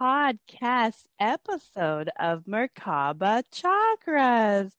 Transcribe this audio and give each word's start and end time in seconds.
podcast 0.00 1.06
episode 1.18 2.10
of 2.18 2.44
Merkaba 2.44 3.42
Chakras. 3.50 4.72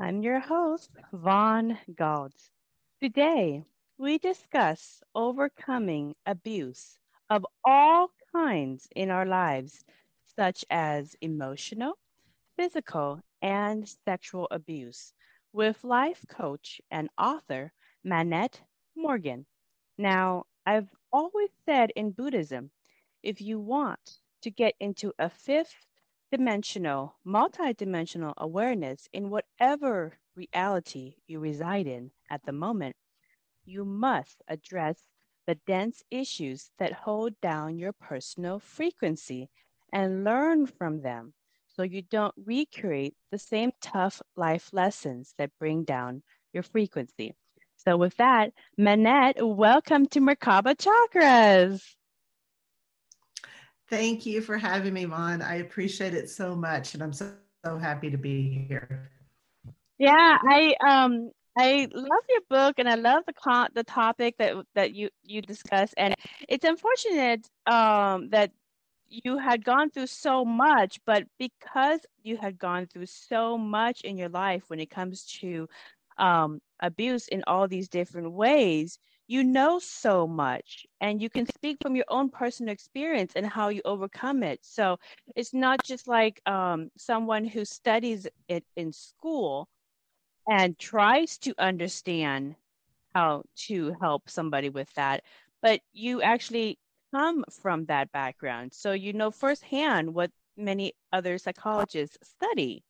I'm 0.00 0.20
your 0.20 0.40
host, 0.40 0.90
Vaughn 1.12 1.78
Galt. 1.94 2.34
Today, 3.00 3.64
we 3.96 4.18
discuss 4.18 5.00
overcoming 5.14 6.16
abuse 6.26 6.98
of 7.30 7.46
all 7.64 8.10
kinds 8.32 8.88
in 8.96 9.10
our 9.10 9.26
lives, 9.26 9.84
such 10.36 10.64
as 10.70 11.14
emotional, 11.20 11.96
physical, 12.56 13.20
and 13.42 13.88
sexual 14.04 14.48
abuse, 14.50 15.12
with 15.52 15.84
life 15.84 16.24
coach 16.28 16.80
and 16.90 17.08
author 17.16 17.72
Manette 18.02 18.60
Morgan. 18.96 19.46
Now, 19.98 20.46
I've 20.66 20.88
always 21.12 21.50
said 21.64 21.92
in 21.94 22.10
Buddhism, 22.10 22.70
if 23.24 23.40
you 23.40 23.58
want 23.58 24.18
to 24.42 24.50
get 24.50 24.74
into 24.78 25.12
a 25.18 25.30
fifth 25.30 25.86
dimensional, 26.30 27.16
multidimensional 27.26 28.34
awareness 28.36 29.08
in 29.14 29.30
whatever 29.30 30.12
reality 30.36 31.14
you 31.26 31.40
reside 31.40 31.86
in 31.86 32.10
at 32.30 32.44
the 32.44 32.52
moment, 32.52 32.94
you 33.64 33.84
must 33.84 34.42
address 34.46 34.98
the 35.46 35.54
dense 35.66 36.02
issues 36.10 36.70
that 36.78 36.92
hold 36.92 37.40
down 37.40 37.78
your 37.78 37.92
personal 37.92 38.58
frequency 38.58 39.48
and 39.92 40.24
learn 40.24 40.66
from 40.66 41.00
them 41.00 41.32
so 41.68 41.82
you 41.82 42.02
don't 42.02 42.34
recreate 42.44 43.14
the 43.30 43.38
same 43.38 43.72
tough 43.80 44.20
life 44.36 44.68
lessons 44.72 45.34
that 45.38 45.50
bring 45.58 45.82
down 45.84 46.22
your 46.52 46.62
frequency. 46.62 47.34
So, 47.76 47.96
with 47.96 48.16
that, 48.16 48.52
Manette, 48.76 49.36
welcome 49.40 50.06
to 50.08 50.20
Merkaba 50.20 50.76
Chakras. 50.76 51.82
Thank 53.94 54.26
you 54.26 54.40
for 54.40 54.58
having 54.58 54.92
me, 54.92 55.04
Vaughn. 55.04 55.40
I 55.40 55.56
appreciate 55.58 56.14
it 56.14 56.28
so 56.28 56.56
much, 56.56 56.94
and 56.94 57.02
I'm 57.02 57.12
so, 57.12 57.30
so 57.64 57.78
happy 57.78 58.10
to 58.10 58.18
be 58.18 58.66
here. 58.68 59.08
Yeah, 59.98 60.36
I 60.50 60.74
um 60.84 61.30
I 61.56 61.86
love 61.94 62.24
your 62.28 62.40
book, 62.50 62.74
and 62.78 62.88
I 62.88 62.96
love 62.96 63.22
the 63.24 63.32
con- 63.32 63.68
the 63.72 63.84
topic 63.84 64.34
that 64.38 64.56
that 64.74 64.94
you 64.94 65.10
you 65.22 65.42
discuss, 65.42 65.92
and 65.96 66.12
it's 66.48 66.64
unfortunate 66.64 67.48
um 67.68 68.30
that 68.30 68.50
you 69.08 69.38
had 69.38 69.64
gone 69.64 69.90
through 69.90 70.08
so 70.08 70.44
much, 70.44 70.98
but 71.06 71.22
because 71.38 72.00
you 72.24 72.36
had 72.36 72.58
gone 72.58 72.86
through 72.86 73.06
so 73.06 73.56
much 73.56 74.00
in 74.00 74.16
your 74.18 74.28
life 74.28 74.64
when 74.66 74.80
it 74.80 74.90
comes 74.90 75.24
to 75.40 75.68
um, 76.18 76.60
abuse 76.80 77.28
in 77.28 77.44
all 77.46 77.68
these 77.68 77.88
different 77.88 78.32
ways, 78.32 78.98
you 79.26 79.42
know 79.44 79.78
so 79.78 80.26
much 80.26 80.86
and 81.00 81.22
you 81.22 81.30
can 81.30 81.46
speak 81.46 81.78
from 81.80 81.96
your 81.96 82.04
own 82.08 82.28
personal 82.30 82.72
experience 82.72 83.32
and 83.36 83.46
how 83.46 83.68
you 83.68 83.80
overcome 83.84 84.42
it. 84.42 84.60
So 84.62 84.98
it's 85.36 85.54
not 85.54 85.82
just 85.82 86.08
like 86.08 86.40
um, 86.46 86.90
someone 86.98 87.44
who 87.44 87.64
studies 87.64 88.26
it 88.48 88.64
in 88.76 88.92
school 88.92 89.68
and 90.48 90.78
tries 90.78 91.38
to 91.38 91.54
understand 91.58 92.56
how 93.14 93.44
to 93.56 93.94
help 94.00 94.28
somebody 94.28 94.68
with 94.70 94.92
that, 94.94 95.22
but 95.62 95.80
you 95.92 96.22
actually 96.22 96.78
come 97.14 97.44
from 97.50 97.86
that 97.86 98.12
background. 98.12 98.72
So 98.74 98.92
you 98.92 99.12
know 99.12 99.30
firsthand 99.30 100.14
what 100.14 100.30
many 100.56 100.94
other 101.12 101.38
psychologists 101.38 102.18
study. 102.22 102.84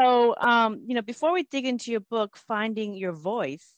So, 0.00 0.34
um, 0.40 0.82
you 0.86 0.94
know, 0.94 1.02
before 1.02 1.32
we 1.32 1.42
dig 1.44 1.66
into 1.66 1.90
your 1.90 2.00
book, 2.00 2.36
Finding 2.36 2.94
Your 2.94 3.12
Voice, 3.12 3.74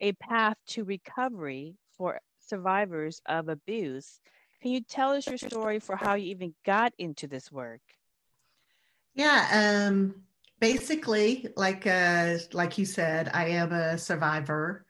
a 0.00 0.12
path 0.12 0.56
to 0.68 0.84
recovery 0.84 1.76
for 1.96 2.20
survivors 2.40 3.20
of 3.26 3.48
abuse, 3.48 4.20
can 4.62 4.70
you 4.70 4.80
tell 4.80 5.12
us 5.12 5.26
your 5.26 5.38
story 5.38 5.78
for 5.78 5.96
how 5.96 6.14
you 6.14 6.30
even 6.30 6.54
got 6.64 6.92
into 6.98 7.26
this 7.26 7.52
work? 7.52 7.80
Yeah, 9.14 9.86
um, 9.88 10.22
basically, 10.60 11.48
like 11.56 11.86
uh, 11.86 12.38
like 12.52 12.78
you 12.78 12.84
said, 12.84 13.30
I 13.32 13.48
am 13.48 13.72
a 13.72 13.96
survivor 13.96 14.84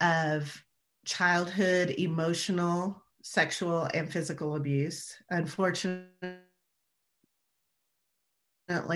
of 0.00 0.62
childhood 1.04 1.90
emotional, 1.98 3.02
sexual, 3.22 3.88
and 3.94 4.10
physical 4.10 4.56
abuse. 4.56 5.16
Unfortunately 5.30 6.06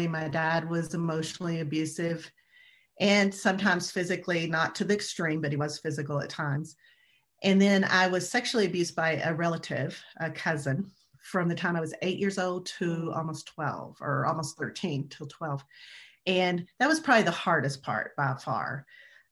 my 0.08 0.28
dad 0.28 0.68
was 0.68 0.94
emotionally 0.94 1.60
abusive 1.60 2.30
and 3.00 3.34
sometimes 3.34 3.90
physically, 3.90 4.46
not 4.46 4.74
to 4.76 4.84
the 4.84 4.94
extreme, 4.94 5.40
but 5.40 5.50
he 5.50 5.56
was 5.56 5.78
physical 5.78 6.20
at 6.20 6.30
times. 6.30 6.76
And 7.42 7.60
then 7.60 7.84
I 7.84 8.06
was 8.06 8.28
sexually 8.28 8.66
abused 8.66 8.94
by 8.94 9.16
a 9.16 9.34
relative, 9.34 10.00
a 10.18 10.30
cousin, 10.30 10.90
from 11.22 11.48
the 11.48 11.54
time 11.54 11.74
I 11.74 11.80
was 11.80 11.94
eight 12.02 12.18
years 12.18 12.38
old 12.38 12.66
to 12.78 13.12
almost 13.14 13.46
12 13.48 13.96
or 14.00 14.26
almost 14.26 14.58
13 14.58 15.08
till 15.08 15.26
12. 15.26 15.64
And 16.26 16.66
that 16.78 16.86
was 16.86 17.00
probably 17.00 17.24
the 17.24 17.30
hardest 17.30 17.82
part 17.82 18.14
by 18.16 18.34
far. 18.34 18.86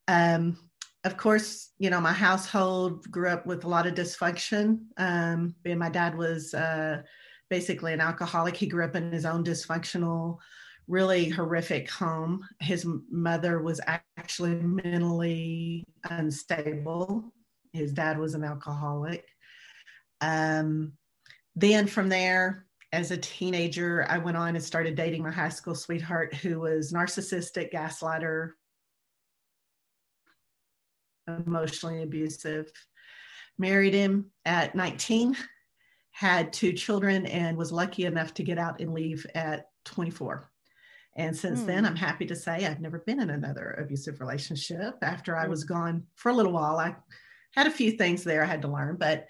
Um, 0.09 0.59
of 1.05 1.17
course, 1.17 1.71
you 1.79 1.91
know, 1.91 2.01
my 2.01 2.13
household 2.13 3.11
grew 3.11 3.29
up 3.29 3.47
with 3.47 3.65
a 3.65 3.69
lot 3.69 3.87
of 3.87 3.95
dysfunction. 3.95 4.81
Um, 4.97 5.55
and 5.65 5.79
my 5.79 5.89
dad 5.89 6.17
was 6.17 6.55
uh, 6.55 7.03
basically 7.51 7.93
an 7.93 8.01
alcoholic. 8.01 8.57
He 8.57 8.67
grew 8.67 8.85
up 8.85 8.97
in 8.97 9.13
his 9.13 9.27
own 9.27 9.45
dysfunctional, 9.45 10.39
really 10.89 11.29
horrific 11.29 11.91
home. 11.91 12.47
His 12.61 12.87
mother 13.11 13.63
was 13.63 13.81
actually 13.87 14.55
mentally 14.55 15.85
unstable. 16.05 17.33
His 17.73 17.93
dad 17.93 18.19
was 18.19 18.35
an 18.35 18.45
alcoholic. 18.45 19.27
Um, 20.21 20.93
then 21.57 21.87
from 21.87 22.09
there, 22.09 22.67
as 22.93 23.11
a 23.11 23.17
teenager, 23.17 24.07
I 24.09 24.19
went 24.19 24.37
on 24.37 24.55
and 24.55 24.63
started 24.63 24.97
dating 24.97 25.23
my 25.23 25.31
high 25.31 25.49
school 25.49 25.75
sweetheart 25.75 26.35
who 26.35 26.61
was 26.61 26.93
narcissistic, 26.93 27.73
gaslighter, 27.73 28.51
emotionally 31.27 32.03
abusive. 32.03 32.71
Married 33.59 33.95
him 33.95 34.31
at 34.45 34.75
19 34.75 35.37
had 36.13 36.53
two 36.53 36.73
children 36.73 37.27
and 37.27 37.57
was 37.57 37.73
lucky 37.73 38.05
enough 38.05 38.35
to 38.35 38.43
get 38.43 38.59
out 38.59 38.81
and 38.81 38.93
leave 38.93 39.27
at 39.35 39.67
24. 39.87 40.52
And 41.17 41.37
since 41.37 41.61
hmm. 41.61 41.67
then, 41.67 41.87
I'm 41.87 41.97
happy 41.97 42.27
to 42.27 42.37
say 42.37 42.67
I've 42.67 42.81
never 42.81 43.01
been 43.01 43.21
in 43.21 43.31
another 43.31 43.77
abusive 43.79 44.21
relationship. 44.21 44.97
After 45.03 45.37
I 45.37 45.45
hmm. 45.45 45.51
was 45.51 45.65
gone 45.65 46.05
for 46.15 46.31
a 46.31 46.35
little 46.35 46.53
while, 46.53 46.79
I 46.79 46.97
had 47.55 47.67
a 47.67 47.71
few 47.71 47.93
things 47.93 48.25
there 48.25 48.43
I 48.43 48.47
had 48.47 48.63
to 48.63 48.69
learn, 48.69 48.97
but 48.97 49.29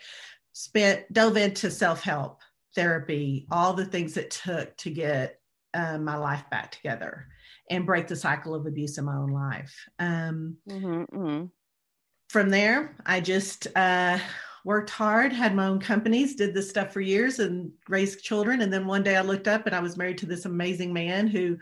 spent 0.52 1.12
dove 1.12 1.36
into 1.36 1.70
self 1.70 2.02
help 2.02 2.40
therapy, 2.74 3.46
all 3.50 3.74
the 3.74 3.84
things 3.84 4.16
it 4.16 4.30
took 4.30 4.76
to 4.78 4.90
get 4.90 5.40
um, 5.74 6.04
my 6.04 6.16
life 6.16 6.44
back 6.50 6.70
together 6.70 7.26
and 7.70 7.86
break 7.86 8.06
the 8.06 8.16
cycle 8.16 8.54
of 8.54 8.66
abuse 8.66 8.98
in 8.98 9.04
my 9.04 9.16
own 9.16 9.30
life. 9.30 9.74
Um, 9.98 10.56
mm-hmm, 10.68 11.16
mm-hmm. 11.16 11.44
From 12.28 12.50
there, 12.50 12.96
I 13.04 13.20
just 13.20 13.66
uh, 13.76 14.18
worked 14.64 14.90
hard, 14.90 15.32
had 15.32 15.54
my 15.54 15.66
own 15.66 15.80
companies, 15.80 16.34
did 16.34 16.54
this 16.54 16.68
stuff 16.68 16.92
for 16.92 17.00
years 17.00 17.38
and 17.38 17.72
raised 17.88 18.22
children. 18.22 18.62
And 18.62 18.72
then 18.72 18.86
one 18.86 19.02
day 19.02 19.16
I 19.16 19.22
looked 19.22 19.48
up 19.48 19.66
and 19.66 19.74
I 19.74 19.80
was 19.80 19.96
married 19.96 20.18
to 20.18 20.26
this 20.26 20.44
amazing 20.44 20.92
man 20.92 21.26
who 21.26 21.58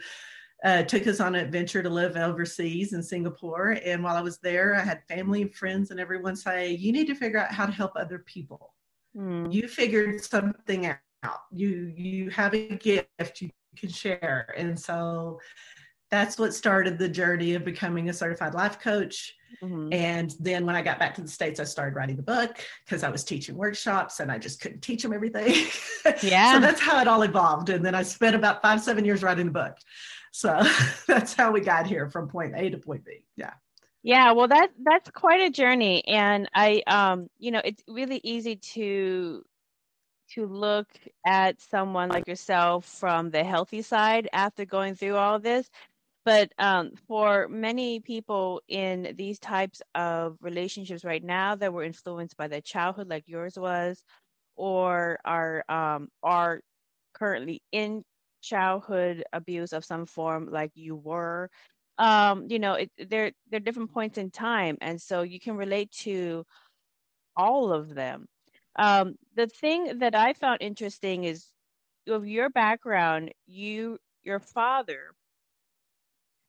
uh, 0.65 0.83
took 0.83 1.07
us 1.07 1.21
on 1.21 1.35
an 1.35 1.45
adventure 1.45 1.83
to 1.83 1.89
live 1.89 2.17
overseas 2.17 2.93
in 2.93 3.03
Singapore. 3.03 3.79
And 3.85 4.05
while 4.05 4.17
I 4.17 4.21
was 4.21 4.39
there, 4.39 4.75
I 4.75 4.81
had 4.81 5.03
family 5.09 5.43
and 5.43 5.55
friends 5.55 5.91
and 5.91 5.99
everyone 5.99 6.37
say, 6.37 6.73
You 6.73 6.93
need 6.93 7.07
to 7.07 7.15
figure 7.15 7.39
out 7.39 7.53
how 7.53 7.67
to 7.67 7.73
help 7.73 7.93
other 7.97 8.19
people. 8.21 8.75
Mm. 9.17 9.53
You 9.53 9.69
figured 9.69 10.23
something 10.23 10.87
out. 10.87 10.99
You 11.51 11.93
you 11.97 12.31
have 12.31 12.55
a 12.55 12.77
gift. 12.77 13.41
You 13.41 13.51
can 13.77 13.89
share. 13.89 14.53
And 14.57 14.79
so 14.79 15.41
that's 16.11 16.39
what 16.39 16.55
started 16.55 16.99
the 16.99 17.09
journey 17.09 17.55
of 17.55 17.65
becoming 17.65 18.09
a 18.09 18.13
certified 18.13 18.55
life 18.55 18.81
coach. 18.81 19.37
Mm-hmm. 19.63 19.93
And 19.93 20.35
then 20.41 20.67
when 20.67 20.75
I 20.75 20.83
got 20.83 20.99
back 20.99 21.15
to 21.17 21.23
the 21.23 21.29
States, 21.29 21.61
I 21.61 21.65
started 21.65 21.95
writing 21.95 22.17
the 22.17 22.23
book 22.23 22.59
because 22.85 23.05
I 23.05 23.11
was 23.11 23.25
teaching 23.25 23.57
workshops 23.57 24.21
and 24.21 24.31
I 24.31 24.39
just 24.39 24.61
couldn't 24.61 24.81
teach 24.81 25.03
them 25.03 25.13
everything. 25.13 25.67
Yeah. 26.23 26.55
so 26.55 26.61
that's 26.61 26.81
how 26.81 27.01
it 27.01 27.07
all 27.07 27.23
evolved. 27.23 27.69
And 27.69 27.85
then 27.85 27.95
I 27.95 28.03
spent 28.03 28.35
about 28.35 28.63
five, 28.63 28.81
seven 28.81 29.05
years 29.05 29.23
writing 29.23 29.47
the 29.47 29.53
book. 29.53 29.77
So 30.33 30.63
that's 31.07 31.35
how 31.35 31.53
we 31.53 31.61
got 31.61 31.87
here 31.87 32.09
from 32.09 32.29
point 32.29 32.55
A 32.57 32.71
to 32.71 32.79
point 32.79 33.05
B. 33.05 33.25
Yeah. 33.37 33.53
Yeah, 34.03 34.33
well 34.33 34.49
that 34.49 34.71
that's 34.83 35.11
quite 35.11 35.43
a 35.43 35.51
journey. 35.51 36.07
And 36.07 36.49
I 36.55 36.83
um, 36.87 37.29
you 37.39 37.51
know, 37.51 37.61
it's 37.63 37.83
really 37.87 38.21
easy 38.25 38.57
to 38.57 39.45
to 40.35 40.47
look 40.47 40.89
at 41.27 41.61
someone 41.61 42.09
like 42.09 42.29
yourself 42.29 42.87
from 42.87 43.31
the 43.31 43.45
healthy 43.45 43.83
side 43.83 44.29
after 44.33 44.65
going 44.65 44.95
through 44.95 45.17
all 45.17 45.39
this. 45.39 45.69
But 46.25 46.53
um, 46.59 46.93
for 47.09 47.49
many 47.49 48.01
people 48.01 48.63
in 48.69 49.15
these 49.17 49.39
types 49.39 49.83
of 49.95 50.37
relationships 50.43 51.05
right 51.05 51.23
now 51.25 51.55
that 51.57 51.73
were 51.73 51.83
influenced 51.83 52.37
by 52.37 52.49
their 52.49 52.61
childhood, 52.61 53.09
like 53.09 53.25
yours 53.27 53.59
was, 53.59 54.05
or 54.57 55.19
are 55.25 55.65
um, 55.69 56.09
are 56.23 56.61
currently 57.15 57.63
in 57.73 58.05
childhood 58.43 59.25
abuse 59.33 59.73
of 59.73 59.85
some 59.85 60.07
form, 60.07 60.49
like 60.51 60.73
you 60.75 60.97
were, 60.97 61.51
um, 61.99 62.47
you 62.51 62.59
know, 62.59 62.75
it, 62.75 62.91
there 62.99 63.33
are 63.53 63.61
different 63.61 63.93
points 63.93 64.19
in 64.19 64.31
time, 64.31 64.77
and 64.81 65.01
so 65.01 65.23
you 65.23 65.41
can 65.41 65.57
relate 65.57 65.91
to 65.93 66.45
all 67.37 67.73
of 67.73 67.95
them. 67.95 68.27
Um, 68.77 69.17
the 69.35 69.47
thing 69.47 69.99
that 69.99 70.15
I 70.15 70.33
found 70.35 70.59
interesting 70.63 71.25
is 71.25 71.47
of 72.09 72.27
your 72.27 72.51
background, 72.51 73.33
you 73.47 73.99
your 74.23 74.41
father 74.41 75.15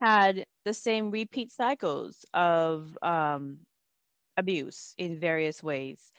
had 0.01 0.45
the 0.65 0.73
same 0.73 1.11
repeat 1.11 1.51
cycles 1.51 2.25
of 2.33 2.97
um, 3.01 3.59
abuse 4.37 4.93
in 4.97 5.19
various 5.19 5.61
ways, 5.61 6.11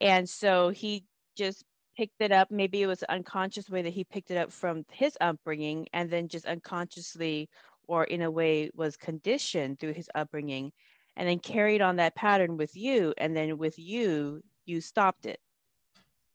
and 0.00 0.28
so 0.28 0.68
he 0.68 1.04
just 1.36 1.64
picked 1.96 2.20
it 2.20 2.32
up. 2.32 2.50
Maybe 2.50 2.82
it 2.82 2.86
was 2.86 3.02
an 3.02 3.16
unconscious 3.16 3.68
way 3.68 3.82
that 3.82 3.92
he 3.92 4.04
picked 4.04 4.30
it 4.30 4.36
up 4.36 4.52
from 4.52 4.84
his 4.90 5.16
upbringing, 5.20 5.88
and 5.92 6.10
then 6.10 6.28
just 6.28 6.46
unconsciously 6.46 7.48
or 7.88 8.04
in 8.04 8.22
a 8.22 8.30
way 8.30 8.70
was 8.74 8.96
conditioned 8.96 9.80
through 9.80 9.94
his 9.94 10.08
upbringing, 10.14 10.72
and 11.16 11.28
then 11.28 11.38
carried 11.38 11.82
on 11.82 11.96
that 11.96 12.14
pattern 12.14 12.56
with 12.56 12.76
you, 12.76 13.14
and 13.18 13.36
then 13.36 13.58
with 13.58 13.78
you, 13.78 14.42
you 14.66 14.80
stopped 14.80 15.26
it. 15.26 15.40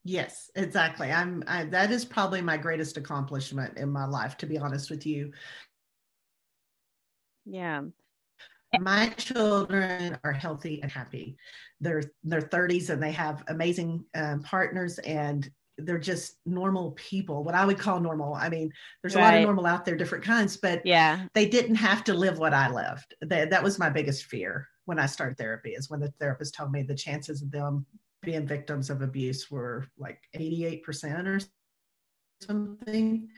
Yes, 0.04 0.50
exactly. 0.56 1.12
I'm 1.12 1.44
I, 1.48 1.66
that 1.66 1.92
is 1.92 2.06
probably 2.06 2.42
my 2.42 2.56
greatest 2.56 2.96
accomplishment 2.96 3.78
in 3.78 3.90
my 3.90 4.06
life 4.06 4.38
to 4.38 4.46
be 4.46 4.58
honest 4.58 4.90
with 4.90 5.06
you. 5.06 5.34
Yeah. 7.50 7.84
My 8.80 9.08
children 9.10 10.18
are 10.24 10.34
healthy 10.34 10.82
and 10.82 10.92
happy. 10.92 11.38
They're 11.80 12.00
in 12.00 12.10
their 12.24 12.42
30s 12.42 12.90
and 12.90 13.02
they 13.02 13.12
have 13.14 13.44
amazing 13.48 14.04
um, 14.16 14.44
partners 14.44 15.00
and 15.00 15.50
they're 15.80 16.00
just 16.00 16.40
normal 16.48 16.94
people 16.94 17.44
what 17.44 17.54
i 17.54 17.64
would 17.64 17.78
call 17.78 18.00
normal 18.00 18.34
i 18.34 18.50
mean 18.50 18.72
there's 19.04 19.14
right. 19.14 19.22
a 19.22 19.26
lot 19.26 19.36
of 19.36 19.44
normal 19.44 19.68
out 19.68 19.86
there 19.86 19.96
different 19.96 20.24
kinds 20.24 20.58
but 20.58 20.84
yeah 20.84 21.28
they 21.36 21.48
didn't 21.48 21.76
have 21.76 22.04
to 22.04 22.16
live 22.16 22.40
what 22.40 22.52
i 22.52 22.68
lived 22.68 23.14
that 23.22 23.62
was 23.62 23.78
my 23.78 23.88
biggest 23.88 24.26
fear 24.26 24.68
when 24.86 24.98
i 24.98 25.06
started 25.06 25.38
therapy 25.38 25.74
is 25.74 25.88
when 25.88 26.00
the 26.00 26.12
therapist 26.20 26.56
told 26.56 26.72
me 26.72 26.82
the 26.82 26.96
chances 26.96 27.44
of 27.44 27.52
them 27.52 27.86
being 28.28 28.46
victims 28.46 28.90
of 28.90 29.02
abuse 29.02 29.50
were 29.50 29.86
like 29.98 30.20
88% 30.36 31.28
or 31.28 31.40
something. 32.42 33.30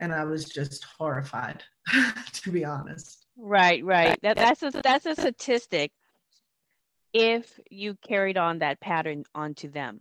And 0.00 0.12
I 0.12 0.24
was 0.24 0.44
just 0.44 0.84
horrified, 0.84 1.62
to 2.32 2.50
be 2.50 2.64
honest. 2.64 3.19
Right, 3.42 3.84
right. 3.84 4.18
That, 4.22 4.36
that's 4.36 4.62
a, 4.62 4.70
that's 4.70 5.06
a 5.06 5.14
statistic. 5.14 5.92
If 7.12 7.58
you 7.70 7.96
carried 8.06 8.36
on 8.36 8.58
that 8.58 8.80
pattern 8.80 9.24
onto 9.34 9.70
them, 9.70 10.00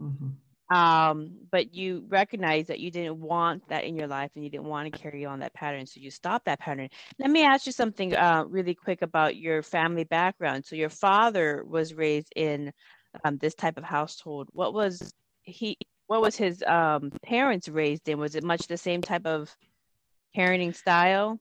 mm-hmm. 0.00 0.76
um, 0.76 1.32
but 1.50 1.74
you 1.74 2.04
recognize 2.08 2.66
that 2.66 2.78
you 2.78 2.90
didn't 2.90 3.18
want 3.18 3.68
that 3.70 3.84
in 3.84 3.96
your 3.96 4.06
life 4.06 4.30
and 4.34 4.44
you 4.44 4.50
didn't 4.50 4.66
want 4.66 4.92
to 4.92 4.98
carry 4.98 5.24
on 5.24 5.40
that 5.40 5.54
pattern, 5.54 5.86
so 5.86 5.98
you 5.98 6.10
stopped 6.10 6.44
that 6.44 6.60
pattern. 6.60 6.90
Let 7.18 7.30
me 7.30 7.44
ask 7.44 7.66
you 7.66 7.72
something 7.72 8.14
uh, 8.14 8.44
really 8.46 8.74
quick 8.74 9.02
about 9.02 9.34
your 9.34 9.62
family 9.62 10.04
background. 10.04 10.64
So 10.64 10.76
your 10.76 10.90
father 10.90 11.64
was 11.66 11.94
raised 11.94 12.32
in 12.36 12.72
um, 13.24 13.38
this 13.38 13.54
type 13.54 13.78
of 13.78 13.84
household 13.84 14.48
what 14.52 14.72
was 14.74 15.12
he 15.42 15.76
what 16.06 16.20
was 16.20 16.36
his 16.36 16.62
um, 16.66 17.10
parents 17.22 17.68
raised 17.68 18.08
in 18.08 18.18
was 18.18 18.34
it 18.34 18.44
much 18.44 18.66
the 18.66 18.76
same 18.76 19.02
type 19.02 19.26
of 19.26 19.54
parenting 20.36 20.74
style 20.74 21.38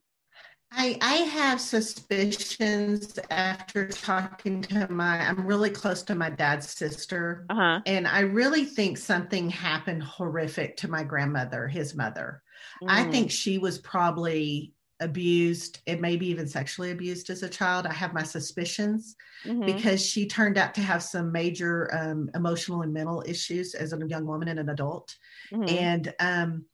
I, 0.71 0.97
I 1.01 1.13
have 1.15 1.61
suspicions 1.61 3.17
after 3.29 3.87
talking 3.87 4.61
to 4.63 4.91
my 4.91 5.19
i'm 5.27 5.45
really 5.45 5.69
close 5.69 6.03
to 6.03 6.15
my 6.15 6.29
dad's 6.29 6.69
sister 6.69 7.45
uh-huh. 7.49 7.81
and 7.85 8.07
i 8.07 8.19
really 8.19 8.65
think 8.65 8.97
something 8.97 9.49
happened 9.49 10.03
horrific 10.03 10.77
to 10.77 10.89
my 10.89 11.03
grandmother 11.03 11.67
his 11.67 11.95
mother 11.95 12.43
mm. 12.81 12.87
i 12.89 13.03
think 13.09 13.31
she 13.31 13.57
was 13.57 13.77
probably 13.79 14.73
abused 14.99 15.79
and 15.85 16.01
maybe 16.01 16.27
even 16.27 16.47
sexually 16.47 16.91
abused 16.91 17.29
as 17.29 17.43
a 17.43 17.49
child. 17.49 17.85
I 17.85 17.93
have 17.93 18.13
my 18.13 18.23
suspicions 18.23 19.15
mm-hmm. 19.45 19.65
because 19.65 20.03
she 20.03 20.25
turned 20.25 20.57
out 20.57 20.73
to 20.75 20.81
have 20.81 21.03
some 21.03 21.31
major 21.31 21.93
um, 21.93 22.29
emotional 22.33 22.81
and 22.81 22.93
mental 22.93 23.23
issues 23.25 23.75
as 23.75 23.93
a 23.93 24.07
young 24.07 24.25
woman 24.25 24.47
and 24.47 24.59
an 24.59 24.69
adult. 24.69 25.15
Mm-hmm. 25.51 25.69
And 25.69 26.13
um, 26.19 26.65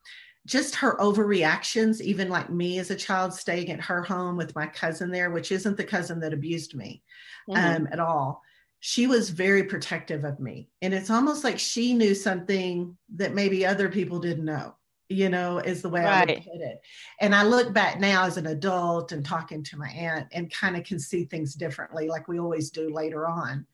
just 0.46 0.76
her 0.76 0.98
overreactions, 0.98 2.02
even 2.02 2.30
like 2.30 2.50
me 2.50 2.80
as 2.80 2.92
a 2.92 2.96
child 2.96 3.34
staying 3.34 3.72
at 3.72 3.82
her 3.82 4.02
home 4.02 4.36
with 4.36 4.56
my 4.56 4.68
cousin 4.68 5.10
there, 5.10 5.32
which 5.32 5.52
isn't 5.52 5.78
the 5.78 5.84
cousin 5.84 6.20
that 6.20 6.34
abused 6.34 6.76
me 6.76 7.02
mm-hmm. 7.50 7.84
um, 7.84 7.88
at 7.92 8.00
all. 8.00 8.42
She 8.80 9.08
was 9.08 9.30
very 9.30 9.64
protective 9.64 10.26
of 10.26 10.42
me. 10.42 10.70
And 10.82 10.94
it's 10.94 11.10
almost 11.10 11.46
like 11.46 11.58
she 11.58 11.94
knew 11.94 12.14
something 12.14 12.98
that 13.16 13.34
maybe 13.34 13.66
other 13.66 13.88
people 13.88 14.20
didn't 14.20 14.44
know 14.44 14.76
you 15.10 15.30
know, 15.30 15.60
is 15.60 15.82
the 15.82 15.90
way 15.90 16.04
right. 16.04 16.30
I 16.30 16.36
put 16.36 16.62
it. 16.62 16.82
And 17.20 17.36
I 17.36 17.44
look 17.44 17.74
back 17.74 18.00
now 18.00 18.26
as 18.26 18.38
an 18.38 18.48
adult 18.48 19.12
and 19.12 19.24
talking 19.24 19.64
to 19.64 19.78
my 19.78 19.90
aunt 19.90 20.28
and 20.32 20.52
kind 20.52 20.76
of 20.76 20.84
can 20.84 21.00
see 21.00 21.26
things 21.26 21.54
differently, 21.56 22.08
like 22.08 22.28
we 22.28 22.40
always 22.40 22.70
do 22.70 22.94
later 22.94 23.28
on. 23.28 23.66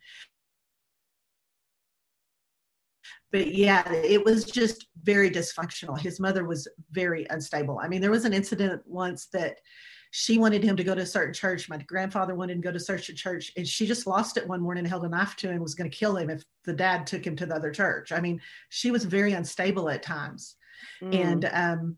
But 3.32 3.54
yeah, 3.54 3.92
it 3.92 4.24
was 4.26 4.46
just 4.46 4.88
very 5.04 5.30
dysfunctional. 5.30 6.00
His 6.00 6.20
mother 6.20 6.46
was 6.46 6.68
very 6.92 7.28
unstable. 7.30 7.80
I 7.82 7.88
mean, 7.88 8.02
there 8.02 8.12
was 8.12 8.26
an 8.26 8.34
incident 8.34 8.82
once 8.86 9.28
that 9.34 9.58
she 10.12 10.40
wanted 10.40 10.64
him 10.64 10.76
to 10.76 10.84
go 10.84 10.96
to 10.96 11.02
a 11.02 11.06
certain 11.06 11.34
church. 11.34 11.70
My 11.70 11.78
grandfather 11.78 12.34
wanted 12.34 12.54
him 12.54 12.62
to 12.64 12.68
go 12.70 12.72
to 12.74 12.80
certain 12.80 13.16
church, 13.16 13.52
and 13.56 13.68
she 13.68 13.86
just 13.86 14.08
lost 14.08 14.38
it 14.38 14.48
one 14.48 14.62
morning, 14.62 14.84
held 14.84 15.06
a 15.06 15.10
knife 15.10 15.36
to 15.38 15.52
him, 15.52 15.62
was 15.62 15.76
going 15.76 15.90
to 15.90 15.96
kill 15.96 16.18
him 16.18 16.32
if 16.32 16.44
the 16.66 16.74
dad 16.74 17.06
took 17.06 17.26
him 17.26 17.36
to 17.36 17.46
the 17.46 17.56
other 17.56 17.72
church. 17.72 18.12
I 18.12 18.20
mean, 18.20 18.42
she 18.70 18.90
was 18.90 19.06
very 19.06 19.34
unstable 19.34 19.90
at 19.90 20.02
times. 20.02 20.56
Mm. 21.04 21.16
And 21.16 21.50
um, 21.54 21.98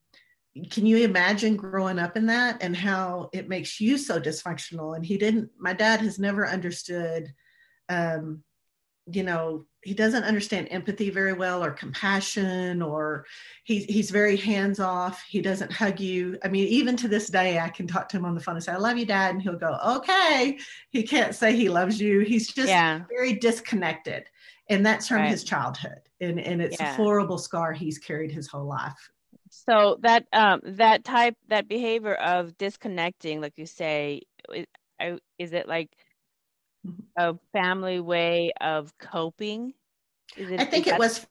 can 0.69 0.85
you 0.85 0.97
imagine 0.97 1.55
growing 1.55 1.99
up 1.99 2.17
in 2.17 2.25
that 2.25 2.61
and 2.61 2.75
how 2.75 3.29
it 3.31 3.47
makes 3.47 3.79
you 3.79 3.97
so 3.97 4.19
dysfunctional? 4.19 4.95
And 4.97 5.05
he 5.05 5.17
didn't, 5.17 5.49
my 5.57 5.71
dad 5.71 6.01
has 6.01 6.19
never 6.19 6.45
understood, 6.45 7.33
um, 7.87 8.43
you 9.07 9.23
know, 9.23 9.65
he 9.83 9.93
doesn't 9.93 10.23
understand 10.23 10.67
empathy 10.69 11.09
very 11.09 11.33
well 11.33 11.63
or 11.63 11.71
compassion 11.71 12.81
or 12.81 13.25
he's 13.63 13.85
he's 13.85 14.11
very 14.11 14.37
hands 14.37 14.79
off 14.79 15.23
he 15.27 15.41
doesn't 15.41 15.71
hug 15.71 15.99
you 15.99 16.37
i 16.43 16.47
mean 16.47 16.67
even 16.67 16.95
to 16.95 17.07
this 17.07 17.27
day 17.27 17.59
i 17.59 17.69
can 17.69 17.87
talk 17.87 18.07
to 18.07 18.17
him 18.17 18.25
on 18.25 18.35
the 18.35 18.41
phone 18.41 18.55
and 18.55 18.63
say 18.63 18.71
i 18.71 18.77
love 18.77 18.97
you 18.97 19.05
dad 19.05 19.33
and 19.33 19.41
he'll 19.41 19.57
go 19.57 19.77
okay 19.85 20.57
he 20.91 21.03
can't 21.03 21.35
say 21.35 21.55
he 21.55 21.67
loves 21.67 21.99
you 21.99 22.19
he's 22.19 22.47
just 22.47 22.69
yeah. 22.69 23.01
very 23.09 23.33
disconnected 23.33 24.25
and 24.69 24.85
that's 24.85 25.07
from 25.07 25.17
right. 25.17 25.31
his 25.31 25.43
childhood 25.43 25.99
and 26.19 26.39
and 26.39 26.61
it's 26.61 26.79
yeah. 26.79 26.93
a 26.93 26.95
horrible 26.95 27.37
scar 27.37 27.73
he's 27.73 27.97
carried 27.97 28.31
his 28.31 28.47
whole 28.47 28.67
life 28.67 29.09
so 29.49 29.97
that 30.01 30.25
um 30.31 30.61
that 30.63 31.03
type 31.03 31.35
that 31.49 31.67
behavior 31.67 32.13
of 32.15 32.57
disconnecting 32.57 33.41
like 33.41 33.53
you 33.57 33.65
say 33.65 34.21
is 35.39 35.53
it 35.53 35.67
like. 35.67 35.89
A 37.17 37.35
family 37.53 37.99
way 37.99 38.51
of 38.59 38.97
coping? 38.97 39.73
It, 40.37 40.59
i 40.59 40.65
think 40.65 40.87
it 40.87 40.97
was 40.97 41.25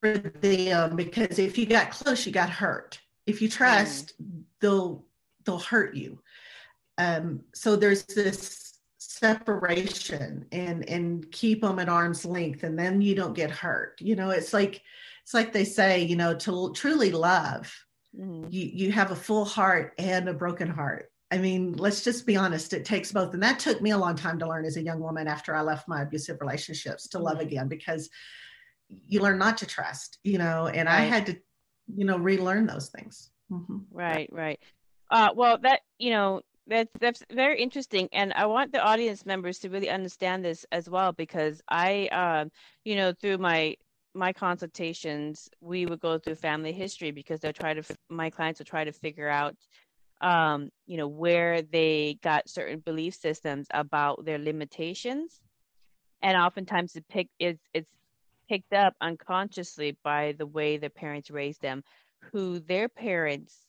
for 0.00 0.18
them 0.18 0.96
because 0.96 1.38
if 1.38 1.56
you 1.56 1.66
got 1.66 1.90
close 1.90 2.26
you 2.26 2.32
got 2.32 2.50
hurt. 2.50 3.00
If 3.26 3.40
you 3.42 3.48
trust 3.48 4.14
mm. 4.22 4.42
they'll 4.60 5.04
they'll 5.44 5.58
hurt 5.58 5.94
you. 5.94 6.20
Um 6.98 7.40
so 7.54 7.76
there's 7.76 8.04
this 8.04 8.74
separation 8.98 10.46
and 10.52 10.88
and 10.88 11.30
keep 11.30 11.62
them 11.62 11.78
at 11.78 11.88
arm's 11.88 12.24
length 12.24 12.64
and 12.64 12.78
then 12.78 13.00
you 13.00 13.14
don't 13.14 13.34
get 13.34 13.50
hurt. 13.50 14.00
You 14.00 14.16
know 14.16 14.30
it's 14.30 14.52
like 14.52 14.82
it's 15.22 15.34
like 15.34 15.52
they 15.52 15.64
say 15.64 16.02
you 16.02 16.16
know 16.16 16.34
to 16.34 16.72
truly 16.74 17.10
love 17.10 17.72
mm-hmm. 18.16 18.46
you 18.50 18.70
you 18.72 18.92
have 18.92 19.10
a 19.10 19.16
full 19.16 19.44
heart 19.44 19.94
and 19.98 20.28
a 20.28 20.34
broken 20.34 20.68
heart 20.68 21.10
i 21.30 21.38
mean 21.38 21.72
let's 21.74 22.02
just 22.04 22.26
be 22.26 22.36
honest 22.36 22.72
it 22.72 22.84
takes 22.84 23.12
both 23.12 23.34
and 23.34 23.42
that 23.42 23.58
took 23.58 23.80
me 23.80 23.90
a 23.90 23.98
long 23.98 24.14
time 24.14 24.38
to 24.38 24.48
learn 24.48 24.64
as 24.64 24.76
a 24.76 24.82
young 24.82 25.00
woman 25.00 25.26
after 25.26 25.54
i 25.54 25.60
left 25.60 25.88
my 25.88 26.02
abusive 26.02 26.40
relationships 26.40 27.08
to 27.08 27.18
mm-hmm. 27.18 27.26
love 27.26 27.40
again 27.40 27.68
because 27.68 28.08
you 28.88 29.20
learn 29.20 29.38
not 29.38 29.58
to 29.58 29.66
trust 29.66 30.18
you 30.24 30.38
know 30.38 30.66
and 30.68 30.86
right. 30.86 31.00
i 31.00 31.00
had 31.00 31.26
to 31.26 31.36
you 31.94 32.04
know 32.04 32.18
relearn 32.18 32.66
those 32.66 32.88
things 32.88 33.30
mm-hmm. 33.50 33.78
right 33.90 34.28
right 34.32 34.60
uh, 35.10 35.30
well 35.34 35.56
that 35.58 35.80
you 35.98 36.10
know 36.10 36.40
that's 36.66 36.90
that's 37.00 37.22
very 37.32 37.60
interesting 37.60 38.08
and 38.12 38.32
i 38.34 38.44
want 38.44 38.72
the 38.72 38.80
audience 38.82 39.24
members 39.24 39.58
to 39.58 39.70
really 39.70 39.88
understand 39.88 40.44
this 40.44 40.66
as 40.72 40.90
well 40.90 41.12
because 41.12 41.60
i 41.68 42.06
um 42.08 42.50
you 42.84 42.96
know 42.96 43.12
through 43.20 43.38
my 43.38 43.74
my 44.14 44.32
consultations 44.32 45.48
we 45.60 45.86
would 45.86 46.00
go 46.00 46.18
through 46.18 46.34
family 46.34 46.72
history 46.72 47.10
because 47.10 47.40
they'll 47.40 47.52
try 47.52 47.74
to 47.74 47.82
my 48.08 48.30
clients 48.30 48.58
will 48.58 48.64
try 48.64 48.82
to 48.82 48.92
figure 48.92 49.28
out 49.28 49.54
um 50.20 50.70
you 50.86 50.96
know 50.96 51.08
where 51.08 51.62
they 51.62 52.18
got 52.22 52.48
certain 52.48 52.80
belief 52.80 53.14
systems 53.14 53.66
about 53.72 54.24
their 54.24 54.38
limitations. 54.38 55.40
And 56.22 56.36
oftentimes 56.36 56.96
it 56.96 57.06
pick 57.08 57.28
it's 57.38 57.62
it's 57.74 57.90
picked 58.48 58.72
up 58.72 58.94
unconsciously 59.00 59.96
by 60.04 60.34
the 60.38 60.46
way 60.46 60.76
their 60.76 60.90
parents 60.90 61.30
raised 61.30 61.60
them 61.60 61.82
who 62.32 62.60
their 62.60 62.88
parents 62.88 63.66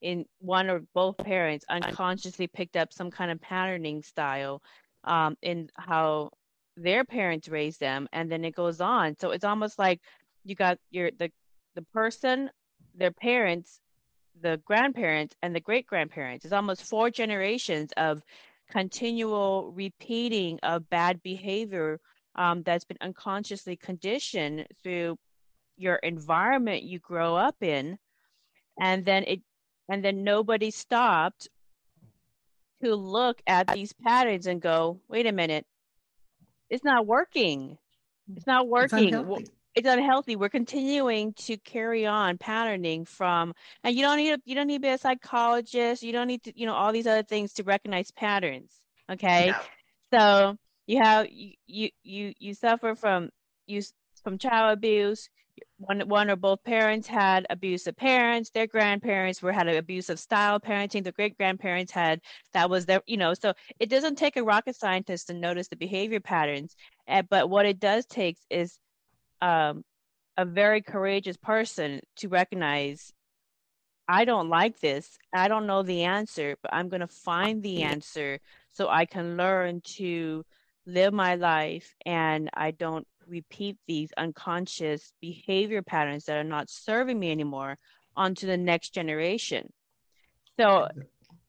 in 0.00 0.24
one 0.38 0.68
or 0.68 0.82
both 0.94 1.16
parents 1.18 1.64
unconsciously 1.68 2.46
picked 2.46 2.76
up 2.76 2.92
some 2.92 3.10
kind 3.10 3.30
of 3.30 3.40
patterning 3.40 4.02
style 4.02 4.62
um, 5.04 5.36
in 5.42 5.68
how 5.76 6.30
their 6.76 7.04
parents 7.04 7.48
raised 7.48 7.80
them. 7.80 8.06
And 8.12 8.30
then 8.30 8.44
it 8.44 8.54
goes 8.54 8.80
on. 8.80 9.16
So 9.18 9.30
it's 9.30 9.44
almost 9.44 9.78
like 9.78 10.00
you 10.44 10.54
got 10.54 10.78
your 10.90 11.10
the 11.18 11.30
the 11.74 11.82
person 11.82 12.50
their 12.94 13.10
parents 13.10 13.80
the 14.42 14.60
grandparents 14.64 15.34
and 15.42 15.54
the 15.54 15.60
great 15.60 15.86
grandparents 15.86 16.44
it's 16.44 16.52
almost 16.52 16.82
four 16.84 17.10
generations 17.10 17.90
of 17.96 18.22
continual 18.70 19.72
repeating 19.72 20.58
of 20.62 20.88
bad 20.90 21.22
behavior 21.22 22.00
um, 22.36 22.62
that's 22.62 22.84
been 22.84 22.98
unconsciously 23.00 23.76
conditioned 23.76 24.66
through 24.82 25.16
your 25.76 25.96
environment 25.96 26.82
you 26.82 26.98
grow 26.98 27.36
up 27.36 27.56
in. 27.62 27.98
And 28.80 29.04
then 29.04 29.24
it 29.24 29.40
and 29.88 30.04
then 30.04 30.24
nobody 30.24 30.70
stopped 30.70 31.48
to 32.82 32.94
look 32.94 33.40
at 33.46 33.68
these 33.68 33.92
patterns 33.92 34.46
and 34.46 34.60
go 34.60 35.00
wait 35.08 35.26
a 35.26 35.32
minute. 35.32 35.64
It's 36.68 36.84
not 36.84 37.06
working. 37.06 37.78
It's 38.34 38.46
not 38.46 38.68
working. 38.68 39.14
it's. 39.14 39.50
It's 39.76 39.86
unhealthy. 39.86 40.36
we're 40.36 40.48
continuing 40.48 41.34
to 41.34 41.56
carry 41.58 42.06
on 42.06 42.38
patterning 42.38 43.04
from 43.04 43.52
and 43.84 43.94
you 43.94 44.02
don't 44.02 44.16
need 44.16 44.40
you 44.44 44.54
don't 44.54 44.66
need 44.66 44.76
to 44.76 44.80
be 44.80 44.88
a 44.88 44.98
psychologist. 44.98 46.02
You 46.02 46.12
don't 46.12 46.26
need 46.26 46.42
to 46.44 46.58
you 46.58 46.66
know 46.66 46.74
all 46.74 46.92
these 46.92 47.06
other 47.06 47.22
things 47.22 47.52
to 47.54 47.62
recognize 47.62 48.10
patterns 48.10 48.80
okay? 49.10 49.52
No. 50.12 50.18
so 50.18 50.56
you 50.86 51.02
have 51.02 51.26
you 51.30 51.90
you 52.02 52.32
you, 52.38 52.54
suffer 52.54 52.94
from 52.94 53.30
you 53.66 53.82
from 54.22 54.38
child 54.38 54.72
abuse. 54.72 55.28
One 55.78 56.00
one 56.08 56.30
or 56.30 56.36
both 56.36 56.62
parents 56.64 57.08
had 57.08 57.46
abusive 57.48 57.96
parents. 57.96 58.50
Their 58.50 58.66
grandparents 58.66 59.42
were 59.42 59.52
had 59.52 59.68
an 59.68 59.76
abusive 59.76 60.18
style 60.18 60.60
parenting. 60.60 61.02
The 61.02 61.12
great 61.12 61.36
grandparents 61.36 61.92
had 61.92 62.20
that 62.52 62.68
was 62.68 62.86
their 62.86 63.00
you 63.06 63.16
know 63.16 63.34
so 63.34 63.54
it 63.80 63.88
doesn't 63.88 64.16
take 64.16 64.36
a 64.36 64.44
rocket 64.44 64.76
scientist 64.76 65.28
to 65.28 65.34
notice 65.34 65.68
the 65.68 65.76
behavior 65.76 66.20
patterns. 66.20 66.76
But 67.30 67.48
what 67.50 67.66
it 67.66 67.80
does 67.80 68.06
take 68.06 68.36
is 68.50 68.78
um, 69.40 69.84
a 70.36 70.44
very 70.44 70.82
courageous 70.82 71.36
person 71.36 72.00
to 72.16 72.28
recognize 72.28 73.12
i 74.08 74.24
don't 74.24 74.48
like 74.48 74.78
this 74.80 75.18
i 75.32 75.48
don't 75.48 75.66
know 75.66 75.82
the 75.82 76.04
answer 76.04 76.56
but 76.62 76.72
i'm 76.72 76.88
going 76.88 77.00
to 77.00 77.06
find 77.06 77.62
the 77.62 77.82
answer 77.82 78.38
so 78.72 78.88
i 78.88 79.04
can 79.04 79.36
learn 79.36 79.80
to 79.82 80.44
live 80.86 81.12
my 81.12 81.34
life 81.34 81.94
and 82.04 82.50
i 82.54 82.70
don't 82.70 83.06
repeat 83.26 83.76
these 83.86 84.10
unconscious 84.16 85.12
behavior 85.20 85.82
patterns 85.82 86.24
that 86.24 86.36
are 86.36 86.44
not 86.44 86.70
serving 86.70 87.18
me 87.18 87.30
anymore 87.30 87.78
onto 88.16 88.46
the 88.46 88.56
next 88.56 88.90
generation. 88.90 89.72
So, 90.58 90.88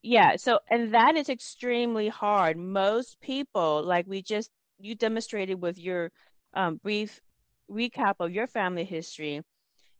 yeah, 0.01 0.35
so, 0.35 0.59
and 0.69 0.93
that 0.93 1.15
is 1.15 1.29
extremely 1.29 2.09
hard. 2.09 2.57
Most 2.57 3.19
people, 3.21 3.83
like 3.83 4.05
we 4.07 4.21
just, 4.21 4.49
you 4.79 4.95
demonstrated 4.95 5.61
with 5.61 5.77
your 5.79 6.11
um, 6.53 6.79
brief 6.83 7.21
recap 7.71 8.15
of 8.19 8.31
your 8.31 8.47
family 8.47 8.83
history, 8.83 9.41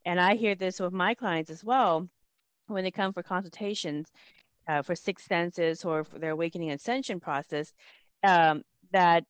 and 0.06 0.20
I 0.20 0.36
hear 0.36 0.56
this 0.56 0.80
with 0.80 0.94
my 0.94 1.14
clients 1.14 1.50
as 1.50 1.64
well 1.64 2.08
when 2.68 2.84
they 2.84 2.92
come 2.92 3.14
for 3.14 3.24
consultations 3.24 4.08
uh, 4.68 4.82
for 4.82 4.96
sixth 4.96 5.28
senses 5.28 5.86
or 5.86 6.04
for 6.04 6.20
their 6.20 6.32
awakening 6.32 6.72
ascension 6.72 7.20
process, 7.20 7.74
um, 8.24 8.64
that 8.92 9.24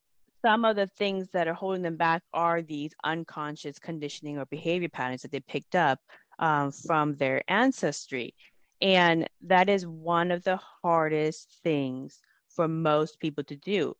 some 0.44 0.66
of 0.66 0.76
the 0.76 0.88
things 0.88 1.30
that 1.34 1.48
are 1.48 1.54
holding 1.54 1.82
them 1.82 1.98
back 1.98 2.22
are 2.34 2.62
these 2.62 2.94
unconscious 3.04 3.80
conditioning 3.80 4.38
or 4.38 4.46
behavior 4.46 4.90
patterns 4.90 5.22
that 5.22 5.32
they 5.32 5.40
picked 5.42 5.76
up 5.76 6.00
um, 6.40 6.72
from 6.72 7.16
their 7.16 7.42
ancestry. 7.48 8.34
And 8.82 9.28
that 9.42 9.70
is 9.70 9.88
one 9.88 10.32
of 10.32 10.44
the 10.44 10.60
hardest 10.84 11.60
things 11.64 12.20
for 12.50 12.68
most 12.68 13.20
people 13.20 13.44
to 13.46 13.56
do. 13.56 13.96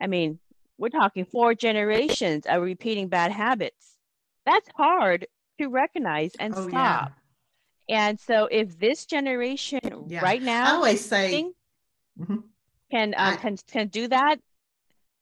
I 0.00 0.06
mean, 0.06 0.38
we're 0.80 0.88
talking 0.88 1.26
four 1.26 1.54
generations 1.54 2.46
of 2.46 2.62
repeating 2.62 3.08
bad 3.08 3.30
habits. 3.30 3.98
That's 4.46 4.68
hard 4.74 5.26
to 5.60 5.68
recognize 5.68 6.32
and 6.40 6.54
oh, 6.56 6.68
stop. 6.68 7.12
Yeah. 7.86 8.08
And 8.08 8.18
so, 8.18 8.48
if 8.50 8.78
this 8.78 9.04
generation 9.04 10.06
yeah. 10.08 10.20
right 10.20 10.42
now, 10.42 10.72
I 10.72 10.76
always 10.76 11.04
say, 11.04 11.52
mm-hmm. 12.18 12.36
can, 12.90 13.14
uh, 13.14 13.32
I, 13.32 13.36
can 13.36 13.58
can 13.70 13.88
do 13.88 14.08
that, 14.08 14.36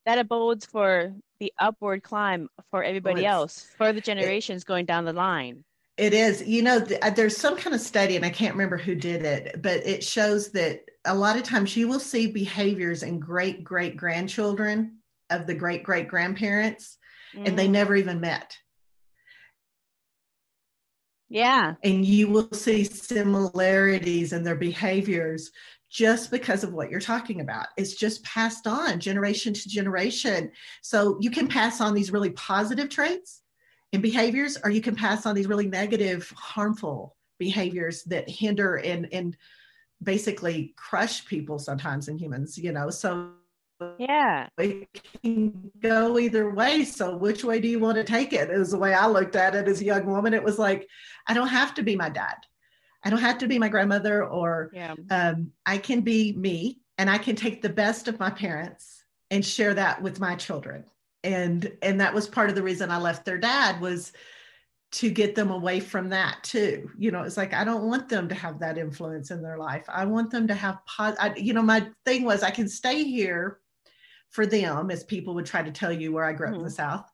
that 0.07 0.19
abodes 0.19 0.65
for 0.65 1.13
the 1.41 1.53
upward 1.59 2.03
climb 2.03 2.49
for 2.71 2.85
everybody 2.85 3.27
oh, 3.27 3.31
else, 3.31 3.67
for 3.77 3.93
the 3.93 4.01
generations 4.01 4.63
it, 4.63 4.67
going 4.67 4.85
down 4.85 5.07
the 5.07 5.13
line. 5.13 5.65
It 5.97 6.15
is. 6.15 6.47
You 6.47 6.63
know, 6.63 6.85
th- 6.85 7.01
uh, 7.03 7.11
there's 7.11 7.37
some 7.37 7.57
kind 7.57 7.75
of 7.75 7.81
study, 7.81 8.15
and 8.15 8.25
I 8.25 8.31
can't 8.31 8.55
remember 8.55 8.77
who 8.77 8.95
did 8.95 9.25
it, 9.25 9.61
but 9.61 9.85
it 9.85 10.05
shows 10.05 10.53
that 10.53 10.83
a 11.05 11.15
lot 11.15 11.37
of 11.37 11.43
times 11.43 11.77
you 11.77 11.89
will 11.89 11.99
see 11.99 12.31
behaviors 12.31 13.03
in 13.03 13.19
great 13.19 13.65
great 13.65 13.97
grandchildren 13.97 14.98
of 15.31 15.47
the 15.47 15.55
great 15.55 15.83
great 15.83 16.09
grandparents, 16.09 16.99
mm. 17.35 17.47
and 17.47 17.59
they 17.59 17.69
mm. 17.69 17.73
never 17.73 17.97
even 17.97 18.21
met. 18.21 18.57
Yeah. 21.29 21.75
And 21.85 22.05
you 22.05 22.29
will 22.29 22.51
see 22.53 22.85
similarities 22.85 24.33
in 24.33 24.43
their 24.43 24.57
behaviors 24.57 25.51
just 25.91 26.31
because 26.31 26.65
of 26.65 26.73
what 26.73 26.91
you're 26.91 27.01
talking 27.01 27.41
about. 27.41 27.67
It's 27.77 27.95
just 27.95 28.25
passed 28.25 28.67
on 28.67 29.01
generation 29.01 29.53
to 29.55 29.69
generation. 29.69 30.51
So 30.83 31.19
you 31.21 31.31
can 31.31 31.49
pass 31.49 31.81
on 31.81 31.95
these 31.95 32.11
really 32.11 32.31
positive 32.31 32.89
traits 32.89 33.43
and 33.93 34.03
behaviors, 34.03 34.59
or 34.63 34.71
you 34.71 34.83
can 34.83 34.95
pass 34.95 35.25
on 35.27 35.35
these 35.35 35.47
really 35.47 35.67
negative, 35.67 36.33
harmful 36.37 37.17
behaviors 37.39 38.03
that 38.05 38.29
hinder 38.29 38.77
and 38.77 39.09
and 39.13 39.37
basically 40.03 40.75
crush 40.77 41.25
people 41.27 41.59
sometimes 41.59 42.09
in 42.09 42.19
humans, 42.19 42.59
you 42.59 42.73
know. 42.73 42.91
So 42.91 43.31
yeah 43.99 44.49
it 44.59 44.89
can 45.23 45.71
go 45.81 46.19
either 46.19 46.51
way 46.51 46.85
so 46.85 47.17
which 47.17 47.45
way 47.45 47.61
do 47.61 47.69
you 47.69 47.79
want 47.79 47.97
to 47.97 48.05
take 48.05 48.33
it 48.33 48.51
is 48.51 48.73
the 48.73 48.79
way 48.79 48.93
i 48.93 49.07
looked 49.07 49.37
at 49.37 49.55
it 49.55 49.69
as 49.69 49.81
a 49.81 49.85
young 49.85 50.05
woman 50.07 50.35
it 50.35 50.43
was 50.43 50.59
like 50.59 50.89
i 51.29 51.35
don't 51.35 51.49
have 51.49 51.75
to 51.75 51.83
be 51.83 51.95
my 51.95 52.09
dad 52.09 52.37
I 53.05 53.11
don't 53.11 53.21
have 53.21 53.39
to 53.39 53.49
be 53.49 53.59
my 53.59 53.69
grandmother 53.69 54.25
or 54.25 54.71
yeah. 54.73 54.95
um, 55.11 55.53
I 55.65 55.79
can 55.79 56.01
be 56.01 56.33
me 56.33 56.81
and 56.97 57.09
I 57.09 57.19
can 57.19 57.37
take 57.37 57.63
the 57.63 57.69
best 57.69 58.09
of 58.09 58.19
my 58.19 58.31
parents 58.31 59.05
and 59.31 59.45
share 59.45 59.75
that 59.75 60.03
with 60.03 60.21
my 60.21 60.35
children. 60.35 60.85
And 61.25 61.73
and 61.83 62.01
that 62.01 62.15
was 62.15 62.29
part 62.29 62.49
of 62.49 62.55
the 62.55 62.63
reason 62.63 62.91
I 62.91 62.99
left 62.99 63.25
their 63.25 63.39
dad 63.39 63.81
was 63.81 64.13
to 64.91 65.11
get 65.11 65.35
them 65.35 65.51
away 65.51 65.81
from 65.81 66.09
that 66.09 66.43
too. 66.43 66.91
You 66.97 67.11
know, 67.11 67.23
it's 67.23 67.37
like 67.37 67.53
I 67.53 67.65
don't 67.65 67.89
want 67.89 68.09
them 68.09 68.29
to 68.29 68.35
have 68.35 68.61
that 68.61 68.79
influence 68.79 69.31
in 69.31 69.43
their 69.43 69.59
life. 69.59 69.85
I 69.89 70.05
want 70.05 70.31
them 70.31 70.47
to 70.49 70.55
have 70.55 70.79
I, 70.99 71.35
you 71.37 71.53
know, 71.53 71.63
my 71.63 71.89
thing 72.05 72.25
was 72.25 72.43
I 72.43 72.51
can 72.51 72.69
stay 72.69 73.05
here 73.05 73.59
for 74.31 74.47
them 74.47 74.91
as 74.91 75.05
people 75.05 75.35
would 75.35 75.47
try 75.47 75.63
to 75.63 75.71
tell 75.71 75.93
you 75.93 76.13
where 76.13 76.25
I 76.25 76.33
grew 76.33 76.49
up 76.49 76.53
mm-hmm. 76.53 76.61
in 76.61 76.65
the 76.65 76.71
mm-hmm. 76.71 76.99
South 76.99 77.11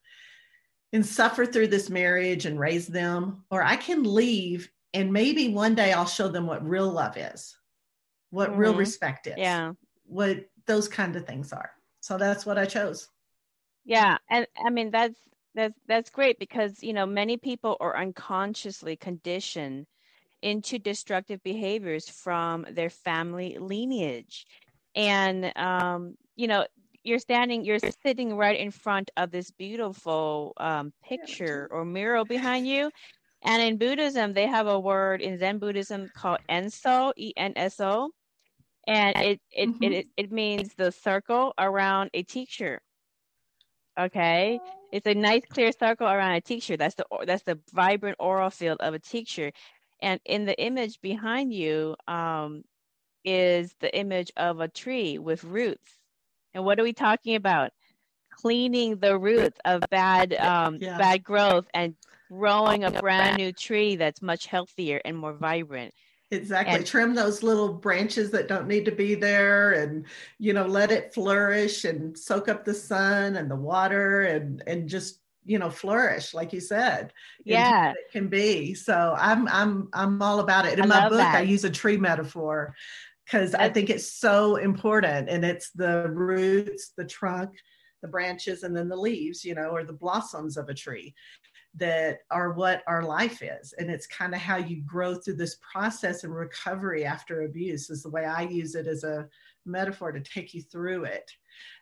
and 0.93 1.05
suffer 1.05 1.47
through 1.47 1.69
this 1.69 1.91
marriage 1.91 2.47
and 2.47 2.59
raise 2.59 2.87
them 2.87 3.45
or 3.51 3.63
I 3.63 3.77
can 3.77 4.03
leave 4.03 4.71
and 4.95 5.13
maybe 5.13 5.49
one 5.49 5.75
day 5.75 5.93
I'll 5.93 6.07
show 6.07 6.29
them 6.29 6.47
what 6.47 6.67
real 6.67 6.89
love 6.89 7.17
is, 7.17 7.57
what 8.31 8.51
mm-hmm. 8.51 8.61
real 8.61 8.75
respect 8.77 9.27
is, 9.27 9.35
yeah, 9.37 9.73
what 10.07 10.49
those 10.67 10.89
kind 10.89 11.17
of 11.17 11.27
things 11.27 11.53
are. 11.53 11.73
So 12.01 12.17
that's 12.17 12.47
what 12.47 12.59
I 12.59 12.65
chose. 12.65 13.09
Yeah, 13.85 14.17
and 14.31 14.47
I 14.65 14.71
mean 14.71 14.91
that's 14.93 15.19
that's 15.55 15.79
that's 15.89 16.11
great 16.11 16.39
because 16.39 16.83
you 16.83 16.93
know 16.93 17.07
many 17.07 17.37
people 17.37 17.77
are 17.81 17.99
unconsciously 17.99 18.97
conditioned 18.97 19.87
into 20.43 20.79
destructive 20.79 21.43
behaviors 21.43 22.09
from 22.09 22.65
their 22.71 22.91
family 22.91 23.59
lineage, 23.59 24.47
and 24.95 25.53
um, 25.57 26.15
you 26.37 26.47
know 26.47 26.67
you're 27.05 27.19
standing 27.19 27.65
you're 27.65 27.79
sitting 28.03 28.37
right 28.37 28.59
in 28.59 28.71
front 28.71 29.11
of 29.17 29.31
this 29.31 29.51
beautiful 29.51 30.53
um, 30.57 30.93
picture 31.05 31.69
or 31.71 31.85
mural 31.85 32.25
behind 32.25 32.67
you 32.67 32.91
and 33.45 33.63
in 33.63 33.77
Buddhism, 33.77 34.33
they 34.33 34.47
have 34.47 34.67
a 34.67 34.81
word 34.81 35.21
in 35.21 35.39
Zen 35.39 35.59
Buddhism 35.59 36.11
called 36.15 36.39
Enso, 36.49 37.13
E 37.17 37.33
N 37.37 37.53
S 37.57 37.79
O. 37.79 38.11
And 38.87 39.17
it 39.17 39.41
it, 39.51 39.69
mm-hmm. 39.69 39.85
it 39.85 40.07
it 40.17 40.33
means 40.33 40.75
the 40.75 40.91
circle 40.91 41.53
around 41.59 42.11
a 42.15 42.23
teacher. 42.23 42.81
Okay. 44.01 44.59
It's 44.93 45.07
a 45.07 45.15
nice 45.15 45.43
clear 45.49 45.73
circle 45.73 46.07
around 46.07 46.35
a 46.35 46.41
teacher. 46.41 46.77
That's 46.77 46.95
the 46.95 47.05
that's 47.27 47.43
the 47.43 47.59
vibrant 47.73 48.17
aura 48.19 48.51
field 48.51 48.79
of 48.81 48.95
a 48.95 48.99
teacher. 48.99 49.53
and 50.03 50.21
in 50.25 50.45
the 50.47 50.59
image 50.61 51.01
behind 51.01 51.53
you 51.53 51.97
um, 52.09 52.63
is 53.25 53.75
the 53.81 53.97
image 53.97 54.33
of 54.37 54.61
a 54.61 54.69
tree 54.69 55.19
with 55.19 55.45
roots. 55.45 56.04
And 56.55 56.65
what 56.65 56.79
are 56.79 56.85
we 56.85 56.93
talking 56.93 57.35
about? 57.35 57.71
Cleaning 58.31 58.99
the 58.99 59.19
roots 59.19 59.59
of 59.65 59.83
bad 59.91 60.35
um, 60.35 60.79
yeah. 60.81 60.99
bad 60.99 61.23
growth 61.23 61.67
and 61.75 61.95
growing 62.29 62.85
a 62.85 62.91
brand 62.91 63.37
new 63.37 63.53
tree 63.53 63.97
that's 63.97 64.23
much 64.23 64.47
healthier 64.47 65.01
and 65.05 65.17
more 65.17 65.33
vibrant. 65.33 65.95
Exactly. 66.31 66.77
And, 66.77 66.87
Trim 66.87 67.15
those 67.15 67.43
little 67.43 67.75
branches 67.75 68.31
that 68.33 68.49
don't 68.49 68.67
need 68.67 68.85
to 68.87 68.93
be 68.93 69.15
there 69.15 69.73
and 69.73 70.07
you 70.39 70.53
know 70.53 70.67
let 70.67 70.91
it 70.91 71.15
flourish 71.15 71.85
and 71.85 72.19
soak 72.19 72.49
up 72.49 72.65
the 72.65 72.75
sun 72.75 73.37
and 73.37 73.51
the 73.51 73.57
water 73.57 74.23
and 74.23 74.63
and 74.67 74.89
just 74.89 75.21
you 75.45 75.59
know 75.59 75.69
flourish 75.69 76.33
like 76.33 76.53
you 76.53 76.61
said 76.61 77.13
yeah 77.45 77.91
it 77.91 78.11
can 78.11 78.29
be 78.29 78.73
so 78.73 79.15
i'm 79.19 79.47
i'm 79.49 79.89
i'm 79.93 80.21
all 80.23 80.41
about 80.41 80.65
it 80.65 80.79
in 80.79 80.85
I 80.85 80.87
my 80.87 81.09
book 81.09 81.19
that. 81.19 81.35
i 81.35 81.43
use 81.43 81.65
a 81.65 81.71
tree 81.71 81.99
metaphor 81.99 82.75
because 83.25 83.55
i 83.55 83.69
think 83.69 83.91
it's 83.91 84.13
so 84.13 84.57
important 84.57 85.29
and 85.29 85.45
it's 85.45 85.71
the 85.71 86.09
roots 86.11 86.93
the 86.97 87.05
trunk 87.05 87.51
the 88.03 88.09
branches 88.09 88.63
and 88.63 88.77
then 88.77 88.89
the 88.89 88.97
leaves 88.97 89.45
you 89.45 89.55
know 89.55 89.69
or 89.69 89.85
the 89.85 89.93
blossoms 89.93 90.57
of 90.57 90.69
a 90.69 90.75
tree 90.75 91.15
that 91.77 92.19
are 92.31 92.53
what 92.53 92.83
our 92.87 93.03
life 93.03 93.43
is 93.43 93.75
and 93.79 93.91
it's 93.91 94.07
kind 94.07 94.35
of 94.35 94.41
how 94.41 94.57
you 94.57 94.83
grow 94.83 95.15
through 95.15 95.35
this 95.35 95.57
process 95.73 96.23
and 96.23 96.35
recovery 96.35 97.05
after 97.05 97.43
abuse 97.43 97.91
is 97.91 98.03
the 98.03 98.11
way 98.11 98.25
i 98.25 98.43
use 98.43 98.75
it 98.75 98.87
as 98.87 99.05
a 99.05 99.27
metaphor 99.67 100.13
to 100.13 100.21
take 100.21 100.55
you 100.55 100.63
through 100.63 101.05
it 101.05 101.29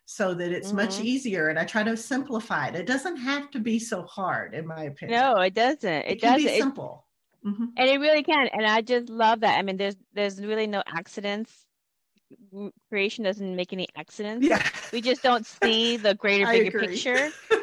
so 0.05 0.35
that 0.35 0.53
it's 0.53 0.69
mm-hmm. 0.69 0.77
much 0.79 1.01
easier 1.01 1.49
and 1.49 1.59
i 1.59 1.65
try 1.65 1.83
to 1.83 1.97
simplify 1.97 2.69
it. 2.69 2.75
It 2.75 2.87
doesn't 2.87 3.17
have 3.17 3.51
to 3.51 3.61
be 3.61 3.79
so 3.79 4.03
hard 4.03 4.55
in 4.55 4.67
my 4.67 4.85
opinion. 4.85 5.21
No 5.21 5.37
it 5.37 5.55
doesn't. 5.55 5.85
It, 5.85 6.13
it 6.13 6.21
doesn't. 6.21 6.47
Be 6.47 6.59
simple 6.59 7.07
mm-hmm. 7.45 7.65
and 7.77 7.91
it 7.91 7.99
really 7.99 8.23
can 8.23 8.49
and 8.53 8.67
i 8.67 8.81
just 8.81 9.09
love 9.09 9.41
that 9.41 9.59
i 9.59 9.63
mean 9.63 9.77
there's 9.77 9.97
there's 10.15 10.41
really 10.41 10.67
no 10.67 10.83
accidents 10.87 11.67
creation 12.89 13.25
doesn't 13.25 13.57
make 13.57 13.73
any 13.73 13.87
accidents 13.95 14.47
yeah. 14.47 14.67
we 14.93 15.01
just 15.01 15.23
don't 15.23 15.47
see 15.47 15.97
the 15.97 16.15
greater 16.15 16.47
bigger 16.51 16.81
picture 16.81 17.31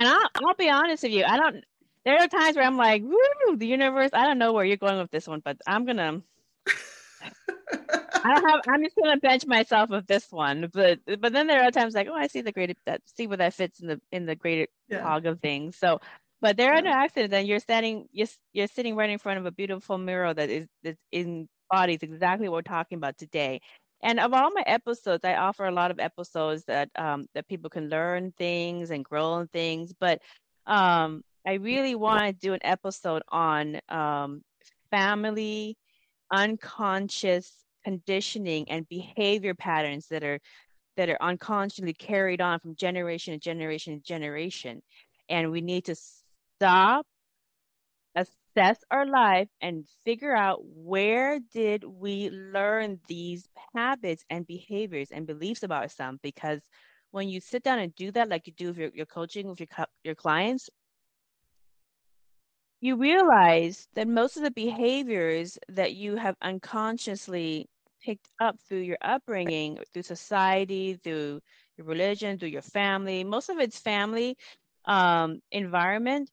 And 0.00 0.08
I'll, 0.08 0.28
I'll 0.34 0.54
be 0.54 0.70
honest 0.70 1.02
with 1.02 1.12
you, 1.12 1.24
I 1.24 1.36
don't. 1.36 1.62
There 2.06 2.16
are 2.16 2.26
times 2.26 2.56
where 2.56 2.64
I'm 2.64 2.78
like, 2.78 3.02
"Woo, 3.02 3.56
the 3.56 3.66
universe!" 3.66 4.10
I 4.14 4.26
don't 4.26 4.38
know 4.38 4.54
where 4.54 4.64
you're 4.64 4.78
going 4.78 4.98
with 4.98 5.10
this 5.10 5.28
one, 5.28 5.42
but 5.44 5.58
I'm 5.66 5.84
gonna. 5.84 6.22
I 7.22 8.34
don't 8.34 8.48
have. 8.48 8.60
I'm 8.66 8.82
just 8.82 8.96
gonna 8.96 9.18
bench 9.18 9.46
myself 9.46 9.90
with 9.90 10.06
this 10.06 10.32
one, 10.32 10.70
but 10.72 11.00
but 11.20 11.34
then 11.34 11.46
there 11.46 11.62
are 11.62 11.70
times 11.70 11.94
like, 11.94 12.08
oh, 12.10 12.14
I 12.14 12.28
see 12.28 12.40
the 12.40 12.50
greater 12.50 12.72
that 12.86 13.02
see 13.14 13.26
where 13.26 13.36
that 13.36 13.52
fits 13.52 13.80
in 13.80 13.88
the 13.88 14.00
in 14.10 14.24
the 14.24 14.34
greater 14.34 14.68
yeah. 14.88 15.02
hog 15.02 15.26
of 15.26 15.40
things. 15.40 15.76
So, 15.76 16.00
but 16.40 16.56
there 16.56 16.72
are 16.72 16.82
no 16.82 16.90
accidents, 16.90 17.34
and 17.34 17.46
you're 17.46 17.60
standing, 17.60 18.08
you're 18.12 18.28
you're 18.52 18.66
sitting 18.66 18.96
right 18.96 19.10
in 19.10 19.18
front 19.18 19.38
of 19.38 19.46
a 19.46 19.52
beautiful 19.52 19.98
mirror 19.98 20.32
that 20.32 20.50
is 20.50 20.68
that 20.82 20.96
embodies 21.12 22.02
exactly 22.02 22.48
what 22.48 22.56
we're 22.56 22.62
talking 22.62 22.96
about 22.96 23.18
today. 23.18 23.60
And 24.02 24.18
of 24.18 24.32
all 24.32 24.50
my 24.50 24.62
episodes, 24.66 25.24
I 25.24 25.34
offer 25.34 25.66
a 25.66 25.72
lot 25.72 25.90
of 25.90 26.00
episodes 26.00 26.64
that 26.64 26.88
um, 26.96 27.26
that 27.34 27.48
people 27.48 27.70
can 27.70 27.88
learn 27.88 28.32
things 28.38 28.90
and 28.90 29.04
grow 29.04 29.38
in 29.40 29.48
things. 29.48 29.92
But 29.98 30.20
um, 30.66 31.22
I 31.46 31.54
really 31.54 31.94
want 31.94 32.22
to 32.22 32.32
do 32.32 32.54
an 32.54 32.60
episode 32.62 33.22
on 33.28 33.80
um, 33.88 34.42
family 34.90 35.76
unconscious 36.32 37.52
conditioning 37.84 38.70
and 38.70 38.88
behavior 38.88 39.54
patterns 39.54 40.06
that 40.08 40.22
are 40.22 40.38
that 40.96 41.08
are 41.08 41.18
unconsciously 41.20 41.94
carried 41.94 42.40
on 42.40 42.60
from 42.60 42.74
generation 42.76 43.34
to 43.34 43.38
generation 43.38 43.98
to 43.98 44.02
generation. 44.02 44.82
And 45.28 45.50
we 45.50 45.60
need 45.60 45.84
to 45.84 45.94
stop 46.60 47.06
assess 48.14 48.78
our 48.90 49.06
life 49.06 49.48
and 49.60 49.86
figure 50.04 50.34
out 50.34 50.60
where 50.62 51.38
did 51.52 51.84
we 51.84 52.30
learn 52.30 53.00
these 53.08 53.48
habits 53.74 54.24
and 54.28 54.46
behaviors 54.46 55.10
and 55.10 55.26
beliefs 55.26 55.62
about 55.62 55.90
some. 55.90 56.18
Because 56.22 56.60
when 57.12 57.28
you 57.28 57.40
sit 57.40 57.62
down 57.62 57.78
and 57.78 57.94
do 57.94 58.10
that 58.12 58.28
like 58.28 58.46
you 58.46 58.52
do 58.52 58.68
with 58.68 58.78
your, 58.78 58.90
your 58.94 59.06
coaching 59.06 59.48
with 59.48 59.60
your, 59.60 59.68
your 60.04 60.14
clients 60.14 60.68
you 62.80 62.96
realize 62.96 63.86
that 63.94 64.08
most 64.08 64.36
of 64.36 64.42
the 64.42 64.50
behaviors 64.50 65.58
that 65.68 65.94
you 65.94 66.16
have 66.16 66.34
unconsciously 66.40 67.68
picked 68.02 68.30
up 68.40 68.56
through 68.68 68.78
your 68.78 68.96
upbringing 69.02 69.78
through 69.92 70.02
society 70.02 70.94
through 70.94 71.40
your 71.76 71.86
religion 71.86 72.38
through 72.38 72.48
your 72.48 72.62
family 72.62 73.22
most 73.24 73.50
of 73.50 73.58
it's 73.58 73.78
family 73.78 74.36
um, 74.86 75.40
environment 75.52 76.30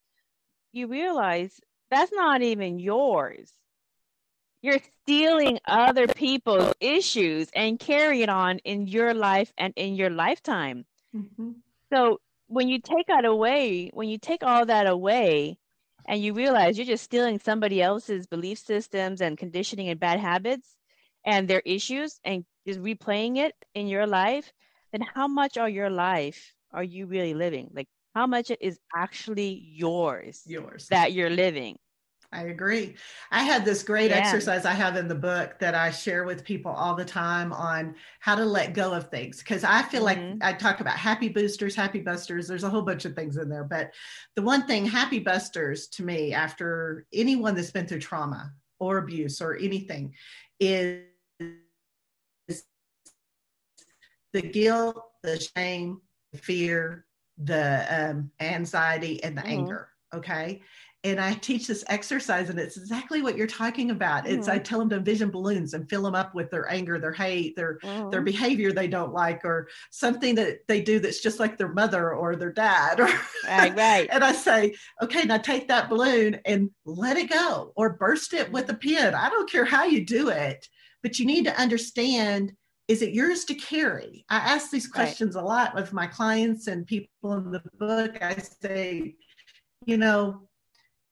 you 0.77 0.87
realize 0.87 1.59
that's 1.91 2.11
not 2.13 2.41
even 2.41 2.79
yours. 2.79 3.51
You're 4.61 4.79
stealing 5.03 5.59
other 5.65 6.07
people's 6.07 6.73
issues 6.79 7.49
and 7.55 7.79
carrying 7.79 8.29
on 8.29 8.59
in 8.59 8.87
your 8.87 9.13
life 9.13 9.53
and 9.57 9.73
in 9.75 9.95
your 9.95 10.09
lifetime. 10.09 10.85
Mm-hmm. 11.15 11.51
So 11.93 12.19
when 12.47 12.67
you 12.67 12.79
take 12.79 13.07
that 13.07 13.25
away, 13.25 13.91
when 13.93 14.09
you 14.09 14.17
take 14.17 14.43
all 14.43 14.65
that 14.65 14.87
away, 14.87 15.57
and 16.07 16.21
you 16.21 16.33
realize 16.33 16.77
you're 16.77 16.87
just 16.87 17.03
stealing 17.03 17.39
somebody 17.39 17.81
else's 17.81 18.27
belief 18.27 18.59
systems 18.59 19.19
and 19.21 19.37
conditioning 19.37 19.89
and 19.89 19.99
bad 19.99 20.19
habits 20.19 20.75
and 21.25 21.47
their 21.47 21.61
issues 21.65 22.19
and 22.23 22.45
just 22.65 22.79
replaying 22.79 23.37
it 23.37 23.53
in 23.75 23.87
your 23.87 24.07
life, 24.07 24.53
then 24.91 25.01
how 25.13 25.27
much 25.27 25.57
of 25.57 25.69
your 25.69 25.89
life 25.89 26.53
are 26.71 26.83
you 26.83 27.05
really 27.07 27.33
living? 27.33 27.69
Like 27.73 27.89
how 28.17 28.25
much 28.25 28.51
is 28.59 28.79
actually 28.95 29.63
yours 29.75 30.41
yours 30.47 30.87
that 30.89 31.13
you're 31.13 31.29
living 31.29 31.77
I 32.29 32.41
agree. 32.47 32.95
I 33.31 33.43
had 33.43 33.63
this 33.63 33.83
great 33.83 34.11
yeah. 34.11 34.17
exercise 34.17 34.65
I 34.65 34.73
have 34.73 34.97
in 34.97 35.07
the 35.07 35.15
book 35.15 35.57
that 35.59 35.75
I 35.75 35.91
share 35.91 36.25
with 36.25 36.43
people 36.43 36.69
all 36.69 36.93
the 36.93 37.05
time 37.05 37.53
on 37.53 37.95
how 38.19 38.35
to 38.35 38.43
let 38.43 38.73
go 38.73 38.91
of 38.91 39.09
things. 39.09 39.37
Because 39.39 39.63
I 39.63 39.81
feel 39.83 40.03
mm-hmm. 40.03 40.37
like 40.39 40.43
I 40.43 40.51
talk 40.51 40.81
about 40.81 40.97
happy 40.97 41.29
boosters, 41.29 41.73
happy 41.73 42.01
busters. 42.01 42.45
There's 42.45 42.65
a 42.65 42.69
whole 42.69 42.81
bunch 42.81 43.05
of 43.05 43.15
things 43.15 43.37
in 43.37 43.47
there. 43.47 43.63
But 43.63 43.93
the 44.35 44.41
one 44.41 44.67
thing, 44.67 44.85
happy 44.85 45.19
busters 45.19 45.87
to 45.95 46.03
me, 46.03 46.33
after 46.33 47.05
anyone 47.13 47.55
that's 47.55 47.71
been 47.71 47.87
through 47.87 48.01
trauma 48.01 48.51
or 48.77 48.97
abuse 48.97 49.39
or 49.39 49.55
anything, 49.55 50.13
is 50.59 51.03
the 54.33 54.41
guilt, 54.41 55.01
the 55.23 55.39
shame, 55.55 56.01
the 56.33 56.37
fear, 56.37 57.06
the 57.43 57.85
um, 57.89 58.31
anxiety 58.39 59.23
and 59.23 59.37
the 59.37 59.41
mm-hmm. 59.41 59.51
anger 59.51 59.89
okay 60.13 60.61
and 61.03 61.19
i 61.19 61.33
teach 61.41 61.67
this 61.67 61.83
exercise 61.87 62.49
and 62.49 62.59
it's 62.59 62.77
exactly 62.77 63.21
what 63.21 63.37
you're 63.37 63.45
talking 63.45 63.91
about 63.91 64.23
mm-hmm. 64.23 64.35
it's 64.35 64.47
i 64.47 64.57
tell 64.57 64.79
them 64.79 64.89
to 64.89 64.95
envision 64.95 65.29
balloons 65.29 65.73
and 65.73 65.89
fill 65.89 66.01
them 66.01 66.15
up 66.15 66.33
with 66.33 66.49
their 66.49 66.69
anger 66.71 66.97
their 66.99 67.13
hate 67.13 67.55
their 67.55 67.77
mm-hmm. 67.79 68.09
their 68.09 68.21
behavior 68.21 68.71
they 68.71 68.87
don't 68.87 69.13
like 69.13 69.45
or 69.45 69.67
something 69.91 70.33
that 70.35 70.59
they 70.67 70.81
do 70.81 70.99
that's 70.99 71.21
just 71.21 71.39
like 71.39 71.57
their 71.57 71.73
mother 71.73 72.13
or 72.13 72.35
their 72.35 72.51
dad 72.51 72.99
or 72.99 73.09
right 73.47 73.75
right 73.77 74.09
and 74.11 74.23
i 74.23 74.31
say 74.31 74.73
okay 75.01 75.23
now 75.23 75.37
take 75.37 75.67
that 75.67 75.89
balloon 75.89 76.39
and 76.45 76.69
let 76.85 77.17
it 77.17 77.29
go 77.29 77.71
or 77.75 77.93
burst 77.93 78.33
it 78.33 78.51
with 78.51 78.69
a 78.69 78.73
pin 78.73 79.13
i 79.13 79.29
don't 79.29 79.49
care 79.49 79.65
how 79.65 79.83
you 79.83 80.03
do 80.03 80.29
it 80.29 80.67
but 81.03 81.19
you 81.19 81.25
need 81.25 81.45
to 81.45 81.61
understand 81.61 82.53
is 82.87 83.01
it 83.01 83.13
yours 83.13 83.43
to 83.45 83.55
carry? 83.55 84.25
I 84.29 84.37
ask 84.37 84.71
these 84.71 84.87
questions 84.87 85.35
right. 85.35 85.43
a 85.43 85.45
lot 85.45 85.75
with 85.75 85.91
my 85.91 86.07
clients 86.07 86.67
and 86.67 86.87
people 86.87 87.33
in 87.33 87.51
the 87.51 87.61
book. 87.77 88.21
I 88.21 88.37
say, 88.37 89.15
you 89.85 89.97
know, 89.97 90.47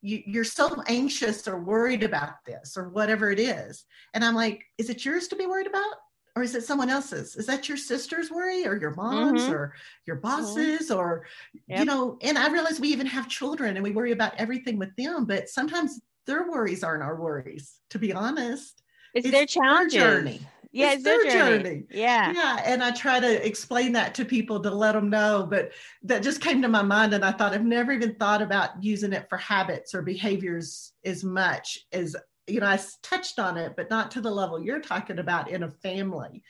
you, 0.01 0.23
you're 0.25 0.43
so 0.43 0.81
anxious 0.87 1.47
or 1.47 1.59
worried 1.59 2.03
about 2.03 2.45
this 2.45 2.77
or 2.77 2.89
whatever 2.89 3.29
it 3.31 3.39
is. 3.39 3.83
And 4.13 4.23
I'm 4.23 4.35
like, 4.35 4.63
is 4.77 4.89
it 4.89 5.03
yours 5.03 5.27
to 5.29 5.35
be 5.35 5.47
worried 5.47 5.67
about? 5.67 5.95
Or 6.37 6.43
is 6.43 6.53
it 6.53 6.63
someone 6.63 6.89
else's? 6.89 7.35
Is 7.35 7.45
that 7.47 7.67
your 7.67 7.77
sister's 7.77 8.29
worry 8.29 8.67
or 8.67 8.77
your 8.77 8.93
mom's 8.93 9.43
mm-hmm. 9.43 9.53
or 9.53 9.73
your 10.05 10.17
mm-hmm. 10.17 10.27
boss's 10.27 10.89
mm-hmm. 10.89 10.99
or, 10.99 11.25
yep. 11.67 11.79
you 11.79 11.85
know, 11.85 12.17
and 12.21 12.37
I 12.37 12.49
realize 12.51 12.79
we 12.79 12.89
even 12.89 13.07
have 13.07 13.27
children 13.27 13.75
and 13.75 13.83
we 13.83 13.91
worry 13.91 14.11
about 14.11 14.33
everything 14.37 14.77
with 14.77 14.95
them, 14.95 15.25
but 15.25 15.49
sometimes 15.49 15.99
their 16.25 16.49
worries 16.49 16.83
aren't 16.83 17.03
our 17.03 17.19
worries, 17.19 17.79
to 17.89 17.99
be 17.99 18.13
honest. 18.13 18.81
It's, 19.13 19.25
it's 19.25 19.33
their 19.33 19.45
challenges. 19.45 19.93
Their 19.93 20.17
journey 20.17 20.41
yeah, 20.75 20.91
it's, 20.91 21.03
their 21.03 21.23
journey. 21.23 21.63
journey. 21.63 21.83
Yeah. 21.89 22.33
Yeah. 22.33 22.61
And 22.65 22.83
I 22.83 22.91
try 22.91 23.21
to 23.21 23.45
explain 23.47 23.93
that 23.93 24.13
to 24.15 24.25
people 24.25 24.59
to 24.59 24.69
let 24.69 24.91
them 24.91 25.09
know, 25.09 25.47
but 25.49 25.71
that 26.03 26.21
just 26.21 26.41
came 26.41 26.61
to 26.61 26.67
my 26.67 26.81
mind. 26.81 27.13
And 27.13 27.23
I 27.23 27.31
thought 27.31 27.53
I've 27.53 27.63
never 27.63 27.93
even 27.93 28.15
thought 28.15 28.41
about 28.41 28.83
using 28.83 29.13
it 29.13 29.27
for 29.29 29.37
habits 29.37 29.95
or 29.95 30.01
behaviors 30.01 30.91
as 31.05 31.23
much 31.23 31.79
as, 31.93 32.13
you 32.45 32.59
know, 32.59 32.67
I 32.67 32.77
touched 33.03 33.39
on 33.39 33.55
it, 33.55 33.75
but 33.77 33.89
not 33.89 34.11
to 34.11 34.21
the 34.21 34.29
level 34.29 34.61
you're 34.61 34.81
talking 34.81 35.19
about 35.19 35.49
in 35.49 35.63
a 35.63 35.71
family, 35.71 36.43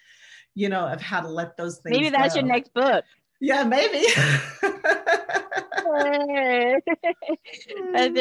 you 0.56 0.70
know, 0.70 0.88
of 0.88 1.02
how 1.02 1.22
to 1.22 1.30
let 1.30 1.56
those 1.56 1.78
things 1.82 1.96
Maybe 1.96 2.10
that's 2.10 2.34
go. 2.34 2.40
your 2.40 2.50
next 2.50 2.74
book. 2.74 3.06
Yeah, 3.40 3.64
maybe. 3.64 4.06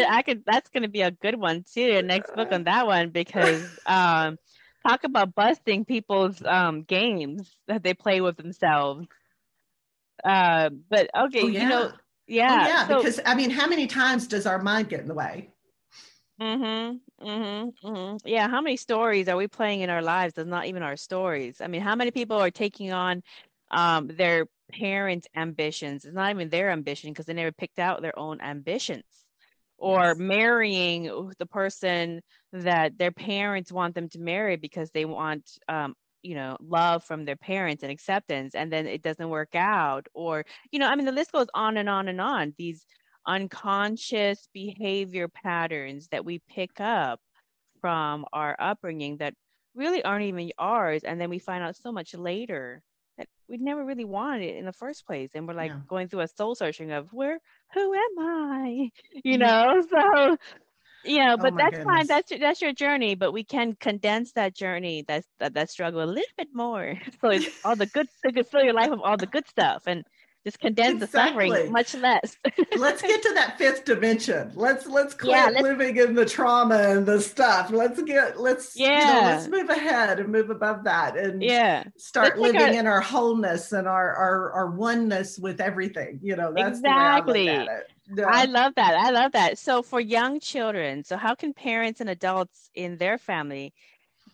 I 0.07 0.23
could 0.25 0.43
that's 0.47 0.69
gonna 0.69 0.89
be 0.89 1.01
a 1.01 1.11
good 1.11 1.37
one 1.37 1.65
too, 1.73 1.81
your 1.81 2.03
next 2.03 2.35
book 2.35 2.53
on 2.53 2.65
that 2.65 2.87
one 2.87 3.09
because 3.09 3.65
um 3.87 4.37
talk 4.87 5.05
about 5.05 5.35
busting 5.35 5.85
people's 5.85 6.43
um, 6.45 6.83
games 6.83 7.51
that 7.69 7.83
they 7.83 7.95
play 7.95 8.21
with 8.21 8.37
themselves. 8.37 9.07
Uh, 10.25 10.71
but 10.89 11.11
okay, 11.27 11.43
oh, 11.43 11.47
yeah. 11.49 11.63
you 11.63 11.69
know, 11.69 11.93
yeah, 12.27 12.63
oh, 12.63 12.69
yeah. 12.69 12.89
So, 12.89 12.97
because 12.99 13.21
I 13.27 13.35
mean, 13.35 13.51
how 13.51 13.67
many 13.67 13.87
times 13.87 14.27
does 14.27 14.47
our 14.47 14.63
mind 14.63 14.89
get 14.89 15.01
in 15.01 15.09
the 15.09 15.15
way? 15.15 15.51
Mm-hmm, 16.41 17.27
mm-hmm, 17.27 17.87
mm-hmm. 17.87 18.17
Yeah. 18.25 18.49
How 18.49 18.61
many 18.61 18.77
stories 18.77 19.29
are 19.29 19.37
we 19.37 19.47
playing 19.47 19.81
in 19.81 19.91
our 19.91 20.03
lives 20.03 20.35
that's 20.35 20.49
not 20.49 20.67
even 20.67 20.83
our 20.83 20.97
stories? 20.97 21.61
I 21.61 21.69
mean, 21.69 21.81
how 21.81 21.95
many 21.95 22.11
people 22.11 22.37
are 22.39 22.51
taking 22.51 22.93
on 22.93 23.23
um, 23.71 24.09
their 24.09 24.47
parents' 24.73 25.29
ambitions? 25.37 26.05
It's 26.05 26.15
not 26.15 26.31
even 26.31 26.49
their 26.49 26.71
ambition 26.71 27.11
because 27.11 27.27
they 27.27 27.35
never 27.35 27.53
picked 27.53 27.79
out 27.79 28.03
their 28.03 28.19
own 28.19 28.41
ambitions. 28.41 29.05
Or 29.77 30.01
yes. 30.01 30.17
marrying 30.19 31.31
the 31.39 31.47
person 31.47 32.23
that 32.55 32.97
their 32.99 33.11
parents 33.11 33.73
want 33.73 33.95
them 33.95 34.09
to 34.09 34.19
marry 34.19 34.57
because 34.57 34.91
they 34.93 35.05
want 35.05 35.51
um, 35.69 35.95
you 36.23 36.35
know 36.35 36.57
love 36.61 37.05
from 37.05 37.25
their 37.25 37.37
parents 37.37 37.83
and 37.83 37.93
acceptance 37.93 38.55
and 38.55 38.73
then 38.73 38.87
it 38.87 39.03
doesn't 39.03 39.29
work 39.29 39.55
out 39.55 40.07
or 40.15 40.45
you 40.71 40.79
know 40.79 40.89
i 40.89 40.95
mean 40.97 41.05
the 41.05 41.13
list 41.13 41.33
goes 41.33 41.49
on 41.55 41.77
and 41.77 41.89
on 41.89 42.09
and 42.09 42.21
on. 42.21 42.55
These 42.57 42.87
unconscious 43.27 44.49
behavior 44.53 45.29
patterns 45.29 46.09
that 46.11 46.25
we 46.25 46.41
pick 46.49 46.81
up 46.81 47.21
from 47.81 48.25
our 48.33 48.57
upbringing 48.59 49.19
that 49.19 49.35
really 49.75 50.05
aren't 50.05 50.25
even 50.25 50.53
ours 50.59 51.03
and 51.05 51.21
then 51.21 51.31
we 51.31 51.39
find 51.39 51.65
out 51.65 51.77
so 51.77 51.91
much 51.91 52.15
later 52.15 52.83
that 53.19 53.27
we 53.49 53.57
never 53.59 53.85
really 53.85 54.05
wanted 54.05 54.43
it 54.43 54.57
in 54.57 54.65
the 54.65 54.73
first 54.73 55.07
place 55.07 55.31
and 55.35 55.47
we're 55.49 55.55
like 55.55 55.71
yeah. 55.71 55.81
going 55.89 56.09
through 56.09 56.21
a 56.21 56.29
soul 56.29 56.55
searching 56.55 56.93
of 56.93 57.13
where 57.13 57.39
who 57.73 57.95
am 57.95 58.19
i? 58.19 58.91
You 59.25 59.39
know? 59.39 59.83
So 59.91 60.37
you 61.05 61.19
know 61.19 61.35
oh 61.35 61.37
but 61.37 61.53
oh 61.53 61.57
that's 61.57 61.77
goodness. 61.77 61.85
fine 61.85 62.07
that's 62.07 62.33
that's 62.39 62.63
your 62.63 62.73
journey 62.73 63.15
but 63.15 63.33
we 63.33 63.45
can 63.45 63.75
condense 63.75 64.33
that 64.33 64.55
journey 64.55 65.05
that's 65.07 65.27
that, 65.39 65.55
that 65.55 65.71
struggle 65.71 66.03
a 66.03 66.07
little 66.07 66.25
bit 66.37 66.49
more. 66.53 66.99
So 67.21 67.31
it's 67.31 67.49
all 67.65 67.77
the 67.77 67.87
good 67.87 68.07
so 68.07 68.29
you 68.29 68.33
can 68.33 68.45
fill 68.45 68.63
your 68.63 68.75
life 68.75 68.91
with 68.91 69.01
all 69.01 69.17
the 69.17 69.27
good 69.27 69.49
stuff 69.49 69.85
and 69.87 70.05
just 70.45 70.61
condense 70.61 71.03
exactly. 71.03 71.49
the 71.49 71.57
suffering 71.57 71.73
much 71.73 71.95
less. 71.95 72.37
Let's 72.77 73.01
get 73.01 73.23
to 73.23 73.33
that 73.35 73.57
fifth 73.57 73.87
dimension. 73.87 74.53
Let's 74.55 74.87
let's 74.87 75.15
quit 75.21 75.33
yeah, 75.33 75.47
let's, 75.47 75.63
living 75.63 75.97
in 75.97 76.15
the 76.15 76.27
trauma 76.27 76.77
and 76.77 77.07
the 77.07 77.21
stuff. 77.21 77.71
Let's 77.71 78.03
get 78.03 78.39
let's 78.39 78.77
yeah 78.77 78.99
you 78.99 79.15
know, 79.15 79.29
let's 79.29 79.49
move 79.49 79.71
ahead 79.71 80.21
and 80.21 80.29
move 80.29 80.51
above 80.51 80.85
that 80.85 81.17
and 81.17 81.43
yeah. 81.43 81.85
start 81.97 82.39
let's 82.39 82.53
living 82.53 82.75
our, 82.75 82.81
in 82.81 82.87
our 82.87 83.01
wholeness 83.01 83.73
and 83.73 83.89
our, 83.89 84.15
our 84.15 84.53
our 84.53 84.71
oneness 84.71 85.39
with 85.39 85.61
everything. 85.61 86.21
You 86.23 86.37
know 86.37 86.53
that's 86.55 86.79
exactly. 86.79 87.49
I, 87.49 87.81
yeah. 88.15 88.27
I 88.29 88.45
love 88.45 88.75
that 88.77 88.95
i 88.95 89.11
love 89.11 89.33
that 89.33 89.59
so 89.59 89.83
for 89.83 90.01
young 90.01 90.41
children 90.41 91.05
so 91.05 91.17
how 91.17 91.35
can 91.35 91.53
parents 91.55 92.01
and 92.01 92.11
adults 92.11 92.71
in 92.75 92.97
their 92.99 93.19
family 93.19 93.73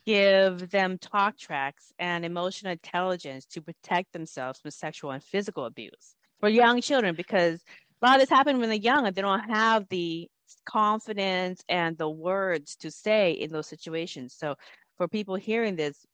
give 0.07 0.71
them 0.71 0.99
talk 0.99 1.37
tracks 1.37 1.93
and 1.99 2.25
emotional 2.25 2.73
intelligence 2.73 3.45
to 3.47 3.61
protect 3.61 4.13
themselves 4.13 4.61
from 4.61 4.71
sexual 4.71 5.11
and 5.11 5.23
physical 5.23 5.67
abuse 5.67 6.17
for 6.41 6.49
young 6.49 6.81
children 6.81 7.15
because 7.15 7.63
a 8.03 8.07
lot 8.07 8.17
of 8.17 8.23
this 8.23 8.31
happens 8.31 8.59
when 8.59 8.71
they're 8.71 8.79
young 8.79 9.07
and 9.07 9.15
they 9.15 9.23
don't 9.23 9.51
have 9.51 9.87
the 9.89 10.29
confidence 10.65 11.63
and 11.69 11.97
the 11.99 12.09
words 12.09 12.77
to 12.77 12.91
say 12.91 13.33
in 13.33 13.51
those 13.51 13.67
situations. 13.67 14.35
So 14.35 14.57
for 14.97 15.09
people 15.09 15.37
hearing 15.37 15.77
this, 15.77 16.07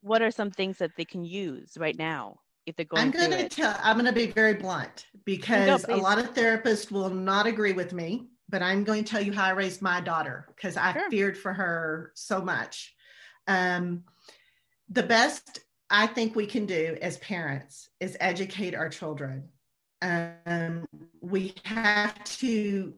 what 0.00 0.22
are 0.22 0.30
some 0.30 0.50
things 0.50 0.78
that 0.78 0.92
they 0.96 1.04
can 1.04 1.24
use 1.24 1.76
right 1.78 1.96
now 1.96 2.36
if 2.66 2.76
they're 2.76 2.86
going 2.86 3.02
I'm 3.02 3.10
going 3.10 3.30
to 3.30 3.48
tell 3.48 3.78
I'm 3.82 3.96
going 3.96 4.06
to 4.06 4.12
be 4.12 4.26
very 4.26 4.54
blunt 4.54 5.06
because 5.24 5.84
a 5.88 5.96
lot 5.96 6.18
of 6.18 6.34
therapists 6.34 6.90
will 6.90 7.10
not 7.10 7.46
agree 7.46 7.72
with 7.72 7.92
me, 7.92 8.28
but 8.48 8.62
I'm 8.62 8.84
going 8.84 9.04
to 9.04 9.10
tell 9.10 9.22
you 9.22 9.32
how 9.32 9.44
I 9.44 9.50
raised 9.50 9.82
my 9.82 10.00
daughter 10.00 10.46
because 10.54 10.76
I 10.76 10.92
sure. 10.92 11.10
feared 11.10 11.38
for 11.38 11.52
her 11.52 12.12
so 12.14 12.40
much. 12.40 12.94
Um, 13.46 14.04
the 14.88 15.02
best 15.02 15.60
I 15.90 16.06
think 16.06 16.34
we 16.34 16.46
can 16.46 16.66
do 16.66 16.96
as 17.00 17.18
parents 17.18 17.88
is 18.00 18.16
educate 18.20 18.74
our 18.74 18.88
children. 18.88 19.48
Um, 20.02 20.86
we 21.20 21.54
have 21.64 22.22
to 22.24 22.94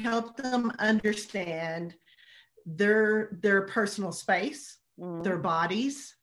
help 0.00 0.36
them 0.36 0.72
understand 0.78 1.94
their 2.66 3.38
their 3.40 3.62
personal 3.62 4.12
space, 4.12 4.78
mm. 5.00 5.22
their 5.24 5.38
bodies, 5.38 6.14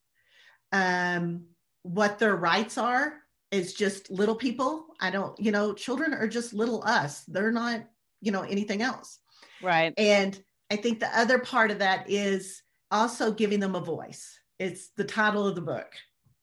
um, 0.72 1.46
what 1.84 2.20
their 2.20 2.36
rights 2.36 2.78
are. 2.78 3.14
Is 3.52 3.74
just 3.74 4.12
little 4.12 4.36
people. 4.36 4.86
I 5.00 5.10
don't, 5.10 5.34
you 5.40 5.52
know, 5.52 5.74
children 5.74 6.14
are 6.14 6.28
just 6.28 6.54
little 6.54 6.84
us. 6.86 7.24
They're 7.24 7.52
not, 7.52 7.82
you 8.22 8.32
know, 8.32 8.44
anything 8.44 8.84
else. 8.84 9.18
Right. 9.60 9.92
And 9.98 10.40
I 10.70 10.76
think 10.76 11.00
the 11.00 11.10
other 11.18 11.40
part 11.40 11.72
of 11.72 11.80
that 11.80 12.08
is 12.08 12.62
also 12.92 13.32
giving 13.32 13.60
them 13.60 13.74
a 13.74 13.80
voice. 13.80 14.38
It's 14.60 14.90
the 14.98 15.04
title 15.04 15.48
of 15.48 15.56
the 15.56 15.62
book. 15.62 15.92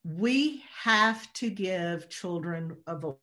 We 0.03 0.63
have 0.83 1.31
to 1.35 1.49
give 1.49 2.09
children 2.09 2.75
a 2.87 2.97
voice. 2.97 3.15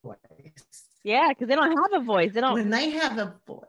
Yeah, 1.03 1.29
because 1.29 1.48
they 1.48 1.55
don't 1.55 1.77
have 1.77 2.00
a 2.00 2.05
voice. 2.05 2.33
They 2.33 2.40
don't. 2.40 2.55
When 2.55 2.70
they 2.70 2.88
have 2.88 3.18
a 3.18 3.35
voice, 3.46 3.66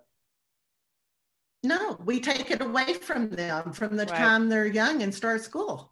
no, 1.62 2.00
we 2.06 2.22
take 2.22 2.52
it 2.52 2.62
away 2.62 2.94
from 2.94 3.32
them 3.32 3.74
from 3.74 3.98
the 3.98 4.06
right. 4.06 4.16
time 4.16 4.48
they're 4.48 4.66
young 4.66 5.02
and 5.02 5.14
start 5.14 5.42
school. 5.42 5.92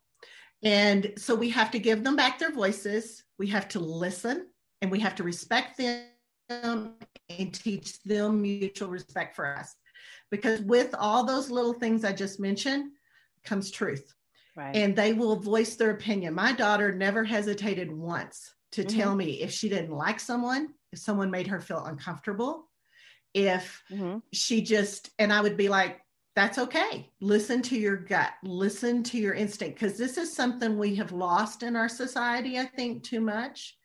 And 0.63 1.13
so 1.17 1.35
we 1.35 1.49
have 1.49 1.71
to 1.71 1.79
give 1.79 2.03
them 2.03 2.15
back 2.15 2.39
their 2.39 2.51
voices. 2.51 3.23
We 3.37 3.47
have 3.47 3.67
to 3.69 3.79
listen 3.79 4.47
and 4.81 4.89
we 4.89 4.99
have 4.99 5.15
to 5.15 5.23
respect 5.23 5.77
them 5.77 6.93
and 7.29 7.53
teach 7.53 8.01
them 8.03 8.41
mutual 8.41 8.89
respect 8.89 9.35
for 9.35 9.57
us. 9.57 9.75
Because 10.31 10.61
with 10.61 10.95
all 10.97 11.25
those 11.25 11.51
little 11.51 11.73
things 11.73 12.03
I 12.05 12.13
just 12.13 12.39
mentioned, 12.39 12.91
comes 13.43 13.71
truth. 13.71 14.13
Right. 14.55 14.75
And 14.75 14.95
they 14.95 15.13
will 15.13 15.35
voice 15.35 15.75
their 15.75 15.91
opinion. 15.91 16.33
My 16.33 16.53
daughter 16.53 16.93
never 16.93 17.23
hesitated 17.23 17.91
once 17.91 18.53
to 18.73 18.83
mm-hmm. 18.83 18.99
tell 18.99 19.15
me 19.15 19.41
if 19.41 19.51
she 19.51 19.67
didn't 19.67 19.91
like 19.91 20.19
someone, 20.19 20.69
if 20.91 20.99
someone 20.99 21.31
made 21.31 21.47
her 21.47 21.59
feel 21.59 21.83
uncomfortable, 21.83 22.69
if 23.33 23.83
mm-hmm. 23.91 24.19
she 24.31 24.61
just, 24.61 25.09
and 25.17 25.33
I 25.33 25.41
would 25.41 25.57
be 25.57 25.69
like, 25.69 25.99
that's 26.35 26.57
okay. 26.57 27.11
Listen 27.19 27.61
to 27.63 27.77
your 27.77 27.95
gut, 27.95 28.31
listen 28.43 29.03
to 29.03 29.17
your 29.17 29.33
instinct, 29.33 29.79
because 29.79 29.97
this 29.97 30.17
is 30.17 30.33
something 30.33 30.77
we 30.77 30.95
have 30.95 31.11
lost 31.11 31.63
in 31.63 31.75
our 31.75 31.89
society, 31.89 32.57
I 32.57 32.65
think, 32.65 33.03
too 33.03 33.21
much. 33.21 33.77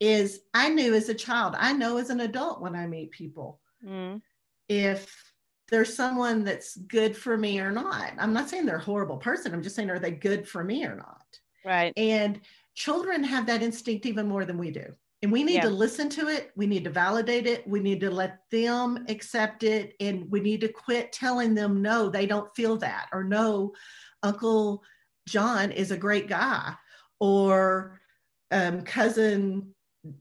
Is 0.00 0.40
I 0.52 0.70
knew 0.70 0.92
as 0.94 1.08
a 1.08 1.14
child, 1.14 1.54
I 1.56 1.72
know 1.72 1.98
as 1.98 2.10
an 2.10 2.20
adult 2.20 2.60
when 2.60 2.74
I 2.74 2.86
meet 2.86 3.12
people, 3.12 3.60
mm. 3.86 4.20
if 4.68 5.32
there's 5.70 5.94
someone 5.94 6.44
that's 6.44 6.76
good 6.76 7.16
for 7.16 7.38
me 7.38 7.58
or 7.60 7.70
not. 7.70 8.12
I'm 8.18 8.32
not 8.32 8.50
saying 8.50 8.66
they're 8.66 8.76
a 8.76 8.80
horrible 8.80 9.16
person. 9.16 9.54
I'm 9.54 9.62
just 9.62 9.76
saying, 9.76 9.90
are 9.90 9.98
they 9.98 10.10
good 10.10 10.46
for 10.46 10.62
me 10.62 10.84
or 10.84 10.94
not? 10.94 11.38
Right. 11.64 11.92
And 11.96 12.40
children 12.74 13.24
have 13.24 13.46
that 13.46 13.62
instinct 13.62 14.04
even 14.04 14.28
more 14.28 14.44
than 14.44 14.58
we 14.58 14.70
do. 14.70 14.94
And 15.24 15.32
we 15.32 15.42
need 15.42 15.54
yeah. 15.54 15.62
to 15.62 15.70
listen 15.70 16.10
to 16.10 16.28
it. 16.28 16.52
We 16.54 16.66
need 16.66 16.84
to 16.84 16.90
validate 16.90 17.46
it. 17.46 17.66
We 17.66 17.80
need 17.80 17.98
to 18.00 18.10
let 18.10 18.40
them 18.50 19.06
accept 19.08 19.62
it. 19.62 19.94
And 19.98 20.30
we 20.30 20.38
need 20.38 20.60
to 20.60 20.68
quit 20.68 21.12
telling 21.12 21.54
them, 21.54 21.80
no, 21.80 22.10
they 22.10 22.26
don't 22.26 22.54
feel 22.54 22.76
that, 22.76 23.06
or 23.10 23.24
no, 23.24 23.72
Uncle 24.22 24.82
John 25.26 25.72
is 25.72 25.90
a 25.90 25.96
great 25.96 26.28
guy, 26.28 26.74
or 27.20 27.98
um, 28.50 28.82
cousin 28.82 29.74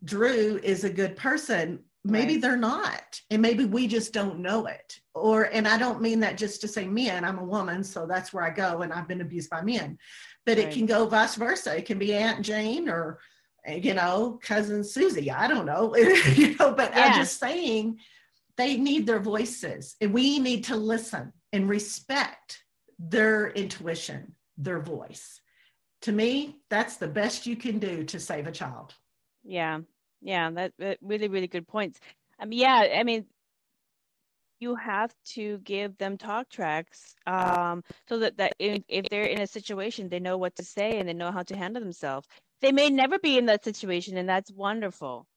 Drew 0.05 0.57
is 0.63 0.85
a 0.85 0.89
good 0.89 1.17
person 1.17 1.83
maybe 2.05 2.33
right. 2.33 2.41
they're 2.41 2.57
not 2.57 3.21
and 3.29 3.41
maybe 3.41 3.63
we 3.63 3.87
just 3.87 4.11
don't 4.11 4.39
know 4.39 4.65
it 4.65 4.99
or 5.15 5.43
and 5.43 5.65
i 5.65 5.77
don't 5.77 6.01
mean 6.01 6.19
that 6.19 6.37
just 6.37 6.59
to 6.59 6.67
say 6.67 6.85
men 6.85 7.23
i'm 7.23 7.39
a 7.39 7.43
woman 7.45 7.81
so 7.81 8.05
that's 8.05 8.33
where 8.33 8.43
i 8.43 8.49
go 8.49 8.81
and 8.81 8.91
i've 8.91 9.07
been 9.07 9.21
abused 9.21 9.49
by 9.49 9.61
men 9.61 9.97
but 10.45 10.57
right. 10.57 10.67
it 10.67 10.73
can 10.73 10.85
go 10.85 11.05
vice 11.05 11.35
versa 11.35 11.77
it 11.77 11.85
can 11.85 11.97
be 11.97 12.13
aunt 12.13 12.41
jane 12.41 12.89
or 12.89 13.19
you 13.67 13.93
know 13.93 14.39
cousin 14.41 14.83
susie 14.83 15.31
i 15.31 15.47
don't 15.47 15.65
know 15.65 15.95
you 16.35 16.55
know 16.57 16.73
but 16.73 16.91
yeah. 16.93 17.05
i'm 17.05 17.13
just 17.13 17.39
saying 17.39 17.97
they 18.57 18.77
need 18.77 19.05
their 19.05 19.19
voices 19.19 19.95
and 20.01 20.13
we 20.13 20.39
need 20.39 20.65
to 20.65 20.75
listen 20.75 21.31
and 21.51 21.69
respect 21.69 22.63
their 22.99 23.49
intuition 23.51 24.35
their 24.57 24.79
voice 24.79 25.41
to 26.01 26.11
me 26.11 26.57
that's 26.69 26.97
the 26.97 27.07
best 27.07 27.45
you 27.45 27.55
can 27.55 27.79
do 27.79 28.03
to 28.03 28.19
save 28.19 28.47
a 28.47 28.51
child 28.51 28.93
yeah 29.43 29.79
yeah, 30.23 30.49
that, 30.51 30.73
that 30.79 30.97
really, 31.01 31.27
really 31.27 31.47
good 31.47 31.67
points. 31.67 31.99
Um, 32.39 32.51
yeah, 32.51 32.87
I 32.97 33.03
mean, 33.03 33.25
you 34.59 34.75
have 34.75 35.13
to 35.33 35.57
give 35.59 35.97
them 35.97 36.17
talk 36.17 36.49
tracks 36.49 37.15
um, 37.27 37.83
so 38.07 38.19
that, 38.19 38.37
that 38.37 38.53
if, 38.57 38.81
if 38.87 39.09
they're 39.09 39.25
in 39.25 39.41
a 39.41 39.47
situation, 39.47 40.07
they 40.07 40.21
know 40.21 40.37
what 40.37 40.55
to 40.55 40.63
say 40.63 40.97
and 40.97 41.07
they 41.07 41.13
know 41.13 41.31
how 41.31 41.43
to 41.43 41.57
handle 41.57 41.81
themselves. 41.81 42.27
They 42.63 42.71
may 42.71 42.89
never 42.89 43.19
be 43.19 43.37
in 43.37 43.45
that 43.47 43.65
situation, 43.65 44.15
and 44.17 44.27
that's 44.27 44.51
wonderful. 44.51 45.27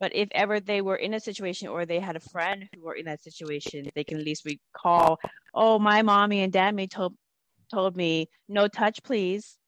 But 0.00 0.16
if 0.16 0.28
ever 0.32 0.58
they 0.58 0.80
were 0.80 0.96
in 0.96 1.14
a 1.14 1.20
situation 1.20 1.68
or 1.68 1.84
they 1.84 2.00
had 2.00 2.16
a 2.16 2.20
friend 2.20 2.68
who 2.74 2.82
were 2.82 2.94
in 2.94 3.04
that 3.04 3.22
situation, 3.22 3.88
they 3.94 4.02
can 4.02 4.18
at 4.18 4.24
least 4.24 4.44
recall, 4.46 5.20
oh, 5.54 5.78
my 5.78 6.00
mommy 6.00 6.40
and 6.40 6.52
daddy 6.52 6.88
told 6.88 7.14
told 7.70 7.94
me, 7.94 8.28
no 8.48 8.68
touch, 8.68 9.02
please. 9.02 9.58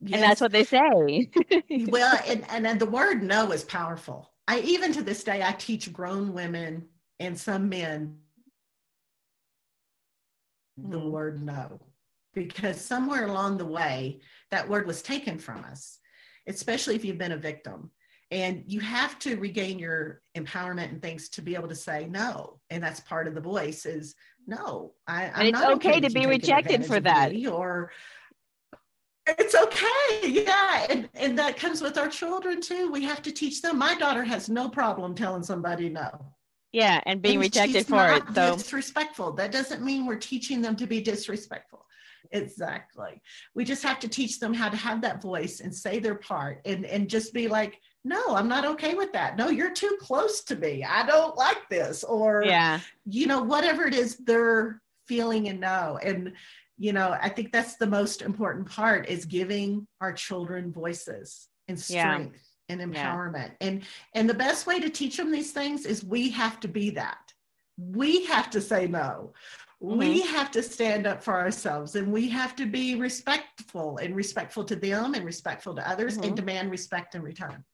Yes. 0.00 0.14
And 0.14 0.22
that's 0.22 0.40
what 0.40 0.52
they 0.52 0.64
say. 0.64 1.30
well, 1.88 2.18
and, 2.26 2.44
and, 2.50 2.66
and 2.66 2.80
the 2.80 2.86
word 2.86 3.22
no 3.22 3.52
is 3.52 3.64
powerful. 3.64 4.32
I 4.48 4.60
even 4.60 4.92
to 4.94 5.02
this 5.02 5.22
day 5.22 5.42
I 5.42 5.52
teach 5.52 5.92
grown 5.92 6.32
women 6.32 6.88
and 7.20 7.38
some 7.38 7.68
men 7.68 8.18
the 10.76 10.98
mm-hmm. 10.98 11.10
word 11.10 11.42
no 11.42 11.80
because 12.34 12.80
somewhere 12.80 13.26
along 13.26 13.58
the 13.58 13.64
way 13.64 14.20
that 14.50 14.68
word 14.68 14.86
was 14.86 15.02
taken 15.02 15.38
from 15.38 15.64
us, 15.64 15.98
especially 16.46 16.94
if 16.94 17.04
you've 17.04 17.18
been 17.18 17.32
a 17.32 17.36
victim. 17.36 17.90
and 18.30 18.64
you 18.66 18.80
have 18.80 19.18
to 19.18 19.36
regain 19.36 19.78
your 19.78 20.22
empowerment 20.34 20.88
and 20.88 21.02
things 21.02 21.28
to 21.28 21.42
be 21.42 21.54
able 21.54 21.68
to 21.68 21.74
say 21.74 22.06
no. 22.08 22.58
And 22.70 22.82
that's 22.82 23.00
part 23.00 23.28
of 23.28 23.34
the 23.34 23.42
voice 23.42 23.84
is 23.84 24.14
no 24.46 24.94
I, 25.06 25.24
and 25.24 25.48
it's 25.48 25.60
okay 25.60 26.00
to 26.00 26.10
be 26.10 26.26
rejected 26.26 26.84
for 26.86 26.98
that. 27.00 27.32
or 27.46 27.92
it's 29.26 29.54
okay. 29.54 30.28
Yeah. 30.28 30.86
And, 30.88 31.08
and 31.14 31.38
that 31.38 31.56
comes 31.56 31.80
with 31.82 31.98
our 31.98 32.08
children 32.08 32.60
too. 32.60 32.90
We 32.90 33.04
have 33.04 33.22
to 33.22 33.32
teach 33.32 33.62
them. 33.62 33.78
My 33.78 33.94
daughter 33.94 34.24
has 34.24 34.48
no 34.48 34.68
problem 34.68 35.14
telling 35.14 35.42
somebody 35.42 35.90
no. 35.90 36.10
Yeah 36.72 37.02
and 37.04 37.20
being 37.20 37.34
and 37.34 37.42
rejected 37.42 37.86
for 37.86 38.10
it 38.12 38.22
so 38.34 38.56
disrespectful. 38.56 39.32
That 39.34 39.52
doesn't 39.52 39.82
mean 39.82 40.06
we're 40.06 40.16
teaching 40.16 40.62
them 40.62 40.74
to 40.76 40.86
be 40.86 41.02
disrespectful 41.02 41.84
exactly. 42.30 43.20
We 43.54 43.64
just 43.64 43.82
have 43.82 43.98
to 44.00 44.08
teach 44.08 44.38
them 44.38 44.54
how 44.54 44.68
to 44.68 44.76
have 44.76 45.02
that 45.02 45.22
voice 45.22 45.60
and 45.60 45.74
say 45.74 45.98
their 45.98 46.14
part 46.14 46.60
and 46.64 46.84
and 46.84 47.08
just 47.08 47.32
be 47.32 47.48
like 47.48 47.80
no 48.04 48.34
i'm 48.34 48.48
not 48.48 48.64
okay 48.64 48.94
with 48.94 49.12
that. 49.12 49.36
No 49.36 49.48
you're 49.48 49.72
too 49.72 49.96
close 50.00 50.42
to 50.44 50.56
me. 50.56 50.84
I 50.84 51.06
don't 51.06 51.36
like 51.36 51.68
this. 51.68 52.04
Or 52.04 52.42
yeah. 52.44 52.80
you 53.04 53.26
know 53.26 53.42
whatever 53.42 53.86
it 53.86 53.94
is 53.94 54.16
they're 54.16 54.80
feeling 55.06 55.48
and 55.48 55.60
know. 55.60 55.98
And 56.02 56.32
you 56.78 56.92
know 56.92 57.16
i 57.20 57.28
think 57.28 57.52
that's 57.52 57.76
the 57.76 57.86
most 57.86 58.22
important 58.22 58.68
part 58.68 59.08
is 59.08 59.26
giving 59.26 59.86
our 60.00 60.12
children 60.12 60.72
voices 60.72 61.48
and 61.68 61.78
strength 61.78 62.40
yeah. 62.68 62.76
and 62.76 62.94
empowerment. 62.94 63.52
Yeah. 63.60 63.68
and 63.68 63.82
and 64.14 64.28
the 64.28 64.34
best 64.34 64.66
way 64.66 64.80
to 64.80 64.88
teach 64.88 65.16
them 65.16 65.30
these 65.30 65.52
things 65.52 65.84
is 65.86 66.02
we 66.02 66.30
have 66.30 66.60
to 66.60 66.68
be 66.68 66.90
that. 66.90 67.18
We 67.78 68.26
have 68.26 68.50
to 68.50 68.60
say 68.60 68.86
no 68.86 69.32
mm-hmm. 69.82 69.98
we 69.98 70.20
have 70.22 70.50
to 70.50 70.62
stand 70.62 71.06
up 71.06 71.22
for 71.22 71.34
ourselves 71.34 71.96
and 71.96 72.12
we 72.12 72.28
have 72.28 72.54
to 72.56 72.66
be 72.66 72.94
respectful 72.94 73.98
and 73.98 74.14
respectful 74.14 74.64
to 74.64 74.76
them 74.76 75.14
and 75.14 75.24
respectful 75.24 75.74
to 75.74 75.88
others 75.88 76.14
mm-hmm. 76.14 76.28
and 76.28 76.36
demand 76.36 76.70
respect 76.70 77.14
in 77.14 77.22
return 77.22 77.64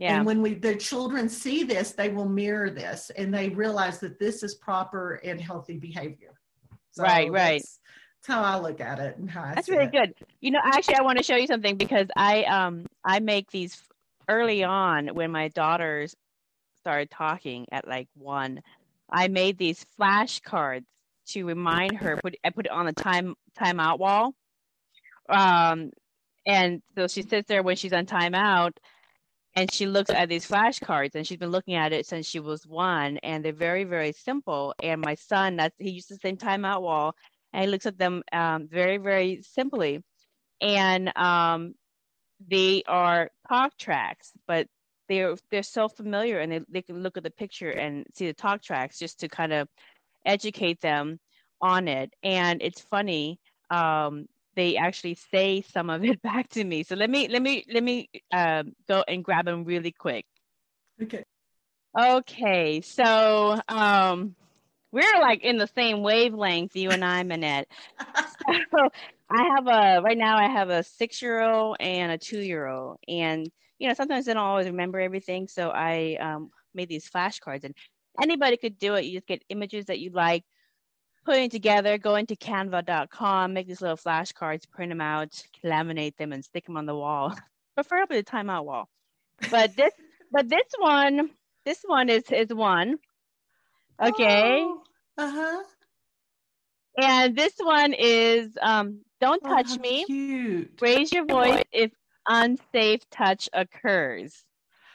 yeah. 0.00 0.16
And 0.16 0.24
when 0.24 0.40
we 0.40 0.54
the 0.54 0.74
children 0.76 1.28
see 1.28 1.62
this, 1.62 1.92
they 1.92 2.08
will 2.08 2.28
mirror 2.28 2.70
this 2.70 3.10
and 3.18 3.32
they 3.32 3.50
realize 3.50 4.00
that 4.00 4.18
this 4.18 4.42
is 4.42 4.54
proper 4.54 5.16
and 5.22 5.38
healthy 5.38 5.76
behavior. 5.76 6.32
So 6.92 7.02
right, 7.02 7.30
right. 7.30 7.60
That's 7.60 8.26
how 8.26 8.42
I 8.42 8.58
look 8.58 8.80
at 8.80 8.98
it 8.98 9.18
and 9.18 9.30
how 9.30 9.42
I 9.42 9.54
That's 9.54 9.68
really 9.68 9.84
it. 9.84 9.92
good. 9.92 10.14
You 10.40 10.52
know, 10.52 10.60
actually, 10.64 10.94
I 10.94 11.02
want 11.02 11.18
to 11.18 11.24
show 11.24 11.36
you 11.36 11.46
something 11.46 11.76
because 11.76 12.08
I 12.16 12.44
um 12.44 12.86
I 13.04 13.20
make 13.20 13.50
these 13.50 13.78
early 14.26 14.64
on 14.64 15.08
when 15.08 15.30
my 15.30 15.48
daughters 15.48 16.16
started 16.78 17.10
talking 17.10 17.66
at 17.70 17.86
like 17.86 18.08
one. 18.16 18.62
I 19.10 19.28
made 19.28 19.58
these 19.58 19.84
flashcards 20.00 20.86
to 21.32 21.44
remind 21.44 21.98
her. 21.98 22.18
Put 22.22 22.36
I 22.44 22.50
put 22.50 22.66
it 22.66 22.72
on 22.72 22.86
the 22.86 22.92
time 22.92 23.34
timeout 23.58 23.98
wall. 23.98 24.34
Um, 25.28 25.90
and 26.46 26.82
so 26.96 27.06
she 27.06 27.22
sits 27.22 27.48
there 27.48 27.62
when 27.62 27.76
she's 27.76 27.92
on 27.92 28.06
timeout 28.06 28.72
and 29.54 29.72
she 29.72 29.86
looks 29.86 30.10
at 30.10 30.28
these 30.28 30.48
flashcards 30.48 31.14
and 31.14 31.26
she's 31.26 31.38
been 31.38 31.50
looking 31.50 31.74
at 31.74 31.92
it 31.92 32.06
since 32.06 32.26
she 32.26 32.40
was 32.40 32.66
one 32.66 33.18
and 33.18 33.44
they're 33.44 33.52
very 33.52 33.84
very 33.84 34.12
simple 34.12 34.74
and 34.82 35.00
my 35.00 35.14
son 35.14 35.56
that's 35.56 35.74
he 35.78 35.90
uses 35.90 36.18
the 36.18 36.28
same 36.28 36.36
timeout 36.36 36.82
wall 36.82 37.14
and 37.52 37.64
he 37.64 37.70
looks 37.70 37.86
at 37.86 37.98
them 37.98 38.22
um, 38.32 38.68
very, 38.68 38.98
very 38.98 39.42
simply. 39.42 40.02
And 40.60 41.16
um, 41.16 41.74
they 42.46 42.82
are 42.86 43.30
talk 43.48 43.76
tracks, 43.78 44.32
but 44.46 44.66
they're 45.08 45.36
they're 45.50 45.62
so 45.62 45.88
familiar, 45.88 46.38
and 46.38 46.52
they 46.52 46.60
they 46.68 46.82
can 46.82 47.02
look 47.02 47.16
at 47.16 47.22
the 47.22 47.30
picture 47.30 47.70
and 47.70 48.06
see 48.14 48.26
the 48.26 48.34
talk 48.34 48.62
tracks 48.62 48.98
just 48.98 49.20
to 49.20 49.28
kind 49.28 49.52
of 49.52 49.68
educate 50.24 50.80
them 50.80 51.18
on 51.60 51.88
it. 51.88 52.12
And 52.22 52.62
it's 52.62 52.80
funny. 52.80 53.38
Um, 53.70 54.26
they 54.56 54.76
actually 54.76 55.14
say 55.14 55.62
some 55.62 55.90
of 55.90 56.04
it 56.04 56.20
back 56.22 56.48
to 56.50 56.64
me. 56.64 56.82
So 56.82 56.96
let 56.96 57.10
me 57.10 57.28
let 57.28 57.42
me 57.42 57.64
let 57.72 57.82
me 57.82 58.10
um, 58.32 58.72
go 58.88 59.04
and 59.06 59.24
grab 59.24 59.44
them 59.46 59.64
really 59.64 59.92
quick. 59.92 60.26
Okay. 61.02 61.24
Okay. 61.98 62.80
So 62.82 63.60
um, 63.68 64.34
we're 64.92 65.20
like 65.20 65.42
in 65.42 65.56
the 65.56 65.68
same 65.68 66.02
wavelength, 66.02 66.76
you 66.76 66.90
and 66.90 67.04
I, 67.04 67.22
Manette. 67.22 67.68
so 68.70 68.88
I 69.30 69.42
have 69.54 69.66
a 69.66 70.02
right 70.02 70.18
now 70.18 70.36
I 70.36 70.48
have 70.48 70.70
a 70.70 70.82
six 70.82 71.22
year 71.22 71.42
old 71.42 71.76
and 71.80 72.12
a 72.12 72.18
two 72.18 72.40
year 72.40 72.66
old. 72.66 72.98
And 73.08 73.48
you 73.78 73.88
know, 73.88 73.94
sometimes 73.94 74.28
I 74.28 74.34
don't 74.34 74.42
always 74.42 74.66
remember 74.66 75.00
everything. 75.00 75.48
So 75.48 75.70
I 75.70 76.16
um, 76.20 76.50
made 76.74 76.88
these 76.88 77.08
flashcards 77.08 77.64
and 77.64 77.74
anybody 78.22 78.56
could 78.56 78.78
do 78.78 78.94
it. 78.94 79.04
You 79.04 79.18
just 79.18 79.26
get 79.26 79.44
images 79.48 79.86
that 79.86 80.00
you 80.00 80.10
like, 80.10 80.44
putting 81.24 81.50
together, 81.50 81.98
go 81.98 82.14
into 82.16 82.36
canva.com, 82.36 83.52
make 83.52 83.68
these 83.68 83.82
little 83.82 83.96
flashcards, 83.96 84.68
print 84.70 84.90
them 84.90 85.00
out, 85.00 85.42
laminate 85.64 86.16
them, 86.16 86.32
and 86.32 86.44
stick 86.44 86.66
them 86.66 86.76
on 86.76 86.86
the 86.86 86.94
wall. 86.94 87.34
Preferably 87.74 88.18
the 88.18 88.24
timeout 88.24 88.64
wall. 88.64 88.88
But 89.50 89.76
this 89.76 89.92
but 90.32 90.48
this 90.48 90.66
one, 90.78 91.30
this 91.64 91.82
one 91.86 92.08
is 92.08 92.24
is 92.30 92.52
one 92.52 92.98
Okay. 94.02 94.62
Oh, 94.64 94.82
uh 95.18 95.30
huh. 95.30 95.62
And 97.00 97.36
this 97.36 97.54
one 97.58 97.92
is 97.92 98.56
um, 98.60 99.00
don't 99.20 99.42
oh, 99.44 99.48
touch 99.48 99.78
me. 99.78 100.04
Cute. 100.06 100.72
Raise 100.80 101.12
your 101.12 101.26
voice 101.26 101.62
if 101.72 101.92
unsafe 102.28 103.08
touch 103.10 103.48
occurs. 103.52 104.44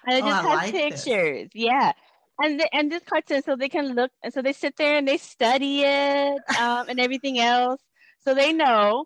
And 0.07 0.17
it 0.17 0.23
oh, 0.23 0.27
just 0.27 0.47
has 0.47 0.57
like 0.57 0.73
pictures. 0.73 1.49
This. 1.53 1.63
Yeah. 1.63 1.93
And 2.41 2.59
the, 2.59 2.75
and 2.75 2.91
this 2.91 3.03
cartoon, 3.03 3.43
so 3.43 3.55
they 3.55 3.69
can 3.69 3.95
look, 3.95 4.11
and 4.23 4.33
so 4.33 4.41
they 4.41 4.53
sit 4.53 4.75
there 4.77 4.97
and 4.97 5.07
they 5.07 5.17
study 5.17 5.83
it 5.83 6.41
um, 6.59 6.89
and 6.89 6.99
everything 6.99 7.39
else, 7.39 7.81
so 8.19 8.33
they 8.33 8.51
know. 8.51 9.05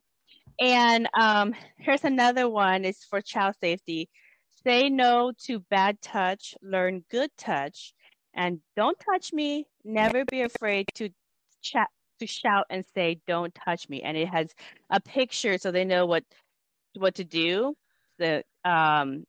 And 0.59 1.07
um, 1.13 1.53
here's 1.77 2.03
another 2.03 2.49
one: 2.49 2.85
is 2.85 3.03
for 3.09 3.21
child 3.21 3.55
safety. 3.61 4.09
Say 4.63 4.89
no 4.89 5.31
to 5.45 5.59
bad 5.69 6.01
touch. 6.01 6.55
Learn 6.61 7.05
good 7.11 7.29
touch 7.37 7.93
and 8.33 8.59
don't 8.75 8.97
touch 8.99 9.31
me. 9.33 9.65
Never 9.83 10.25
be 10.25 10.41
afraid 10.41 10.87
to 10.95 11.09
chat 11.61 11.87
to 12.19 12.27
shout 12.27 12.65
and 12.69 12.83
say 12.93 13.19
don't 13.27 13.53
touch 13.55 13.87
me 13.87 14.01
and 14.01 14.17
it 14.17 14.27
has 14.27 14.53
a 14.89 14.99
picture 14.99 15.57
so 15.57 15.71
they 15.71 15.85
know 15.85 16.05
what 16.05 16.23
what 16.97 17.15
to 17.15 17.23
do 17.23 17.73
the 18.17 18.43
um 18.65 19.23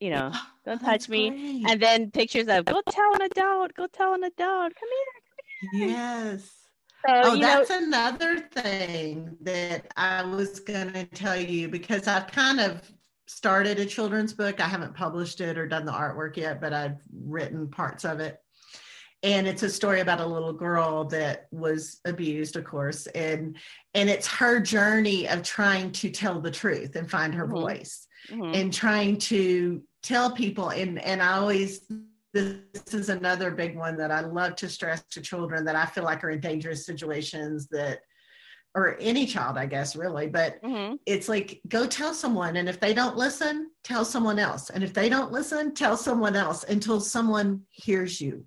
you 0.00 0.10
know 0.10 0.32
don't 0.64 0.80
touch 0.80 1.08
me 1.08 1.30
great. 1.30 1.70
and 1.70 1.80
then 1.80 2.10
pictures 2.10 2.48
of 2.48 2.64
go 2.64 2.80
tell 2.88 3.14
an 3.14 3.22
adult 3.22 3.74
go 3.74 3.86
tell 3.86 4.14
an 4.14 4.24
adult 4.24 4.72
come 4.74 4.88
here, 4.92 5.70
come 5.70 5.80
here. 5.80 5.88
yes 5.88 6.52
so, 7.06 7.12
oh 7.24 7.36
that's 7.38 7.70
know, 7.70 7.78
another 7.78 8.40
thing 8.40 9.36
that 9.40 9.86
i 9.96 10.24
was 10.24 10.60
going 10.60 10.92
to 10.92 11.04
tell 11.06 11.40
you 11.40 11.68
because 11.68 12.06
i've 12.06 12.26
kind 12.26 12.60
of 12.60 12.80
started 13.26 13.78
a 13.78 13.86
children's 13.86 14.32
book. 14.32 14.60
I 14.60 14.68
haven't 14.68 14.94
published 14.94 15.40
it 15.40 15.58
or 15.58 15.66
done 15.66 15.84
the 15.84 15.92
artwork 15.92 16.36
yet, 16.36 16.60
but 16.60 16.72
I've 16.72 16.98
written 17.12 17.68
parts 17.68 18.04
of 18.04 18.20
it. 18.20 18.38
And 19.22 19.46
it's 19.46 19.62
a 19.62 19.70
story 19.70 20.00
about 20.00 20.20
a 20.20 20.26
little 20.26 20.52
girl 20.52 21.04
that 21.06 21.46
was 21.50 22.00
abused, 22.04 22.54
of 22.56 22.64
course, 22.64 23.06
and 23.08 23.56
and 23.94 24.10
it's 24.10 24.26
her 24.26 24.60
journey 24.60 25.26
of 25.26 25.42
trying 25.42 25.90
to 25.92 26.10
tell 26.10 26.40
the 26.40 26.50
truth 26.50 26.94
and 26.96 27.10
find 27.10 27.34
her 27.34 27.46
mm-hmm. 27.46 27.54
voice, 27.54 28.05
mm-hmm. 28.28 28.54
and 28.54 28.72
trying 28.72 29.18
to 29.18 29.82
tell 30.02 30.30
people. 30.30 30.70
And 30.70 30.98
and 31.00 31.22
I 31.22 31.38
always 31.38 31.90
this 32.32 32.92
is 32.92 33.08
another 33.08 33.50
big 33.50 33.76
one 33.76 33.96
that 33.96 34.10
I 34.10 34.20
love 34.20 34.56
to 34.56 34.68
stress 34.68 35.02
to 35.12 35.22
children 35.22 35.64
that 35.64 35.76
I 35.76 35.86
feel 35.86 36.04
like 36.04 36.22
are 36.22 36.30
in 36.30 36.40
dangerous 36.40 36.84
situations 36.84 37.66
that 37.68 38.00
or 38.76 38.98
any 39.00 39.24
child, 39.24 39.56
I 39.56 39.64
guess, 39.64 39.96
really. 39.96 40.26
But 40.26 40.62
mm-hmm. 40.62 40.96
it's 41.06 41.30
like, 41.30 41.60
go 41.66 41.86
tell 41.86 42.12
someone. 42.12 42.56
And 42.56 42.68
if 42.68 42.78
they 42.78 42.92
don't 42.92 43.16
listen, 43.16 43.70
tell 43.82 44.04
someone 44.04 44.38
else. 44.38 44.68
And 44.68 44.84
if 44.84 44.92
they 44.92 45.08
don't 45.08 45.32
listen, 45.32 45.74
tell 45.74 45.96
someone 45.96 46.36
else 46.36 46.62
until 46.64 47.00
someone 47.00 47.62
hears 47.70 48.20
you. 48.20 48.46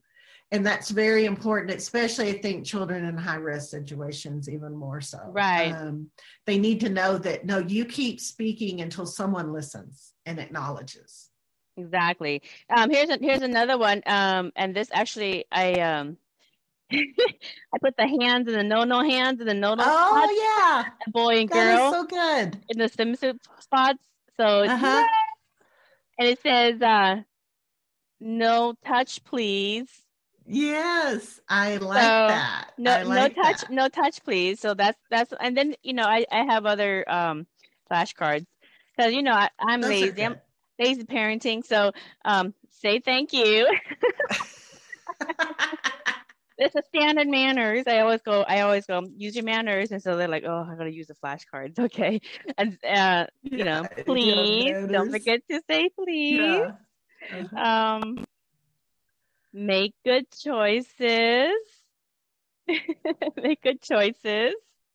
And 0.52 0.66
that's 0.66 0.90
very 0.90 1.26
important, 1.26 1.78
especially 1.78 2.30
I 2.30 2.40
think 2.40 2.66
children 2.66 3.06
in 3.06 3.16
high 3.16 3.36
risk 3.36 3.70
situations, 3.70 4.50
even 4.50 4.76
more 4.76 5.00
so. 5.00 5.20
Right. 5.28 5.72
Um, 5.72 6.10
they 6.48 6.58
need 6.58 6.80
to 6.82 6.90
know 6.90 7.20
that 7.20 7.46
no, 7.46 7.60
you 7.60 7.86
keep 7.86 8.20
speaking 8.20 8.82
until 8.82 9.06
someone 9.06 9.54
listens 9.54 10.14
and 10.26 10.40
acknowledges. 10.40 11.30
Exactly. 11.78 12.42
Um, 12.76 12.90
here's 12.90 13.10
a, 13.10 13.20
here's 13.22 13.44
another 13.44 13.78
one. 13.78 14.02
Um, 14.08 14.52
and 14.56 14.76
this 14.76 14.90
actually, 14.92 15.46
I 15.52 15.74
um, 15.74 16.18
I 16.92 17.78
put 17.80 17.96
the 17.98 18.08
hands 18.08 18.48
in 18.48 18.56
the 18.56 18.64
no 18.64 18.84
no 18.84 19.04
hands 19.04 19.40
and 19.40 19.48
the 19.48 19.54
no 19.54 19.76
no 19.76 19.84
oh 19.86 20.84
yeah 20.84 21.12
boy 21.12 21.42
and 21.42 21.50
girl 21.50 21.92
so 21.92 22.04
good 22.04 22.60
in 22.70 22.80
the 22.80 22.90
swimsuit 22.90 23.38
spots 23.60 24.04
so 24.38 24.64
uh-huh. 24.64 25.06
and 26.18 26.28
it 26.28 26.42
says 26.42 26.82
uh 26.82 27.22
no 28.20 28.74
touch 28.84 29.24
please 29.24 29.88
yes 30.50 31.40
I 31.48 31.78
like 31.78 32.04
so, 32.04 32.28
that 32.28 32.72
no 32.78 33.02
like 33.04 33.36
no 33.36 33.44
touch 33.44 33.62
that. 33.62 33.70
no 33.70 33.88
touch 33.88 34.24
please 34.24 34.60
so 34.60 34.74
that's 34.74 35.00
that's 35.10 35.34
and 35.40 35.56
then 35.56 35.76
you 35.84 35.94
know 35.94 36.04
I 36.04 36.26
I 36.32 36.44
have 36.44 36.66
other 36.66 37.10
um 37.10 37.48
flashcards 37.92 38.46
because 38.96 39.14
you 39.14 39.22
know 39.22 39.34
I, 39.34 39.50
I'm 39.60 39.82
Those 39.82 39.90
lazy 39.90 40.24
I'm 40.26 40.36
lazy 40.80 41.04
parenting 41.04 41.64
so 41.66 41.92
um 42.26 42.54
say 42.70 43.00
thank 43.00 43.34
you 43.34 43.68
it's 46.60 46.76
a 46.76 46.84
standard 46.84 47.28
manners. 47.28 47.86
I 47.88 48.00
always 48.00 48.22
go, 48.22 48.42
I 48.42 48.62
always 48.62 48.86
go, 48.86 49.02
use 49.16 49.36
your 49.36 49.46
manners. 49.46 49.92
And 49.92 50.04
so 50.04 50.18
they're 50.18 50.28
like, 50.28 50.44
oh, 50.46 50.68
I 50.70 50.76
gotta 50.76 50.92
use 50.92 51.08
the 51.08 51.16
flashcards. 51.16 51.80
Okay. 51.90 52.22
And, 52.58 52.78
uh, 52.86 53.26
you 53.42 53.64
know, 53.64 53.86
please 54.06 54.76
don't 54.92 55.12
forget 55.12 55.42
to 55.50 55.62
say 55.70 55.90
please. 55.90 56.62
Yeah. 57.32 57.40
Uh-huh. 57.54 58.02
Um, 58.04 58.26
make 59.54 59.94
good 60.06 60.26
choices. 60.32 61.54
make 63.38 63.62
good 63.62 63.82
choices. 63.82 64.54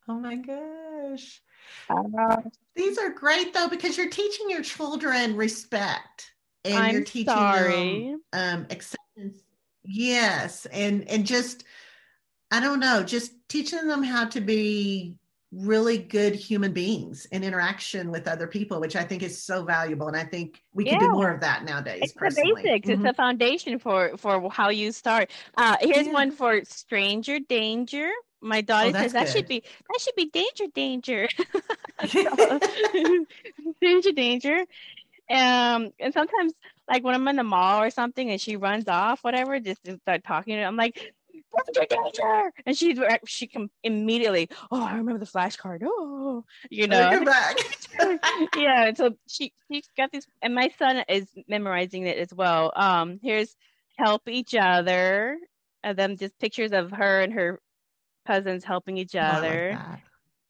Oh 0.09 0.14
my 0.14 0.37
gosh. 0.37 1.40
Uh, 1.88 2.43
These 2.77 2.99
are 2.99 3.11
great 3.11 3.53
though 3.55 3.69
because 3.69 3.97
you're 3.97 4.11
teaching 4.11 4.51
your 4.51 4.62
children 4.62 5.37
respect 5.37 6.33
and 6.64 6.75
I'm 6.75 6.95
you're 6.95 7.05
teaching 7.05 7.35
sorry. 7.35 8.11
them 8.11 8.23
um, 8.33 8.67
acceptance. 8.71 9.43
Yes, 9.85 10.67
and 10.67 11.09
and 11.09 11.27
just 11.27 11.64
I 12.51 12.61
don't 12.61 12.81
know, 12.81 13.03
just 13.03 13.33
teaching 13.49 13.87
them 13.88 14.03
how 14.03 14.27
to 14.27 14.40
be 14.40 15.17
really 15.55 15.99
good 15.99 16.35
human 16.35 16.73
beings 16.73 17.27
in 17.27 17.45
interaction 17.45 18.11
with 18.11 18.27
other 18.27 18.47
people, 18.47 18.81
which 18.81 18.97
I 18.97 19.05
think 19.05 19.23
is 19.23 19.40
so 19.43 19.64
valuable. 19.64 20.09
And 20.09 20.17
I 20.17 20.25
think 20.25 20.61
we 20.73 20.87
yeah. 20.87 20.99
can 20.99 21.01
do 21.01 21.12
more 21.12 21.31
of 21.31 21.40
that 21.40 21.64
nowadays. 21.64 22.01
It's 22.03 22.12
personally. 22.12 22.51
the 22.51 22.62
basics. 22.62 22.88
Mm-hmm. 22.88 22.93
It's 22.93 23.03
the 23.11 23.14
foundation 23.14 23.79
for 23.79 24.17
for 24.17 24.51
how 24.51 24.71
you 24.71 24.93
start. 24.93 25.31
Uh, 25.57 25.77
here's 25.81 26.07
yeah. 26.07 26.12
one 26.12 26.31
for 26.31 26.64
stranger 26.64 27.38
danger. 27.38 28.11
My 28.40 28.61
daughter 28.61 28.90
oh, 28.90 28.93
says 28.93 29.12
that 29.12 29.27
good. 29.27 29.33
should 29.33 29.49
be 29.49 29.62
that 29.88 30.01
should 30.01 30.17
be 30.17 30.27
danger 30.27 30.67
danger. 30.75 31.29
danger 33.81 34.12
danger. 34.12 34.64
Um, 35.31 35.93
and 35.99 36.12
sometimes 36.12 36.53
like 36.88 37.03
when 37.03 37.14
I'm 37.14 37.27
in 37.29 37.37
the 37.37 37.45
mall 37.45 37.83
or 37.83 37.90
something 37.90 38.31
and 38.31 38.40
she 38.40 38.57
runs 38.57 38.88
off, 38.88 39.25
whatever, 39.25 39.59
just 39.61 39.83
to 39.85 39.97
start 39.99 40.25
talking 40.25 40.57
to 40.57 40.62
her, 40.62 40.67
I'm 40.67 40.77
like. 40.77 41.14
And 42.67 42.77
she 42.77 42.99
she 43.27 43.47
can 43.47 43.71
immediately, 43.83 44.49
oh, 44.71 44.83
I 44.83 44.97
remember 44.97 45.19
the 45.19 45.31
flashcard. 45.31 45.81
Oh, 45.85 46.45
you 46.71 46.87
know. 46.87 47.25
back. 47.25 47.57
yeah. 48.57 48.93
So 48.95 49.14
she 49.29 49.53
she's 49.71 49.88
got 49.97 50.12
this, 50.12 50.27
and 50.43 50.55
my 50.55 50.71
son 50.79 51.05
is 51.09 51.27
memorizing 51.49 52.07
it 52.07 52.19
as 52.19 52.33
well. 52.33 52.73
Um, 52.75 53.19
here's 53.23 53.55
help 53.97 54.29
each 54.29 54.55
other, 54.55 55.38
and 55.83 55.97
then 55.99 56.17
just 56.17 56.38
pictures 56.38 56.73
of 56.73 56.90
her 56.90 57.21
and 57.21 57.33
her 57.33 57.61
cousins 58.27 58.64
helping 58.64 58.97
each 58.97 59.14
other. 59.14 59.79
Like 59.79 60.01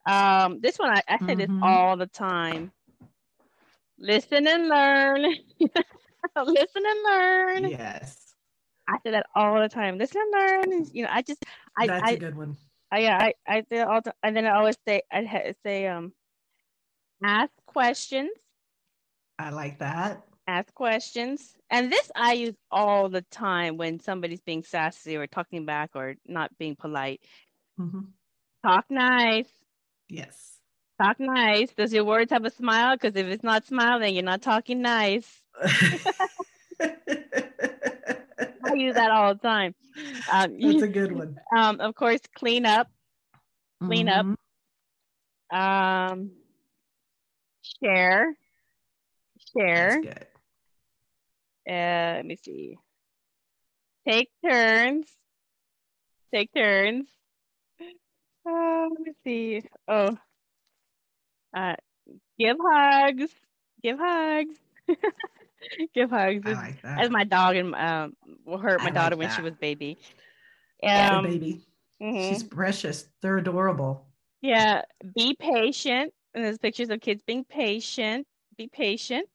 um, 0.06 0.60
this 0.60 0.78
one 0.78 0.90
I, 0.90 1.02
I 1.08 1.18
say 1.18 1.34
mm-hmm. 1.34 1.38
this 1.38 1.50
all 1.62 1.96
the 1.96 2.06
time. 2.06 2.72
Listen 3.98 4.46
and 4.46 4.68
learn. 4.68 5.22
Listen 6.44 6.82
and 6.86 7.02
learn. 7.04 7.70
Yes. 7.70 8.33
I 8.88 8.98
say 9.04 9.12
that 9.12 9.26
all 9.34 9.60
the 9.60 9.68
time. 9.68 9.98
Listen 9.98 10.20
and 10.20 10.32
learn. 10.32 10.88
You 10.92 11.04
know, 11.04 11.10
I 11.10 11.22
just 11.22 11.44
I 11.78 11.86
That's 11.86 12.10
I, 12.10 12.12
a 12.12 12.16
good 12.16 12.36
one. 12.36 12.56
I 12.90 12.98
yeah, 12.98 13.18
I 13.18 13.34
I 13.46 13.64
say 13.70 13.80
all 13.80 14.00
the, 14.02 14.14
and 14.22 14.36
then 14.36 14.46
I 14.46 14.56
always 14.56 14.76
say 14.86 15.02
I 15.10 15.54
say 15.64 15.86
um 15.86 16.12
ask 17.22 17.50
questions. 17.66 18.30
I 19.38 19.50
like 19.50 19.78
that. 19.78 20.24
Ask 20.46 20.72
questions. 20.74 21.56
And 21.70 21.90
this 21.90 22.10
I 22.14 22.34
use 22.34 22.54
all 22.70 23.08
the 23.08 23.22
time 23.22 23.78
when 23.78 23.98
somebody's 23.98 24.42
being 24.42 24.62
sassy 24.62 25.16
or 25.16 25.26
talking 25.26 25.64
back 25.64 25.90
or 25.94 26.16
not 26.26 26.56
being 26.58 26.76
polite. 26.76 27.22
Mm-hmm. 27.80 28.00
Talk 28.64 28.84
nice. 28.90 29.48
Yes. 30.08 30.58
Talk 31.02 31.18
nice. 31.18 31.72
Does 31.72 31.92
your 31.92 32.04
words 32.04 32.30
have 32.30 32.44
a 32.44 32.50
smile? 32.50 32.96
Because 32.96 33.16
if 33.16 33.26
it's 33.26 33.42
not 33.42 33.66
smiling, 33.66 34.14
you're 34.14 34.22
not 34.22 34.42
talking 34.42 34.82
nice. 34.82 35.42
I 38.74 38.78
use 38.78 38.94
that 38.94 39.10
all 39.10 39.34
the 39.34 39.40
time. 39.40 39.74
Um, 40.32 40.58
That's 40.60 40.82
a 40.82 40.88
good 40.88 41.12
one. 41.12 41.38
Um, 41.56 41.80
of 41.80 41.94
course, 41.94 42.20
clean 42.34 42.66
up, 42.66 42.88
clean 43.82 44.06
mm-hmm. 44.06 44.34
up. 45.50 46.10
Um, 46.10 46.30
share, 47.62 48.34
share. 49.56 50.00
That's 50.02 50.14
good. 50.14 50.26
Uh, 51.72 52.16
let 52.16 52.26
me 52.26 52.36
see. 52.36 52.76
Take 54.08 54.30
turns. 54.44 55.06
Take 56.34 56.52
turns. 56.52 57.06
Uh, 58.46 58.88
let 58.90 59.00
me 59.00 59.12
see. 59.22 59.62
Oh, 59.88 60.18
uh, 61.56 61.76
give 62.38 62.56
hugs. 62.60 63.30
Give 63.82 63.98
hugs. 63.98 64.56
give 65.94 66.10
hugs. 66.10 66.44
Like 66.44 66.76
As 66.84 67.10
my 67.10 67.24
dog 67.24 67.56
and 67.56 67.74
um 67.74 68.16
hurt 68.60 68.80
my 68.80 68.86
I 68.86 68.90
daughter 68.90 69.16
like 69.16 69.28
when 69.28 69.36
she 69.36 69.42
was 69.42 69.54
baby. 69.54 69.98
Um, 70.82 71.24
baby. 71.24 71.62
Mm-hmm. 72.02 72.28
She's 72.28 72.42
precious. 72.42 73.06
They're 73.22 73.38
adorable. 73.38 74.06
Yeah. 74.42 74.82
Be 75.16 75.36
patient. 75.38 76.12
And 76.34 76.44
there's 76.44 76.58
pictures 76.58 76.90
of 76.90 77.00
kids 77.00 77.22
being 77.26 77.44
patient. 77.44 78.26
Be 78.56 78.68
patient. 78.68 79.28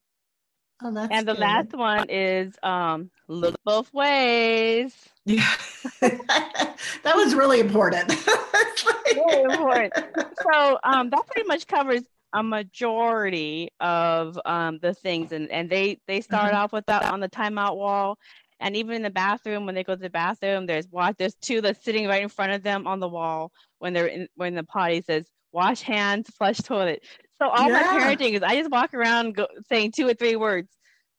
Oh, 0.82 0.94
that's 0.94 1.12
and 1.12 1.28
the 1.28 1.34
good. 1.34 1.42
last 1.42 1.74
one 1.74 2.10
is 2.10 2.56
um 2.64 3.10
look 3.28 3.56
both 3.66 3.94
ways. 3.94 4.94
Yeah. 5.26 5.50
that 6.02 7.16
was 7.16 7.36
really 7.36 7.60
important. 7.60 8.10
really 9.16 9.42
important. 9.44 9.94
So 10.42 10.80
um 10.84 11.10
that 11.10 11.28
pretty 11.28 11.48
much 11.48 11.68
covers 11.68 12.04
a 12.34 12.44
majority 12.44 13.70
of 13.80 14.40
um, 14.46 14.80
the 14.82 14.94
things 14.94 15.32
and, 15.32 15.50
and 15.52 15.70
they 15.70 16.00
they 16.08 16.22
start 16.22 16.52
mm-hmm. 16.52 16.62
off 16.62 16.74
with 16.74 16.86
that 16.86 17.04
on 17.06 17.20
the 17.20 17.30
timeout 17.30 17.76
wall 17.76 18.18
and 18.60 18.76
even 18.76 18.96
in 18.96 19.02
the 19.02 19.10
bathroom 19.10 19.66
when 19.66 19.74
they 19.74 19.84
go 19.84 19.96
to 19.96 20.02
the 20.02 20.10
bathroom 20.10 20.66
there's 20.66 20.88
what 20.92 21.18
there's 21.18 21.36
two 21.36 21.62
that's 21.62 21.84
sitting 21.84 22.08
right 22.08 22.22
in 22.22 22.30
front 22.30 22.52
of 22.52 22.62
them 22.62 22.86
on 22.86 23.00
the 23.00 23.08
wall 23.08 23.52
when 23.80 23.94
they're 23.94 24.08
in 24.08 24.28
when 24.36 24.54
the 24.54 24.64
potty 24.64 25.02
says 25.02 25.26
wash 25.52 25.82
hands 25.82 26.30
flush 26.38 26.58
toilet 26.58 27.02
so 27.42 27.50
all 27.50 27.68
yeah. 27.68 27.82
my 27.82 27.84
parenting 27.84 28.34
is 28.34 28.44
i 28.44 28.56
just 28.56 28.70
walk 28.70 28.94
around 28.94 29.36
go, 29.36 29.48
saying 29.68 29.92
two 29.92 30.08
or 30.08 30.14
three 30.14 30.36
words 30.36 30.70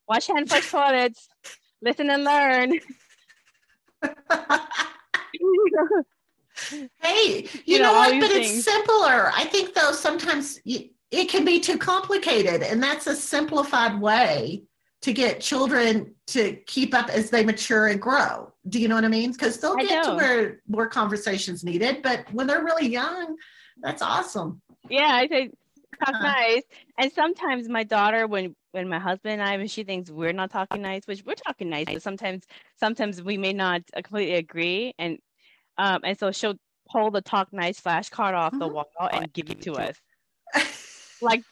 wash 0.09 0.29
hands 0.29 0.51
flush 0.51 0.70
toilets 0.70 1.29
listen 1.83 2.09
and 2.11 2.23
learn 2.23 2.79
hey 7.01 7.42
you, 7.42 7.49
you 7.64 7.79
know, 7.79 7.92
know, 7.92 7.99
what 7.99 8.20
but 8.20 8.31
things. 8.31 8.59
it's 8.59 8.64
simpler 8.64 9.31
i 9.35 9.44
think 9.44 9.75
though 9.75 9.92
sometimes 9.92 10.61
you, 10.64 10.88
it 11.11 11.29
can 11.29 11.44
be 11.44 11.61
too 11.61 11.79
complicated. 11.79 12.62
And 12.62 12.83
that's 12.83 13.07
a 13.07 13.14
simplified 13.14 14.01
way 14.01 14.62
to 15.03 15.12
get 15.12 15.40
children 15.40 16.14
to 16.29 16.57
keep 16.66 16.94
up 16.94 17.09
as 17.09 17.31
they 17.31 17.44
mature 17.44 17.88
and 17.88 18.01
grow. 18.01 18.53
Do 18.68 18.79
you 18.79 18.87
know 18.87 18.94
what 18.94 19.05
I 19.05 19.09
mean? 19.09 19.33
Because 19.33 19.59
they'll 19.59 19.77
get 19.77 20.05
to 20.05 20.14
where 20.14 20.61
more 20.68 20.88
conversations 20.88 21.64
needed, 21.64 22.03
but 22.03 22.31
when 22.33 22.46
they're 22.46 22.62
really 22.62 22.87
young, 22.87 23.37
that's 23.83 24.03
awesome. 24.03 24.61
Yeah, 24.88 25.11
I 25.11 25.27
think 25.27 25.57
talk 26.05 26.14
uh, 26.14 26.23
nice. 26.23 26.62
And 26.99 27.11
sometimes 27.12 27.68
my 27.68 27.85
daughter, 27.85 28.27
when 28.27 28.55
when 28.73 28.88
my 28.88 28.99
husband 28.99 29.40
and 29.40 29.42
I, 29.42 29.57
when 29.57 29.68
she 29.68 29.85
thinks 29.85 30.11
we're 30.11 30.33
not 30.33 30.51
talking 30.51 30.83
nice, 30.83 31.07
which 31.07 31.25
we're 31.25 31.35
talking 31.35 31.70
nice, 31.70 31.87
but 31.87 32.03
sometimes 32.03 32.44
sometimes 32.77 33.23
we 33.23 33.38
may 33.38 33.55
not 33.55 33.83
completely 33.94 34.35
agree, 34.35 34.94
and 34.99 35.18
um, 35.79 36.01
and 36.05 36.18
so 36.18 36.31
she'll 36.31 36.57
pull 36.90 37.11
the 37.11 37.23
talk 37.23 37.53
nice 37.53 37.81
flashcard 37.81 38.35
off 38.35 38.53
the 38.53 38.59
mm-hmm. 38.59 38.75
wall 38.75 39.09
and 39.12 39.33
give 39.33 39.51
it 39.51 39.62
to 39.62 39.73
us 39.73 39.96
like 41.23 41.43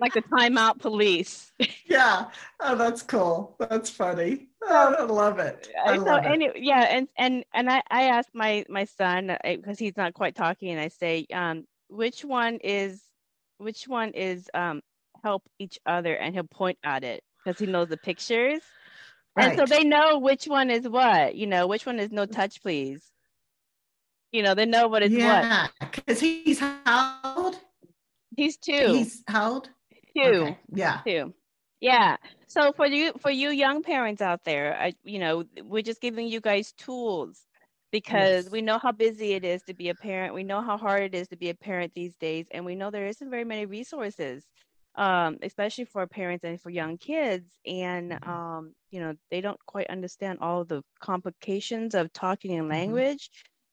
like 0.00 0.14
the 0.14 0.22
timeout 0.22 0.78
police. 0.78 1.52
yeah. 1.86 2.26
Oh, 2.60 2.74
that's 2.74 3.02
cool. 3.02 3.54
That's 3.58 3.90
funny. 3.90 4.48
Oh, 4.62 4.94
I 4.98 5.02
love 5.02 5.38
it. 5.38 5.68
I 5.84 5.96
so 5.96 6.02
love 6.02 6.22
it. 6.24 6.56
yeah, 6.56 6.86
and 6.90 7.08
and 7.16 7.44
and 7.54 7.70
I 7.70 7.82
I 7.90 8.04
asked 8.04 8.34
my 8.34 8.64
my 8.68 8.84
son 8.84 9.36
because 9.44 9.78
he's 9.78 9.96
not 9.96 10.14
quite 10.14 10.34
talking, 10.34 10.70
and 10.70 10.80
I 10.80 10.88
say, 10.88 11.26
um, 11.32 11.66
which 11.88 12.24
one 12.24 12.56
is 12.64 13.00
which 13.58 13.86
one 13.86 14.10
is 14.12 14.48
um 14.54 14.80
help 15.22 15.42
each 15.58 15.78
other, 15.86 16.14
and 16.14 16.34
he'll 16.34 16.44
point 16.44 16.78
at 16.82 17.04
it 17.04 17.22
because 17.44 17.58
he 17.58 17.66
knows 17.66 17.88
the 17.88 17.96
pictures. 17.96 18.60
Right. 19.36 19.50
And 19.50 19.58
so 19.58 19.64
they 19.64 19.84
know 19.84 20.18
which 20.18 20.46
one 20.46 20.70
is 20.70 20.88
what, 20.88 21.36
you 21.36 21.46
know, 21.46 21.68
which 21.68 21.86
one 21.86 22.00
is 22.00 22.10
no 22.10 22.26
touch, 22.26 22.60
please. 22.62 23.00
You 24.32 24.42
know, 24.42 24.54
they 24.54 24.66
know 24.66 24.88
what 24.88 25.02
is 25.02 25.12
yeah, 25.12 25.68
what. 25.80 25.92
Because 25.92 26.20
he's 26.20 26.58
how 26.58 27.20
old? 27.36 27.58
He's 28.36 28.56
two. 28.56 28.92
He's 28.94 29.22
how 29.26 29.52
old? 29.52 29.70
Two. 30.16 30.22
Okay. 30.22 30.58
Yeah. 30.72 31.00
Two. 31.06 31.34
Yeah. 31.80 32.16
So 32.46 32.72
for 32.72 32.86
you, 32.86 33.12
for 33.20 33.30
you 33.30 33.50
young 33.50 33.82
parents 33.82 34.20
out 34.20 34.44
there, 34.44 34.76
I, 34.78 34.92
you 35.04 35.18
know, 35.18 35.44
we're 35.62 35.82
just 35.82 36.00
giving 36.00 36.28
you 36.28 36.40
guys 36.40 36.72
tools 36.72 37.46
because 37.90 38.44
yes. 38.44 38.52
we 38.52 38.60
know 38.60 38.78
how 38.78 38.92
busy 38.92 39.32
it 39.32 39.44
is 39.44 39.62
to 39.62 39.74
be 39.74 39.88
a 39.88 39.94
parent. 39.94 40.34
We 40.34 40.44
know 40.44 40.60
how 40.60 40.76
hard 40.76 41.02
it 41.02 41.14
is 41.14 41.28
to 41.28 41.36
be 41.36 41.48
a 41.48 41.54
parent 41.54 41.92
these 41.94 42.14
days, 42.16 42.46
and 42.50 42.64
we 42.64 42.74
know 42.74 42.90
there 42.90 43.06
isn't 43.06 43.30
very 43.30 43.44
many 43.44 43.66
resources, 43.66 44.44
um, 44.94 45.38
especially 45.42 45.86
for 45.86 46.06
parents 46.06 46.44
and 46.44 46.60
for 46.60 46.70
young 46.70 46.98
kids. 46.98 47.48
And 47.66 48.12
mm-hmm. 48.12 48.30
um, 48.30 48.74
you 48.90 49.00
know, 49.00 49.14
they 49.30 49.40
don't 49.40 49.60
quite 49.66 49.88
understand 49.88 50.38
all 50.40 50.64
the 50.64 50.82
complications 51.00 51.94
of 51.94 52.12
talking 52.12 52.52
in 52.52 52.64
mm-hmm. 52.64 52.72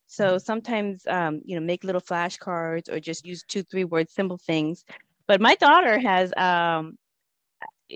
So 0.08 0.26
mm-hmm. 0.26 0.38
sometimes, 0.38 1.06
um, 1.08 1.42
you 1.46 1.60
know, 1.60 1.66
make 1.66 1.84
little 1.84 2.02
flashcards 2.02 2.92
or 2.92 3.00
just 3.00 3.26
use 3.26 3.44
two, 3.48 3.64
three 3.64 3.84
word 3.84 4.10
simple 4.10 4.38
things. 4.38 4.84
But 5.28 5.42
my 5.42 5.56
daughter 5.56 6.00
has, 6.00 6.34
um, 6.38 6.98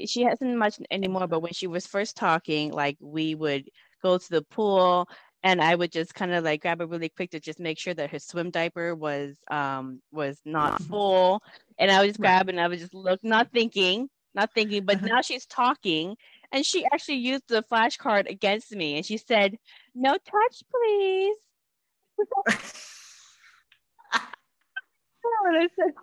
she 0.05 0.23
hasn't 0.23 0.57
much 0.57 0.79
anymore. 0.91 1.27
But 1.27 1.41
when 1.41 1.53
she 1.53 1.67
was 1.67 1.87
first 1.87 2.15
talking, 2.15 2.71
like 2.71 2.97
we 2.99 3.35
would 3.35 3.69
go 4.03 4.17
to 4.17 4.29
the 4.29 4.41
pool 4.41 5.07
and 5.43 5.61
I 5.61 5.73
would 5.73 5.91
just 5.91 6.13
kind 6.13 6.33
of 6.33 6.43
like 6.43 6.61
grab 6.61 6.81
it 6.81 6.89
really 6.89 7.09
quick 7.09 7.31
to 7.31 7.39
just 7.39 7.59
make 7.59 7.79
sure 7.79 7.93
that 7.93 8.11
her 8.11 8.19
swim 8.19 8.51
diaper 8.51 8.93
was 8.93 9.35
um 9.49 10.01
was 10.11 10.39
not 10.45 10.73
mm-hmm. 10.73 10.83
full, 10.91 11.43
and 11.79 11.89
I 11.89 11.99
would 11.99 12.09
just 12.09 12.19
grab 12.19 12.47
and 12.47 12.59
I 12.59 12.67
would 12.67 12.77
just 12.77 12.93
look, 12.93 13.23
not 13.23 13.51
thinking, 13.51 14.07
not 14.35 14.53
thinking. 14.53 14.85
But 14.85 14.97
uh-huh. 14.97 15.07
now 15.07 15.21
she's 15.21 15.47
talking, 15.47 16.15
and 16.51 16.65
she 16.65 16.85
actually 16.85 17.17
used 17.17 17.47
the 17.47 17.63
flashcard 17.71 18.29
against 18.29 18.71
me 18.71 18.97
and 18.97 19.05
she 19.05 19.17
said, 19.17 19.57
No 19.95 20.11
touch, 20.11 20.63
please. 20.69 21.37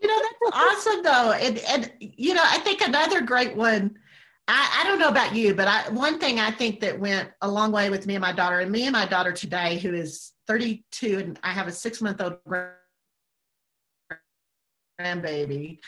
you 0.02 0.08
know, 0.08 0.22
that's 0.22 0.52
awesome 0.52 1.02
though. 1.02 1.32
And 1.32 1.58
and 1.58 1.92
you 2.00 2.34
know, 2.34 2.42
I 2.44 2.58
think 2.58 2.80
another 2.80 3.22
great 3.22 3.56
one. 3.56 3.98
I, 4.50 4.80
I 4.80 4.88
don't 4.88 4.98
know 4.98 5.08
about 5.08 5.34
you, 5.34 5.54
but 5.54 5.68
I 5.68 5.90
one 5.90 6.18
thing 6.18 6.40
I 6.40 6.50
think 6.50 6.80
that 6.80 6.98
went 6.98 7.30
a 7.42 7.48
long 7.48 7.70
way 7.70 7.90
with 7.90 8.06
me 8.06 8.14
and 8.14 8.22
my 8.22 8.32
daughter, 8.32 8.60
and 8.60 8.70
me 8.70 8.84
and 8.84 8.92
my 8.92 9.06
daughter 9.06 9.32
today, 9.32 9.78
who 9.78 9.94
is 9.94 10.32
32, 10.46 11.18
and 11.18 11.38
I 11.42 11.52
have 11.52 11.68
a 11.68 11.72
six 11.72 12.00
month 12.00 12.22
old 12.22 12.38
grandbaby, 15.00 15.78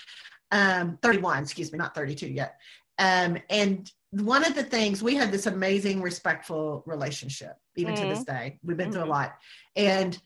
um, 0.50 0.98
31, 1.02 1.42
excuse 1.42 1.72
me, 1.72 1.78
not 1.78 1.94
32 1.94 2.28
yet. 2.28 2.56
Um, 3.00 3.38
and 3.48 3.90
one 4.10 4.44
of 4.44 4.54
the 4.54 4.62
things 4.62 5.02
we 5.02 5.14
had 5.14 5.32
this 5.32 5.46
amazing, 5.46 6.02
respectful 6.02 6.82
relationship, 6.86 7.56
even 7.76 7.94
mm-hmm. 7.94 8.02
to 8.02 8.08
this 8.10 8.24
mm-hmm. 8.24 8.36
day. 8.36 8.58
We've 8.62 8.76
been 8.76 8.92
through 8.92 9.00
a 9.00 9.04
mm-hmm. 9.04 9.12
lot. 9.12 9.38
And 9.74 10.20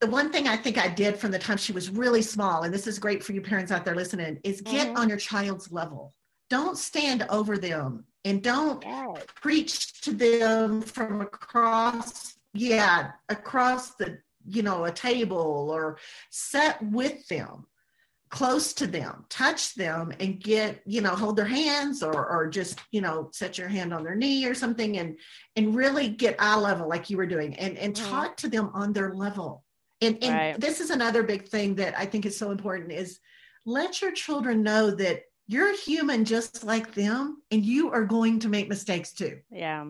the 0.00 0.06
one 0.06 0.32
thing 0.32 0.48
I 0.48 0.56
think 0.56 0.78
I 0.78 0.88
did 0.88 1.18
from 1.18 1.30
the 1.30 1.38
time 1.38 1.58
she 1.58 1.72
was 1.72 1.90
really 1.90 2.22
small, 2.22 2.62
and 2.62 2.72
this 2.72 2.86
is 2.86 2.98
great 2.98 3.22
for 3.22 3.32
you 3.32 3.42
parents 3.42 3.70
out 3.70 3.84
there 3.84 3.94
listening, 3.94 4.38
is 4.44 4.62
get 4.62 4.88
mm-hmm. 4.88 4.96
on 4.96 5.08
your 5.08 5.18
child's 5.18 5.70
level. 5.70 6.14
Don't 6.48 6.78
stand 6.78 7.26
over 7.28 7.58
them 7.58 8.04
and 8.24 8.42
don't 8.42 8.84
preach 9.36 10.00
to 10.00 10.12
them 10.12 10.80
from 10.80 11.20
across, 11.20 12.38
yeah, 12.54 13.12
across 13.28 13.94
the, 13.96 14.18
you 14.46 14.62
know, 14.62 14.84
a 14.84 14.90
table 14.90 15.70
or 15.70 15.98
set 16.30 16.82
with 16.82 17.28
them 17.28 17.66
close 18.30 18.72
to 18.72 18.86
them 18.86 19.24
touch 19.28 19.74
them 19.74 20.12
and 20.20 20.40
get 20.40 20.80
you 20.86 21.00
know 21.00 21.10
hold 21.10 21.34
their 21.34 21.44
hands 21.44 22.00
or 22.00 22.28
or 22.28 22.48
just 22.48 22.78
you 22.92 23.00
know 23.00 23.28
set 23.32 23.58
your 23.58 23.66
hand 23.66 23.92
on 23.92 24.04
their 24.04 24.14
knee 24.14 24.46
or 24.46 24.54
something 24.54 24.98
and 24.98 25.18
and 25.56 25.74
really 25.74 26.08
get 26.08 26.36
eye 26.38 26.56
level 26.56 26.88
like 26.88 27.10
you 27.10 27.16
were 27.16 27.26
doing 27.26 27.56
and 27.56 27.76
and 27.76 27.94
mm-hmm. 27.94 28.10
talk 28.10 28.36
to 28.36 28.48
them 28.48 28.70
on 28.72 28.92
their 28.92 29.12
level 29.12 29.64
and 30.00 30.22
and 30.22 30.34
right. 30.34 30.60
this 30.60 30.80
is 30.80 30.90
another 30.90 31.24
big 31.24 31.48
thing 31.48 31.74
that 31.74 31.98
i 31.98 32.06
think 32.06 32.24
is 32.24 32.38
so 32.38 32.52
important 32.52 32.92
is 32.92 33.18
let 33.66 34.00
your 34.00 34.12
children 34.12 34.62
know 34.62 34.92
that 34.92 35.22
you're 35.48 35.76
human 35.76 36.24
just 36.24 36.62
like 36.62 36.94
them 36.94 37.42
and 37.50 37.64
you 37.64 37.90
are 37.90 38.04
going 38.04 38.38
to 38.38 38.48
make 38.48 38.68
mistakes 38.68 39.12
too 39.12 39.40
yeah 39.50 39.84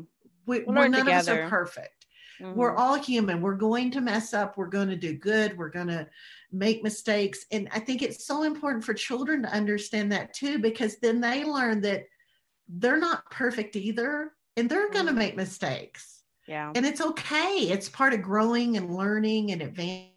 we, 0.46 0.60
we'll 0.60 0.74
none 0.74 0.92
together. 0.92 1.10
of 1.10 1.16
us 1.16 1.28
are 1.28 1.48
perfect 1.50 1.99
mm-hmm. 2.40 2.58
we're 2.58 2.74
all 2.74 2.94
human 2.94 3.40
we're 3.40 3.54
going 3.54 3.90
to 3.90 4.00
mess 4.00 4.32
up 4.34 4.56
we're 4.56 4.66
going 4.66 4.88
to 4.88 4.96
do 4.96 5.12
good 5.12 5.56
we're 5.58 5.68
going 5.68 5.88
to 5.88 6.06
make 6.52 6.82
mistakes. 6.82 7.44
And 7.50 7.68
I 7.72 7.80
think 7.80 8.02
it's 8.02 8.26
so 8.26 8.42
important 8.42 8.84
for 8.84 8.94
children 8.94 9.42
to 9.42 9.52
understand 9.52 10.12
that 10.12 10.34
too, 10.34 10.58
because 10.58 10.96
then 10.98 11.20
they 11.20 11.44
learn 11.44 11.80
that 11.82 12.04
they're 12.68 12.98
not 12.98 13.30
perfect 13.30 13.76
either 13.76 14.32
and 14.56 14.68
they're 14.68 14.90
going 14.90 15.06
to 15.06 15.12
mm. 15.12 15.16
make 15.18 15.36
mistakes. 15.36 16.22
Yeah. 16.48 16.72
And 16.74 16.84
it's 16.84 17.00
okay. 17.00 17.68
It's 17.70 17.88
part 17.88 18.12
of 18.12 18.22
growing 18.22 18.76
and 18.76 18.94
learning 18.94 19.52
and 19.52 19.62
advancing. 19.62 20.10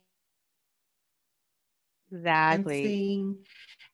Exactly. 2.11 3.25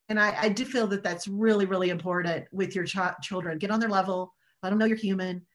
And 0.08 0.20
I, 0.20 0.36
I 0.44 0.50
do 0.50 0.66
feel 0.66 0.88
that 0.88 1.04
that's 1.04 1.28
really, 1.28 1.66
really 1.66 1.90
important 1.90 2.46
with 2.52 2.76
your 2.76 2.86
ch- 2.86 2.98
children. 3.22 3.58
Get 3.58 3.72
on 3.72 3.80
their 3.80 3.90
level, 3.90 4.34
let 4.64 4.70
them 4.70 4.80
know 4.80 4.86
you're 4.86 4.98
human. 4.98 5.46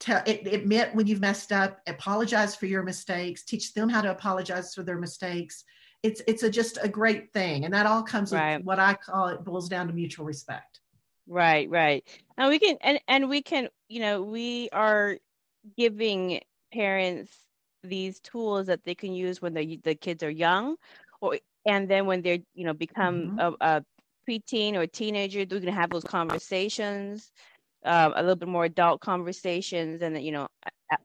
Tell, 0.00 0.22
admit 0.26 0.94
when 0.94 1.08
you've 1.08 1.20
messed 1.20 1.50
up, 1.50 1.80
apologize 1.88 2.54
for 2.54 2.66
your 2.66 2.84
mistakes, 2.84 3.42
teach 3.42 3.74
them 3.74 3.88
how 3.88 4.00
to 4.00 4.10
apologize 4.10 4.72
for 4.72 4.84
their 4.84 4.98
mistakes, 4.98 5.64
it's 6.02 6.22
it's 6.26 6.42
a 6.42 6.50
just 6.50 6.78
a 6.80 6.88
great 6.88 7.32
thing. 7.32 7.64
And 7.64 7.74
that 7.74 7.86
all 7.86 8.02
comes 8.02 8.32
right. 8.32 8.58
with 8.58 8.66
what 8.66 8.78
i 8.78 8.94
call 8.94 9.28
it 9.28 9.44
boils 9.44 9.68
down 9.68 9.88
to 9.88 9.92
mutual 9.92 10.24
respect. 10.24 10.80
Right 11.26 11.68
right. 11.68 12.06
And 12.36 12.48
we 12.48 12.58
can 12.58 12.76
and 12.80 13.00
and 13.08 13.28
we 13.28 13.42
can 13.42 13.68
you 13.88 14.00
know 14.00 14.22
we 14.22 14.68
are 14.70 15.18
giving 15.76 16.40
parents 16.72 17.32
these 17.82 18.20
tools 18.20 18.66
that 18.66 18.84
they 18.84 18.94
can 18.94 19.12
use 19.12 19.42
when 19.42 19.54
the 19.54 19.80
the 19.84 19.94
kids 19.94 20.22
are 20.22 20.30
young 20.30 20.76
or 21.20 21.38
and 21.66 21.88
then 21.88 22.06
when 22.06 22.22
they're 22.22 22.38
you 22.54 22.64
know 22.64 22.74
become 22.74 23.36
mm-hmm. 23.36 23.38
a, 23.38 23.54
a 23.60 23.84
preteen 24.28 24.74
or 24.74 24.86
teenager 24.86 25.44
they're 25.44 25.60
going 25.60 25.72
to 25.72 25.80
have 25.80 25.90
those 25.90 26.04
conversations 26.04 27.32
uh, 27.84 28.10
a 28.14 28.22
little 28.22 28.36
bit 28.36 28.48
more 28.48 28.64
adult 28.64 29.00
conversations 29.00 30.02
and 30.02 30.20
you 30.22 30.32
know 30.32 30.48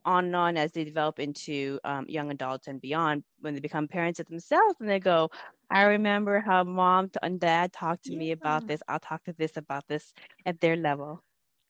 on 0.05 0.26
and 0.26 0.36
on 0.36 0.57
as 0.57 0.71
they 0.71 0.84
develop 0.84 1.19
into 1.19 1.80
um, 1.84 2.05
young 2.07 2.32
adults 2.32 2.67
and 2.67 2.80
beyond. 2.82 3.24
When 3.41 3.53
they 3.53 3.59
become 3.59 3.88
parents 3.88 4.19
of 4.19 4.28
themselves 4.28 4.76
and 4.80 4.89
they 4.89 4.99
go 4.99 5.30
i 5.69 5.84
remember 5.84 6.39
how 6.39 6.63
mom 6.63 7.09
and 7.21 7.39
dad 7.39 7.74
talked 7.74 8.05
to 8.05 8.13
yeah. 8.13 8.19
me 8.19 8.32
about 8.32 8.67
this. 8.67 8.82
I'll 8.88 8.99
talk 8.99 9.24
to 9.26 9.34
this 9.34 9.57
about 9.57 9.88
this 9.88 10.13
at 10.45 10.59
their 10.59 10.76
level. 10.76 11.24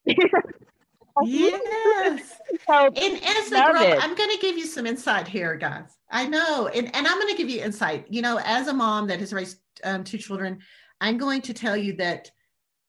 Yes. 1.24 2.40
So, 2.68 2.88
and 2.88 3.24
as 3.24 3.48
a 3.52 3.56
girl 3.56 4.00
i'm 4.02 4.16
going 4.16 4.30
to 4.30 4.38
give 4.40 4.58
you 4.58 4.66
some 4.66 4.88
insight 4.88 5.28
here 5.28 5.56
guys. 5.56 5.96
I 6.10 6.28
know 6.28 6.68
and, 6.68 6.88
and 6.96 7.08
i'm 7.08 7.20
going 7.20 7.32
to 7.32 7.38
give 7.38 7.50
you 7.50 7.62
insight. 7.62 8.08
You 8.10 8.22
know 8.22 8.40
as 8.44 8.68
a 8.68 8.74
mom 8.74 9.08
that 9.08 9.20
has 9.20 9.34
raised 9.34 9.60
um, 9.84 10.04
two 10.04 10.18
children 10.18 10.60
i'm 11.02 11.18
going 11.18 11.42
to 11.42 11.54
tell 11.54 11.78
you 11.78 11.94
that 11.98 12.32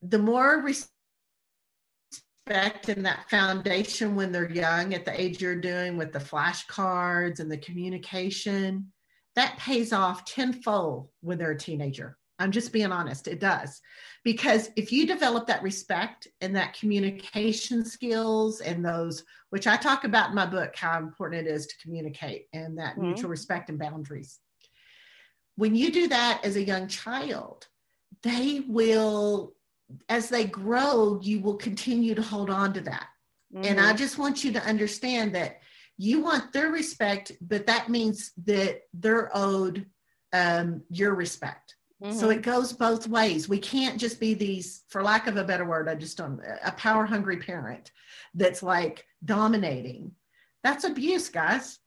the 0.02 0.18
more 0.18 0.62
respect 2.46 2.88
and 2.88 3.06
that 3.06 3.28
foundation 3.30 4.14
when 4.14 4.30
they're 4.30 4.50
young 4.50 4.92
at 4.92 5.04
the 5.04 5.20
age 5.20 5.40
you're 5.40 5.54
doing 5.54 5.96
with 5.96 6.12
the 6.12 6.18
flashcards 6.18 7.40
and 7.40 7.50
the 7.50 7.56
communication 7.58 8.92
that 9.34 9.56
pays 9.58 9.92
off 9.92 10.24
tenfold 10.24 11.08
when 11.20 11.38
they're 11.38 11.52
a 11.52 11.58
teenager. 11.58 12.16
I'm 12.38 12.50
just 12.50 12.72
being 12.72 12.92
honest 12.92 13.28
it 13.28 13.40
does. 13.40 13.80
Because 14.24 14.70
if 14.76 14.92
you 14.92 15.06
develop 15.06 15.46
that 15.46 15.62
respect 15.62 16.28
and 16.40 16.54
that 16.56 16.74
communication 16.74 17.84
skills 17.84 18.60
and 18.60 18.84
those 18.84 19.24
which 19.50 19.66
i 19.66 19.76
talk 19.76 20.04
about 20.04 20.30
in 20.30 20.34
my 20.34 20.46
book 20.46 20.74
how 20.76 20.98
important 20.98 21.46
it 21.46 21.50
is 21.50 21.66
to 21.66 21.78
communicate 21.82 22.46
and 22.52 22.78
that 22.78 22.94
mm-hmm. 22.94 23.06
mutual 23.06 23.30
respect 23.30 23.70
and 23.70 23.78
boundaries. 23.78 24.40
When 25.56 25.74
you 25.74 25.92
do 25.92 26.08
that 26.08 26.40
as 26.44 26.56
a 26.56 26.62
young 26.62 26.88
child 26.88 27.68
they 28.22 28.64
will 28.66 29.54
as 30.08 30.28
they 30.28 30.44
grow, 30.44 31.20
you 31.22 31.40
will 31.40 31.56
continue 31.56 32.14
to 32.14 32.22
hold 32.22 32.50
on 32.50 32.72
to 32.74 32.80
that. 32.82 33.06
Mm-hmm. 33.54 33.64
And 33.66 33.80
I 33.80 33.88
mm-hmm. 33.88 33.96
just 33.96 34.18
want 34.18 34.44
you 34.44 34.52
to 34.52 34.62
understand 34.62 35.34
that 35.34 35.60
you 35.96 36.20
want 36.20 36.52
their 36.52 36.70
respect, 36.70 37.32
but 37.40 37.66
that 37.66 37.88
means 37.88 38.32
that 38.44 38.80
they're 38.92 39.30
owed 39.34 39.86
um, 40.32 40.82
your 40.90 41.14
respect. 41.14 41.76
Mm-hmm. 42.02 42.18
So 42.18 42.30
it 42.30 42.42
goes 42.42 42.72
both 42.72 43.06
ways. 43.06 43.48
We 43.48 43.58
can't 43.58 44.00
just 44.00 44.18
be 44.18 44.34
these, 44.34 44.82
for 44.88 45.02
lack 45.02 45.26
of 45.26 45.36
a 45.36 45.44
better 45.44 45.64
word, 45.64 45.88
I 45.88 45.94
just 45.94 46.18
don't, 46.18 46.40
a 46.64 46.72
power 46.72 47.06
hungry 47.06 47.36
parent 47.36 47.92
that's 48.34 48.62
like 48.62 49.04
dominating. 49.24 50.12
That's 50.64 50.84
abuse, 50.84 51.28
guys. 51.28 51.78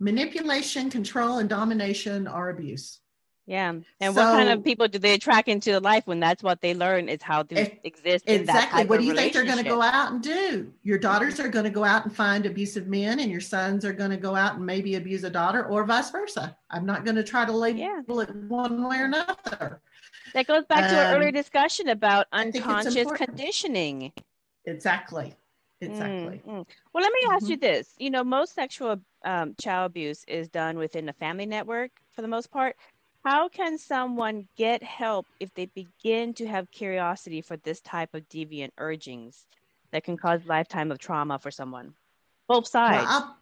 Manipulation, 0.00 0.90
control, 0.90 1.38
and 1.38 1.48
domination 1.48 2.26
are 2.26 2.50
abuse. 2.50 3.00
Yeah. 3.46 3.70
And 4.00 4.14
so, 4.14 4.22
what 4.22 4.32
kind 4.32 4.48
of 4.48 4.64
people 4.64 4.88
do 4.88 4.98
they 4.98 5.14
attract 5.14 5.48
into 5.48 5.78
life 5.78 6.06
when 6.06 6.18
that's 6.18 6.42
what 6.42 6.62
they 6.62 6.74
learn 6.74 7.08
is 7.10 7.22
how 7.22 7.42
to 7.42 7.86
exist? 7.86 8.24
Exactly. 8.26 8.86
what 8.86 9.00
do 9.00 9.06
you 9.06 9.14
think 9.14 9.34
they're 9.34 9.44
going 9.44 9.58
to 9.58 9.64
go 9.64 9.82
out 9.82 10.12
and 10.12 10.22
do? 10.22 10.72
Your 10.82 10.98
daughters 10.98 11.38
are 11.40 11.48
going 11.48 11.64
to 11.64 11.70
go 11.70 11.84
out 11.84 12.04
and 12.06 12.14
find 12.14 12.46
abusive 12.46 12.86
men, 12.86 13.20
and 13.20 13.30
your 13.30 13.42
sons 13.42 13.84
are 13.84 13.92
going 13.92 14.10
to 14.10 14.16
go 14.16 14.34
out 14.34 14.56
and 14.56 14.64
maybe 14.64 14.94
abuse 14.94 15.24
a 15.24 15.30
daughter, 15.30 15.66
or 15.66 15.84
vice 15.84 16.10
versa. 16.10 16.56
I'm 16.70 16.86
not 16.86 17.04
going 17.04 17.16
to 17.16 17.24
try 17.24 17.44
to 17.44 17.52
label 17.52 17.80
yeah. 17.80 18.00
it 18.06 18.34
one 18.34 18.88
way 18.88 19.00
or 19.00 19.04
another. 19.04 19.80
That 20.32 20.46
goes 20.46 20.64
back 20.64 20.84
um, 20.84 20.90
to 20.90 21.04
our 21.04 21.14
earlier 21.14 21.28
um, 21.28 21.34
discussion 21.34 21.88
about 21.88 22.26
unconscious 22.32 23.10
conditioning. 23.12 24.12
Exactly. 24.64 25.34
Exactly. 25.80 26.38
Mm-hmm. 26.38 26.62
Well, 26.92 27.02
let 27.02 27.12
me 27.12 27.20
ask 27.30 27.44
mm-hmm. 27.44 27.50
you 27.50 27.56
this. 27.58 27.94
You 27.98 28.10
know, 28.10 28.24
most 28.24 28.54
sexual 28.54 29.00
um, 29.24 29.54
child 29.60 29.90
abuse 29.90 30.24
is 30.26 30.48
done 30.48 30.78
within 30.78 31.08
a 31.08 31.12
family 31.12 31.46
network 31.46 31.90
for 32.12 32.22
the 32.22 32.28
most 32.28 32.50
part. 32.50 32.76
How 33.24 33.48
can 33.48 33.78
someone 33.78 34.46
get 34.54 34.82
help 34.82 35.26
if 35.40 35.52
they 35.54 35.66
begin 35.66 36.34
to 36.34 36.46
have 36.46 36.70
curiosity 36.70 37.40
for 37.40 37.56
this 37.56 37.80
type 37.80 38.14
of 38.14 38.28
deviant 38.28 38.72
urgings 38.76 39.46
that 39.92 40.04
can 40.04 40.18
cause 40.18 40.44
lifetime 40.44 40.92
of 40.92 40.98
trauma 40.98 41.38
for 41.38 41.50
someone? 41.50 41.94
Both 42.48 42.68
sides. 42.68 43.06
Well, 43.06 43.38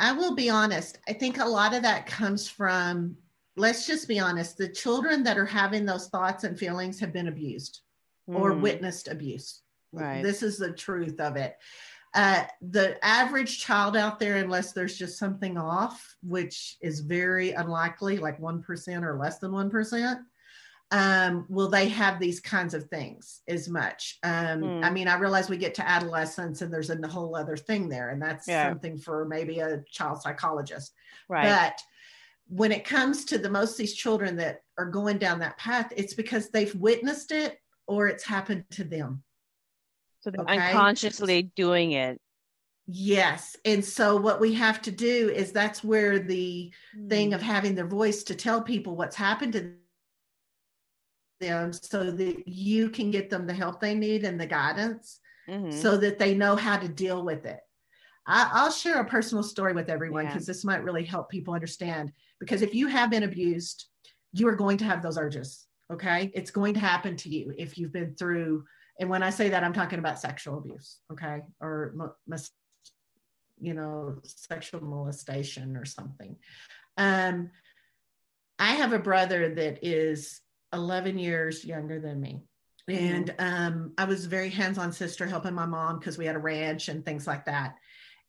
I 0.00 0.12
will 0.12 0.34
be 0.34 0.50
honest. 0.50 0.98
I 1.08 1.12
think 1.12 1.38
a 1.38 1.44
lot 1.44 1.72
of 1.72 1.82
that 1.82 2.06
comes 2.06 2.48
from, 2.48 3.16
let's 3.56 3.86
just 3.86 4.08
be 4.08 4.18
honest, 4.18 4.58
the 4.58 4.68
children 4.68 5.22
that 5.22 5.38
are 5.38 5.46
having 5.46 5.84
those 5.84 6.08
thoughts 6.08 6.42
and 6.42 6.58
feelings 6.58 6.98
have 6.98 7.12
been 7.12 7.28
abused 7.28 7.82
mm. 8.28 8.34
or 8.34 8.54
witnessed 8.54 9.06
abuse. 9.06 9.62
Right. 9.92 10.22
This 10.24 10.42
is 10.42 10.58
the 10.58 10.72
truth 10.72 11.20
of 11.20 11.36
it 11.36 11.58
uh, 12.14 12.44
the 12.60 13.02
average 13.04 13.60
child 13.60 13.96
out 13.96 14.18
there, 14.18 14.36
unless 14.36 14.72
there's 14.72 14.96
just 14.96 15.18
something 15.18 15.56
off, 15.56 16.16
which 16.22 16.76
is 16.80 17.00
very 17.00 17.52
unlikely, 17.52 18.18
like 18.18 18.40
1% 18.40 19.02
or 19.02 19.18
less 19.18 19.38
than 19.38 19.50
1%, 19.50 20.18
um, 20.90 21.46
will 21.48 21.68
they 21.68 21.88
have 21.88 22.20
these 22.20 22.38
kinds 22.38 22.74
of 22.74 22.84
things 22.84 23.40
as 23.48 23.66
much? 23.66 24.18
Um, 24.22 24.60
mm. 24.60 24.84
I 24.84 24.90
mean, 24.90 25.08
I 25.08 25.16
realize 25.16 25.48
we 25.48 25.56
get 25.56 25.74
to 25.76 25.88
adolescence 25.88 26.60
and 26.60 26.72
there's 26.72 26.90
a 26.90 27.08
whole 27.08 27.34
other 27.34 27.56
thing 27.56 27.88
there, 27.88 28.10
and 28.10 28.20
that's 28.20 28.46
yeah. 28.46 28.68
something 28.68 28.98
for 28.98 29.24
maybe 29.24 29.60
a 29.60 29.82
child 29.90 30.20
psychologist. 30.20 30.92
Right. 31.30 31.44
But 31.44 31.80
when 32.48 32.72
it 32.72 32.84
comes 32.84 33.24
to 33.26 33.38
the 33.38 33.48
most 33.48 33.72
of 33.72 33.76
these 33.78 33.94
children 33.94 34.36
that 34.36 34.64
are 34.76 34.84
going 34.84 35.16
down 35.16 35.38
that 35.38 35.56
path, 35.56 35.90
it's 35.96 36.12
because 36.12 36.50
they've 36.50 36.74
witnessed 36.74 37.32
it 37.32 37.58
or 37.86 38.08
it's 38.08 38.24
happened 38.24 38.64
to 38.72 38.84
them. 38.84 39.22
So 40.22 40.30
they're 40.30 40.42
okay? 40.42 40.68
unconsciously 40.68 41.50
doing 41.54 41.92
it. 41.92 42.20
Yes. 42.86 43.56
And 43.64 43.84
so 43.84 44.16
what 44.16 44.40
we 44.40 44.54
have 44.54 44.82
to 44.82 44.90
do 44.90 45.30
is 45.34 45.52
that's 45.52 45.84
where 45.84 46.18
the 46.18 46.72
mm. 46.98 47.08
thing 47.08 47.32
of 47.32 47.40
hmm. 47.40 47.46
having 47.46 47.74
their 47.74 47.86
voice 47.86 48.24
to 48.24 48.34
tell 48.34 48.60
people 48.60 48.96
what's 48.96 49.16
happened 49.16 49.52
to 49.52 49.74
them 51.40 51.72
so 51.72 52.10
that 52.10 52.48
you 52.48 52.88
can 52.88 53.10
get 53.10 53.30
them 53.30 53.46
the 53.46 53.54
help 53.54 53.80
they 53.80 53.94
need 53.94 54.24
and 54.24 54.40
the 54.40 54.46
guidance 54.46 55.20
mm-hmm. 55.48 55.70
so 55.70 55.96
that 55.96 56.18
they 56.18 56.34
know 56.34 56.56
how 56.56 56.78
to 56.78 56.88
deal 56.88 57.24
with 57.24 57.44
it. 57.44 57.60
I, 58.26 58.64
will 58.64 58.70
share 58.70 59.00
a 59.00 59.04
personal 59.04 59.42
story 59.42 59.72
with 59.72 59.88
everyone 59.88 60.26
because 60.26 60.44
yeah. 60.44 60.52
this 60.52 60.64
might 60.64 60.84
really 60.84 61.04
help 61.04 61.28
people 61.28 61.54
understand. 61.54 62.12
Because 62.38 62.62
if 62.62 62.74
you 62.74 62.86
have 62.86 63.10
been 63.10 63.24
abused, 63.24 63.86
you 64.32 64.46
are 64.48 64.56
going 64.56 64.78
to 64.78 64.84
have 64.84 65.02
those 65.02 65.18
urges. 65.18 65.66
Okay. 65.92 66.30
It's 66.34 66.50
going 66.50 66.74
to 66.74 66.80
happen 66.80 67.16
to 67.16 67.28
you 67.28 67.52
if 67.58 67.76
you've 67.76 67.92
been 67.92 68.14
through. 68.14 68.64
And 69.02 69.10
when 69.10 69.24
I 69.24 69.30
say 69.30 69.48
that, 69.48 69.64
I'm 69.64 69.72
talking 69.72 69.98
about 69.98 70.20
sexual 70.20 70.58
abuse. 70.58 70.98
Okay. 71.10 71.40
Or, 71.60 72.14
you 73.60 73.74
know, 73.74 74.20
sexual 74.22 74.80
molestation 74.80 75.76
or 75.76 75.84
something. 75.84 76.36
Um, 76.96 77.50
I 78.60 78.74
have 78.74 78.92
a 78.92 79.00
brother 79.00 79.56
that 79.56 79.80
is 79.82 80.40
11 80.72 81.18
years 81.18 81.64
younger 81.64 81.98
than 81.98 82.20
me. 82.20 82.42
Mm-hmm. 82.88 83.04
And 83.04 83.34
um, 83.40 83.92
I 83.98 84.04
was 84.04 84.26
very 84.26 84.50
hands 84.50 84.78
on 84.78 84.92
sister 84.92 85.26
helping 85.26 85.54
my 85.54 85.66
mom 85.66 85.98
because 85.98 86.16
we 86.16 86.26
had 86.26 86.36
a 86.36 86.38
ranch 86.40 86.86
and 86.86 87.04
things 87.04 87.26
like 87.26 87.46
that. 87.46 87.74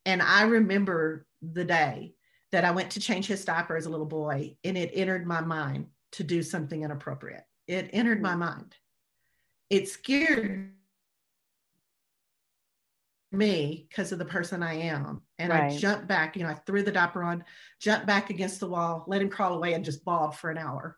And 0.08 0.24
I 0.24 0.42
remember 0.42 1.28
the 1.44 1.66
day 1.66 2.16
that 2.52 2.66
I 2.66 2.72
went 2.72 2.90
to 2.92 3.00
change 3.00 3.28
his 3.28 3.46
diaper 3.46 3.78
as 3.78 3.86
a 3.86 3.92
little 3.92 4.08
boy, 4.08 4.58
and 4.64 4.76
it 4.76 4.90
entered 4.96 5.28
my 5.28 5.42
mind 5.42 5.90
to 6.14 6.24
do 6.24 6.42
something 6.42 6.82
inappropriate. 6.82 7.44
It 7.68 7.92
entered 7.94 8.24
my 8.24 8.36
mind. 8.36 8.76
It 9.70 9.88
scared 9.88 10.72
me 13.34 13.88
because 13.90 14.12
of 14.12 14.20
the 14.20 14.26
person 14.26 14.62
I 14.64 14.76
am. 14.76 15.22
And 15.40 15.52
right. 15.52 15.72
I 15.72 15.78
jumped 15.78 16.08
back, 16.08 16.36
you 16.36 16.44
know, 16.44 16.50
I 16.50 16.54
threw 16.54 16.84
the 16.84 16.92
diaper 16.92 17.24
on, 17.24 17.44
jumped 17.80 18.06
back 18.06 18.30
against 18.30 18.60
the 18.60 18.68
wall, 18.68 19.04
let 19.08 19.22
him 19.22 19.30
crawl 19.30 19.56
away, 19.56 19.74
and 19.74 19.84
just 19.84 20.06
bawled 20.06 20.36
for 20.36 20.52
an 20.52 20.58
hour 20.58 20.98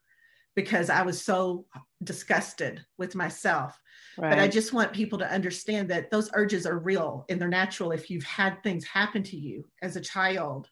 because 0.55 0.89
I 0.89 1.01
was 1.01 1.21
so 1.21 1.65
disgusted 2.03 2.85
with 2.97 3.15
myself. 3.15 3.79
Right. 4.17 4.29
But 4.29 4.39
I 4.39 4.47
just 4.47 4.73
want 4.73 4.93
people 4.93 5.19
to 5.19 5.31
understand 5.31 5.89
that 5.89 6.11
those 6.11 6.29
urges 6.33 6.65
are 6.65 6.79
real 6.79 7.25
and 7.29 7.39
they're 7.39 7.49
natural 7.49 7.91
if 7.91 8.09
you've 8.09 8.23
had 8.23 8.63
things 8.63 8.85
happen 8.85 9.23
to 9.23 9.37
you 9.37 9.65
as 9.81 9.95
a 9.95 10.01
child. 10.01 10.69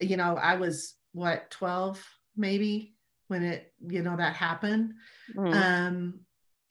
You 0.00 0.16
know, 0.16 0.36
I 0.36 0.56
was 0.56 0.94
what, 1.12 1.50
12 1.50 2.04
maybe 2.36 2.94
when 3.28 3.42
it, 3.42 3.72
you 3.88 4.02
know, 4.02 4.16
that 4.16 4.36
happened. 4.36 4.94
Mm. 5.34 5.54
Um, 5.54 6.20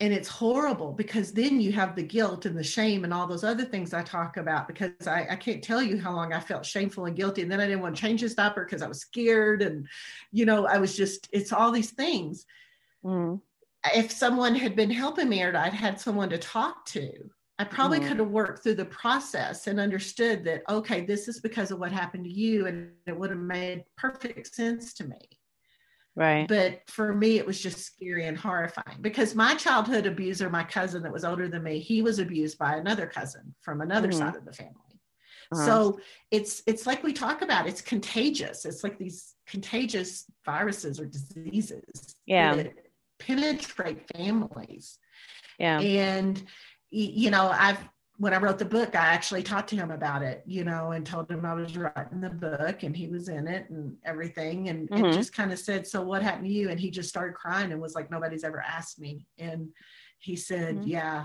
and 0.04 0.12
it's 0.12 0.28
horrible 0.28 0.92
because 0.92 1.32
then 1.32 1.62
you 1.62 1.72
have 1.72 1.96
the 1.96 2.02
guilt 2.02 2.44
and 2.44 2.54
the 2.54 2.62
shame 2.62 3.04
and 3.04 3.14
all 3.14 3.26
those 3.26 3.42
other 3.42 3.64
things 3.64 3.94
I 3.94 4.02
talk 4.02 4.36
about 4.36 4.68
because 4.68 5.06
I, 5.06 5.26
I, 5.30 5.36
can't 5.36 5.64
tell 5.64 5.82
you 5.82 5.98
how 5.98 6.12
long 6.12 6.34
I 6.34 6.40
felt 6.40 6.66
shameful 6.66 7.06
and 7.06 7.16
guilty. 7.16 7.40
And 7.40 7.50
then 7.50 7.58
I 7.58 7.66
didn't 7.66 7.80
want 7.80 7.96
to 7.96 8.02
change 8.02 8.20
his 8.20 8.34
diaper 8.34 8.66
because 8.66 8.82
I 8.82 8.86
was 8.86 9.00
scared. 9.00 9.62
And, 9.62 9.88
you 10.30 10.44
know, 10.44 10.66
I 10.66 10.76
was 10.76 10.94
just, 10.94 11.26
it's 11.32 11.54
all 11.54 11.72
these 11.72 11.92
things. 11.92 12.44
Mm. 13.02 13.40
If 13.94 14.10
someone 14.10 14.54
had 14.54 14.76
been 14.76 14.90
helping 14.90 15.30
me 15.30 15.42
or 15.42 15.56
I'd 15.56 15.72
had 15.72 15.98
someone 15.98 16.28
to 16.28 16.38
talk 16.38 16.84
to, 16.88 17.10
I 17.58 17.64
probably 17.64 18.00
mm. 18.00 18.06
could 18.06 18.18
have 18.18 18.28
worked 18.28 18.62
through 18.62 18.74
the 18.74 18.84
process 18.84 19.68
and 19.68 19.80
understood 19.80 20.44
that, 20.44 20.64
okay, 20.68 21.00
this 21.00 21.28
is 21.28 21.40
because 21.40 21.70
of 21.70 21.78
what 21.78 21.92
happened 21.92 22.24
to 22.24 22.30
you. 22.30 22.66
And 22.66 22.90
it 23.06 23.18
would 23.18 23.30
have 23.30 23.38
made 23.38 23.84
perfect 23.96 24.54
sense 24.54 24.92
to 24.94 25.04
me. 25.04 25.30
Right. 26.16 26.46
But 26.46 26.82
for 26.88 27.12
me, 27.12 27.38
it 27.38 27.46
was 27.46 27.60
just 27.60 27.80
scary 27.80 28.26
and 28.26 28.38
horrifying 28.38 28.98
because 29.00 29.34
my 29.34 29.54
childhood 29.56 30.06
abuser, 30.06 30.48
my 30.48 30.62
cousin 30.62 31.02
that 31.02 31.12
was 31.12 31.24
older 31.24 31.48
than 31.48 31.64
me, 31.64 31.80
he 31.80 32.02
was 32.02 32.20
abused 32.20 32.56
by 32.56 32.76
another 32.76 33.06
cousin 33.06 33.54
from 33.60 33.80
another 33.80 34.08
mm-hmm. 34.08 34.18
side 34.18 34.36
of 34.36 34.44
the 34.44 34.52
family. 34.52 34.74
Uh-huh. 35.52 35.66
So 35.66 36.00
it's 36.30 36.62
it's 36.66 36.86
like 36.86 37.02
we 37.02 37.12
talk 37.12 37.42
about 37.42 37.66
it's 37.66 37.80
contagious. 37.80 38.64
It's 38.64 38.84
like 38.84 38.98
these 38.98 39.34
contagious 39.46 40.24
viruses 40.44 41.00
or 41.00 41.06
diseases 41.06 42.16
yeah. 42.26 42.54
that 42.54 42.72
penetrate 43.18 44.08
families. 44.16 44.98
Yeah. 45.58 45.80
And 45.80 46.42
you 46.90 47.30
know, 47.30 47.48
I've 47.48 47.78
when 48.16 48.32
I 48.32 48.38
wrote 48.38 48.58
the 48.58 48.64
book, 48.64 48.94
I 48.94 49.06
actually 49.06 49.42
talked 49.42 49.68
to 49.70 49.76
him 49.76 49.90
about 49.90 50.22
it, 50.22 50.42
you 50.46 50.64
know, 50.64 50.92
and 50.92 51.04
told 51.04 51.28
him 51.30 51.44
I 51.44 51.54
was 51.54 51.76
writing 51.76 52.20
the 52.20 52.30
book 52.30 52.84
and 52.84 52.96
he 52.96 53.08
was 53.08 53.28
in 53.28 53.48
it 53.48 53.68
and 53.70 53.96
everything. 54.04 54.68
And 54.68 54.88
mm-hmm. 54.88 55.06
it 55.06 55.14
just 55.14 55.34
kind 55.34 55.52
of 55.52 55.58
said, 55.58 55.86
So 55.86 56.00
what 56.00 56.22
happened 56.22 56.46
to 56.46 56.52
you? 56.52 56.68
And 56.68 56.78
he 56.78 56.90
just 56.90 57.08
started 57.08 57.34
crying 57.34 57.72
and 57.72 57.80
was 57.80 57.94
like, 57.94 58.10
Nobody's 58.10 58.44
ever 58.44 58.60
asked 58.60 59.00
me. 59.00 59.26
And 59.38 59.70
he 60.18 60.36
said, 60.36 60.76
mm-hmm. 60.76 60.88
Yeah, 60.88 61.24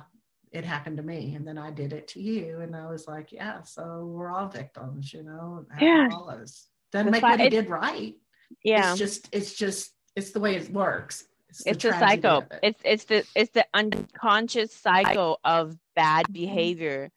it 0.52 0.66
happened 0.66 0.98
to 0.98 1.04
me. 1.04 1.36
And 1.36 1.48
then 1.48 1.60
I 1.60 1.70
did 1.70 1.94
it 1.94 2.08
to 2.10 2.22
you. 2.22 2.62
And 2.62 2.76
I 2.76 2.90
was 2.90 3.08
like, 3.08 3.32
Yeah, 3.32 3.62
so 3.62 4.06
we're 4.12 4.32
all 4.32 4.48
victims, 4.48 5.14
you 5.14 5.24
know, 5.24 5.66
yeah. 5.80 6.10
follows. 6.10 6.66
Doesn't 6.92 7.12
make 7.12 7.22
what 7.22 7.40
he 7.40 7.50
did 7.50 7.70
right. 7.70 8.16
Yeah. 8.64 8.92
It's 8.92 9.00
just, 9.00 9.30
it's 9.32 9.54
just, 9.54 9.94
it's 10.16 10.32
the 10.32 10.40
way 10.40 10.56
it 10.56 10.72
works. 10.72 11.26
It's, 11.50 11.64
it's 11.66 11.86
a 11.86 11.92
cycle. 11.92 12.46
It. 12.52 12.60
It's 12.62 12.82
it's 12.86 13.04
the 13.06 13.26
it's 13.36 13.52
the 13.52 13.66
unconscious 13.74 14.72
cycle 14.72 15.40
of 15.44 15.76
bad 16.00 16.26
mm-hmm. 16.26 16.34
behavior 16.34 17.12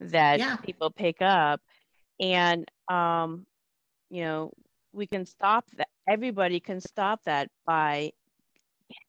that 0.00 0.38
yeah. 0.38 0.56
people 0.56 0.90
pick 0.90 1.22
up, 1.22 1.60
and 2.20 2.66
um, 2.88 3.46
you 4.10 4.22
know, 4.24 4.52
we 4.92 5.06
can 5.06 5.24
stop 5.26 5.64
that. 5.76 5.88
Everybody 6.08 6.60
can 6.60 6.80
stop 6.80 7.20
that 7.24 7.48
by 7.66 8.12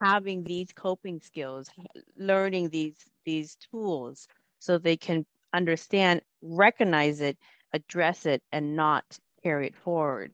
having 0.02 0.44
these 0.44 0.72
coping 0.74 1.20
skills, 1.20 1.70
learning 2.18 2.70
these 2.70 2.96
these 3.26 3.58
tools, 3.72 4.28
so 4.60 4.78
they 4.78 4.98
can 4.98 5.26
understand, 5.54 6.22
recognize 6.42 7.22
it, 7.22 7.38
address 7.74 8.26
it, 8.26 8.42
and 8.52 8.76
not 8.76 9.04
carry 9.44 9.68
it 9.68 9.76
forward. 9.76 10.32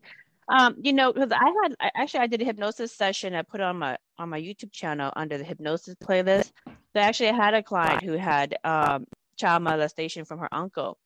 Um, 0.49 0.75
you 0.81 0.93
know, 0.93 1.13
because 1.13 1.31
I 1.31 1.53
had 1.63 1.75
I, 1.79 1.89
actually 1.95 2.21
I 2.21 2.27
did 2.27 2.41
a 2.41 2.45
hypnosis 2.45 2.91
session. 2.93 3.33
I 3.33 3.43
put 3.43 3.61
on 3.61 3.77
my 3.79 3.97
on 4.17 4.29
my 4.29 4.39
YouTube 4.39 4.71
channel 4.71 5.11
under 5.15 5.37
the 5.37 5.43
hypnosis 5.43 5.95
playlist. 5.95 6.51
So 6.93 6.99
actually, 7.01 7.27
had 7.33 7.53
a 7.55 7.63
client 7.63 8.03
who 8.03 8.13
had 8.13 8.55
um, 8.63 9.05
child 9.37 9.63
molestation 9.63 10.25
from 10.25 10.39
her 10.39 10.49
uncle, 10.51 10.97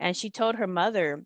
and 0.00 0.16
she 0.16 0.30
told 0.30 0.56
her 0.56 0.66
mother 0.66 1.24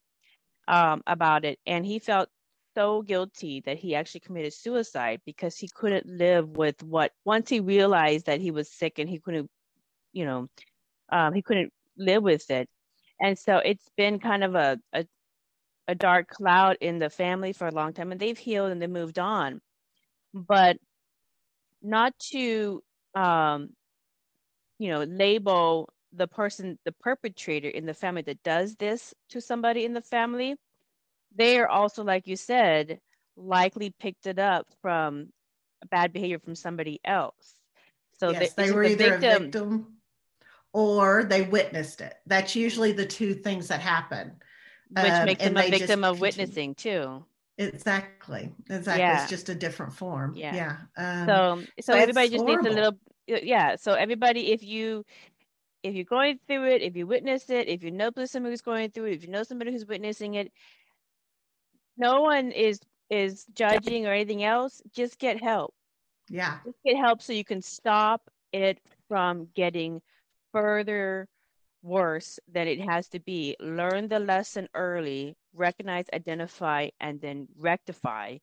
um, 0.69 1.03
about 1.07 1.45
it, 1.45 1.59
and 1.67 1.87
he 1.87 1.99
felt 2.01 2.29
so 2.75 3.03
guilty 3.03 3.63
that 3.67 3.79
he 3.79 3.95
actually 3.95 4.21
committed 4.21 4.53
suicide 4.53 5.21
because 5.25 5.57
he 5.57 5.69
couldn't 5.75 6.07
live 6.07 6.49
with 6.51 6.83
what 6.83 7.13
once 7.25 7.49
he 7.49 7.61
realized 7.61 8.27
that 8.27 8.41
he 8.41 8.51
was 8.51 8.71
sick 8.71 8.99
and 8.99 9.09
he 9.09 9.19
couldn't, 9.21 9.51
you 10.13 10.25
know, 10.25 10.49
um, 11.11 11.33
he 11.35 11.43
couldn't 11.43 11.73
live 11.97 12.23
with 12.23 12.51
it, 12.51 12.69
and 13.21 13.39
so 13.39 13.59
it's 13.59 13.89
been 13.97 14.19
kind 14.21 14.45
of 14.45 14.55
a, 14.57 14.79
a 14.93 15.07
a 15.89 15.95
dark 15.95 16.29
cloud 16.29 16.77
in 16.81 16.99
the 16.99 17.11
family 17.11 17.53
for 17.53 17.67
a 17.67 17.73
long 17.73 17.95
time 17.95 18.13
and 18.13 18.21
they've 18.21 18.39
healed 18.39 18.71
and 18.71 18.81
they 18.81 18.87
moved 18.87 19.19
on. 19.19 19.61
But 20.35 20.77
not 21.83 22.13
to 22.33 22.83
um 23.15 23.71
you 24.79 24.89
know 24.89 25.03
label 25.05 25.89
the 26.13 26.27
person 26.27 26.79
the 26.85 26.93
perpetrator 26.93 27.69
in 27.69 27.87
the 27.87 27.95
family 27.95 28.23
that 28.23 28.43
does 28.43 28.77
this 28.77 29.15
to 29.29 29.41
somebody 29.41 29.85
in 29.85 29.93
the 29.93 30.03
family 30.03 30.57
they 31.35 31.59
are 31.59 31.69
also 31.69 32.03
like 32.03 32.27
you 32.27 32.37
said 32.37 33.01
likely 33.37 33.93
picked 34.01 34.27
it 34.27 34.39
up 34.39 34.67
from 34.83 35.29
bad 35.91 36.13
behavior 36.13 36.39
from 36.39 36.55
somebody 36.55 37.01
else 37.05 37.55
so 38.19 38.31
yes, 38.31 38.55
they, 38.55 38.65
they 38.65 38.73
were 38.73 38.83
the 38.83 38.91
either 38.93 39.19
victim, 39.19 39.33
a 39.33 39.39
victim 39.41 39.87
or 40.73 41.25
they 41.25 41.43
witnessed 41.43 42.01
it 42.01 42.15
that's 42.27 42.57
usually 42.57 42.93
the 42.93 43.07
two 43.07 43.35
things 43.35 43.69
that 43.69 43.81
happen 43.81 44.33
which 44.91 45.13
um, 45.13 45.27
makes 45.27 45.43
them 45.43 45.57
a 45.57 45.71
victim 45.71 46.05
of 46.05 46.21
witnessing 46.21 46.75
too. 46.75 47.25
Exactly. 47.59 48.53
Exactly. 48.71 49.01
Yeah. 49.01 49.21
It's 49.21 49.31
just 49.31 49.49
a 49.49 49.55
different 49.55 49.93
form. 49.93 50.35
Yeah. 50.37 50.55
Yeah. 50.97 51.23
Um, 51.23 51.27
so 51.27 51.83
so 51.83 51.93
everybody 51.95 52.31
just 52.31 52.45
horrible. 52.45 52.63
needs 52.65 52.73
a 52.73 52.75
little 52.75 52.99
yeah. 53.29 53.77
So 53.77 53.93
everybody, 53.93 54.53
if 54.53 54.63
you 54.63 55.05
if 55.83 55.95
you're 55.95 56.05
going 56.05 56.39
through 56.47 56.69
it, 56.69 56.83
if 56.83 56.97
you 56.97 57.07
witness 57.07 57.49
it, 57.51 57.69
if 57.69 57.83
you 57.83 57.91
know 57.91 58.11
somebody 58.25 58.53
who's 58.53 58.61
going 58.61 58.91
through 58.91 59.07
it, 59.07 59.15
if 59.15 59.23
you 59.25 59.31
know 59.31 59.43
somebody 59.43 59.73
who's 59.73 59.87
witnessing 59.87 60.35
it, 60.35 60.53
no 61.97 62.23
one 62.23 62.51
is 62.51 62.81
is 63.11 63.47
judging 63.55 64.07
or 64.07 64.13
anything 64.13 64.45
else. 64.45 64.83
Just 64.93 65.19
get 65.19 65.43
help. 65.43 65.75
Yeah. 66.29 66.59
Just 66.65 66.79
get 66.85 66.97
help 66.97 67.23
so 67.23 67.33
you 67.33 67.45
can 67.45 67.63
stop 67.63 68.23
it 68.53 68.81
from 69.09 69.49
getting 69.55 70.01
further 70.53 71.29
worse 71.83 72.39
than 72.53 72.69
it 72.69 72.81
has 72.81 73.09
to 73.09 73.21
be. 73.21 73.57
Learn 73.61 74.09
the 74.09 74.19
lesson 74.19 74.69
early, 74.75 75.37
recognize, 75.55 76.07
identify, 76.13 76.89
and 77.01 77.21
then 77.21 77.49
rectify 77.57 78.39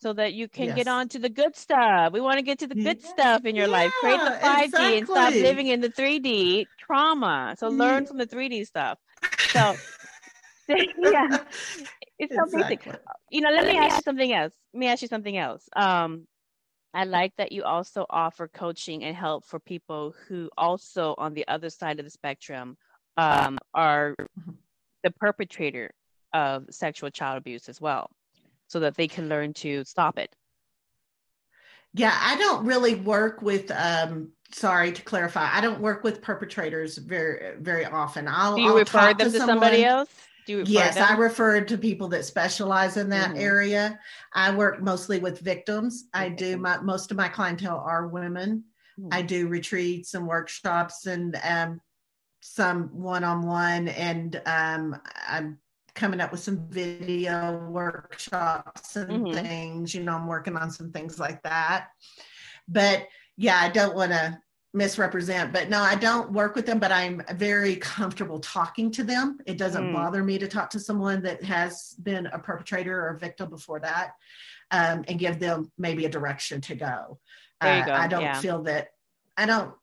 so 0.00 0.12
that 0.14 0.32
you 0.32 0.48
can 0.48 0.66
yes. 0.66 0.76
get 0.76 0.88
on 0.88 1.08
to 1.08 1.18
the 1.18 1.28
good 1.28 1.54
stuff. 1.54 2.12
We 2.12 2.20
want 2.20 2.38
to 2.38 2.42
get 2.42 2.58
to 2.60 2.66
the 2.66 2.74
good 2.74 2.98
yeah. 3.02 3.08
stuff 3.10 3.44
in 3.44 3.54
your 3.54 3.66
yeah, 3.66 3.72
life. 3.72 3.92
Create 4.00 4.20
the 4.20 4.38
5D 4.42 4.64
exactly. 4.64 4.98
and 4.98 5.06
stop 5.06 5.34
living 5.34 5.66
in 5.66 5.80
the 5.80 5.90
3D 5.90 6.66
trauma. 6.78 7.54
So 7.58 7.68
learn 7.68 8.06
from 8.06 8.16
the 8.16 8.26
3D 8.26 8.66
stuff. 8.66 8.98
So 9.50 9.76
yeah. 10.68 11.38
It's 12.18 12.34
so 12.34 12.44
exactly. 12.44 12.76
basic. 12.76 13.00
You 13.30 13.40
know, 13.42 13.50
let 13.50 13.66
me 13.66 13.76
ask 13.76 13.96
you 13.96 14.02
something 14.02 14.32
else. 14.32 14.54
Let 14.72 14.80
me 14.80 14.86
ask 14.88 15.02
you 15.02 15.08
something 15.08 15.36
else. 15.36 15.68
Um 15.76 16.26
I 16.92 17.04
like 17.04 17.32
that 17.38 17.52
you 17.52 17.62
also 17.62 18.04
offer 18.10 18.48
coaching 18.48 19.04
and 19.04 19.14
help 19.14 19.44
for 19.44 19.60
people 19.60 20.14
who 20.26 20.50
also 20.56 21.14
on 21.18 21.34
the 21.34 21.46
other 21.46 21.70
side 21.70 22.00
of 22.00 22.04
the 22.04 22.10
spectrum 22.10 22.76
um, 23.16 23.58
are 23.74 24.16
mm-hmm. 24.18 24.52
the 25.04 25.10
perpetrator 25.12 25.92
of 26.32 26.64
sexual 26.70 27.10
child 27.10 27.38
abuse 27.38 27.68
as 27.68 27.80
well, 27.80 28.10
so 28.70 28.78
that 28.80 28.94
they 28.94 29.08
can 29.08 29.28
learn 29.28 29.52
to 29.52 29.84
stop 29.84 30.16
it. 30.16 30.34
Yeah, 31.92 32.16
I 32.16 32.36
don't 32.36 32.64
really 32.64 32.94
work 32.94 33.42
with. 33.42 33.70
Um, 33.72 34.30
sorry 34.52 34.92
to 34.92 35.02
clarify, 35.02 35.48
I 35.52 35.60
don't 35.60 35.80
work 35.80 36.04
with 36.04 36.22
perpetrators 36.22 36.98
very 36.98 37.56
very 37.58 37.84
often. 37.84 38.28
I'll, 38.28 38.54
Do 38.54 38.62
you 38.62 38.68
I'll 38.68 38.76
refer 38.76 39.12
them 39.12 39.32
to, 39.32 39.38
to 39.38 39.44
somebody 39.44 39.84
else? 39.84 40.08
Do 40.46 40.58
you 40.58 40.64
yes, 40.66 40.94
them? 40.94 41.06
I 41.08 41.16
refer 41.16 41.60
to 41.60 41.78
people 41.78 42.06
that 42.08 42.24
specialize 42.24 42.96
in 42.96 43.08
that 43.10 43.30
mm-hmm. 43.30 43.40
area. 43.40 43.98
I 44.32 44.54
work 44.54 44.80
mostly 44.80 45.18
with 45.18 45.40
victims. 45.40 46.04
I 46.14 46.28
do 46.28 46.56
my 46.56 46.80
most 46.80 47.10
of 47.10 47.16
my 47.16 47.28
clientele 47.28 47.82
are 47.84 48.06
women. 48.06 48.64
Mm-hmm. 48.98 49.08
I 49.12 49.22
do 49.22 49.48
retreats 49.48 50.14
and 50.14 50.28
workshops 50.28 51.06
and 51.06 51.36
um, 51.42 51.80
some 52.40 52.88
one-on-one, 52.92 53.88
and 53.88 54.40
um, 54.46 55.00
I'm 55.28 55.58
coming 56.00 56.20
up 56.20 56.32
with 56.32 56.40
some 56.40 56.66
video 56.68 57.68
workshops 57.68 58.96
and 58.96 59.26
mm-hmm. 59.26 59.34
things. 59.34 59.94
You 59.94 60.02
know, 60.02 60.14
I'm 60.14 60.26
working 60.26 60.56
on 60.56 60.70
some 60.70 60.90
things 60.90 61.20
like 61.20 61.42
that. 61.42 61.88
But 62.66 63.06
yeah, 63.36 63.58
I 63.60 63.68
don't 63.68 63.94
want 63.94 64.12
to 64.12 64.38
misrepresent, 64.72 65.52
but 65.52 65.68
no, 65.68 65.80
I 65.80 65.96
don't 65.96 66.32
work 66.32 66.54
with 66.54 66.64
them, 66.64 66.78
but 66.78 66.90
I'm 66.90 67.22
very 67.34 67.76
comfortable 67.76 68.38
talking 68.38 68.90
to 68.92 69.04
them. 69.04 69.38
It 69.46 69.58
doesn't 69.58 69.90
mm. 69.90 69.92
bother 69.92 70.24
me 70.24 70.38
to 70.38 70.48
talk 70.48 70.70
to 70.70 70.80
someone 70.80 71.22
that 71.22 71.42
has 71.44 71.94
been 72.02 72.26
a 72.26 72.38
perpetrator 72.38 72.98
or 72.98 73.10
a 73.10 73.18
victim 73.18 73.50
before 73.50 73.80
that 73.80 74.12
um, 74.70 75.04
and 75.06 75.18
give 75.18 75.38
them 75.38 75.70
maybe 75.76 76.06
a 76.06 76.10
direction 76.10 76.62
to 76.62 76.76
go. 76.76 77.18
Uh, 77.60 77.84
go. 77.84 77.92
I 77.92 78.06
don't 78.06 78.22
yeah. 78.22 78.40
feel 78.40 78.62
that, 78.62 78.88
I 79.36 79.44
don't 79.44 79.74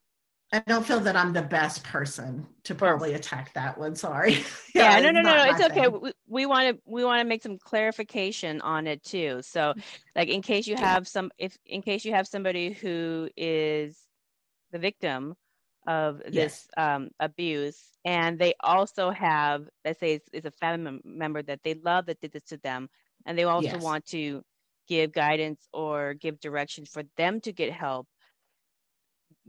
I 0.53 0.59
don't 0.59 0.85
feel 0.85 1.01
that 1.01 1.17
I'm 1.17 1.33
the 1.33 1.41
best 1.41 1.83
person 1.83 2.47
to 2.63 2.73
probably 2.73 3.13
attack 3.13 3.53
that 3.53 3.77
one. 3.77 3.95
Sorry. 3.95 4.33
yeah, 4.73 4.97
yeah 4.97 5.01
no, 5.01 5.11
no, 5.11 5.21
no, 5.21 5.35
no. 5.35 5.51
It's 5.51 5.61
okay. 5.61 5.87
We 6.27 6.45
want 6.45 6.75
to 6.75 6.81
we 6.85 7.03
want 7.03 7.19
to 7.19 7.27
make 7.27 7.43
some 7.43 7.57
clarification 7.57 8.61
on 8.61 8.87
it 8.87 9.03
too. 9.03 9.41
So, 9.41 9.73
like 10.15 10.29
in 10.29 10.41
case 10.41 10.65
you 10.65 10.77
have 10.77 11.05
some, 11.05 11.31
if 11.37 11.57
in 11.65 11.81
case 11.81 12.05
you 12.05 12.13
have 12.13 12.27
somebody 12.27 12.71
who 12.71 13.29
is 13.35 13.97
the 14.71 14.79
victim 14.79 15.35
of 15.85 16.19
this 16.19 16.33
yes. 16.33 16.67
um, 16.77 17.09
abuse, 17.19 17.81
and 18.05 18.39
they 18.39 18.53
also 18.61 19.09
have, 19.11 19.67
let's 19.83 19.99
say, 19.99 20.13
it's, 20.13 20.29
it's, 20.31 20.45
a 20.45 20.51
family 20.51 20.99
member 21.03 21.41
that 21.41 21.59
they 21.63 21.73
love 21.73 22.05
that 22.05 22.21
did 22.21 22.31
this 22.31 22.43
to 22.43 22.57
them, 22.57 22.89
and 23.25 23.37
they 23.37 23.43
also 23.43 23.67
yes. 23.67 23.81
want 23.81 24.05
to 24.07 24.43
give 24.87 25.11
guidance 25.11 25.67
or 25.73 26.13
give 26.13 26.39
direction 26.39 26.85
for 26.85 27.03
them 27.17 27.41
to 27.41 27.51
get 27.51 27.73
help 27.73 28.07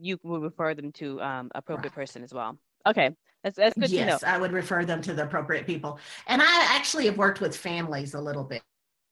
you 0.01 0.19
would 0.23 0.43
refer 0.43 0.75
them 0.75 0.93
to 0.93 1.21
um, 1.21 1.51
appropriate 1.55 1.95
person 1.95 2.23
as 2.23 2.33
well. 2.33 2.59
Okay, 2.87 3.15
that's 3.43 3.57
that's 3.57 3.77
good 3.79 3.91
yes, 3.91 4.23
I 4.23 4.39
would 4.39 4.53
refer 4.53 4.85
them 4.85 5.03
to 5.03 5.15
the 5.15 5.25
appropriate 5.25 5.67
people. 5.67 5.99
And 6.27 6.43
I 6.43 6.67
actually 6.71 7.07
have 7.07 7.19
worked 7.19 7.41
with 7.41 7.57
families 7.57 8.15
a 8.15 8.21
little 8.21 8.45
bit. 8.45 8.63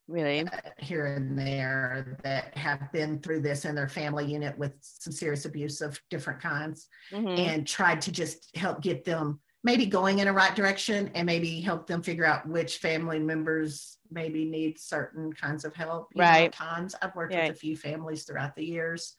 Really? 0.08 0.40
Uh, 0.40 0.48
here 0.78 1.06
and 1.06 1.36
there 1.36 2.16
that 2.22 2.56
have 2.56 2.92
been 2.92 3.18
through 3.18 3.40
this 3.40 3.64
in 3.64 3.74
their 3.74 3.88
family 3.88 4.24
unit 4.24 4.56
with 4.56 4.72
some 4.80 5.12
serious 5.12 5.46
abuse 5.46 5.80
of 5.80 6.00
different 6.10 6.40
kinds 6.40 6.86
mm-hmm. 7.10 7.26
and 7.26 7.66
tried 7.66 8.00
to 8.02 8.12
just 8.12 8.56
help 8.56 8.80
get 8.80 9.04
them 9.04 9.40
maybe 9.64 9.84
going 9.84 10.20
in 10.20 10.28
a 10.28 10.32
right 10.32 10.54
direction 10.54 11.10
and 11.16 11.26
maybe 11.26 11.60
help 11.60 11.88
them 11.88 12.00
figure 12.00 12.24
out 12.24 12.48
which 12.48 12.78
family 12.78 13.18
members 13.18 13.98
maybe 14.12 14.44
need 14.44 14.78
certain 14.78 15.32
kinds 15.32 15.64
of 15.64 15.74
help. 15.74 16.08
You 16.14 16.22
right. 16.22 16.44
Know, 16.44 16.66
times 16.66 16.94
I've 17.02 17.16
worked 17.16 17.34
with 17.34 17.50
a 17.50 17.54
few 17.54 17.76
families 17.76 18.22
throughout 18.22 18.54
the 18.54 18.64
years. 18.64 19.14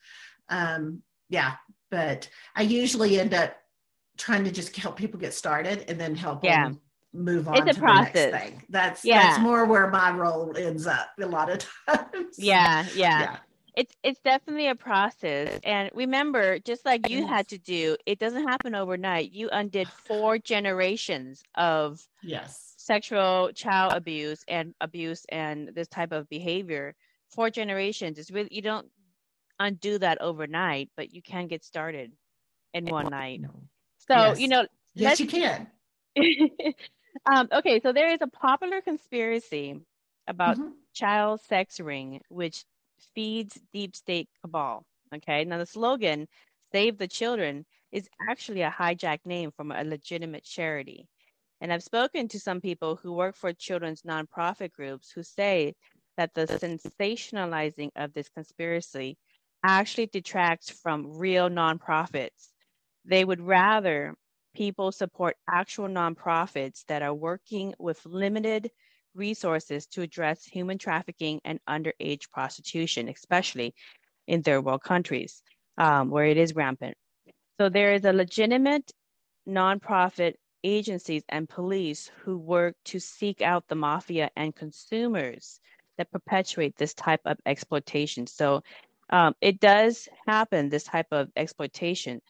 Um, 0.48 1.02
yeah, 1.28 1.54
but 1.90 2.28
I 2.54 2.62
usually 2.62 3.18
end 3.18 3.34
up 3.34 3.56
trying 4.16 4.44
to 4.44 4.50
just 4.50 4.74
help 4.76 4.96
people 4.96 5.18
get 5.18 5.32
started 5.32 5.84
and 5.88 5.98
then 5.98 6.14
help 6.14 6.44
yeah. 6.44 6.64
them 6.64 6.80
move 7.12 7.48
on 7.48 7.56
it's 7.56 7.70
a 7.70 7.72
to 7.74 7.80
process. 7.80 8.12
the 8.12 8.30
next 8.30 8.42
thing. 8.42 8.62
That's 8.68 9.04
yeah. 9.04 9.22
that's 9.22 9.40
more 9.40 9.64
where 9.64 9.88
my 9.88 10.10
role 10.12 10.56
ends 10.56 10.86
up 10.86 11.10
a 11.20 11.26
lot 11.26 11.50
of 11.50 11.64
times. 11.88 12.36
Yeah, 12.38 12.86
yeah. 12.94 13.20
yeah. 13.20 13.36
It's 13.74 13.94
it's 14.02 14.20
definitely 14.20 14.68
a 14.68 14.74
process. 14.74 15.60
And 15.62 15.90
remember, 15.94 16.58
just 16.58 16.84
like 16.84 17.08
you 17.08 17.26
had 17.26 17.46
to 17.48 17.58
do, 17.58 17.96
it 18.06 18.18
doesn't 18.18 18.46
happen 18.46 18.74
overnight. 18.74 19.32
You 19.32 19.48
undid 19.50 19.88
four 19.88 20.38
generations 20.38 21.42
of 21.54 22.04
yes 22.22 22.74
sexual 22.76 23.50
child 23.54 23.92
abuse 23.92 24.42
and 24.48 24.74
abuse 24.80 25.24
and 25.28 25.70
this 25.74 25.88
type 25.88 26.10
of 26.12 26.28
behavior. 26.28 26.94
Four 27.30 27.50
generations. 27.50 28.18
It's 28.18 28.32
really 28.32 28.48
you 28.50 28.62
don't 28.62 28.88
undo 29.58 29.98
that 29.98 30.20
overnight, 30.20 30.90
but 30.96 31.12
you 31.12 31.22
can 31.22 31.46
get 31.48 31.64
started 31.64 32.12
in 32.74 32.86
one 32.86 33.08
night. 33.08 33.42
So, 34.08 34.14
yes. 34.14 34.40
you 34.40 34.48
know, 34.48 34.66
yes, 34.94 35.20
you 35.20 35.26
can. 35.26 35.66
um, 37.32 37.48
okay, 37.52 37.80
so 37.80 37.92
there 37.92 38.12
is 38.12 38.20
a 38.20 38.26
popular 38.26 38.80
conspiracy 38.80 39.80
about 40.26 40.56
mm-hmm. 40.56 40.70
child 40.94 41.40
sex 41.42 41.80
ring, 41.80 42.20
which 42.28 42.64
feeds 43.14 43.58
deep 43.72 43.96
state 43.96 44.28
cabal. 44.42 44.84
Okay, 45.14 45.44
now 45.44 45.58
the 45.58 45.66
slogan, 45.66 46.28
Save 46.72 46.98
the 46.98 47.08
Children, 47.08 47.64
is 47.92 48.08
actually 48.28 48.62
a 48.62 48.70
hijacked 48.70 49.24
name 49.24 49.50
from 49.56 49.72
a 49.72 49.84
legitimate 49.84 50.44
charity. 50.44 51.08
And 51.60 51.72
I've 51.72 51.82
spoken 51.82 52.28
to 52.28 52.38
some 52.38 52.60
people 52.60 52.96
who 52.96 53.12
work 53.12 53.34
for 53.34 53.52
children's 53.52 54.02
nonprofit 54.02 54.72
groups 54.72 55.10
who 55.10 55.22
say 55.22 55.74
that 56.16 56.34
the 56.34 56.46
sensationalizing 56.46 57.90
of 57.96 58.12
this 58.12 58.28
conspiracy 58.28 59.16
actually 59.62 60.06
detracts 60.06 60.70
from 60.70 61.18
real 61.18 61.48
nonprofits. 61.48 62.48
They 63.04 63.24
would 63.24 63.40
rather 63.40 64.14
people 64.54 64.92
support 64.92 65.36
actual 65.48 65.88
nonprofits 65.88 66.84
that 66.86 67.02
are 67.02 67.14
working 67.14 67.74
with 67.78 68.04
limited 68.04 68.70
resources 69.14 69.86
to 69.86 70.02
address 70.02 70.44
human 70.44 70.78
trafficking 70.78 71.40
and 71.44 71.58
underage 71.68 72.30
prostitution, 72.30 73.08
especially 73.08 73.74
in 74.26 74.42
third 74.42 74.64
world 74.64 74.82
countries 74.82 75.42
um, 75.78 76.10
where 76.10 76.26
it 76.26 76.36
is 76.36 76.54
rampant. 76.54 76.96
So 77.60 77.68
there 77.68 77.94
is 77.94 78.04
a 78.04 78.12
legitimate 78.12 78.90
nonprofit 79.48 80.34
agencies 80.64 81.22
and 81.28 81.48
police 81.48 82.10
who 82.24 82.36
work 82.36 82.74
to 82.86 82.98
seek 82.98 83.42
out 83.42 83.64
the 83.68 83.74
mafia 83.74 84.30
and 84.36 84.54
consumers 84.54 85.60
that 85.96 86.10
perpetuate 86.10 86.76
this 86.76 86.94
type 86.94 87.20
of 87.24 87.38
exploitation. 87.46 88.26
So 88.26 88.62
um, 89.10 89.34
it 89.40 89.60
does 89.60 90.08
happen 90.26 90.68
this 90.68 90.84
type 90.84 91.08
of 91.12 91.30
exploitation. 91.36 92.20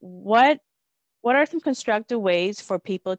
What 0.00 0.60
what 1.20 1.36
are 1.36 1.46
some 1.46 1.60
constructive 1.60 2.20
ways 2.20 2.60
for 2.60 2.78
people 2.78 3.16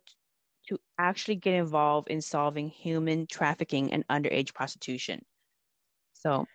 to 0.67 0.77
actually 0.97 1.35
get 1.35 1.53
involved 1.53 2.09
in 2.09 2.21
solving 2.21 2.69
human 2.69 3.27
trafficking 3.27 3.93
and 3.93 4.07
underage 4.07 4.53
prostitution? 4.53 5.23
So 6.13 6.47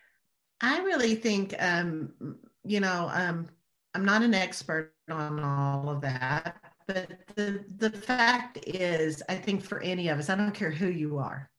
i 0.61 0.79
really 0.79 1.15
think 1.15 1.55
um, 1.59 2.37
you 2.65 2.79
know 2.79 3.09
um, 3.13 3.47
i'm 3.95 4.05
not 4.05 4.21
an 4.21 4.33
expert 4.33 4.93
on 5.09 5.39
all 5.39 5.89
of 5.89 6.01
that 6.01 6.61
but 6.87 7.09
the 7.35 7.63
the 7.77 7.89
fact 7.89 8.59
is 8.65 9.23
i 9.29 9.35
think 9.35 9.63
for 9.63 9.79
any 9.81 10.09
of 10.09 10.19
us 10.19 10.29
i 10.29 10.35
don't 10.35 10.53
care 10.53 10.71
who 10.71 10.87
you 10.87 11.17
are 11.17 11.49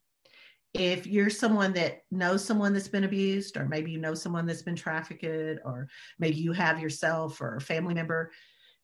if 0.74 1.06
you're 1.06 1.30
someone 1.30 1.72
that 1.72 2.04
knows 2.10 2.44
someone 2.44 2.72
that's 2.72 2.88
been 2.88 3.04
abused, 3.04 3.56
or 3.56 3.66
maybe 3.66 3.90
you 3.90 3.98
know 3.98 4.14
someone 4.14 4.46
that's 4.46 4.62
been 4.62 4.76
trafficked, 4.76 5.24
or 5.64 5.88
maybe 6.18 6.36
you 6.36 6.52
have 6.52 6.80
yourself 6.80 7.40
or 7.40 7.56
a 7.56 7.60
family 7.60 7.94
member, 7.94 8.30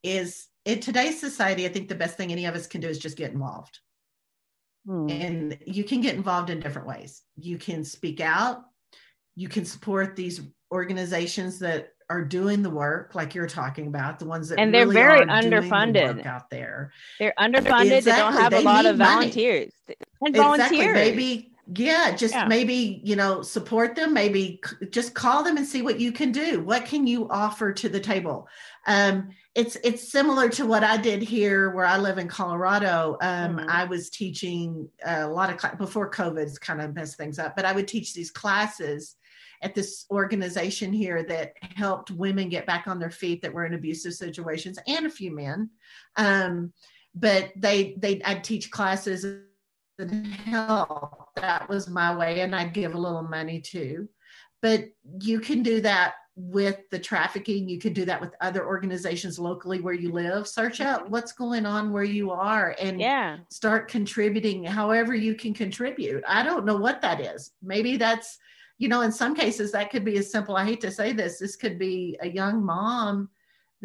is 0.02 0.48
in 0.64 0.80
today's 0.80 1.20
society, 1.20 1.64
I 1.64 1.68
think 1.68 1.88
the 1.88 1.94
best 1.94 2.16
thing 2.16 2.32
any 2.32 2.46
of 2.46 2.54
us 2.54 2.66
can 2.66 2.80
do 2.80 2.88
is 2.88 2.98
just 2.98 3.16
get 3.16 3.32
involved. 3.32 3.78
Hmm. 4.86 5.08
And 5.08 5.58
you 5.64 5.84
can 5.84 6.00
get 6.00 6.14
involved 6.14 6.50
in 6.50 6.60
different 6.60 6.88
ways. 6.88 7.22
You 7.36 7.58
can 7.58 7.84
speak 7.84 8.20
out, 8.20 8.64
you 9.36 9.48
can 9.48 9.64
support 9.64 10.16
these 10.16 10.40
organizations 10.72 11.60
that 11.60 11.92
are 12.08 12.24
doing 12.24 12.62
the 12.62 12.70
work 12.70 13.14
like 13.14 13.34
you're 13.34 13.48
talking 13.48 13.88
about 13.88 14.18
the 14.18 14.24
ones 14.24 14.48
that 14.48 14.60
and 14.60 14.72
they're 14.72 14.86
really 14.86 14.94
very 14.94 15.20
underfunded 15.26 16.22
the 16.22 16.28
out 16.28 16.48
there 16.50 16.92
they're 17.18 17.34
underfunded 17.36 17.98
exactly. 17.98 18.00
they 18.00 18.12
don't 18.12 18.32
have 18.32 18.52
they 18.52 18.58
a 18.58 18.60
lot 18.60 18.86
of 18.86 18.96
volunteers 18.96 19.72
money. 19.88 19.96
and 20.22 20.36
volunteers 20.36 20.72
exactly. 20.72 20.94
maybe 20.94 21.52
yeah 21.74 22.14
just 22.14 22.34
yeah. 22.34 22.46
maybe 22.46 23.00
you 23.02 23.16
know 23.16 23.42
support 23.42 23.96
them 23.96 24.14
maybe 24.14 24.60
just 24.90 25.14
call 25.14 25.42
them 25.42 25.56
and 25.56 25.66
see 25.66 25.82
what 25.82 25.98
you 25.98 26.12
can 26.12 26.30
do 26.30 26.60
what 26.60 26.84
can 26.84 27.06
you 27.06 27.28
offer 27.28 27.72
to 27.72 27.88
the 27.88 27.98
table 27.98 28.46
um, 28.86 29.30
it's 29.54 29.76
it's 29.82 30.12
similar 30.12 30.48
to 30.48 30.64
what 30.64 30.84
i 30.84 30.96
did 30.96 31.20
here 31.20 31.70
where 31.70 31.84
i 31.84 31.96
live 31.96 32.18
in 32.18 32.28
colorado 32.28 33.16
um, 33.20 33.56
mm-hmm. 33.56 33.68
i 33.68 33.84
was 33.84 34.10
teaching 34.10 34.88
a 35.04 35.26
lot 35.26 35.50
of 35.50 35.78
before 35.78 36.08
covid's 36.08 36.58
kind 36.58 36.80
of 36.80 36.94
messed 36.94 37.16
things 37.16 37.38
up 37.38 37.56
but 37.56 37.64
i 37.64 37.72
would 37.72 37.88
teach 37.88 38.14
these 38.14 38.30
classes 38.30 39.16
at 39.62 39.74
this 39.74 40.04
organization 40.10 40.92
here 40.92 41.24
that 41.24 41.54
helped 41.74 42.10
women 42.10 42.48
get 42.48 42.66
back 42.66 42.86
on 42.86 42.98
their 42.98 43.10
feet 43.10 43.42
that 43.42 43.52
were 43.52 43.64
in 43.64 43.74
abusive 43.74 44.14
situations 44.14 44.78
and 44.86 45.06
a 45.06 45.10
few 45.10 45.34
men 45.34 45.68
um, 46.16 46.72
but 47.14 47.50
they 47.56 47.96
they 47.98 48.22
i'd 48.22 48.44
teach 48.44 48.70
classes 48.70 49.24
and 49.98 50.26
help. 50.26 51.25
That 51.36 51.68
was 51.68 51.88
my 51.88 52.16
way, 52.16 52.40
and 52.40 52.54
I'd 52.54 52.72
give 52.72 52.94
a 52.94 52.98
little 52.98 53.22
money 53.22 53.60
too. 53.60 54.08
but 54.62 54.86
you 55.20 55.38
can 55.38 55.62
do 55.62 55.80
that 55.82 56.14
with 56.36 56.78
the 56.90 56.98
trafficking. 56.98 57.68
You 57.68 57.78
can 57.78 57.94
do 57.94 58.04
that 58.04 58.20
with 58.20 58.34
other 58.40 58.66
organizations 58.66 59.38
locally 59.38 59.80
where 59.80 59.94
you 59.94 60.12
live. 60.12 60.46
Search 60.46 60.80
out 60.80 61.02
mm-hmm. 61.02 61.12
what's 61.12 61.32
going 61.32 61.64
on 61.64 61.92
where 61.92 62.04
you 62.04 62.30
are 62.30 62.76
and 62.80 63.00
yeah. 63.00 63.38
start 63.50 63.88
contributing 63.88 64.62
however 64.64 65.14
you 65.14 65.34
can 65.34 65.54
contribute. 65.54 66.22
I 66.28 66.42
don't 66.42 66.66
know 66.66 66.76
what 66.76 67.00
that 67.00 67.20
is. 67.20 67.52
Maybe 67.62 67.96
that's 67.96 68.38
you 68.78 68.88
know 68.88 69.00
in 69.00 69.12
some 69.12 69.34
cases 69.34 69.72
that 69.72 69.90
could 69.90 70.04
be 70.04 70.18
as 70.18 70.30
simple. 70.30 70.56
I 70.56 70.64
hate 70.64 70.82
to 70.82 70.90
say 70.90 71.12
this. 71.12 71.38
This 71.38 71.56
could 71.56 71.78
be 71.78 72.18
a 72.20 72.28
young 72.28 72.62
mom 72.62 73.30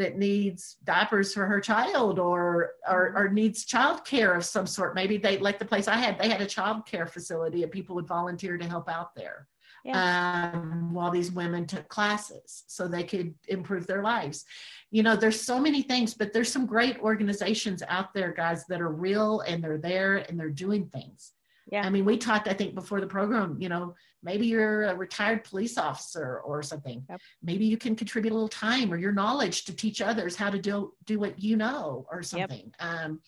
that 0.01 0.17
needs 0.17 0.77
diapers 0.83 1.33
for 1.33 1.45
her 1.45 1.61
child 1.61 2.19
or 2.19 2.71
or, 2.89 3.09
mm-hmm. 3.09 3.17
or 3.17 3.29
needs 3.29 3.65
child 3.65 4.03
care 4.03 4.33
of 4.33 4.43
some 4.43 4.67
sort 4.67 4.95
maybe 4.95 5.17
they 5.17 5.37
like 5.37 5.59
the 5.59 5.65
place 5.65 5.87
i 5.87 5.95
had 5.95 6.17
they 6.19 6.27
had 6.27 6.41
a 6.41 6.45
child 6.45 6.85
care 6.85 7.05
facility 7.05 7.63
and 7.63 7.71
people 7.71 7.95
would 7.95 8.07
volunteer 8.07 8.57
to 8.57 8.67
help 8.67 8.89
out 8.89 9.15
there 9.15 9.47
yeah. 9.83 10.51
um, 10.53 10.93
while 10.93 11.11
these 11.11 11.31
women 11.31 11.65
took 11.65 11.87
classes 11.87 12.63
so 12.67 12.87
they 12.87 13.03
could 13.03 13.33
improve 13.47 13.87
their 13.87 14.03
lives. 14.03 14.45
You 14.91 15.03
know, 15.03 15.15
there's 15.15 15.41
so 15.41 15.59
many 15.59 15.81
things, 15.81 16.13
but 16.13 16.33
there's 16.33 16.51
some 16.51 16.65
great 16.65 16.99
organizations 16.99 17.81
out 17.87 18.13
there, 18.13 18.31
guys, 18.31 18.65
that 18.67 18.81
are 18.81 18.91
real 18.91 19.41
and 19.41 19.63
they're 19.63 19.77
there 19.77 20.17
and 20.17 20.39
they're 20.39 20.49
doing 20.49 20.87
things. 20.87 21.31
Yeah. 21.71 21.83
I 21.83 21.89
mean, 21.89 22.05
we 22.05 22.17
talked, 22.17 22.47
I 22.47 22.53
think, 22.53 22.75
before 22.75 23.01
the 23.01 23.07
program, 23.07 23.57
you 23.59 23.69
know, 23.69 23.95
maybe 24.23 24.47
you're 24.47 24.83
a 24.83 24.95
retired 24.95 25.43
police 25.43 25.77
officer 25.77 26.41
or 26.45 26.61
something. 26.63 27.03
Yep. 27.09 27.21
Maybe 27.43 27.65
you 27.65 27.77
can 27.77 27.95
contribute 27.95 28.31
a 28.31 28.35
little 28.35 28.47
time 28.47 28.91
or 28.91 28.97
your 28.97 29.11
knowledge 29.11 29.65
to 29.65 29.75
teach 29.75 30.01
others 30.01 30.35
how 30.35 30.49
to 30.49 30.59
do, 30.59 30.93
do 31.05 31.19
what 31.19 31.41
you 31.41 31.57
know 31.57 32.05
or 32.11 32.23
something. 32.23 32.71
Yep. 32.79 32.89
Um, 33.05 33.21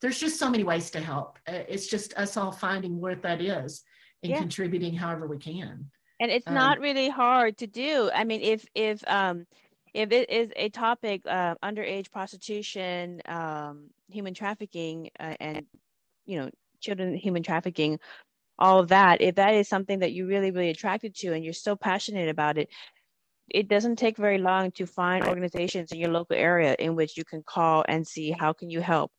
there's 0.00 0.18
just 0.18 0.38
so 0.38 0.48
many 0.48 0.64
ways 0.64 0.90
to 0.92 1.00
help. 1.00 1.38
It's 1.46 1.88
just 1.88 2.14
us 2.14 2.36
all 2.36 2.52
finding 2.52 3.00
what 3.00 3.22
that 3.22 3.40
is 3.40 3.82
and 4.22 4.30
yeah. 4.30 4.38
contributing 4.38 4.94
however 4.94 5.26
we 5.26 5.38
can 5.38 5.90
and 6.20 6.30
it's 6.30 6.46
um, 6.46 6.54
not 6.54 6.80
really 6.80 7.08
hard 7.08 7.56
to 7.56 7.66
do 7.66 8.10
i 8.14 8.24
mean 8.24 8.40
if 8.40 8.66
if 8.74 9.02
um 9.06 9.46
if 9.94 10.12
it 10.12 10.30
is 10.30 10.50
a 10.56 10.68
topic 10.68 11.22
uh, 11.26 11.54
underage 11.62 12.10
prostitution 12.10 13.20
um 13.26 13.90
human 14.10 14.34
trafficking 14.34 15.10
uh, 15.20 15.34
and 15.40 15.66
you 16.26 16.38
know 16.38 16.50
children 16.80 17.14
human 17.14 17.42
trafficking 17.42 17.98
all 18.58 18.78
of 18.80 18.88
that 18.88 19.20
if 19.20 19.36
that 19.36 19.54
is 19.54 19.68
something 19.68 20.00
that 20.00 20.12
you're 20.12 20.26
really 20.26 20.50
really 20.50 20.70
attracted 20.70 21.14
to 21.14 21.32
and 21.32 21.44
you're 21.44 21.52
so 21.52 21.76
passionate 21.76 22.28
about 22.28 22.58
it 22.58 22.68
it 23.50 23.68
doesn't 23.68 23.96
take 23.96 24.16
very 24.16 24.38
long 24.38 24.70
to 24.70 24.86
find 24.86 25.26
organizations 25.26 25.90
in 25.92 25.98
your 25.98 26.10
local 26.10 26.36
area 26.36 26.76
in 26.78 26.94
which 26.94 27.16
you 27.16 27.24
can 27.24 27.42
call 27.42 27.84
and 27.88 28.06
see 28.06 28.30
how 28.30 28.52
can 28.52 28.68
you 28.68 28.80
help 28.80 29.10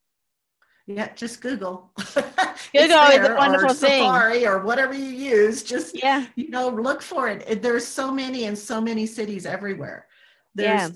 yeah, 0.86 1.12
just 1.14 1.40
Google. 1.40 1.92
Google 1.98 2.26
is 2.72 3.28
a 3.28 3.34
wonderful 3.38 3.70
or 3.70 3.74
thing. 3.74 4.02
Safari 4.02 4.46
or 4.46 4.64
whatever 4.64 4.92
you 4.92 5.04
use. 5.04 5.62
Just 5.62 6.02
yeah, 6.02 6.26
you 6.34 6.50
know, 6.50 6.68
look 6.68 7.00
for 7.00 7.28
it. 7.28 7.62
There's 7.62 7.86
so 7.86 8.10
many 8.10 8.44
in 8.44 8.56
so 8.56 8.80
many 8.80 9.06
cities 9.06 9.46
everywhere. 9.46 10.06
There's 10.54 10.80
yeah. 10.80 10.88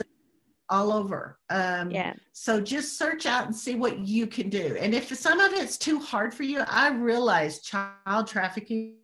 All 0.69 0.93
over. 0.93 1.39
Um, 1.51 1.91
yeah. 1.91 2.15
So 2.33 2.61
just 2.61 2.99
search 2.99 3.27
out 3.27 3.47
and 3.47 3.55
see 3.55 3.75
what 3.75 3.99
you 3.99 4.27
can 4.27 4.49
do. 4.49 4.77
And 4.81 4.95
if 4.95 5.15
some 5.17 5.41
of 5.41 5.53
it's 5.53 5.77
too 5.77 5.99
hard 5.99 6.33
for 6.33 6.43
you, 6.43 6.61
I 6.67 6.91
realize 6.91 7.61
child 7.61 8.27
trafficking 8.27 8.97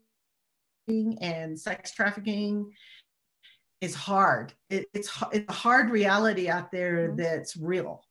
and 0.88 1.58
sex 1.58 1.92
trafficking 1.92 2.72
is 3.80 3.94
hard. 3.94 4.52
It, 4.68 4.86
it's 4.94 5.10
it's 5.32 5.48
a 5.48 5.52
hard 5.52 5.90
reality 5.90 6.48
out 6.48 6.70
there 6.72 7.08
mm-hmm. 7.08 7.16
that's 7.16 7.56
real 7.56 8.04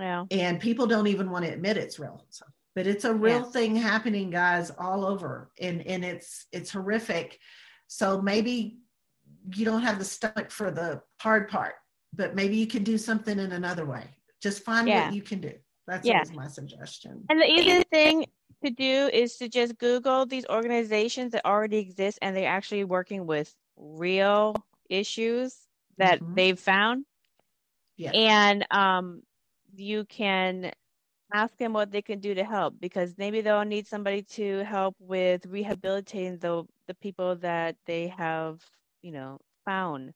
yeah. 0.00 0.24
And 0.30 0.58
people 0.58 0.86
don't 0.86 1.06
even 1.06 1.30
want 1.30 1.44
to 1.44 1.52
admit 1.52 1.76
it's 1.76 1.98
real. 1.98 2.24
So, 2.30 2.46
but 2.74 2.86
it's 2.86 3.04
a 3.04 3.14
real 3.14 3.40
yeah. 3.40 3.50
thing 3.50 3.76
happening, 3.76 4.30
guys, 4.30 4.70
all 4.70 5.04
over. 5.04 5.50
And 5.60 5.86
and 5.86 6.04
it's 6.04 6.46
it's 6.52 6.70
horrific. 6.70 7.38
So 7.86 8.20
maybe 8.20 8.78
you 9.54 9.64
don't 9.64 9.82
have 9.82 9.98
the 9.98 10.04
stomach 10.04 10.50
for 10.50 10.70
the 10.70 11.02
hard 11.20 11.48
part, 11.48 11.74
but 12.14 12.34
maybe 12.34 12.56
you 12.56 12.66
can 12.66 12.84
do 12.84 12.98
something 12.98 13.38
in 13.38 13.52
another 13.52 13.84
way. 13.84 14.04
Just 14.40 14.64
find 14.64 14.88
yeah. 14.88 15.06
what 15.06 15.14
you 15.14 15.22
can 15.22 15.40
do. 15.40 15.52
That's 15.86 16.06
yeah. 16.06 16.22
my 16.34 16.46
suggestion. 16.46 17.24
And 17.28 17.40
the 17.40 17.50
easiest 17.50 17.88
thing 17.88 18.26
to 18.64 18.70
do 18.70 19.10
is 19.12 19.36
to 19.38 19.48
just 19.48 19.78
Google 19.78 20.26
these 20.26 20.46
organizations 20.48 21.32
that 21.32 21.44
already 21.44 21.78
exist 21.78 22.18
and 22.22 22.36
they're 22.36 22.48
actually 22.48 22.84
working 22.84 23.26
with 23.26 23.52
real 23.76 24.54
issues 24.88 25.56
that 25.98 26.20
mm-hmm. 26.20 26.34
they've 26.34 26.58
found. 26.58 27.04
Yeah. 27.96 28.12
And 28.12 28.66
um, 28.70 29.22
you 29.74 30.04
can 30.04 30.72
ask 31.32 31.56
them 31.58 31.72
what 31.72 31.90
they 31.90 32.02
can 32.02 32.18
do 32.18 32.34
to 32.34 32.44
help 32.44 32.74
because 32.80 33.14
maybe 33.16 33.40
they'll 33.40 33.64
need 33.64 33.86
somebody 33.86 34.22
to 34.22 34.64
help 34.64 34.96
with 34.98 35.46
rehabilitating 35.46 36.38
the 36.38 36.64
the 36.86 36.94
people 36.94 37.36
that 37.36 37.76
they 37.86 38.08
have 38.08 38.60
you 39.02 39.12
know 39.12 39.38
found 39.64 40.12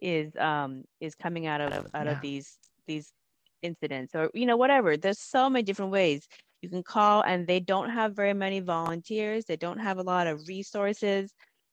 is 0.00 0.34
um 0.36 0.84
is 1.00 1.14
coming 1.14 1.46
out 1.46 1.60
of 1.60 1.86
out 1.94 2.06
yeah. 2.06 2.12
of 2.12 2.20
these 2.20 2.58
these 2.86 3.12
incidents 3.62 4.14
or 4.14 4.30
you 4.34 4.46
know 4.46 4.56
whatever 4.56 4.96
there's 4.96 5.18
so 5.18 5.48
many 5.48 5.62
different 5.62 5.90
ways 5.90 6.28
you 6.62 6.68
can 6.68 6.82
call 6.82 7.22
and 7.22 7.46
they 7.46 7.60
don't 7.60 7.90
have 7.90 8.14
very 8.14 8.34
many 8.34 8.60
volunteers 8.60 9.44
they 9.44 9.56
don't 9.56 9.78
have 9.78 9.98
a 9.98 10.02
lot 10.02 10.26
of 10.26 10.46
resources 10.46 11.32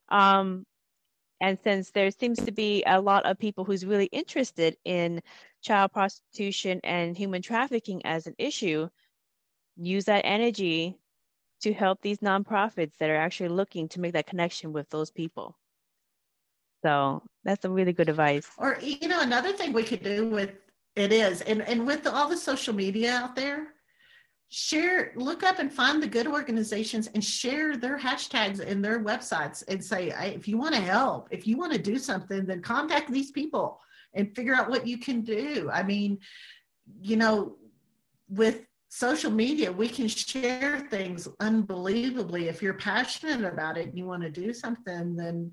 um 0.10 0.66
and 1.44 1.60
since 1.62 1.92
there 1.92 2.10
seems 2.10 2.40
to 2.40 2.54
be 2.54 2.84
a 2.88 3.02
lot 3.02 3.26
of 3.26 3.38
people 3.38 3.66
who's 3.66 3.86
really 3.86 4.06
interested 4.06 4.78
in 4.86 5.22
child 5.62 5.92
prostitution 5.92 6.80
and 6.86 7.18
human 7.18 7.42
trafficking 7.42 8.06
as 8.06 8.28
an 8.28 8.36
issue, 8.38 8.88
use 9.76 10.06
that 10.06 10.26
energy 10.26 10.98
to 11.62 11.74
help 11.74 12.02
these 12.02 12.20
nonprofits 12.20 12.94
that 12.98 13.10
are 13.10 13.18
actually 13.18 13.50
looking 13.50 13.90
to 13.90 14.00
make 14.00 14.14
that 14.14 14.26
connection 14.26 14.72
with 14.72 14.90
those 14.90 15.12
people. 15.12 15.58
So 16.84 17.24
that's 17.44 17.66
a 17.66 17.70
really 17.70 17.94
good 17.94 18.10
advice. 18.10 18.48
Or 18.58 18.78
you 18.82 19.08
know, 19.08 19.22
another 19.22 19.54
thing 19.54 19.74
we 19.74 19.84
could 19.84 20.04
do 20.04 20.30
with 20.30 20.52
it 20.96 21.12
is, 21.12 21.42
and 21.42 21.62
and 21.64 21.88
with 21.88 22.06
all 22.06 22.30
the 22.30 22.38
social 22.38 22.74
media 22.74 23.14
out 23.14 23.36
there, 23.36 23.74
share 24.56 25.14
look 25.16 25.42
up 25.42 25.58
and 25.58 25.74
find 25.74 26.02
the 26.02 26.08
good 26.08 26.28
organizations 26.28 27.08
and 27.16 27.24
share 27.24 27.76
their 27.76 27.98
hashtags 27.98 28.60
and 28.60 28.86
their 28.86 29.04
websites 29.04 29.64
and 29.68 29.84
say 29.84 30.14
if 30.36 30.48
you 30.48 30.60
want 30.60 30.76
to 30.76 30.80
help 30.80 31.28
if 31.32 31.48
you 31.48 31.58
want 31.58 31.72
to 31.72 31.80
do 31.80 31.98
something 31.98 32.46
then 32.46 32.62
contact 32.62 33.12
these 33.12 33.32
people 33.32 33.80
and 34.14 34.36
figure 34.36 34.54
out 34.54 34.70
what 34.70 34.86
you 34.86 35.00
can 35.00 35.22
do 35.22 35.72
i 35.74 35.82
mean 35.82 36.20
you 37.02 37.16
know 37.16 37.56
with 38.30 38.68
social 38.90 39.32
media 39.32 39.72
we 39.72 39.90
can 39.90 40.08
share 40.08 40.82
things 40.92 41.28
unbelievably 41.40 42.48
if 42.48 42.62
you're 42.62 42.76
passionate 42.76 43.52
about 43.52 43.76
it 43.76 43.88
and 43.88 43.98
you 43.98 44.06
want 44.06 44.22
to 44.22 44.30
do 44.30 44.54
something 44.54 45.16
then 45.16 45.52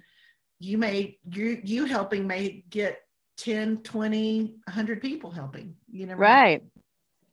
you 0.60 0.78
may 0.78 1.18
you 1.32 1.60
you 1.64 1.84
helping 1.84 2.26
may 2.26 2.64
get 2.70 3.00
10 3.38 3.78
20 3.78 4.54
100 4.64 5.00
people 5.00 5.30
helping 5.30 5.74
you 5.90 6.06
know 6.06 6.14
right 6.14 6.62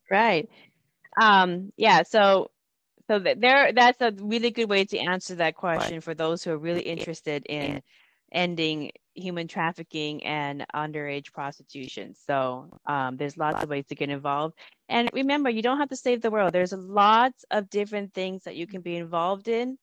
right 0.09 0.49
um, 1.17 1.73
yeah, 1.75 2.03
so 2.03 2.51
so 3.07 3.19
there 3.19 3.71
that's 3.73 4.01
a 4.01 4.13
really 4.21 4.51
good 4.51 4.69
way 4.69 4.85
to 4.85 4.99
answer 4.99 5.35
that 5.35 5.55
question 5.55 6.01
for 6.01 6.13
those 6.13 6.43
who 6.43 6.51
are 6.51 6.57
really 6.57 6.81
interested 6.81 7.45
in 7.47 7.81
ending 8.31 8.91
human 9.15 9.47
trafficking 9.47 10.23
and 10.25 10.65
underage 10.75 11.31
prostitution. 11.31 12.13
So 12.27 12.69
um, 12.85 13.17
there's 13.17 13.37
lots 13.37 13.63
of 13.63 13.69
ways 13.69 13.85
to 13.87 13.95
get 13.95 14.09
involved. 14.09 14.55
And 14.89 15.09
remember, 15.13 15.49
you 15.49 15.61
don't 15.61 15.79
have 15.79 15.89
to 15.89 15.95
save 15.95 16.21
the 16.21 16.29
world. 16.29 16.53
There's 16.53 16.73
lots 16.73 17.45
of 17.49 17.69
different 17.69 18.13
things 18.13 18.43
that 18.43 18.57
you 18.57 18.67
can 18.67 18.81
be 18.81 18.97
involved 18.97 19.47
in. 19.47 19.77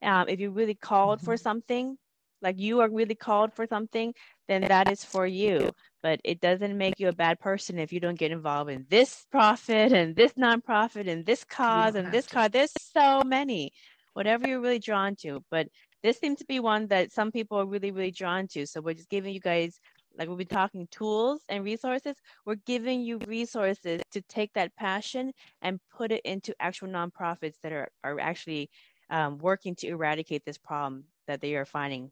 Um, 0.00 0.28
if 0.28 0.38
you're 0.38 0.52
really 0.52 0.76
called 0.76 1.18
mm-hmm. 1.18 1.26
for 1.26 1.36
something, 1.36 1.98
like 2.42 2.58
you 2.58 2.80
are 2.80 2.88
really 2.88 3.14
called 3.14 3.52
for 3.54 3.66
something, 3.66 4.14
then 4.46 4.62
that 4.62 4.90
is 4.90 5.04
for 5.04 5.26
you. 5.26 5.70
But 6.02 6.20
it 6.24 6.40
doesn't 6.40 6.76
make 6.76 7.00
you 7.00 7.08
a 7.08 7.12
bad 7.12 7.40
person 7.40 7.78
if 7.78 7.92
you 7.92 8.00
don't 8.00 8.18
get 8.18 8.30
involved 8.30 8.70
in 8.70 8.86
this 8.88 9.26
profit 9.30 9.92
and 9.92 10.14
this 10.14 10.32
nonprofit 10.34 11.08
and 11.08 11.26
this 11.26 11.44
cause 11.44 11.94
and 11.94 12.12
this 12.12 12.26
cause. 12.26 12.50
There's 12.50 12.72
so 12.92 13.22
many, 13.24 13.72
whatever 14.14 14.48
you're 14.48 14.60
really 14.60 14.78
drawn 14.78 15.16
to. 15.16 15.42
But 15.50 15.68
this 16.02 16.18
seems 16.18 16.38
to 16.38 16.44
be 16.44 16.60
one 16.60 16.86
that 16.88 17.12
some 17.12 17.32
people 17.32 17.58
are 17.58 17.66
really, 17.66 17.90
really 17.90 18.12
drawn 18.12 18.46
to. 18.48 18.66
So 18.66 18.80
we're 18.80 18.94
just 18.94 19.10
giving 19.10 19.34
you 19.34 19.40
guys, 19.40 19.80
like 20.16 20.28
we'll 20.28 20.36
be 20.36 20.44
talking 20.44 20.86
tools 20.90 21.42
and 21.48 21.64
resources. 21.64 22.16
We're 22.46 22.54
giving 22.54 23.02
you 23.02 23.18
resources 23.26 24.00
to 24.12 24.22
take 24.22 24.52
that 24.54 24.76
passion 24.76 25.32
and 25.60 25.80
put 25.96 26.12
it 26.12 26.22
into 26.24 26.54
actual 26.60 26.88
nonprofits 26.88 27.56
that 27.62 27.72
are, 27.72 27.88
are 28.04 28.20
actually 28.20 28.70
um, 29.10 29.38
working 29.38 29.74
to 29.76 29.88
eradicate 29.88 30.44
this 30.44 30.58
problem 30.58 31.04
that 31.26 31.40
they 31.40 31.54
are 31.54 31.64
finding. 31.64 32.10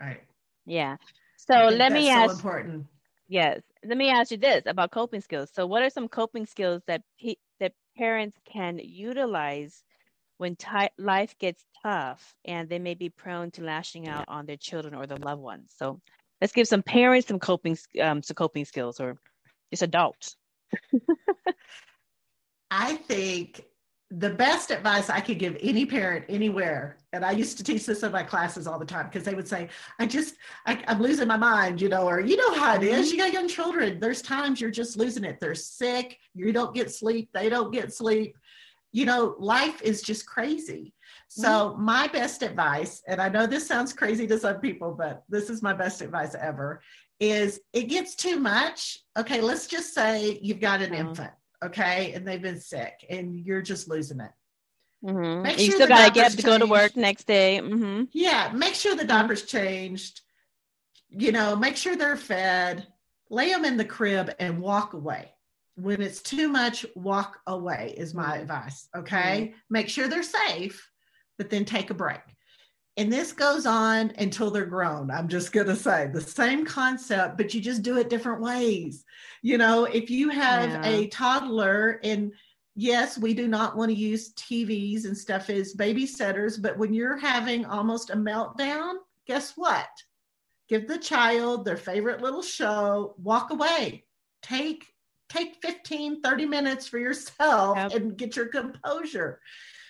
Right. 0.00 0.20
Yeah. 0.66 0.96
So 1.36 1.68
let 1.70 1.92
me 1.92 2.08
ask. 2.08 2.30
So 2.30 2.32
important. 2.32 2.86
Yes. 3.28 3.60
Let 3.84 3.96
me 3.96 4.10
ask 4.10 4.30
you 4.30 4.36
this 4.36 4.62
about 4.66 4.90
coping 4.90 5.20
skills. 5.20 5.50
So, 5.52 5.66
what 5.66 5.82
are 5.82 5.90
some 5.90 6.08
coping 6.08 6.46
skills 6.46 6.82
that 6.86 7.02
that 7.60 7.72
parents 7.96 8.36
can 8.50 8.78
utilize 8.78 9.82
when 10.38 10.56
t- 10.56 10.88
life 10.98 11.36
gets 11.38 11.64
tough 11.82 12.34
and 12.44 12.68
they 12.68 12.78
may 12.78 12.94
be 12.94 13.08
prone 13.08 13.50
to 13.52 13.62
lashing 13.62 14.08
out 14.08 14.24
on 14.28 14.46
their 14.46 14.56
children 14.56 14.94
or 14.94 15.06
their 15.06 15.18
loved 15.18 15.42
ones? 15.42 15.72
So, 15.76 16.00
let's 16.40 16.52
give 16.52 16.68
some 16.68 16.82
parents 16.82 17.28
some 17.28 17.38
coping 17.38 17.76
um, 18.00 18.22
some 18.22 18.34
coping 18.34 18.64
skills, 18.64 19.00
or 19.00 19.16
just 19.70 19.82
adults. 19.82 20.36
I 22.70 22.96
think 22.96 23.64
the 24.18 24.30
best 24.30 24.70
advice 24.70 25.10
I 25.10 25.20
could 25.20 25.38
give 25.38 25.56
any 25.60 25.86
parent 25.86 26.24
anywhere, 26.28 26.98
and 27.12 27.24
I 27.24 27.32
used 27.32 27.56
to 27.58 27.64
teach 27.64 27.86
this 27.86 28.02
in 28.02 28.12
my 28.12 28.22
classes 28.22 28.66
all 28.66 28.78
the 28.78 28.84
time 28.84 29.06
because 29.06 29.24
they 29.24 29.34
would 29.34 29.48
say, 29.48 29.68
I 29.98 30.06
just, 30.06 30.36
I, 30.66 30.82
am 30.86 31.00
losing 31.00 31.28
my 31.28 31.36
mind, 31.36 31.80
you 31.80 31.88
know, 31.88 32.06
or 32.08 32.20
you 32.20 32.36
know 32.36 32.54
how 32.54 32.76
it 32.76 32.82
is. 32.82 33.10
You 33.10 33.18
got 33.18 33.32
young 33.32 33.48
children. 33.48 33.98
There's 33.98 34.22
times 34.22 34.60
you're 34.60 34.70
just 34.70 34.96
losing 34.96 35.24
it. 35.24 35.38
They're 35.40 35.54
sick. 35.54 36.18
You 36.34 36.52
don't 36.52 36.74
get 36.74 36.92
sleep. 36.92 37.30
They 37.32 37.48
don't 37.48 37.72
get 37.72 37.92
sleep. 37.92 38.36
You 38.92 39.06
know, 39.06 39.34
life 39.38 39.82
is 39.82 40.02
just 40.02 40.26
crazy. 40.26 40.94
So, 41.28 41.48
mm-hmm. 41.48 41.84
my 41.84 42.06
best 42.08 42.42
advice, 42.42 43.02
and 43.08 43.20
I 43.20 43.28
know 43.28 43.46
this 43.46 43.66
sounds 43.66 43.92
crazy 43.92 44.26
to 44.28 44.38
some 44.38 44.60
people, 44.60 44.92
but 44.92 45.24
this 45.28 45.50
is 45.50 45.62
my 45.62 45.72
best 45.72 46.00
advice 46.00 46.34
ever, 46.34 46.80
is 47.18 47.60
it 47.72 47.84
gets 47.84 48.14
too 48.14 48.38
much. 48.38 48.98
Okay, 49.18 49.40
let's 49.40 49.66
just 49.66 49.94
say 49.94 50.38
you've 50.40 50.60
got 50.60 50.82
an 50.82 50.90
mm-hmm. 50.90 51.08
infant 51.08 51.32
okay, 51.64 52.12
and 52.12 52.26
they've 52.26 52.42
been 52.42 52.60
sick, 52.60 53.04
and 53.08 53.34
you're 53.34 53.62
just 53.62 53.88
losing 53.88 54.20
it. 54.20 54.30
Mm-hmm. 55.04 55.42
Make 55.42 55.58
you 55.58 55.66
sure 55.66 55.74
still 55.74 55.88
got 55.88 56.06
to 56.06 56.12
get 56.12 56.32
up 56.32 56.36
to 56.38 56.42
go 56.42 56.58
to 56.58 56.66
work 56.66 56.96
next 56.96 57.26
day. 57.26 57.60
Mm-hmm. 57.62 58.04
Yeah, 58.12 58.52
make 58.54 58.74
sure 58.74 58.94
the 58.94 59.02
mm-hmm. 59.02 59.08
diapers 59.08 59.42
changed. 59.42 60.20
You 61.10 61.32
know, 61.32 61.56
make 61.56 61.76
sure 61.76 61.96
they're 61.96 62.16
fed. 62.16 62.86
Lay 63.30 63.50
them 63.50 63.64
in 63.64 63.76
the 63.76 63.84
crib 63.84 64.32
and 64.38 64.60
walk 64.60 64.94
away. 64.94 65.30
When 65.76 66.00
it's 66.00 66.22
too 66.22 66.48
much, 66.48 66.86
walk 66.94 67.40
away 67.46 67.94
is 67.96 68.14
my 68.14 68.24
mm-hmm. 68.24 68.42
advice. 68.42 68.88
Okay, 68.96 69.48
mm-hmm. 69.48 69.56
make 69.70 69.88
sure 69.88 70.08
they're 70.08 70.22
safe, 70.22 70.90
but 71.36 71.50
then 71.50 71.64
take 71.64 71.90
a 71.90 71.94
break. 71.94 72.20
And 72.96 73.12
this 73.12 73.32
goes 73.32 73.66
on 73.66 74.12
until 74.18 74.50
they're 74.50 74.64
grown. 74.64 75.10
I'm 75.10 75.26
just 75.26 75.52
going 75.52 75.66
to 75.66 75.74
say 75.74 76.08
the 76.12 76.20
same 76.20 76.64
concept, 76.64 77.36
but 77.36 77.52
you 77.52 77.60
just 77.60 77.82
do 77.82 77.98
it 77.98 78.08
different 78.08 78.40
ways. 78.40 79.04
You 79.42 79.58
know, 79.58 79.84
if 79.84 80.10
you 80.10 80.28
have 80.30 80.70
yeah. 80.70 80.86
a 80.86 81.06
toddler, 81.08 82.00
and 82.04 82.32
yes, 82.76 83.18
we 83.18 83.34
do 83.34 83.48
not 83.48 83.76
want 83.76 83.90
to 83.90 83.96
use 83.96 84.32
TVs 84.34 85.06
and 85.06 85.18
stuff 85.18 85.50
as 85.50 85.74
babysitters, 85.74 86.62
but 86.62 86.78
when 86.78 86.94
you're 86.94 87.18
having 87.18 87.64
almost 87.64 88.10
a 88.10 88.16
meltdown, 88.16 88.94
guess 89.26 89.54
what? 89.56 89.88
Give 90.68 90.86
the 90.86 90.98
child 90.98 91.64
their 91.64 91.76
favorite 91.76 92.22
little 92.22 92.42
show, 92.42 93.16
walk 93.18 93.50
away, 93.50 94.04
take 94.42 94.86
take 95.30 95.56
15 95.62 96.20
30 96.20 96.46
minutes 96.46 96.86
for 96.86 96.98
yourself 96.98 97.76
yep. 97.76 97.94
and 97.94 98.16
get 98.16 98.36
your 98.36 98.46
composure 98.46 99.40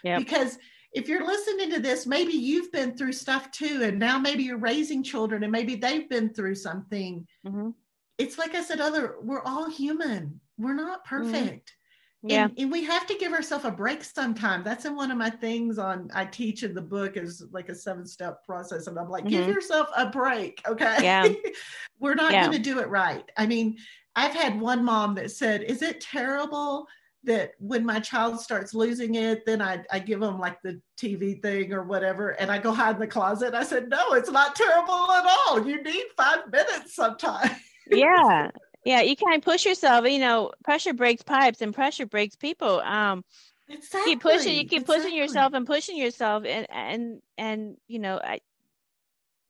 yep. 0.04 0.18
because 0.18 0.58
if 0.94 1.08
you're 1.08 1.26
listening 1.26 1.70
to 1.70 1.80
this, 1.80 2.06
maybe 2.06 2.32
you've 2.32 2.70
been 2.70 2.96
through 2.96 3.12
stuff 3.12 3.50
too, 3.50 3.80
and 3.82 3.98
now 3.98 4.18
maybe 4.18 4.44
you're 4.44 4.58
raising 4.58 5.02
children 5.02 5.42
and 5.42 5.50
maybe 5.50 5.74
they've 5.74 6.08
been 6.08 6.32
through 6.32 6.54
something. 6.54 7.26
Mm-hmm. 7.44 7.70
It's 8.16 8.38
like 8.38 8.54
I 8.54 8.62
said, 8.62 8.80
other 8.80 9.16
we're 9.20 9.42
all 9.42 9.68
human. 9.68 10.40
We're 10.56 10.74
not 10.74 11.04
mm-hmm. 11.04 11.16
perfect. 11.16 11.70
Mm-hmm. 11.70 12.30
Yeah. 12.30 12.44
And, 12.44 12.58
and, 12.58 12.72
we 12.72 12.84
have 12.84 13.06
to 13.08 13.18
give 13.18 13.32
ourselves 13.32 13.64
a 13.64 13.70
break 13.72 14.02
sometime. 14.04 14.62
That's 14.62 14.84
in 14.84 14.94
one 14.96 15.10
of 15.10 15.18
my 15.18 15.28
things 15.28 15.78
on 15.78 16.10
I 16.14 16.24
teach 16.24 16.62
in 16.62 16.74
the 16.74 16.80
book 16.80 17.16
is 17.16 17.44
like 17.50 17.68
a 17.68 17.74
seven 17.74 18.06
step 18.06 18.44
process. 18.44 18.86
And 18.86 18.98
I'm 18.98 19.10
like, 19.10 19.24
mm-hmm. 19.24 19.36
give 19.36 19.48
yourself 19.48 19.88
a 19.96 20.06
break. 20.06 20.62
Okay. 20.66 20.96
Yeah. 21.02 21.28
we're 21.98 22.14
not 22.14 22.32
yeah. 22.32 22.46
going 22.46 22.56
to 22.56 22.62
do 22.62 22.78
it 22.78 22.88
right. 22.88 23.28
I 23.36 23.46
mean, 23.46 23.76
I've 24.16 24.34
had 24.34 24.58
one 24.58 24.84
mom 24.84 25.16
that 25.16 25.32
said, 25.32 25.64
Is 25.64 25.82
it 25.82 26.00
terrible 26.00 26.86
that 27.24 27.52
when 27.58 27.84
my 27.84 28.00
child 28.00 28.40
starts 28.40 28.74
losing 28.74 29.14
it, 29.14 29.44
then 29.46 29.62
I, 29.62 29.84
I 29.90 29.98
give 29.98 30.20
them 30.20 30.38
like 30.38 30.60
the 30.62 30.80
TV 30.98 31.40
thing 31.40 31.72
or 31.72 31.84
whatever, 31.84 32.30
and 32.30 32.50
I 32.50 32.58
go 32.58 32.72
hide 32.72 32.96
in 32.96 33.00
the 33.00 33.06
closet. 33.06 33.54
I 33.54 33.64
said, 33.64 33.88
no, 33.88 34.12
it's 34.12 34.30
not 34.30 34.54
terrible 34.54 35.10
at 35.12 35.26
all. 35.26 35.66
You 35.66 35.82
need 35.82 36.04
five 36.16 36.50
minutes 36.50 36.94
sometimes. 36.94 37.50
yeah. 37.90 38.50
Yeah. 38.84 39.00
You 39.00 39.16
can't 39.16 39.44
push 39.44 39.64
yourself, 39.64 40.06
you 40.08 40.18
know, 40.18 40.52
pressure 40.62 40.94
breaks 40.94 41.22
pipes 41.22 41.60
and 41.60 41.74
pressure 41.74 42.06
breaks 42.06 42.36
people. 42.36 42.80
Um, 42.80 43.24
exactly. 43.68 44.12
keep 44.12 44.20
pushing, 44.20 44.54
you 44.54 44.62
keep 44.62 44.82
exactly. 44.82 44.96
pushing 44.96 45.16
yourself 45.16 45.52
and 45.54 45.66
pushing 45.66 45.96
yourself 45.96 46.44
and, 46.44 46.66
and, 46.70 47.22
and, 47.38 47.76
you 47.88 47.98
know, 47.98 48.20
I, 48.22 48.40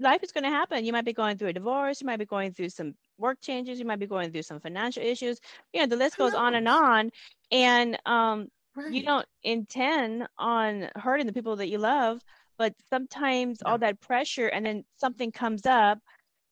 life 0.01 0.23
is 0.23 0.33
going 0.33 0.45
to 0.45 0.51
happen. 0.51 0.85
You 0.85 0.93
might 0.93 1.05
be 1.05 1.13
going 1.13 1.37
through 1.37 1.49
a 1.49 1.53
divorce. 1.53 2.01
You 2.01 2.07
might 2.07 2.19
be 2.19 2.25
going 2.25 2.53
through 2.53 2.71
some 2.71 2.95
work 3.19 3.41
changes. 3.41 3.79
You 3.79 3.85
might 3.85 3.99
be 3.99 4.07
going 4.07 4.31
through 4.31 4.43
some 4.43 4.61
financial 4.61 5.03
issues. 5.03 5.41
You 5.73 5.81
know, 5.81 5.87
the 5.87 5.97
list 5.97 6.17
goes 6.17 6.35
on 6.35 6.55
and 6.55 6.69
on. 6.69 7.11
And 7.51 7.99
um, 8.07 8.49
right. 8.77 8.93
you 8.93 9.03
don't 9.03 9.27
intend 9.43 10.27
on 10.39 10.89
hurting 10.97 11.27
the 11.27 11.33
people 11.33 11.57
that 11.57 11.69
you 11.69 11.79
love, 11.79 12.21
but 12.59 12.75
sometimes 12.91 13.63
all 13.65 13.79
that 13.79 14.01
pressure 14.01 14.49
and 14.49 14.67
then 14.67 14.85
something 14.97 15.33
comes 15.33 15.67
up 15.67 15.99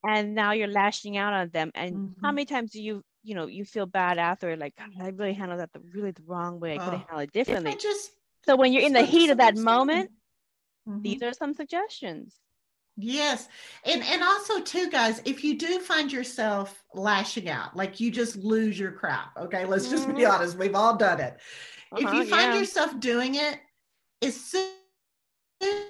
and 0.04 0.34
now 0.34 0.52
you're 0.52 0.68
lashing 0.68 1.16
out 1.16 1.32
on 1.32 1.48
them. 1.50 1.70
And 1.74 1.94
mm-hmm. 1.94 2.24
how 2.24 2.32
many 2.32 2.44
times 2.44 2.72
do 2.72 2.82
you, 2.82 3.02
you 3.22 3.34
know, 3.34 3.46
you 3.46 3.64
feel 3.64 3.86
bad 3.86 4.18
after 4.18 4.56
like, 4.56 4.74
I 5.00 5.08
really 5.08 5.34
handled 5.34 5.60
that 5.60 5.72
the 5.72 5.80
really 5.94 6.10
the 6.10 6.22
wrong 6.26 6.58
way. 6.58 6.74
I 6.74 6.78
could 6.78 6.92
have 6.92 6.94
oh, 6.94 7.06
handled 7.08 7.28
it 7.28 7.32
differently. 7.32 7.76
Just, 7.80 8.10
so 8.44 8.56
when 8.56 8.72
you're 8.72 8.82
in 8.82 8.92
the 8.92 9.04
heat 9.04 9.30
of 9.30 9.38
that 9.38 9.56
moment, 9.56 10.10
mm-hmm. 10.88 11.02
these 11.02 11.22
are 11.22 11.32
some 11.32 11.54
suggestions. 11.54 12.34
Yes. 13.02 13.48
And 13.84 14.00
and 14.04 14.22
also 14.22 14.60
too 14.60 14.88
guys, 14.88 15.20
if 15.24 15.42
you 15.42 15.58
do 15.58 15.80
find 15.80 16.12
yourself 16.12 16.84
lashing 16.94 17.48
out, 17.48 17.76
like 17.76 17.98
you 17.98 18.12
just 18.12 18.36
lose 18.36 18.78
your 18.78 18.92
crap, 18.92 19.36
okay? 19.36 19.64
Let's 19.64 19.90
just 19.90 20.06
mm-hmm. 20.06 20.18
be 20.18 20.24
honest, 20.24 20.56
we've 20.56 20.76
all 20.76 20.96
done 20.96 21.18
it. 21.18 21.38
Uh-huh, 21.90 22.06
if 22.08 22.14
you 22.14 22.24
find 22.24 22.52
yeah. 22.52 22.60
yourself 22.60 22.98
doing 23.00 23.34
it, 23.34 23.58
as 24.22 24.36
soon 24.36 24.70
as 25.60 25.80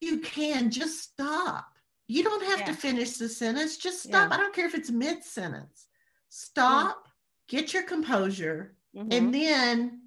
you 0.00 0.20
can 0.20 0.70
just 0.70 1.00
stop. 1.00 1.66
You 2.06 2.22
don't 2.22 2.44
have 2.44 2.60
yeah. 2.60 2.66
to 2.66 2.74
finish 2.74 3.16
the 3.16 3.28
sentence, 3.28 3.76
just 3.76 4.04
stop. 4.04 4.30
Yeah. 4.30 4.36
I 4.36 4.38
don't 4.38 4.54
care 4.54 4.66
if 4.66 4.74
it's 4.74 4.90
mid 4.90 5.24
sentence. 5.24 5.86
Stop, 6.28 6.96
mm-hmm. 6.96 7.56
get 7.56 7.74
your 7.74 7.82
composure, 7.82 8.76
mm-hmm. 8.96 9.08
and 9.10 9.34
then 9.34 10.00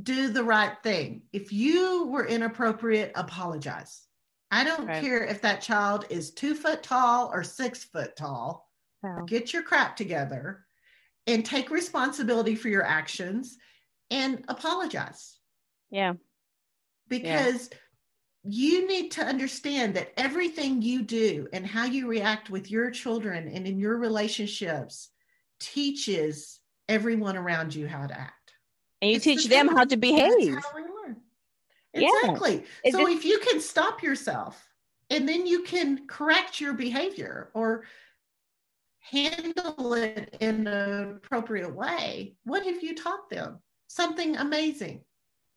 do 0.00 0.28
the 0.28 0.44
right 0.44 0.76
thing. 0.82 1.22
If 1.32 1.52
you 1.52 2.06
were 2.08 2.26
inappropriate, 2.26 3.12
apologize 3.14 4.07
I 4.50 4.64
don't 4.64 4.86
right. 4.86 5.02
care 5.02 5.24
if 5.24 5.42
that 5.42 5.60
child 5.60 6.06
is 6.10 6.30
two 6.30 6.54
foot 6.54 6.82
tall 6.82 7.30
or 7.32 7.42
six 7.42 7.84
foot 7.84 8.16
tall. 8.16 8.70
Wow. 9.02 9.24
Get 9.26 9.52
your 9.52 9.62
crap 9.62 9.96
together 9.96 10.64
and 11.26 11.44
take 11.44 11.70
responsibility 11.70 12.54
for 12.54 12.68
your 12.68 12.84
actions 12.84 13.58
and 14.10 14.44
apologize. 14.48 15.38
Yeah. 15.90 16.14
Because 17.08 17.68
yeah. 17.70 17.78
you 18.44 18.88
need 18.88 19.10
to 19.12 19.22
understand 19.22 19.94
that 19.94 20.12
everything 20.16 20.80
you 20.82 21.02
do 21.02 21.46
and 21.52 21.66
how 21.66 21.84
you 21.84 22.08
react 22.08 22.48
with 22.50 22.70
your 22.70 22.90
children 22.90 23.48
and 23.48 23.66
in 23.66 23.78
your 23.78 23.98
relationships 23.98 25.10
teaches 25.60 26.60
everyone 26.88 27.36
around 27.36 27.74
you 27.74 27.86
how 27.86 28.06
to 28.06 28.18
act. 28.18 28.32
And 29.02 29.10
you 29.10 29.16
it's 29.16 29.24
teach 29.24 29.44
the 29.44 29.50
them 29.50 29.68
how 29.68 29.84
to 29.84 29.96
behave. 29.96 30.54
How 30.54 30.87
Exactly. 31.94 32.64
Yeah. 32.84 32.92
So 32.92 33.08
if 33.08 33.24
you 33.24 33.38
can 33.38 33.60
stop 33.60 34.02
yourself 34.02 34.68
and 35.10 35.28
then 35.28 35.46
you 35.46 35.62
can 35.62 36.06
correct 36.06 36.60
your 36.60 36.74
behavior 36.74 37.50
or 37.54 37.84
handle 39.00 39.94
it 39.94 40.36
in 40.40 40.66
an 40.66 41.16
appropriate 41.16 41.74
way, 41.74 42.36
what 42.44 42.64
have 42.64 42.82
you 42.82 42.94
taught 42.94 43.30
them? 43.30 43.58
Something 43.88 44.36
amazing. 44.36 45.00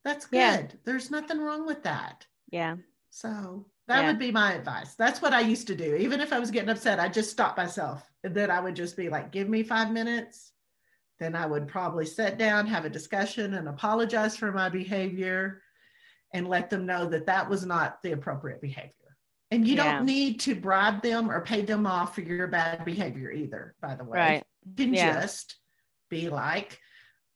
That's 0.03 0.25
good. 0.25 0.37
Yeah. 0.37 0.67
There's 0.85 1.11
nothing 1.11 1.39
wrong 1.39 1.65
with 1.65 1.83
that. 1.83 2.25
Yeah. 2.49 2.77
So 3.09 3.65
that 3.87 4.01
yeah. 4.01 4.07
would 4.07 4.19
be 4.19 4.31
my 4.31 4.53
advice. 4.53 4.95
That's 4.95 5.21
what 5.21 5.33
I 5.33 5.41
used 5.41 5.67
to 5.67 5.75
do. 5.75 5.95
Even 5.95 6.21
if 6.21 6.31
I 6.31 6.39
was 6.39 6.49
getting 6.49 6.69
upset, 6.69 6.99
I 6.99 7.09
just 7.09 7.29
stop 7.29 7.57
myself. 7.57 8.09
And 8.23 8.33
then 8.33 8.49
I 8.49 8.61
would 8.61 8.75
just 8.75 8.95
be 8.95 9.09
like, 9.09 9.31
give 9.31 9.49
me 9.49 9.63
five 9.63 9.91
minutes. 9.91 10.53
Then 11.19 11.35
I 11.35 11.45
would 11.45 11.67
probably 11.67 12.05
sit 12.05 12.37
down, 12.37 12.65
have 12.67 12.85
a 12.85 12.89
discussion, 12.89 13.53
and 13.55 13.67
apologize 13.67 14.37
for 14.37 14.51
my 14.51 14.69
behavior 14.69 15.61
and 16.33 16.47
let 16.47 16.69
them 16.69 16.85
know 16.85 17.05
that 17.05 17.25
that 17.25 17.49
was 17.49 17.65
not 17.65 18.01
the 18.03 18.11
appropriate 18.11 18.61
behavior. 18.61 18.93
And 19.51 19.67
you 19.67 19.75
yeah. 19.75 19.97
don't 19.97 20.05
need 20.05 20.39
to 20.41 20.55
bribe 20.55 21.01
them 21.01 21.29
or 21.29 21.41
pay 21.41 21.61
them 21.61 21.85
off 21.85 22.15
for 22.15 22.21
your 22.21 22.47
bad 22.47 22.85
behavior 22.85 23.31
either, 23.31 23.75
by 23.81 23.95
the 23.95 24.03
way. 24.03 24.17
Right. 24.17 24.43
You 24.65 24.85
can 24.85 24.93
yeah. 24.93 25.21
just 25.21 25.57
be 26.09 26.29
like, 26.29 26.79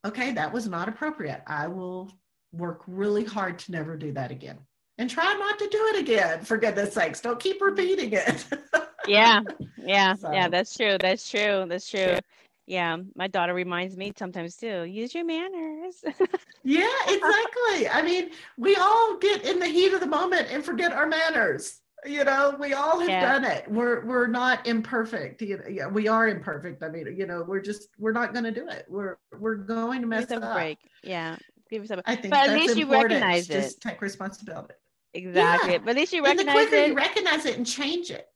okay, 0.04 0.32
that 0.32 0.52
was 0.52 0.66
not 0.66 0.88
appropriate. 0.88 1.42
I 1.46 1.68
will 1.68 2.10
work 2.52 2.82
really 2.86 3.24
hard 3.24 3.58
to 3.60 3.72
never 3.72 3.96
do 3.96 4.12
that 4.12 4.30
again. 4.30 4.58
And 4.98 5.10
try 5.10 5.34
not 5.34 5.58
to 5.58 5.68
do 5.68 5.78
it 5.94 6.00
again, 6.00 6.42
for 6.42 6.56
goodness 6.56 6.94
sakes. 6.94 7.20
Don't 7.20 7.38
keep 7.38 7.60
repeating 7.60 8.12
it. 8.14 8.46
yeah. 9.06 9.42
Yeah. 9.76 10.14
So. 10.14 10.32
Yeah. 10.32 10.48
That's 10.48 10.74
true. 10.74 10.96
That's 10.98 11.28
true. 11.28 11.66
That's 11.68 11.90
true. 11.90 12.18
Yeah, 12.66 12.96
my 13.14 13.28
daughter 13.28 13.54
reminds 13.54 13.96
me 13.96 14.12
sometimes 14.16 14.56
too. 14.56 14.82
Use 14.82 15.14
your 15.14 15.24
manners. 15.24 16.02
yeah, 16.64 16.88
exactly. 17.06 17.88
I 17.88 18.02
mean, 18.04 18.30
we 18.58 18.74
all 18.74 19.16
get 19.18 19.44
in 19.44 19.60
the 19.60 19.66
heat 19.66 19.92
of 19.92 20.00
the 20.00 20.06
moment 20.06 20.48
and 20.50 20.64
forget 20.64 20.92
our 20.92 21.06
manners. 21.06 21.80
You 22.04 22.24
know, 22.24 22.56
we 22.58 22.72
all 22.72 23.00
have 23.00 23.08
yeah. 23.08 23.20
done 23.20 23.44
it. 23.44 23.70
We're 23.70 24.04
we're 24.04 24.26
not 24.26 24.66
imperfect. 24.66 25.42
You 25.42 25.58
know, 25.58 25.64
yeah, 25.68 25.86
we 25.86 26.08
are 26.08 26.28
imperfect. 26.28 26.82
I 26.82 26.88
mean, 26.88 27.14
you 27.16 27.26
know, 27.26 27.44
we're 27.46 27.60
just 27.60 27.88
we're 27.98 28.12
not 28.12 28.32
going 28.32 28.44
to 28.44 28.52
do 28.52 28.68
it. 28.68 28.84
We're 28.88 29.16
we're 29.38 29.56
going 29.56 30.00
to 30.00 30.06
mess 30.06 30.26
Give 30.26 30.42
up. 30.42 30.54
break. 30.54 30.78
Yeah, 31.02 31.36
give 31.70 31.82
yourself. 31.82 32.02
I 32.04 32.16
think, 32.16 32.32
but 32.32 32.50
at 32.50 32.54
least 32.54 32.76
you 32.76 32.90
recognize 32.90 33.48
it. 33.48 33.62
Just 33.62 33.80
take 33.80 34.02
responsibility. 34.02 34.74
Exactly. 35.14 35.72
Yeah. 35.72 35.78
But 35.78 35.90
at 35.90 35.96
least 35.96 36.12
you 36.12 36.24
recognize 36.24 36.46
and 36.46 36.48
the 36.48 36.68
quicker 36.68 36.76
it. 36.76 36.88
You 36.88 36.94
recognize 36.94 37.46
it 37.46 37.56
and 37.56 37.66
change 37.66 38.10
it. 38.10 38.28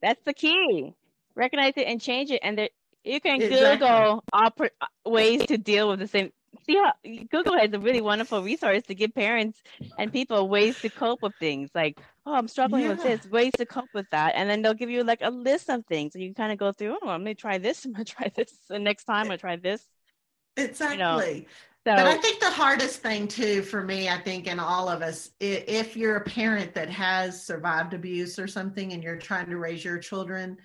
That's 0.00 0.22
the 0.24 0.32
key. 0.32 0.94
Recognize 1.34 1.74
it 1.76 1.86
and 1.86 2.00
change 2.00 2.30
it, 2.30 2.40
and 2.42 2.58
there, 2.58 2.68
you 3.08 3.20
can 3.20 3.40
exactly. 3.42 3.88
Google 3.88 4.24
ways 5.04 5.46
to 5.46 5.58
deal 5.58 5.88
with 5.88 6.00
the 6.00 6.08
same 6.08 6.32
see 6.68 6.76
how 6.76 6.92
Google 7.30 7.56
has 7.58 7.72
a 7.72 7.78
really 7.78 8.00
wonderful 8.00 8.42
resource 8.42 8.82
to 8.84 8.94
give 8.94 9.14
parents 9.14 9.62
and 9.98 10.12
people 10.12 10.48
ways 10.48 10.78
to 10.80 10.88
cope 10.88 11.22
with 11.22 11.34
things 11.36 11.70
like, 11.74 11.98
oh, 12.26 12.34
I'm 12.34 12.48
struggling 12.48 12.82
yeah. 12.82 12.90
with 12.90 13.02
this, 13.02 13.30
ways 13.30 13.52
to 13.56 13.66
cope 13.66 13.88
with 13.94 14.08
that. 14.10 14.34
And 14.34 14.48
then 14.48 14.62
they'll 14.62 14.74
give 14.74 14.90
you 14.90 15.04
like 15.04 15.20
a 15.22 15.30
list 15.30 15.70
of 15.70 15.86
things 15.86 16.14
and 16.14 16.22
you 16.22 16.34
kind 16.34 16.52
of 16.52 16.58
go 16.58 16.72
through, 16.72 16.98
oh, 17.02 17.08
I'm 17.08 17.22
gonna 17.22 17.34
try 17.34 17.58
this, 17.58 17.84
I'm 17.84 17.92
gonna 17.92 18.04
try 18.04 18.30
this, 18.34 18.52
the 18.68 18.78
next 18.78 19.04
time 19.04 19.22
I'm 19.22 19.26
gonna 19.26 19.38
try 19.38 19.56
this. 19.56 19.86
Exactly. 20.56 20.96
You 20.96 21.02
know? 21.02 21.46
So, 21.86 21.94
but 21.94 22.06
I 22.06 22.16
think 22.18 22.40
the 22.40 22.50
hardest 22.50 23.00
thing 23.00 23.28
too 23.28 23.62
for 23.62 23.82
me, 23.82 24.10
I 24.10 24.18
think, 24.18 24.46
in 24.46 24.60
all 24.60 24.90
of 24.90 25.00
us, 25.00 25.30
if 25.40 25.96
you're 25.96 26.16
a 26.16 26.24
parent 26.24 26.74
that 26.74 26.90
has 26.90 27.42
survived 27.42 27.94
abuse 27.94 28.38
or 28.38 28.46
something 28.46 28.92
and 28.92 29.02
you're 29.02 29.16
trying 29.16 29.48
to 29.48 29.56
raise 29.56 29.82
your 29.82 29.96
children, 29.98 30.58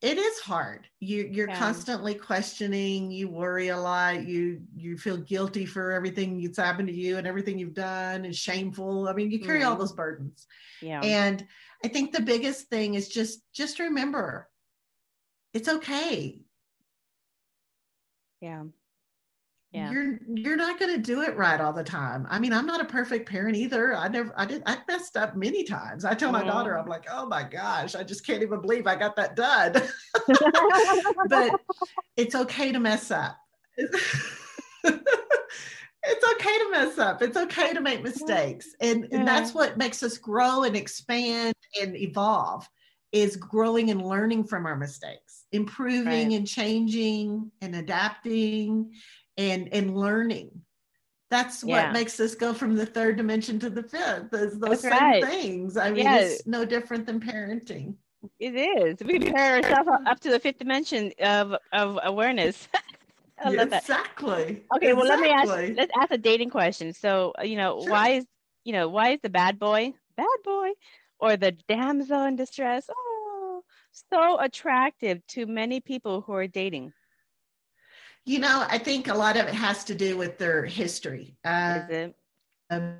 it 0.00 0.16
is 0.16 0.38
hard. 0.38 0.86
You 1.00 1.28
you're 1.30 1.48
yeah. 1.48 1.58
constantly 1.58 2.14
questioning 2.14 3.10
you 3.10 3.28
worry 3.28 3.68
a 3.68 3.76
lot 3.76 4.24
you 4.24 4.60
you 4.76 4.96
feel 4.96 5.16
guilty 5.16 5.66
for 5.66 5.90
everything 5.90 6.40
that's 6.40 6.58
happened 6.58 6.88
to 6.88 6.94
you 6.94 7.16
and 7.16 7.26
everything 7.26 7.58
you've 7.58 7.74
done 7.74 8.24
is 8.24 8.38
shameful. 8.38 9.08
I 9.08 9.12
mean 9.12 9.30
you 9.30 9.40
carry 9.40 9.60
mm-hmm. 9.60 9.70
all 9.70 9.76
those 9.76 9.92
burdens. 9.92 10.46
Yeah. 10.80 11.00
And 11.02 11.46
i 11.84 11.88
think 11.88 12.12
the 12.12 12.22
biggest 12.22 12.68
thing 12.68 12.94
is 12.94 13.08
just 13.08 13.40
just 13.52 13.78
remember 13.78 14.48
it's 15.52 15.68
okay. 15.68 16.40
Yeah 18.40 18.64
yeah. 19.72 19.90
you're 19.90 20.18
you're 20.34 20.56
not 20.56 20.78
going 20.78 20.94
to 20.94 21.00
do 21.00 21.22
it 21.22 21.36
right 21.36 21.60
all 21.60 21.72
the 21.72 21.84
time 21.84 22.26
i 22.30 22.38
mean 22.38 22.52
i'm 22.52 22.64
not 22.64 22.80
a 22.80 22.84
perfect 22.84 23.28
parent 23.28 23.56
either 23.56 23.94
i 23.94 24.08
never 24.08 24.32
i 24.36 24.46
did 24.46 24.62
i 24.66 24.78
messed 24.88 25.16
up 25.16 25.36
many 25.36 25.62
times 25.62 26.04
i 26.04 26.14
tell 26.14 26.32
my 26.32 26.40
mm-hmm. 26.40 26.48
daughter 26.48 26.78
i'm 26.78 26.88
like 26.88 27.04
oh 27.10 27.26
my 27.26 27.42
gosh 27.42 27.94
i 27.94 28.02
just 28.02 28.26
can't 28.26 28.42
even 28.42 28.60
believe 28.60 28.86
i 28.86 28.96
got 28.96 29.14
that 29.14 29.36
done 29.36 29.74
but 31.28 31.60
it's 32.16 32.34
okay 32.34 32.72
to 32.72 32.80
mess 32.80 33.10
up 33.10 33.36
it's 33.76 33.94
okay 34.84 36.58
to 36.58 36.68
mess 36.70 36.98
up 36.98 37.20
it's 37.20 37.36
okay 37.36 37.74
to 37.74 37.82
make 37.82 38.02
mistakes 38.02 38.74
and, 38.80 39.06
yeah. 39.10 39.18
and 39.18 39.28
that's 39.28 39.52
what 39.52 39.76
makes 39.76 40.02
us 40.02 40.16
grow 40.16 40.62
and 40.62 40.76
expand 40.76 41.54
and 41.80 41.94
evolve 41.94 42.66
is 43.12 43.36
growing 43.36 43.90
and 43.90 44.02
learning 44.02 44.44
from 44.44 44.64
our 44.64 44.76
mistakes 44.76 45.44
improving 45.52 46.28
right. 46.28 46.36
and 46.36 46.46
changing 46.46 47.50
and 47.60 47.74
adapting 47.74 48.90
and 49.38 49.72
and 49.72 49.96
learning 49.96 50.50
that's 51.30 51.62
what 51.62 51.84
yeah. 51.84 51.92
makes 51.92 52.18
us 52.20 52.34
go 52.34 52.52
from 52.52 52.74
the 52.74 52.84
third 52.84 53.16
dimension 53.16 53.58
to 53.58 53.70
the 53.70 53.82
fifth 53.82 54.32
is 54.32 54.58
those 54.58 54.82
that's 54.82 54.82
same 54.82 54.92
right. 54.92 55.24
things 55.24 55.76
i 55.76 55.90
mean 55.90 56.04
yes. 56.04 56.34
it's 56.34 56.46
no 56.46 56.64
different 56.64 57.06
than 57.06 57.20
parenting 57.20 57.94
it 58.40 58.54
is 58.54 58.98
we 59.06 59.18
prepare 59.18 59.56
ourselves 59.56 59.88
up 60.06 60.20
to 60.20 60.30
the 60.30 60.40
fifth 60.40 60.58
dimension 60.58 61.12
of 61.20 61.54
of 61.72 61.98
awareness 62.02 62.68
I 63.40 63.50
love 63.50 63.72
exactly 63.72 64.64
that. 64.68 64.76
okay 64.76 64.92
well 64.94 65.06
let 65.06 65.20
me 65.20 65.28
ask 65.28 65.48
let's 65.48 65.92
ask 65.96 66.10
a 66.10 66.18
dating 66.18 66.50
question 66.50 66.92
so 66.92 67.32
you 67.44 67.56
know 67.56 67.80
sure. 67.80 67.90
why 67.90 68.08
is 68.10 68.26
you 68.64 68.72
know 68.72 68.88
why 68.88 69.10
is 69.10 69.20
the 69.22 69.30
bad 69.30 69.60
boy 69.60 69.94
bad 70.16 70.26
boy 70.44 70.70
or 71.20 71.36
the 71.36 71.52
damsel 71.68 72.24
in 72.24 72.34
distress 72.34 72.90
oh 72.90 73.62
so 73.92 74.40
attractive 74.40 75.24
to 75.28 75.46
many 75.46 75.80
people 75.80 76.20
who 76.22 76.32
are 76.32 76.48
dating 76.48 76.92
you 78.28 78.38
know, 78.38 78.66
I 78.68 78.76
think 78.76 79.08
a 79.08 79.14
lot 79.14 79.38
of 79.38 79.46
it 79.46 79.54
has 79.54 79.84
to 79.84 79.94
do 79.94 80.18
with 80.18 80.36
their 80.36 80.62
history. 80.66 81.34
Uh, 81.46 81.80
it? 81.88 82.16
Um, 82.68 82.96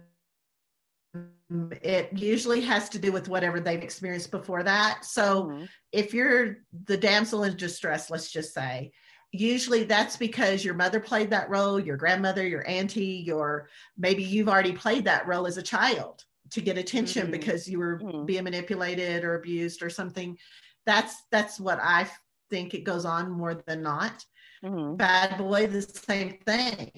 it 1.82 2.08
usually 2.14 2.62
has 2.62 2.88
to 2.88 2.98
do 2.98 3.12
with 3.12 3.28
whatever 3.28 3.60
they've 3.60 3.82
experienced 3.82 4.30
before 4.30 4.62
that. 4.62 5.04
So 5.04 5.44
mm-hmm. 5.44 5.64
if 5.92 6.14
you're 6.14 6.58
the 6.84 6.96
damsel 6.96 7.44
in 7.44 7.58
distress, 7.58 8.08
let's 8.08 8.32
just 8.32 8.54
say, 8.54 8.90
usually 9.30 9.84
that's 9.84 10.16
because 10.16 10.64
your 10.64 10.74
mother 10.74 10.98
played 10.98 11.28
that 11.30 11.50
role, 11.50 11.78
your 11.78 11.98
grandmother, 11.98 12.46
your 12.46 12.66
auntie, 12.66 13.22
your 13.26 13.68
maybe 13.98 14.24
you've 14.24 14.48
already 14.48 14.72
played 14.72 15.04
that 15.04 15.26
role 15.26 15.46
as 15.46 15.58
a 15.58 15.62
child 15.62 16.24
to 16.52 16.62
get 16.62 16.78
attention 16.78 17.24
mm-hmm. 17.24 17.32
because 17.32 17.68
you 17.68 17.78
were 17.78 17.98
mm-hmm. 17.98 18.24
being 18.24 18.44
manipulated 18.44 19.24
or 19.24 19.34
abused 19.34 19.82
or 19.82 19.90
something. 19.90 20.38
That's 20.86 21.14
that's 21.30 21.60
what 21.60 21.80
I 21.82 22.08
think 22.48 22.72
it 22.72 22.84
goes 22.84 23.04
on 23.04 23.30
more 23.30 23.54
than 23.66 23.82
not. 23.82 24.24
Mm-hmm. 24.64 24.96
Bad 24.96 25.38
boy, 25.38 25.66
the 25.66 25.82
same 25.82 26.38
thing. 26.46 26.90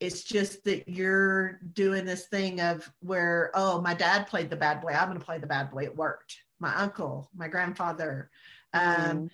It's 0.00 0.24
just 0.24 0.64
that 0.64 0.88
you're 0.88 1.60
doing 1.74 2.04
this 2.04 2.26
thing 2.26 2.60
of 2.60 2.90
where, 3.00 3.52
oh, 3.54 3.80
my 3.80 3.94
dad 3.94 4.26
played 4.26 4.50
the 4.50 4.56
bad 4.56 4.80
boy. 4.80 4.90
I'm 4.90 5.08
going 5.08 5.18
to 5.18 5.24
play 5.24 5.38
the 5.38 5.46
bad 5.46 5.70
boy. 5.70 5.84
It 5.84 5.96
worked. 5.96 6.36
My 6.58 6.74
uncle, 6.74 7.30
my 7.36 7.48
grandfather. 7.48 8.30
Mm-hmm. 8.74 9.10
Um, 9.10 9.30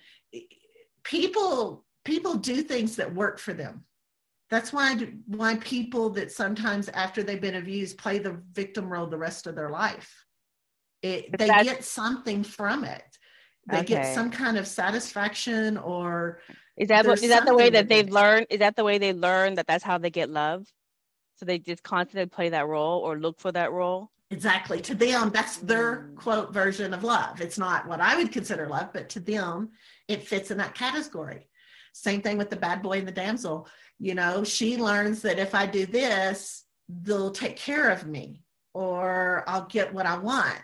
people 1.03 1.85
people 2.05 2.35
do 2.35 2.61
things 2.61 2.95
that 2.95 3.13
work 3.13 3.39
for 3.39 3.53
them. 3.53 3.83
That's 4.49 4.73
why 4.73 4.95
why 5.27 5.55
people 5.55 6.09
that 6.11 6.31
sometimes 6.31 6.89
after 6.89 7.23
they've 7.23 7.41
been 7.41 7.55
abused 7.55 7.97
play 7.97 8.19
the 8.19 8.41
victim 8.53 8.91
role 8.91 9.07
the 9.07 9.17
rest 9.17 9.47
of 9.47 9.55
their 9.55 9.69
life. 9.69 10.25
It, 11.01 11.37
they 11.37 11.47
get 11.47 11.85
something 11.85 12.43
from 12.43 12.83
it. 12.83 13.03
They 13.67 13.79
okay. 13.79 13.85
get 13.85 14.15
some 14.15 14.31
kind 14.31 14.57
of 14.57 14.67
satisfaction 14.67 15.77
or 15.77 16.39
is 16.77 16.87
that 16.87 17.05
what, 17.05 17.21
is 17.21 17.29
that 17.29 17.45
the 17.45 17.55
way 17.55 17.69
that 17.69 17.89
they've 17.89 18.09
learned? 18.09 18.47
Is 18.49 18.59
that 18.59 18.77
the 18.77 18.85
way 18.85 18.97
they 18.97 19.13
learn 19.13 19.55
that 19.55 19.67
that's 19.67 19.83
how 19.83 19.97
they 19.97 20.09
get 20.09 20.29
love? 20.29 20.65
So 21.35 21.45
they 21.45 21.59
just 21.59 21.83
constantly 21.83 22.27
play 22.27 22.49
that 22.49 22.67
role 22.67 22.99
or 23.01 23.17
look 23.17 23.39
for 23.39 23.51
that 23.51 23.71
role. 23.71 24.11
Exactly. 24.31 24.79
To 24.81 24.95
them, 24.95 25.31
that's 25.31 25.57
their 25.57 25.97
mm. 25.97 26.15
quote 26.15 26.53
version 26.53 26.93
of 26.93 27.03
love. 27.03 27.41
It's 27.41 27.57
not 27.57 27.87
what 27.87 27.99
I 27.99 28.15
would 28.15 28.31
consider 28.31 28.67
love, 28.67 28.89
but 28.93 29.09
to 29.09 29.19
them, 29.19 29.71
it 30.07 30.27
fits 30.27 30.51
in 30.51 30.57
that 30.59 30.75
category. 30.75 31.47
Same 31.93 32.21
thing 32.21 32.37
with 32.37 32.49
the 32.49 32.55
bad 32.55 32.81
boy 32.81 32.99
and 32.99 33.07
the 33.07 33.11
damsel. 33.11 33.67
You 33.99 34.15
know, 34.15 34.43
she 34.43 34.77
learns 34.77 35.21
that 35.23 35.39
if 35.39 35.53
I 35.53 35.65
do 35.65 35.85
this, 35.85 36.63
they'll 36.87 37.31
take 37.31 37.57
care 37.57 37.89
of 37.89 38.05
me 38.05 38.43
or 38.73 39.43
I'll 39.47 39.65
get 39.65 39.93
what 39.93 40.05
I 40.05 40.17
want. 40.17 40.59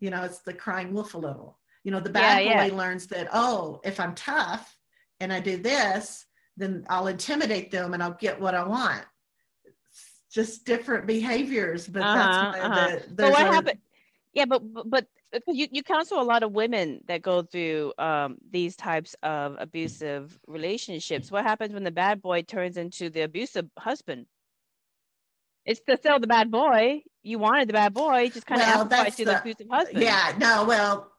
You 0.00 0.10
know, 0.10 0.22
it's 0.24 0.38
the 0.38 0.54
crying 0.54 0.92
wolf 0.94 1.14
a 1.14 1.18
little. 1.18 1.58
You 1.88 1.92
know, 1.92 2.00
the 2.00 2.10
bad 2.10 2.44
yeah, 2.44 2.64
boy 2.64 2.74
yeah. 2.74 2.78
learns 2.78 3.06
that, 3.06 3.28
oh, 3.32 3.80
if 3.82 3.98
I'm 3.98 4.14
tough, 4.14 4.76
and 5.20 5.32
I 5.32 5.40
do 5.40 5.56
this, 5.56 6.26
then 6.58 6.84
I'll 6.90 7.06
intimidate 7.06 7.70
them 7.70 7.94
and 7.94 8.02
I'll 8.02 8.18
get 8.20 8.38
what 8.38 8.54
I 8.54 8.62
want. 8.62 9.06
It's 9.64 10.04
just 10.30 10.66
different 10.66 11.06
behaviors, 11.06 11.88
but 11.88 12.02
uh-huh, 12.02 12.52
that's 12.52 12.62
uh-huh. 12.62 12.98
the, 13.08 13.14
but 13.14 13.30
what 13.30 13.46
a, 13.46 13.50
happened? 13.50 13.78
Yeah, 14.34 14.44
but 14.44 14.60
but 14.84 15.06
you 15.46 15.66
you 15.70 15.82
counsel 15.82 16.20
a 16.20 16.28
lot 16.28 16.42
of 16.42 16.52
women 16.52 17.00
that 17.06 17.22
go 17.22 17.40
through 17.40 17.94
um, 17.96 18.36
these 18.50 18.76
types 18.76 19.16
of 19.22 19.56
abusive 19.58 20.38
relationships. 20.46 21.30
What 21.30 21.44
happens 21.44 21.72
when 21.72 21.84
the 21.84 21.90
bad 21.90 22.20
boy 22.20 22.42
turns 22.42 22.76
into 22.76 23.08
the 23.08 23.22
abusive 23.22 23.64
husband? 23.78 24.26
It's 25.64 25.80
still 25.80 26.20
the 26.20 26.26
bad 26.26 26.50
boy. 26.50 27.00
You 27.22 27.38
wanted 27.38 27.70
the 27.70 27.72
bad 27.72 27.94
boy, 27.94 28.28
just 28.28 28.44
kind 28.44 28.60
well, 28.60 28.82
of 28.82 28.92
amplified 28.92 29.16
to 29.16 29.24
the, 29.24 29.30
the 29.30 29.40
abusive 29.40 29.66
husband. 29.70 30.02
Yeah, 30.02 30.34
no, 30.36 30.66
well, 30.66 31.12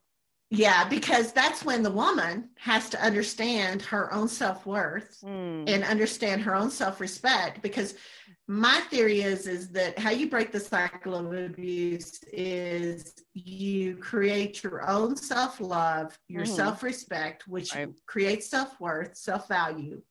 yeah, 0.51 0.83
because 0.87 1.31
that's 1.31 1.63
when 1.63 1.83
the 1.83 1.91
woman 1.91 2.49
has 2.57 2.89
to 2.89 3.03
understand 3.03 3.83
her 3.83 4.11
own 4.11 4.27
self 4.27 4.65
worth 4.65 5.19
mm. 5.23 5.69
and 5.69 5.83
understand 5.83 6.41
her 6.41 6.55
own 6.55 6.71
self 6.71 6.99
respect. 6.99 7.61
Because 7.61 7.93
my 8.47 8.81
theory 8.89 9.21
is 9.21 9.45
is 9.45 9.69
that 9.69 9.99
how 9.99 10.09
you 10.09 10.27
break 10.27 10.51
the 10.51 10.59
cycle 10.59 11.13
of 11.13 11.31
abuse 11.31 12.23
is 12.33 13.13
you 13.35 13.97
create 13.97 14.63
your 14.63 14.89
own 14.89 15.15
self 15.15 15.61
love, 15.61 16.17
your 16.27 16.45
mm. 16.45 16.55
Self 16.55 16.81
respect, 16.81 17.47
which 17.47 17.75
right. 17.75 17.89
creates 18.07 18.49
self 18.49 18.79
worth, 18.81 19.15
self 19.15 19.47
value. 19.47 20.01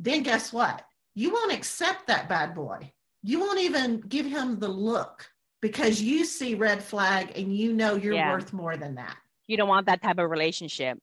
Then 0.00 0.24
guess 0.24 0.52
what? 0.52 0.82
You 1.14 1.32
won't 1.32 1.52
accept 1.52 2.08
that 2.08 2.28
bad 2.28 2.52
boy. 2.52 2.92
You 3.22 3.38
won't 3.38 3.60
even 3.60 4.00
give 4.00 4.26
him 4.26 4.58
the 4.58 4.68
look 4.68 5.24
because 5.62 6.02
you 6.02 6.24
see 6.24 6.56
red 6.56 6.82
flag 6.82 7.38
and 7.38 7.56
you 7.56 7.72
know 7.72 7.94
you're 7.94 8.14
yeah. 8.14 8.32
worth 8.32 8.52
more 8.52 8.76
than 8.76 8.96
that 8.96 9.16
you 9.48 9.56
don't 9.56 9.68
want 9.68 9.86
that 9.86 10.00
type 10.00 10.18
of 10.18 10.30
relationship. 10.30 10.98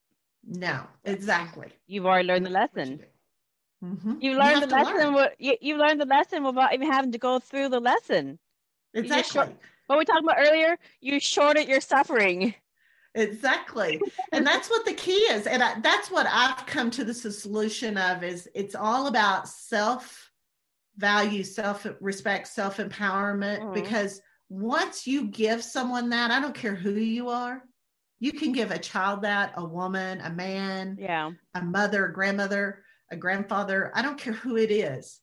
No, 0.48 0.82
exactly. 1.04 1.68
You've 1.88 2.06
already 2.06 2.28
learned 2.28 2.46
the 2.46 2.52
lesson. 2.52 3.02
Mm-hmm. 3.84 4.14
You 4.22 4.38
learned 4.38 4.62
you 4.62 4.68
the 4.68 4.76
lesson. 4.76 5.16
Learn. 5.16 5.30
You, 5.38 5.58
you 5.60 5.78
learned 5.78 6.00
the 6.00 6.06
lesson 6.06 6.43
without 6.43 6.74
even 6.74 6.89
having 6.89 7.12
to 7.12 7.18
go 7.18 7.39
through 7.39 7.70
the 7.70 7.80
lesson. 7.80 8.39
Exactly. 8.93 9.34
Short, 9.34 9.58
what 9.88 10.00
we 10.00 10.06
talked 10.06 10.24
about 10.24 10.38
earlier, 10.39 10.78
you 11.02 11.20
shorted 11.20 11.68
your 11.68 11.82
suffering. 11.82 12.54
Exactly. 13.16 14.00
and 14.32 14.46
that's 14.46 14.70
what 14.70 14.86
the 14.86 14.93
key 14.93 15.14
is. 15.14 15.48
And 15.48 15.64
I, 15.64 15.80
that's 15.80 16.12
what 16.12 16.28
I've 16.30 16.66
come 16.66 16.91
to 16.91 17.04
the 17.04 17.14
solution 17.14 17.98
of 17.98 18.24
is 18.24 18.48
it's 18.54 18.76
all 18.76 19.08
about 19.08 19.48
self 19.48 20.32
value, 20.98 21.43
self 21.43 21.86
respect, 22.00 22.48
self 22.48 22.78
empowerment. 22.78 23.60
Mm-hmm. 23.62 23.74
Because 23.74 24.22
once 24.50 25.08
you 25.08 25.28
give 25.28 25.64
someone 25.64 26.10
that, 26.10 26.32
I 26.32 26.39
don't 26.39 26.56
care 26.56 26.76
who 26.76 26.91
you 26.91 27.30
are, 27.30 27.64
you 28.20 28.32
can 28.32 28.51
give 28.51 28.72
a 28.72 28.80
child 28.80 29.22
that, 29.24 29.53
a 29.57 29.66
woman, 29.66 30.22
a 30.22 30.30
man, 30.30 30.97
yeah, 30.99 31.32
a 31.53 31.61
mother, 31.61 32.05
a 32.05 32.13
grandmother, 32.13 32.84
a 33.11 33.16
grandfather, 33.16 33.91
I 33.93 34.01
don't 34.01 34.18
care 34.18 34.34
who 34.34 34.57
it 34.57 34.72
is. 34.72 35.20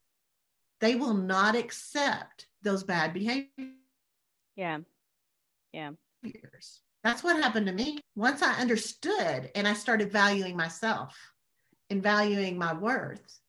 They 0.81 0.95
will 0.95 1.15
not 1.15 1.57
accept 1.57 2.47
those 2.63 2.85
bad 2.85 3.15
behaviors. 3.15 3.51
Yeah. 4.57 4.79
Yeah. 5.73 5.91
That's 7.03 7.25
what 7.25 7.43
happened 7.43 7.67
to 7.67 7.73
me. 7.73 8.01
Once 8.15 8.43
I 8.43 8.61
understood 8.61 9.51
and 9.55 9.67
I 9.67 9.75
started 9.75 10.13
valuing 10.13 10.57
myself 10.57 11.17
and 11.91 12.03
valuing 12.03 12.59
my 12.59 12.73
worth 12.75 13.41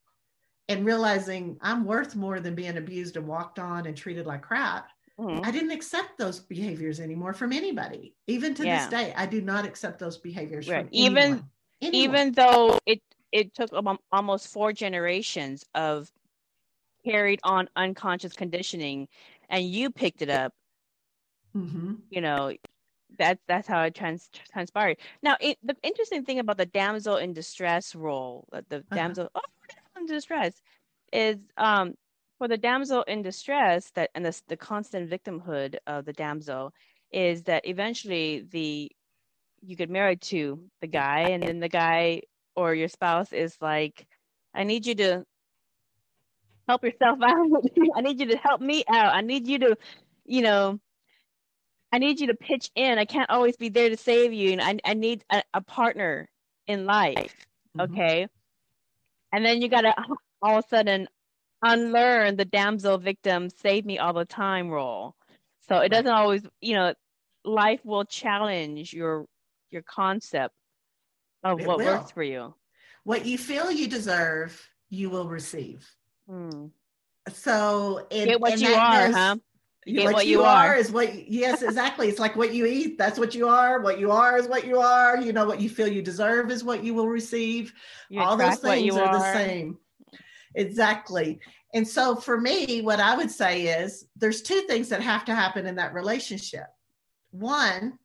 and 0.68 0.86
realizing 0.86 1.58
I'm 1.62 1.86
worth 1.86 2.16
more 2.16 2.40
than 2.40 2.56
being 2.56 2.78
abused 2.78 3.18
and 3.18 3.28
walked 3.28 3.60
on 3.60 3.86
and 3.86 3.96
treated 3.96 4.26
like 4.26 4.42
crap. 4.42 4.90
Mhm. 5.20 5.46
I 5.46 5.52
didn't 5.52 5.72
accept 5.72 6.18
those 6.18 6.40
behaviors 6.40 7.00
anymore 7.00 7.34
from 7.34 7.54
anybody. 7.54 8.16
Even 8.28 8.54
to 8.56 8.66
Yeah. 8.66 8.80
this 8.80 8.90
day, 8.90 9.14
I 9.16 9.26
do 9.28 9.42
not 9.42 9.66
accept 9.66 10.00
those 10.00 10.18
behaviors 10.18 10.68
Right. 10.68 10.86
from 10.86 10.90
Even- 10.94 11.24
anyone. 11.24 11.50
Anyone. 11.82 11.96
even 12.16 12.32
though 12.34 12.80
it 12.86 13.02
it 13.32 13.54
took 13.56 13.72
almost 14.12 14.48
four 14.50 14.72
generations 14.74 15.66
of 15.74 16.12
carried 17.04 17.40
on 17.44 17.68
unconscious 17.76 18.34
conditioning 18.34 19.08
and 19.50 19.66
you 19.66 19.90
picked 19.90 20.22
it 20.22 20.30
up 20.30 20.54
Mhm. 21.56 22.02
you 22.10 22.22
know 22.22 22.56
that's 23.18 23.42
that's 23.48 23.68
how 23.68 23.84
it 23.84 23.94
trans- 23.96 24.30
transpired 24.52 24.98
now 25.22 25.36
it, 25.42 25.58
the 25.64 25.76
interesting 25.84 26.24
thing 26.24 26.40
about 26.40 26.58
the 26.58 26.66
damsel 26.66 27.18
in 27.18 27.34
distress 27.34 27.94
role 27.96 28.48
uh, 28.54 28.62
the 28.70 28.78
Uh-huh. 28.78 28.96
damsel 28.96 29.30
oh, 29.36 29.42
in 29.98 30.06
distress 30.06 30.62
is 31.12 31.38
um 31.58 31.96
for 32.44 32.50
the 32.50 32.58
damsel 32.58 33.04
in 33.04 33.22
distress 33.22 33.90
that 33.92 34.10
and 34.16 34.26
the, 34.26 34.42
the 34.50 34.58
constant 34.58 35.10
victimhood 35.10 35.78
of 35.88 36.04
the 36.04 36.12
damsel 36.12 36.74
is 37.10 37.44
that 37.44 37.66
eventually 37.66 38.46
the 38.52 38.92
you 39.62 39.78
get 39.78 39.90
married 39.90 40.20
to 40.20 40.60
the 40.82 40.88
guy 40.88 41.22
and 41.22 41.42
then 41.42 41.62
the 41.62 41.70
guy 41.70 42.22
or 42.58 42.76
your 42.76 42.90
spouse 42.90 43.32
is 43.32 43.56
like 43.62 44.06
i 44.54 44.66
need 44.66 44.86
you 44.86 44.94
to 44.94 45.24
help 46.68 46.84
yourself 46.84 47.18
out. 47.24 47.64
I 47.96 48.02
need 48.02 48.20
you 48.20 48.26
to 48.26 48.38
help 48.38 48.60
me 48.60 48.84
out. 48.90 49.16
I 49.16 49.22
need 49.22 49.48
you 49.48 49.60
to 49.60 49.78
you 50.26 50.42
know 50.42 50.82
i 51.94 51.98
need 51.98 52.20
you 52.20 52.28
to 52.28 52.36
pitch 52.36 52.72
in. 52.76 52.98
I 53.00 53.06
can't 53.06 53.30
always 53.30 53.56
be 53.56 53.70
there 53.70 53.88
to 53.88 53.96
save 53.96 54.34
you. 54.34 54.52
And 54.52 54.62
i, 54.62 54.92
I 54.92 54.96
need 54.96 55.24
a, 55.32 55.44
a 55.54 55.62
partner 55.62 56.30
in 56.68 56.86
life. 56.86 57.46
Mhm. 57.78 57.86
okay? 57.86 58.28
And 59.32 59.46
then 59.46 59.62
you 59.62 59.70
gotta 59.70 59.96
all 60.42 60.58
of 60.58 60.66
a 60.66 60.68
sudden 60.68 61.08
unlearn 61.64 62.36
the 62.36 62.46
damsel 62.46 62.98
victim 62.98 63.50
save 63.50 63.86
me 63.86 63.98
all 64.00 64.14
the 64.14 64.26
time 64.26 64.70
role 64.70 65.16
so 65.68 65.78
it 65.80 65.90
doesn't 65.90 66.12
always 66.12 66.42
you 66.62 66.74
know 66.76 66.94
life 67.46 67.80
will 67.84 68.06
challenge 68.06 68.94
your 68.94 69.26
your 69.72 69.82
concept 69.84 70.54
of 71.44 71.60
It 71.60 71.68
what 71.68 71.78
will. 71.80 71.86
works 71.86 72.12
for 72.12 72.24
you 72.24 72.54
What 73.06 73.26
you 73.26 73.38
feel 73.38 73.70
you 73.72 73.88
deserve, 73.88 74.52
you 74.90 75.10
will 75.10 75.28
receive. 75.28 75.86
Hmm. 76.30 76.68
So 77.34 78.08
and, 78.12 78.28
get 78.30 78.40
what 78.40 78.60
you 78.60 78.74
are 78.74 79.08
goes- 79.08 79.16
huh 79.16 79.36
you- 79.86 79.96
Get 79.98 80.06
what, 80.06 80.14
what 80.14 80.28
you, 80.28 80.38
you 80.40 80.44
are. 80.44 80.68
are. 80.70 80.76
is 80.78 80.92
what 80.92 81.28
yes 81.30 81.62
exactly 81.62 82.08
it's 82.08 82.20
like 82.20 82.38
what 82.38 82.54
you 82.54 82.66
eat 82.66 82.98
that's 82.98 83.20
what 83.20 83.36
you 83.36 83.50
are 83.50 83.82
what 83.82 84.00
you 84.00 84.12
are 84.12 84.38
is 84.38 84.48
what 84.48 84.66
you 84.66 84.80
are 84.80 85.20
you 85.20 85.34
know 85.34 85.46
what 85.46 85.60
you 85.60 85.70
feel 85.70 85.88
you 85.90 86.02
deserve 86.02 86.50
is 86.52 86.64
what 86.64 86.84
you 86.86 86.94
will 86.94 87.10
receive 87.10 87.74
you 88.10 88.22
all 88.22 88.38
those 88.38 88.60
things 88.60 88.86
you 88.86 88.96
are, 88.98 89.12
the 89.20 89.34
same 89.34 89.78
exactly 90.56 91.40
and 91.74 91.88
so 91.88 92.16
for 92.16 92.40
me 92.40 92.82
what 92.82 93.00
i 93.00 93.16
would 93.16 93.32
say 93.32 93.64
is 93.82 94.06
there's 94.16 94.42
two 94.42 94.62
things 94.62 94.90
that 94.90 95.02
have 95.02 95.26
to 95.26 95.34
happen 95.36 95.66
in 95.66 95.76
that 95.76 95.94
relationship 95.94 96.68
one 97.32 97.98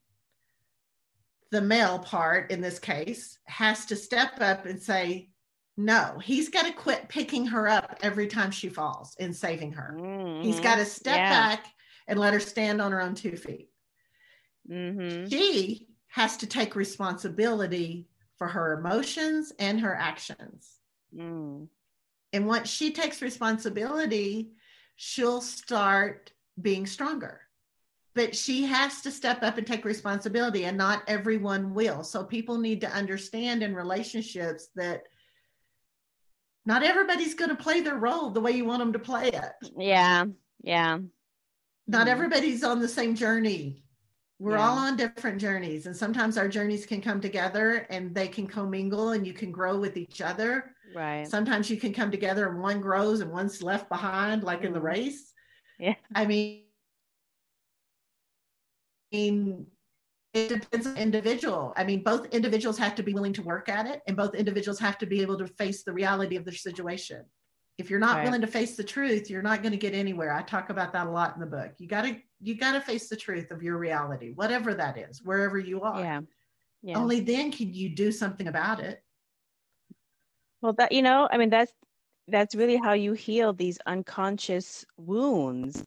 the 1.51 1.61
male 1.61 1.99
part 1.99 2.51
in 2.51 2.61
this 2.61 2.79
case 2.79 3.39
has 3.47 3.85
to 3.87 3.97
step 3.97 4.41
up 4.41 4.67
and 4.67 4.81
say 4.83 5.29
no 5.77 6.19
he's 6.23 6.49
got 6.49 6.67
to 6.67 6.73
quit 6.73 7.09
picking 7.09 7.47
her 7.47 7.69
up 7.69 7.99
every 8.03 8.27
time 8.27 8.51
she 8.51 8.69
falls 8.69 9.15
and 9.21 9.35
saving 9.35 9.73
her 9.73 9.97
He's 10.43 10.61
Mhm. 10.61 10.63
got 10.63 10.77
to 10.77 10.85
step 10.85 11.17
Yeah. 11.17 11.31
back 11.31 11.67
and 12.07 12.19
let 12.19 12.33
her 12.35 12.41
stand 12.41 12.81
on 12.81 12.91
her 12.93 13.01
own 13.03 13.15
two 13.15 13.37
feet. 13.37 13.69
Mhm. 14.69 15.29
She 15.31 15.89
has 16.09 16.37
to 16.39 16.47
take 16.47 16.75
responsibility 16.75 18.09
for 18.37 18.49
her 18.49 18.79
emotions 18.79 19.53
and 19.59 19.81
her 19.81 19.95
actions. 19.95 20.79
Mm. 21.15 21.69
And 22.33 22.47
once 22.47 22.69
she 22.69 22.93
takes 22.93 23.23
responsibility, 23.23 24.53
she'll 24.97 25.41
start 25.41 26.33
being 26.61 26.87
stronger. 26.87 27.41
But 28.15 28.35
she 28.35 28.65
has 28.65 29.01
to 29.03 29.11
step 29.11 29.43
up 29.43 29.59
and 29.59 29.67
take 29.67 29.85
responsibility, 29.85 30.65
and 30.65 30.77
not 30.77 31.03
everyone 31.07 31.73
will. 31.73 32.03
So 32.03 32.25
people 32.25 32.59
need 32.59 32.81
to 32.81 32.91
understand 32.91 33.63
in 33.63 33.75
relationships 33.75 34.69
that 34.75 35.03
not 36.67 36.83
everybody's 36.83 37.35
going 37.35 37.51
to 37.51 37.57
play 37.63 37.81
their 37.81 37.97
role 37.97 38.31
the 38.31 38.41
way 38.41 38.53
you 38.53 38.65
want 38.65 38.81
them 38.81 38.93
to 38.93 38.99
play 38.99 39.29
it. 39.29 39.53
yeah 39.77 40.25
yeah 40.63 40.99
not 41.87 42.07
Mhm. 42.07 42.11
everybody's 42.11 42.63
on 42.65 42.81
the 42.81 42.89
same 42.89 43.15
journey. 43.15 43.83
We're 44.39 44.57
Yeah. 44.57 44.69
all 44.69 44.79
on 44.79 44.97
different 44.97 45.41
journeys, 45.41 45.87
and 45.87 45.97
sometimes 45.97 46.39
our 46.39 46.49
journeys 46.49 46.87
can 46.87 47.01
come 47.01 47.21
together 47.21 47.87
and 47.91 48.15
they 48.15 48.29
can 48.29 48.47
commingle 48.47 49.11
and 49.11 49.27
you 49.27 49.33
can 49.35 49.51
grow 49.51 49.79
with 49.79 49.97
each 49.97 50.21
other. 50.21 50.75
right 50.95 51.27
Sometimes 51.27 51.69
you 51.69 51.77
can 51.77 51.93
come 51.93 52.11
together 52.11 52.49
and 52.49 52.61
one 52.61 52.81
grows 52.81 53.21
and 53.21 53.31
one's 53.33 53.63
left 53.63 53.89
behind, 53.89 54.43
like 54.45 54.63
in 54.63 54.73
the 54.73 54.79
Mhm. 54.79 54.83
race. 54.85 55.35
Yeah. 55.79 55.97
I 56.15 56.25
mean, 56.27 56.65
I 59.13 59.17
mean, 59.17 59.67
it 60.35 60.49
depends 60.49 60.87
on 60.87 60.97
individual. 60.97 61.73
I 61.77 61.85
mean, 61.85 62.03
both 62.03 62.27
individuals 62.27 62.79
have 62.79 62.95
to 62.97 63.03
be 63.03 63.15
willing 63.15 63.33
to 63.35 63.43
work 63.43 63.69
at 63.69 63.87
it, 63.87 64.03
and 64.07 64.17
both 64.17 64.35
individuals 64.35 64.79
have 64.81 64.99
to 64.99 65.07
be 65.07 65.23
able 65.23 65.39
to 65.39 65.47
face 65.47 65.83
the 65.85 65.93
reality 65.93 66.37
of 66.37 66.45
their 66.45 66.55
situation. 66.55 67.25
If 67.79 67.91
you're 67.91 68.01
not 68.01 68.17
Right. 68.17 68.25
willing 68.25 68.41
to 68.41 68.47
face 68.49 68.77
the 68.77 68.83
truth, 68.83 69.31
you're 69.31 69.41
not 69.43 69.63
going 69.63 69.71
to 69.71 69.79
get 69.79 69.95
anywhere. 69.95 70.33
I 70.33 70.43
talk 70.43 70.69
about 70.71 70.93
that 70.95 71.07
a 71.07 71.11
lot 71.11 71.35
in 71.35 71.41
the 71.41 71.47
book. 71.47 71.75
You 71.79 71.87
got 71.87 72.03
to 72.03 72.21
you 72.41 72.57
got 72.57 72.73
to 72.73 72.81
face 72.81 73.09
the 73.09 73.17
truth 73.17 73.51
of 73.53 73.63
your 73.63 73.79
reality, 73.79 74.33
whatever 74.35 74.75
that 74.75 74.99
is, 74.99 75.23
wherever 75.23 75.59
you 75.59 75.83
are. 75.83 76.01
yeah 76.01 76.21
yeah 76.83 76.99
Only 76.99 77.21
then 77.21 77.53
can 77.53 77.73
you 77.73 77.91
do 77.95 78.11
something 78.13 78.49
about 78.49 78.81
it. 78.81 79.03
Well, 80.61 80.73
that 80.75 80.93
you 80.93 81.03
know, 81.03 81.29
I 81.31 81.39
mean, 81.39 81.51
that's 81.51 81.73
that's 82.27 82.55
really 82.55 82.77
how 82.77 82.93
you 82.93 83.13
heal 83.13 83.53
these 83.53 83.79
unconscious 83.87 84.85
wounds 84.97 85.85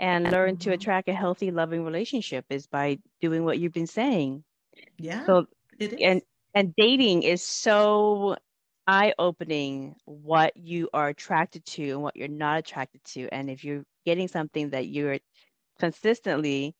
and 0.00 0.30
learn 0.30 0.56
to 0.58 0.70
Mhm. 0.70 0.74
attract 0.74 1.08
a 1.08 1.14
healthy, 1.14 1.50
loving 1.52 1.84
relationship 1.84 2.44
is 2.50 2.66
by 2.66 2.98
doing 3.20 3.44
what 3.44 3.58
you've 3.58 3.72
been 3.72 3.86
saying. 3.86 4.44
Yeah, 4.98 5.24
So, 5.26 5.46
it 5.78 5.92
is. 5.92 6.00
and 6.00 6.22
and 6.54 6.74
dating 6.76 7.22
is 7.22 7.42
so 7.42 8.36
eye-opening 8.86 9.96
what 10.04 10.56
you 10.56 10.88
are 10.92 11.08
attracted 11.08 11.64
to 11.64 11.90
and 11.90 12.02
what 12.02 12.16
you're 12.16 12.28
not 12.28 12.58
attracted 12.58 13.02
to. 13.04 13.28
And 13.32 13.50
if 13.50 13.64
you're 13.64 13.84
getting 14.04 14.28
something 14.28 14.70
that 14.70 14.86
you're 14.86 15.18
consistently 15.78 16.74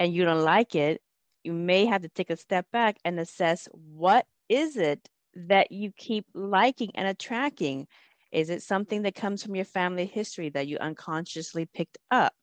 and 0.00 0.12
you 0.14 0.24
don't 0.24 0.44
like 0.44 0.74
it, 0.74 1.00
you 1.44 1.52
may 1.52 1.86
have 1.86 2.02
to 2.02 2.08
take 2.08 2.30
a 2.30 2.36
step 2.36 2.66
back 2.72 2.96
and 3.04 3.20
assess 3.20 3.68
what 3.72 4.26
is 4.48 4.76
it 4.76 5.08
that 5.34 5.70
you 5.70 5.92
keep 5.96 6.26
liking 6.34 6.90
and 6.94 7.06
attracting? 7.06 7.86
Is 8.32 8.50
it 8.50 8.62
something 8.62 9.02
that 9.02 9.14
comes 9.14 9.42
from 9.42 9.54
your 9.54 9.64
family 9.64 10.06
history 10.06 10.48
that 10.50 10.66
you 10.66 10.78
unconsciously 10.78 11.66
picked 11.66 11.98
up? 12.10 12.34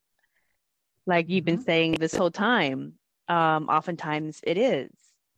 Like 1.05 1.29
you've 1.29 1.45
been 1.45 1.59
Mhm. 1.59 1.65
saying 1.65 1.91
this 1.93 2.15
whole 2.15 2.31
time, 2.31 2.99
um, 3.27 3.67
oftentimes 3.67 4.39
it 4.43 4.57
is. 4.57 4.91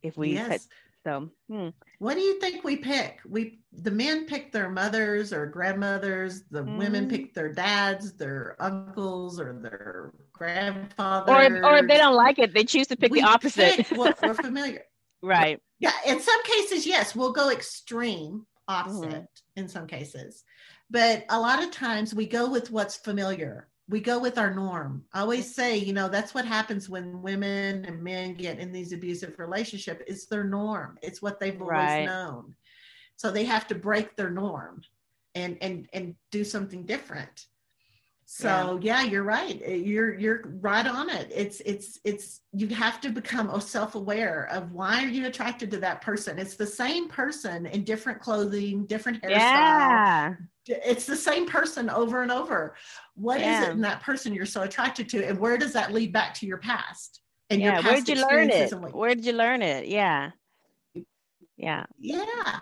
If 0.03 0.17
we 0.17 0.33
yes. 0.33 0.67
So 1.05 1.29
hmm. 1.49 1.69
What 1.99 2.15
do 2.15 2.21
you 2.21 2.39
think 2.39 2.63
we 2.63 2.77
pick? 2.77 3.19
We 3.27 3.59
the 3.71 3.91
men 3.91 4.25
pick 4.25 4.51
their 4.51 4.69
mothers 4.69 5.31
or 5.31 5.45
grandmothers, 5.45 6.43
the 6.49 6.63
women 6.63 7.05
Mm. 7.05 7.09
pick 7.09 7.33
their 7.33 7.51
dads, 7.53 8.13
their 8.13 8.55
uncles, 8.59 9.39
or 9.39 9.53
their 9.61 10.11
grandfathers. 10.33 11.29
or 11.35 11.41
if, 11.43 11.63
or 11.63 11.77
if 11.77 11.87
they 11.87 11.97
don't 11.97 12.15
like 12.15 12.39
it, 12.39 12.53
they 12.53 12.63
choose 12.63 12.87
to 12.87 12.97
pick 12.97 13.11
We 13.11 13.21
the 13.21 13.27
opposite. 13.27 13.75
pick 13.87 13.97
what 13.97 14.21
we're 14.21 14.33
familiar. 14.49 14.83
right. 15.21 15.59
Yeah, 15.79 15.91
in 16.07 16.19
some 16.21 16.41
cases, 16.43 16.87
yes, 16.87 17.15
we'll 17.15 17.33
go 17.33 17.49
extreme 17.51 18.45
opposite 18.67 19.09
Mm-hmm. 19.09 19.57
in 19.61 19.67
some 19.67 19.87
cases. 19.87 20.43
But 20.89 21.25
a 21.29 21.39
lot 21.39 21.61
of 21.63 21.71
times 21.71 22.13
we 22.15 22.25
go 22.27 22.49
with 22.49 22.71
what's 22.71 22.95
familiar. 22.95 23.67
We 23.87 23.99
go 23.99 24.19
with 24.19 24.37
our 24.39 24.51
norm. 24.53 25.03
I 25.13 25.19
always 25.21 25.53
say, 25.53 25.77
you 25.77 25.93
know, 25.93 26.09
that's 26.09 26.33
what 26.33 26.45
happens 26.45 26.89
when 26.89 27.21
women 27.21 27.85
and 27.85 28.01
men 28.01 28.33
get 28.33 28.57
in 28.59 28.71
these 28.71 28.93
abusive 28.93 29.37
relationships. 29.37 30.03
It's 30.07 30.25
their 30.25 30.43
norm. 30.43 30.97
It's 31.03 31.21
what 31.21 31.39
they've 31.39 31.59
Right. 31.61 31.99
always 31.99 32.07
known. 32.09 32.55
So 33.15 33.29
they 33.31 33.45
have 33.45 33.67
to 33.67 33.75
break 33.75 34.15
their 34.15 34.31
norm 34.31 34.81
and 35.35 35.57
and 35.61 35.87
and 35.93 36.15
do 36.31 36.43
something 36.43 36.85
different. 36.85 37.45
So 38.27 38.79
yeah, 38.81 39.03
you're 39.03 39.23
right. 39.23 39.61
Uh, 39.65 39.71
You're 39.71 40.15
you're 40.17 40.41
right 40.45 40.87
on 40.87 41.11
it. 41.11 41.31
It's 41.33 41.61
it's 41.63 41.99
it's 42.03 42.41
you 42.53 42.67
have 42.69 42.99
to 43.01 43.09
become 43.09 43.61
self-aware 43.61 44.49
of 44.51 44.71
why 44.71 45.03
are 45.03 45.07
you 45.09 45.27
attracted 45.27 45.69
to 45.71 45.77
that 45.81 46.01
person. 46.01 46.39
It's 46.39 46.55
the 46.55 46.65
same 46.65 47.07
person 47.07 47.67
in 47.67 47.83
different 47.83 48.19
clothing, 48.19 48.87
different 48.87 49.21
hairstyle. 49.21 49.29
Yeah. 49.29 50.33
It's 50.67 51.05
the 51.05 51.15
same 51.15 51.45
person 51.47 51.89
over 51.89 52.21
and 52.21 52.31
over. 52.31 52.75
What 53.15 53.37
is 53.37 53.43
Yeah. 53.43 53.65
it 53.67 53.71
in 53.71 53.81
that 53.81 54.01
person 54.01 54.33
you're 54.33 54.45
so 54.45 54.63
attracted 54.63 55.09
to, 55.09 55.25
and 55.27 55.39
where 55.39 55.57
does 55.57 55.73
that 55.73 55.91
lead 55.93 56.11
back 56.11 56.33
to 56.35 56.45
your 56.45 56.57
past 56.57 57.21
and 57.49 57.61
yeah. 57.61 57.75
your 57.75 57.83
Where 57.83 57.93
past 57.93 58.05
did 58.07 58.17
you 58.17 58.27
learn 58.27 58.49
it? 58.49 58.71
and 58.71 58.81
what- 58.83 58.95
Where 58.95 59.13
did 59.15 59.25
you 59.25 59.33
learn 59.33 59.61
it? 59.61 59.87
Yeah. 59.87 60.31
Yeah. 61.57 61.85
yeah. 61.99 62.59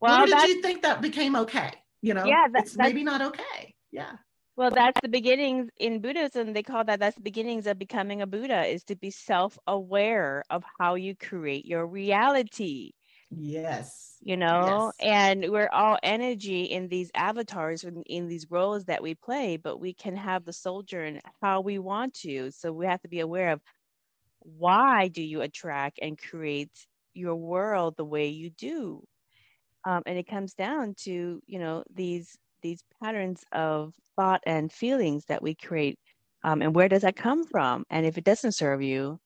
Well, 0.00 0.18
Where 0.26 0.26
did 0.26 0.48
you 0.56 0.62
think 0.62 0.82
that 0.82 1.00
became 1.00 1.34
okay? 1.36 1.72
You 2.02 2.14
know, 2.14 2.24
Yeah, 2.24 2.46
that- 2.52 2.62
it's 2.64 2.72
that's- 2.74 2.88
maybe 2.92 3.02
not 3.04 3.22
okay. 3.22 3.74
Yeah. 3.90 4.16
well, 4.56 4.70
that's 4.70 5.00
the 5.00 5.08
beginnings 5.08 5.70
in 5.78 6.00
Buddhism. 6.00 6.52
They 6.52 6.62
call 6.62 6.84
that 6.84 7.00
that's 7.00 7.16
the 7.16 7.22
beginnings 7.22 7.66
of 7.66 7.78
becoming 7.78 8.20
a 8.22 8.26
Buddha 8.26 8.66
is 8.66 8.84
to 8.84 8.96
be 8.96 9.10
self-aware 9.10 10.44
of 10.50 10.64
how 10.78 10.94
you 10.96 11.14
create 11.16 11.64
your 11.64 11.86
reality. 11.86 12.92
Yes. 13.30 14.20
You 14.20 14.36
know, 14.36 14.92
Yes. 14.92 14.98
and 14.98 15.46
we're 15.50 15.68
all 15.70 15.96
energy 16.02 16.64
in 16.64 16.88
these 16.88 17.10
avatars 17.14 17.84
in, 17.84 18.02
in 18.02 18.26
these 18.26 18.50
roles 18.50 18.84
that 18.86 19.00
we 19.02 19.14
play, 19.14 19.56
but 19.56 19.78
we 19.78 19.94
can 19.94 20.16
have 20.16 20.44
the 20.44 20.52
soldier 20.52 21.04
in 21.04 21.20
how 21.40 21.60
we 21.60 21.78
want 21.78 22.14
to. 22.14 22.50
So 22.50 22.72
we 22.72 22.86
have 22.86 23.00
to 23.02 23.08
be 23.08 23.20
aware 23.20 23.52
of 23.52 23.60
why 24.40 25.08
do 25.08 25.22
you 25.22 25.42
attract 25.42 25.98
and 26.02 26.18
create 26.18 26.86
your 27.14 27.36
world 27.36 27.96
the 27.96 28.04
way 28.04 28.28
you 28.28 28.50
do 28.50 29.04
um, 29.86 30.02
and 30.06 30.18
it 30.18 30.26
comes 30.28 30.54
down 30.54 30.94
to 30.96 31.40
you 31.46 31.58
know 31.58 31.84
these 31.94 32.36
these 32.62 32.82
patterns 33.02 33.44
of 33.52 33.94
thought 34.16 34.42
and 34.46 34.72
feelings 34.72 35.24
that 35.26 35.42
we 35.42 35.54
create 35.54 35.98
um, 36.44 36.62
and 36.62 36.74
where 36.74 36.88
does 36.88 37.02
that 37.02 37.16
come 37.16 37.44
from 37.46 37.84
and 37.90 38.06
if 38.06 38.18
it 38.18 38.24
doesn't 38.24 38.52
serve 38.52 38.82
you 38.82 39.18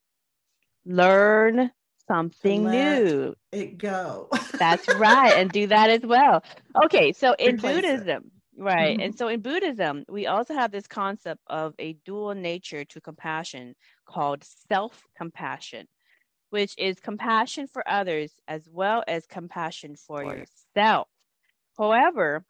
learn 0.84 1.70
something 2.12 2.70
new. 2.70 3.34
It 3.52 3.78
go. 3.78 4.28
that's 4.58 4.88
right 4.88 5.34
and 5.36 5.50
do 5.50 5.66
that 5.68 5.90
as 5.90 6.02
well. 6.02 6.42
Okay 6.84 7.12
so 7.12 7.34
in 7.38 7.56
Replace 7.56 7.76
it. 7.76 7.82
buddhism 7.90 8.30
right 8.58 8.96
and 9.00 9.14
Mhm. 9.14 9.18
so 9.18 9.28
in 9.28 9.40
buddhism 9.40 10.04
we 10.08 10.26
also 10.26 10.52
have 10.54 10.70
this 10.70 10.86
concept 10.86 11.40
of 11.46 11.74
a 11.78 11.94
dual 12.04 12.34
nature 12.34 12.84
to 12.84 13.00
compassion 13.00 13.74
called 14.06 14.44
self-compassion 14.68 15.86
which 16.50 16.74
is 16.76 17.00
compassion 17.00 17.66
for 17.66 17.82
others 17.88 18.30
as 18.46 18.68
well 18.70 19.02
as 19.08 19.26
compassion 19.26 19.96
for 19.96 20.22
yourself. 20.22 21.08
However 21.78 22.44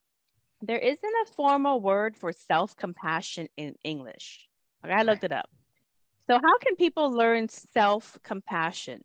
there 0.60 0.78
isn't 0.78 1.14
a 1.24 1.32
formal 1.36 1.80
word 1.80 2.16
for 2.16 2.32
self-compassion 2.32 3.48
in 3.56 3.74
english. 3.84 4.48
Okay, 4.84 4.94
i 4.94 5.02
looked 5.02 5.24
it 5.24 5.32
up. 5.32 5.48
So 6.28 6.34
how 6.42 6.58
can 6.58 6.74
people 6.76 7.10
learn 7.12 7.48
self-compassion 7.48 9.02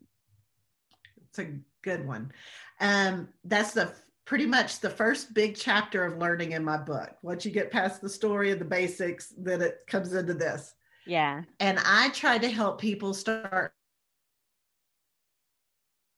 It's 1.28 1.38
a 1.38 1.54
good 1.82 2.06
one. 2.06 2.32
Um, 2.80 3.28
that's 3.44 3.72
the 3.72 3.92
pretty 4.24 4.46
much 4.46 4.80
the 4.80 4.90
first 4.90 5.32
big 5.32 5.56
chapter 5.56 6.04
of 6.04 6.18
learning 6.18 6.52
in 6.52 6.62
my 6.62 6.76
book. 6.76 7.10
Once 7.22 7.44
you 7.46 7.50
get 7.50 7.70
past 7.70 8.02
the 8.02 8.08
story 8.08 8.50
and 8.50 8.60
the 8.60 8.64
basics, 8.64 9.32
then 9.38 9.62
it 9.62 9.78
comes 9.86 10.12
into 10.12 10.34
this. 10.34 10.74
yeah 11.06 11.42
And 11.60 11.78
I 11.84 12.10
try 12.10 12.36
to 12.36 12.48
help 12.50 12.78
people 12.78 13.14
start 13.14 13.72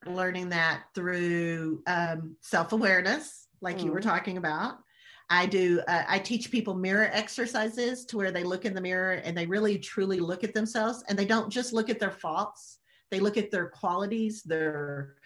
learning 0.06 0.48
that 0.48 0.84
through 0.94 1.82
um, 1.86 2.36
self-awareness, 2.40 3.46
like 3.60 3.84
you 3.84 3.92
were 3.92 4.00
talking 4.00 4.38
about. 4.38 4.78
I 5.28 5.46
do. 5.46 5.80
Uh, 5.86 6.02
I 6.08 6.18
teach 6.18 6.50
people 6.50 6.74
mirror 6.74 7.08
exercises 7.12 8.04
to 8.06 8.16
where 8.16 8.32
they 8.32 8.42
look 8.42 8.64
in 8.64 8.74
the 8.74 8.80
mirror 8.80 9.12
and 9.12 9.36
they 9.36 9.46
really 9.46 9.78
truly 9.78 10.18
look 10.18 10.42
at 10.42 10.52
themselves, 10.54 11.04
and 11.08 11.16
they 11.16 11.24
don't 11.24 11.48
just 11.48 11.72
look 11.72 11.88
at 11.88 12.00
their 12.00 12.10
faults. 12.10 12.79
They 13.10 13.20
look 13.20 13.36
at 13.36 13.50
their 13.50 13.68
qualities, 13.68 14.42
their 14.42 15.16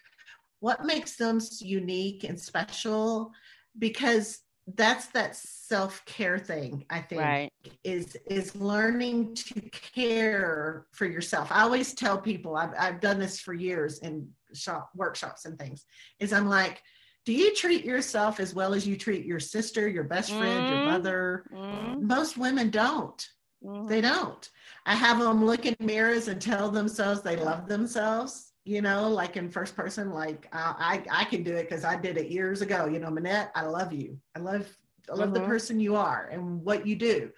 what 0.61 0.85
makes 0.85 1.17
them 1.17 1.41
unique 1.61 2.25
and 2.25 2.41
special, 2.41 3.33
because 3.79 4.41
that's 4.77 5.07
that 5.09 5.37
self-care 5.37 6.39
thing. 6.39 6.87
I 6.89 7.01
think 7.01 7.21
right 7.21 7.51
is 7.83 8.17
is 8.27 8.55
learning 8.57 9.35
to 9.35 9.61
care 9.71 10.87
for 10.93 11.07
yourself. 11.07 11.49
I 11.51 11.63
always 11.63 11.95
tell 11.95 12.19
people 12.19 12.57
I've 12.57 12.75
I've 12.79 13.01
done 13.01 13.19
this 13.19 13.39
for 13.41 13.53
years 13.53 13.99
in 14.01 14.29
shop 14.55 14.91
workshops 14.95 15.45
and 15.45 15.59
things. 15.59 15.85
Is 16.19 16.33
I'm 16.33 16.49
like, 16.49 16.83
do 17.27 17.33
you 17.33 17.55
treat 17.55 17.85
yourself 17.85 18.41
as 18.41 18.55
well 18.55 18.75
as 18.75 18.87
you 18.87 18.97
treat 18.97 19.27
your 19.27 19.41
sister, 19.41 19.87
your 19.89 20.05
best 20.05 20.33
friend, 20.33 20.67
your 20.69 20.79
Mm. 20.79 20.85
mother? 20.85 21.45
Mhm, 21.53 22.01
Most 22.03 22.37
women 22.39 22.71
don't. 22.71 23.27
mhm. 23.63 23.89
They 23.89 24.01
don't. 24.01 24.51
I 24.87 24.95
have 24.95 25.19
them 25.19 25.45
look 25.45 25.67
in 25.67 25.77
mirrors 25.81 26.29
and 26.29 26.41
tell 26.41 26.71
themselves 26.71 27.23
they 27.23 27.37
love 27.37 27.69
themselves. 27.69 28.53
You 28.65 28.81
know, 28.83 29.09
like 29.09 29.37
in 29.37 29.51
first 29.51 29.77
person, 29.77 30.11
like 30.11 30.49
I 30.53 31.03
I, 31.11 31.23
I 31.23 31.25
can 31.25 31.43
do 31.43 31.55
it 31.55 31.69
because 31.69 31.85
I 31.85 31.97
did 31.97 32.17
it 32.17 32.31
years 32.31 32.63
ago. 32.63 32.87
You 32.87 32.99
know, 32.99 33.11
Mannette, 33.11 33.51
I 33.55 33.67
love 33.67 33.93
you. 33.93 34.19
I 34.35 34.41
love 34.41 34.67
I 35.11 35.15
love 35.15 35.35
the 35.35 35.41
Mhm. 35.41 35.47
person 35.47 35.81
you 35.81 35.97
are 35.97 36.29
and 36.33 36.63
what 36.65 36.87
you 36.87 36.97
do. 36.97 37.31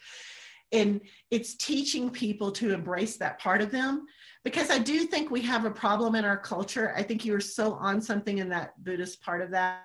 And 0.73 1.01
it's 1.31 1.56
teaching 1.56 2.10
people 2.10 2.51
to 2.52 2.73
embrace 2.73 3.16
that 3.18 3.39
part 3.39 3.60
of 3.60 3.70
them 3.70 4.06
because 4.44 4.70
I 4.70 4.78
do 4.78 5.05
think 5.06 5.31
we 5.31 5.43
have 5.43 5.64
a 5.64 5.70
problem 5.70 6.14
in 6.14 6.24
our 6.24 6.36
culture. 6.36 6.93
I 6.97 7.02
think 7.02 7.24
you 7.24 7.32
were 7.32 7.40
so 7.40 7.74
on 7.74 8.01
something 8.01 8.39
in 8.39 8.48
that 8.51 8.82
Buddhist 8.82 9.20
part 9.23 9.43
of 9.43 9.51
that 9.52 9.82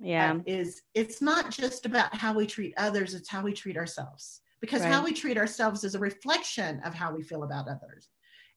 yeah 0.00 0.34
is 0.46 0.82
it's 0.94 1.22
not 1.22 1.50
just 1.50 1.86
about 1.86 2.14
how 2.14 2.32
we 2.34 2.46
treat 2.46 2.74
others, 2.76 3.14
it's 3.14 3.28
how 3.28 3.42
we 3.42 3.52
treat 3.52 3.76
ourselves. 3.76 4.40
Because 4.62 4.82
how 4.84 5.04
we 5.04 5.12
treat 5.12 5.36
ourselves 5.36 5.84
is 5.84 5.94
a 5.94 5.98
reflection 5.98 6.80
of 6.84 6.94
how 6.94 7.12
we 7.12 7.22
feel 7.22 7.42
about 7.42 7.68
others. 7.68 8.08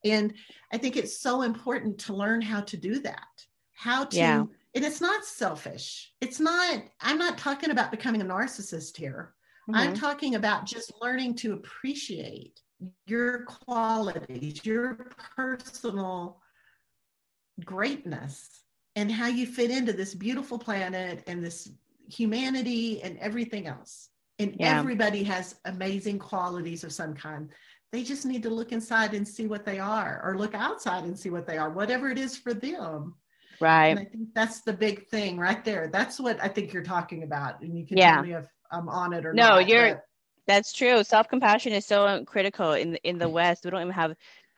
And 0.06 0.36
I 0.72 0.78
think 0.78 0.96
it's 0.96 1.20
so 1.20 1.42
important 1.42 1.98
to 2.02 2.14
learn 2.14 2.42
how 2.42 2.62
to 2.62 2.78
do 2.78 3.00
that. 3.00 3.46
How 3.74 4.06
to, 4.06 4.16
Yeah. 4.16 4.40
and 4.76 4.86
it's 4.86 5.02
not 5.02 5.26
selfish. 5.26 6.14
It's 6.22 6.40
not, 6.40 6.84
I'm 7.02 7.18
not 7.18 7.38
talking 7.40 7.72
about 7.72 7.92
becoming 7.92 8.22
a 8.22 8.26
narcissist 8.26 8.96
here. 8.96 9.34
I'm 9.74 9.94
Mhm. 9.94 10.00
talking 10.00 10.36
about 10.36 10.66
just 10.68 10.94
learning 11.02 11.36
to 11.38 11.54
appreciate 11.54 12.62
your 13.08 13.46
qualities, 13.46 14.64
your 14.64 14.94
personal 15.36 16.40
greatness, 17.64 18.64
and 18.96 19.12
how 19.12 19.28
you 19.28 19.48
fit 19.48 19.72
into 19.72 19.92
this 19.92 20.14
beautiful 20.14 20.60
planet 20.60 21.24
and 21.26 21.44
this 21.44 21.72
humanity 22.08 23.02
and 23.02 23.18
everything 23.18 23.66
else. 23.66 24.10
And 24.40 24.56
Yeah. 24.60 24.80
everybody 24.80 25.24
has 25.24 25.56
amazing 25.66 26.20
qualities 26.20 26.84
of 26.84 26.92
some 26.92 27.14
kind. 27.14 27.50
They 27.92 28.04
just 28.04 28.26
need 28.26 28.44
to 28.44 28.50
look 28.50 28.72
inside 28.72 29.14
and 29.14 29.26
see 29.28 29.48
what 29.48 29.66
they 29.66 29.80
are, 29.80 30.22
or 30.24 30.38
look 30.38 30.54
outside 30.54 31.06
and 31.06 31.18
see 31.18 31.30
what 31.30 31.48
they 31.48 31.58
are, 31.58 31.70
whatever 31.70 32.10
it 32.10 32.18
is 32.18 32.38
for 32.38 32.54
them. 32.54 33.16
And 33.52 33.62
right 33.62 33.98
I 33.98 34.04
think 34.06 34.34
that's 34.34 34.62
the 34.62 34.74
big 34.74 35.08
thing 35.08 35.38
right 35.38 35.64
there. 35.64 35.88
That's 35.88 36.20
what 36.20 36.44
I 36.44 36.50
think 36.50 36.74
you're 36.74 36.84
talking 36.84 37.24
about. 37.24 37.62
And 37.62 37.78
you 37.78 37.88
can 37.88 37.98
Yeah. 37.98 38.16
tell 38.16 38.24
me 38.24 38.34
if 38.34 38.48
I'm 38.72 38.90
on 38.90 39.14
it 39.14 39.26
or 39.26 39.34
No, 39.34 39.44
not. 39.44 39.54
No, 39.54 39.60
you're- 39.60 39.94
but- 39.94 40.02
That's 40.48 40.74
true. 40.74 41.04
Self 41.04 41.28
compassion 41.30 41.72
is 41.74 41.86
so 41.88 42.24
critical 42.26 42.74
in 42.74 42.92
the, 42.92 43.08
in 43.08 43.18
the 43.18 43.26
mm. 43.26 43.32
West. 43.32 43.64
We 43.64 43.72
don't 43.72 43.82
even 43.82 43.94
have 43.94 44.16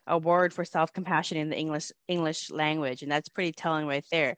a 0.08 0.18
word 0.18 0.54
for 0.54 0.66
self 0.66 0.92
compassion 0.92 1.38
in 1.38 1.50
the 1.50 1.58
English 1.58 1.92
English 2.10 2.50
language, 2.50 3.04
and 3.04 3.12
that's 3.12 3.30
pretty 3.30 3.54
telling 3.54 3.88
right 3.88 4.04
there. 4.12 4.36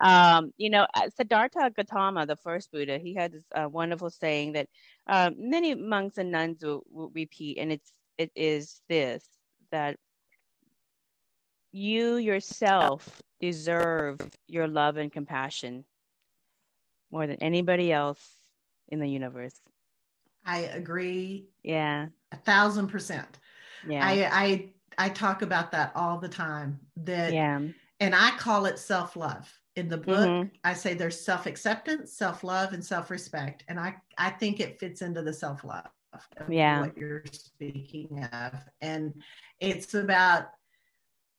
Um, 0.00 0.52
you 0.56 0.70
know, 0.70 0.86
uh, 0.94 1.08
Siddhartha 1.16 1.72
Gautama, 1.74 2.24
the 2.26 2.36
first 2.36 2.70
Buddha, 2.70 2.98
he 2.98 3.14
had 3.14 3.32
this 3.32 3.44
uh, 3.54 3.68
wonderful 3.68 4.10
saying 4.10 4.52
that 4.52 4.68
um, 5.06 5.34
many 5.38 5.74
monks 5.74 6.18
and 6.18 6.30
nuns 6.30 6.62
will, 6.62 6.84
will 6.90 7.10
repeat, 7.14 7.58
and 7.58 7.72
it's 7.72 7.92
it 8.16 8.30
is 8.34 8.80
this 8.88 9.24
that 9.70 9.96
you 11.72 12.16
yourself 12.16 13.22
deserve 13.40 14.18
your 14.46 14.66
love 14.66 14.96
and 14.96 15.12
compassion 15.12 15.84
more 17.10 17.26
than 17.26 17.36
anybody 17.42 17.92
else 17.92 18.24
in 18.88 19.00
the 19.00 19.08
universe. 19.08 19.54
I 20.44 20.60
agree 20.60 21.48
Yeah, 21.62 22.06
a 22.32 22.36
thousand 22.36 22.88
percent. 22.88 23.38
yeah. 23.86 24.04
I, 24.04 24.70
I 24.98 25.06
I 25.06 25.08
talk 25.10 25.42
about 25.42 25.72
that 25.72 25.92
all 25.94 26.18
the 26.18 26.28
time. 26.28 26.80
That 26.96 27.32
yeah. 27.32 27.60
and 28.00 28.14
I 28.14 28.30
call 28.38 28.66
it 28.66 28.78
self-love. 28.78 29.52
In 29.78 29.88
the 29.88 29.96
book, 29.96 30.28
Mhm. 30.28 30.50
I 30.64 30.74
say 30.74 30.94
there's 30.94 31.20
self-acceptance, 31.20 32.12
self-love, 32.12 32.72
and 32.72 32.84
self-respect. 32.84 33.62
And 33.68 33.78
I, 33.78 33.94
I 34.18 34.30
think 34.30 34.58
it 34.58 34.80
fits 34.80 35.02
into 35.02 35.22
the 35.22 35.32
self-love 35.32 35.86
of 36.12 36.50
Yeah. 36.50 36.80
what 36.80 36.96
you're 36.96 37.22
speaking 37.30 38.24
of. 38.24 38.54
And 38.80 39.22
it's 39.60 39.94
about 39.94 40.50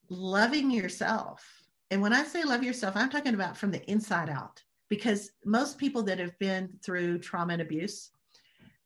loving 0.07 0.72
yourself. 0.72 1.68
And 1.91 2.02
when 2.02 2.14
I 2.14 2.24
say 2.24 2.45
love 2.45 2.64
yourself, 2.64 2.95
I'm 2.95 3.10
talking 3.10 3.34
about 3.34 3.57
from 3.57 3.72
the 3.72 3.84
inside 3.91 4.30
out. 4.30 4.64
Because 4.88 5.32
most 5.44 5.78
people 5.78 6.02
that 6.03 6.18
have 6.18 6.40
been 6.40 6.80
through 6.82 7.20
trauma 7.20 7.53
and 7.53 7.61
abuse, 7.61 8.11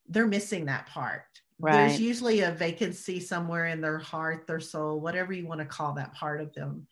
they're 0.10 0.26
missing 0.26 0.66
that 0.66 0.88
part. 0.88 1.26
Right. 1.60 1.74
There's 1.74 2.02
usually 2.02 2.42
a 2.42 2.52
vacancy 2.52 3.20
somewhere 3.20 3.68
in 3.68 3.82
their 3.82 4.00
heart, 4.00 4.48
their 4.48 4.60
soul, 4.60 5.00
whatever 5.00 5.32
you 5.32 5.46
want 5.46 5.60
to 5.60 5.66
call 5.66 5.94
that 5.94 6.12
part 6.14 6.42
of 6.42 6.52
them. 6.54 6.88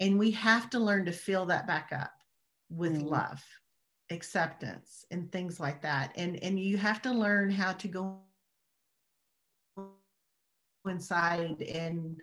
And 0.00 0.18
we 0.18 0.30
have 0.32 0.68
to 0.70 0.78
learn 0.78 1.06
to 1.06 1.12
fill 1.12 1.46
that 1.46 1.66
back 1.66 1.90
up 1.92 2.12
with 2.68 3.00
Mm. 3.02 3.10
love, 3.10 3.42
acceptance, 4.10 5.04
and 5.10 5.30
things 5.32 5.58
like 5.58 5.82
that. 5.82 6.12
And 6.16 6.42
and 6.42 6.58
you 6.60 6.76
have 6.76 7.00
to 7.02 7.12
learn 7.12 7.50
how 7.50 7.72
to 7.72 7.88
go 7.88 8.20
inside 10.86 11.62
and 11.62 12.20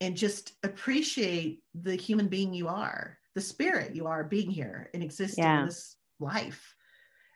and 0.00 0.16
just 0.16 0.54
appreciate 0.62 1.62
the 1.74 1.94
human 1.94 2.28
being 2.28 2.54
you 2.54 2.68
are, 2.68 3.18
the 3.34 3.40
spirit 3.40 3.94
you 3.94 4.06
are 4.06 4.24
being 4.24 4.50
here 4.50 4.88
and 4.94 5.02
existing 5.02 5.44
Yeah. 5.44 5.60
in 5.60 5.66
this 5.66 5.96
life. 6.18 6.74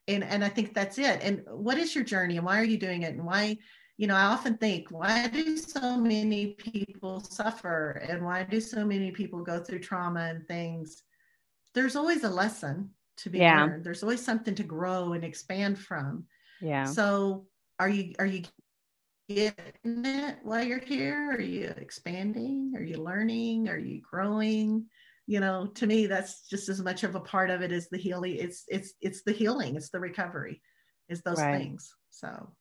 And 0.09 0.25
and 0.25 0.45
I 0.45 0.49
think 0.49 0.75
that's 0.75 0.99
it. 0.99 1.21
And 1.23 1.45
what 1.47 1.79
is 1.79 1.95
your 1.95 2.05
journey 2.05 2.37
and 2.37 2.47
why 2.47 2.59
are 2.61 2.65
you 2.65 2.79
doing 2.79 3.03
it? 3.03 3.15
And 3.15 3.25
why, 3.25 3.59
you 3.97 4.07
know, 4.07 4.17
I 4.17 4.25
often 4.25 4.57
think, 4.57 4.91
why 4.91 5.29
do 5.29 5.57
so 5.57 5.97
many 5.97 6.49
people 6.49 7.21
suffer 7.21 8.03
and 8.09 8.25
why 8.25 8.43
do 8.43 8.61
so 8.61 8.85
many 8.85 9.11
people 9.11 9.43
go 9.43 9.61
through 9.61 9.81
trauma 9.81 10.21
and 10.21 10.47
things? 10.49 11.05
There's 11.75 11.97
always 11.97 12.25
a 12.25 12.29
lesson 12.29 12.91
to 13.19 13.31
be 13.31 13.39
Yeah. 13.39 13.65
learned. 13.65 13.85
There's 13.85 14.03
always 14.03 14.25
something 14.25 14.55
to 14.57 14.65
grow 14.65 15.13
and 15.13 15.25
expand 15.25 15.79
from. 15.79 16.27
Yeah. 16.61 16.85
So 16.85 17.47
are 17.79 17.89
you 17.89 18.15
are 18.19 18.27
you 18.27 18.43
getting 19.29 20.05
it 20.05 20.39
while 20.43 20.65
you're 20.65 20.79
here? 20.79 21.33
Are 21.33 21.41
you 21.41 21.73
expanding? 21.77 22.73
Are 22.77 22.83
you 22.83 22.97
learning? 22.97 23.69
Are 23.69 23.79
you 23.79 24.01
growing? 24.01 24.87
you 25.27 25.41
know 25.41 25.67
to 25.69 25.87
me 25.87 26.07
that's 26.07 26.47
just 26.49 26.69
as 26.69 26.83
much 26.83 27.03
of 27.03 27.15
a 27.15 27.21
part 27.21 27.51
of 27.51 27.63
it 27.63 27.73
as 27.73 27.89
the 27.89 27.97
healing 27.97 28.37
it's 28.39 28.65
it's 28.69 28.95
it's 29.01 29.23
the 29.23 29.33
healing 29.33 29.77
it's 29.77 29.89
the 29.89 29.99
recovery 29.99 30.61
is 31.09 31.23
those 31.23 31.41
right. 31.41 31.61
things 31.61 31.95
so 32.11 32.53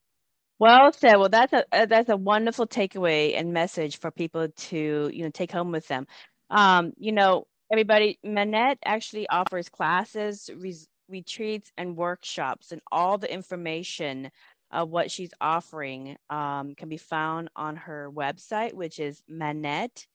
well 0.59 0.91
said. 0.93 1.17
Well 1.17 1.29
that's 1.29 1.53
a 1.53 1.65
uh, 1.71 1.85
that's 1.85 2.09
a 2.09 2.17
wonderful 2.17 2.67
takeaway 2.67 3.37
and 3.37 3.53
message 3.53 3.99
for 3.99 4.11
people 4.11 4.47
to 4.49 5.09
you 5.13 5.23
know 5.23 5.31
take 5.31 5.51
home 5.51 5.71
with 5.71 5.87
them. 5.87 6.07
Um 6.49 6.93
you 6.97 7.11
know 7.11 7.47
everybody 7.71 8.19
Mannette 8.23 8.79
actually 8.85 9.27
offers 9.29 9.69
classes 9.69 10.49
res- 10.57 10.87
retreats 11.09 11.71
and 11.77 11.97
workshops 11.97 12.71
and 12.71 12.81
all 12.91 13.17
the 13.17 13.31
information 13.33 14.29
of 14.71 14.89
what 14.89 15.11
she's 15.11 15.31
offering 15.41 16.17
um, 16.29 16.73
can 16.75 16.89
be 16.89 16.97
found 16.97 17.49
on 17.55 17.75
her 17.75 18.09
website 18.11 18.73
which 18.73 18.99
is 18.99 19.21
manette 19.27 20.07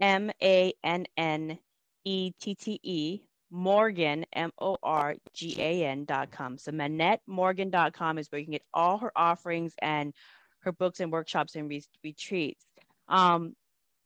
m-a-n-n 0.00 1.58
E 2.04 2.32
T 2.40 2.54
T 2.54 2.80
E 2.82 3.20
Morgan, 3.56 4.26
M 4.34 4.52
O 4.60 4.76
R 4.82 5.16
G 5.32 5.56
A 5.58 5.86
N 5.86 6.04
dot 6.04 6.30
com. 6.30 6.58
So 6.58 6.72
Mannette 6.72 7.22
Morgan 7.26 7.70
dot 7.70 7.94
com 7.94 8.18
is 8.18 8.30
where 8.30 8.38
you 8.38 8.44
can 8.44 8.52
get 8.52 8.64
all 8.74 8.98
her 8.98 9.10
offerings 9.16 9.74
and 9.80 10.12
her 10.60 10.72
books 10.72 11.00
and 11.00 11.10
workshops 11.10 11.56
and 11.56 11.68
re- 11.68 11.82
retreats. 12.04 12.64
Um, 13.08 13.54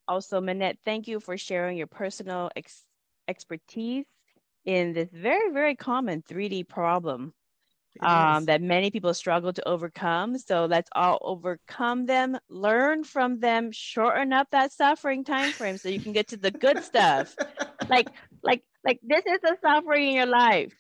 also, 0.07 0.41
Mannette, 0.41 0.79
thank 0.85 1.09
you 1.09 1.19
for 1.19 1.37
sharing 1.37 1.77
your 1.77 1.89
personal 1.89 2.51
ex- 2.55 2.85
expertise 3.27 4.07
in 4.65 4.93
this 4.93 5.09
very, 5.13 5.53
very 5.53 5.75
common 5.75 6.23
3D 6.23 6.69
problem 6.69 7.33
um, 8.01 8.45
that 8.45 8.63
many 8.63 8.91
people 8.91 9.15
struggle 9.15 9.53
to 9.53 9.69
overcome. 9.69 10.39
So 10.39 10.67
let's 10.67 10.89
all 10.95 11.19
overcome 11.23 12.07
them, 12.07 12.39
learn 12.49 13.03
from 13.05 13.41
them, 13.41 13.73
shorten 13.73 14.33
up 14.33 14.49
that 14.53 14.73
suffering 14.73 15.25
time 15.25 15.51
frame 15.53 15.77
so 15.77 15.89
you 15.89 16.01
can 16.01 16.13
get 16.13 16.29
to 16.29 16.37
the 16.37 16.51
good 16.51 16.85
stuff. 16.85 17.35
like, 17.89 18.09
like, 18.43 18.63
like 18.85 19.01
this 19.03 19.25
is 19.27 19.41
the 19.43 19.57
suffering 19.63 20.09
in 20.09 20.15
your 20.15 20.27
life. 20.27 20.75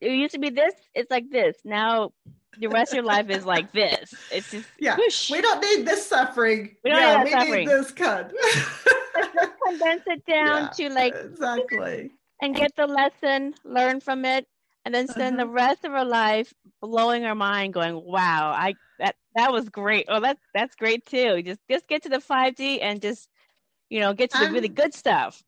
It 0.00 0.12
used 0.12 0.34
to 0.34 0.40
be 0.40 0.50
this, 0.50 0.74
it's 0.94 1.10
like 1.10 1.30
this. 1.30 1.56
Now 1.64 2.12
the 2.58 2.68
rest 2.68 2.92
of 2.92 2.96
your 2.96 3.04
life 3.04 3.28
is 3.30 3.44
like 3.44 3.72
this. 3.72 4.14
It's 4.30 4.50
just 4.50 4.68
yeah. 4.78 4.96
Whoosh. 4.96 5.30
We 5.30 5.40
don't 5.40 5.62
need 5.62 5.86
this 5.86 6.06
suffering. 6.06 6.76
We 6.84 6.90
don't 6.90 7.00
yeah, 7.00 7.18
need 7.18 7.24
we 7.24 7.30
suffering. 7.30 7.68
need 7.68 7.68
this 7.68 7.90
cut. 7.90 8.32
just 8.32 9.52
condense 9.66 10.02
it 10.06 10.24
down 10.26 10.62
yeah, 10.62 10.88
to 10.88 10.94
like 10.94 11.14
exactly 11.14 12.10
and 12.42 12.54
get 12.54 12.74
the 12.76 12.86
lesson, 12.86 13.54
learn 13.64 14.00
from 14.00 14.26
it, 14.26 14.46
and 14.86 14.94
then 14.94 15.08
spend 15.08 15.36
uh-huh. 15.36 15.44
the 15.44 15.50
rest 15.50 15.84
of 15.84 15.92
our 15.92 16.04
life 16.04 16.54
blowing 16.80 17.24
our 17.24 17.34
mind 17.34 17.74
going 17.74 17.94
wow 17.96 18.52
i 18.56 18.72
that 18.98 19.16
that 19.34 19.52
was 19.52 19.68
great 19.68 20.06
oh 20.08 20.20
that's 20.20 20.40
that's 20.54 20.76
great 20.76 21.04
too 21.04 21.42
just 21.42 21.60
just 21.68 21.88
get 21.88 22.04
to 22.04 22.08
the 22.08 22.18
5d 22.18 22.78
and 22.80 23.02
just 23.02 23.28
you 23.90 24.00
know 24.00 24.14
get 24.14 24.30
to 24.30 24.38
the 24.38 24.46
I'm 24.46 24.54
really 24.54 24.68
good 24.68 24.94
stuff 24.94 25.42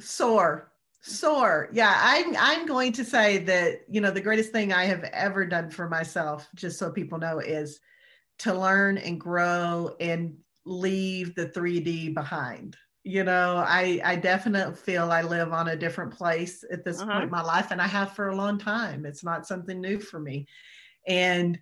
soar. 0.00 0.72
Soar. 1.02 1.70
Yeah 1.72 1.94
i'm 1.98 2.36
i'm 2.38 2.66
going 2.66 2.92
to 2.92 3.04
say 3.04 3.38
that 3.38 3.82
you 3.88 4.00
know 4.00 4.10
the 4.10 4.20
greatest 4.20 4.52
thing 4.52 4.72
i 4.72 4.84
have 4.84 5.04
ever 5.04 5.46
done 5.46 5.70
for 5.70 5.88
myself 5.88 6.46
just 6.54 6.78
so 6.78 6.90
people 6.90 7.18
know 7.18 7.38
is 7.38 7.80
to 8.40 8.52
learn 8.52 8.98
and 8.98 9.20
grow 9.20 9.96
and 10.00 10.36
leave 10.66 11.34
the 11.34 11.46
3d 11.46 12.14
behind. 12.14 12.76
You 13.02 13.24
know 13.24 13.64
i 13.66 14.00
i 14.04 14.16
definitely 14.16 14.74
feel 14.74 15.10
i 15.10 15.22
live 15.22 15.54
on 15.54 15.68
a 15.68 15.76
different 15.76 16.12
place 16.12 16.64
at 16.70 16.84
this 16.84 17.00
uh-huh. 17.00 17.12
point 17.12 17.24
in 17.24 17.30
my 17.30 17.42
life 17.42 17.70
and 17.70 17.80
i 17.80 17.86
have 17.86 18.12
for 18.12 18.28
a 18.28 18.36
long 18.36 18.58
time. 18.58 19.06
It's 19.06 19.24
not 19.24 19.46
something 19.46 19.80
new 19.80 19.98
for 19.98 20.20
me. 20.20 20.46
And 21.06 21.58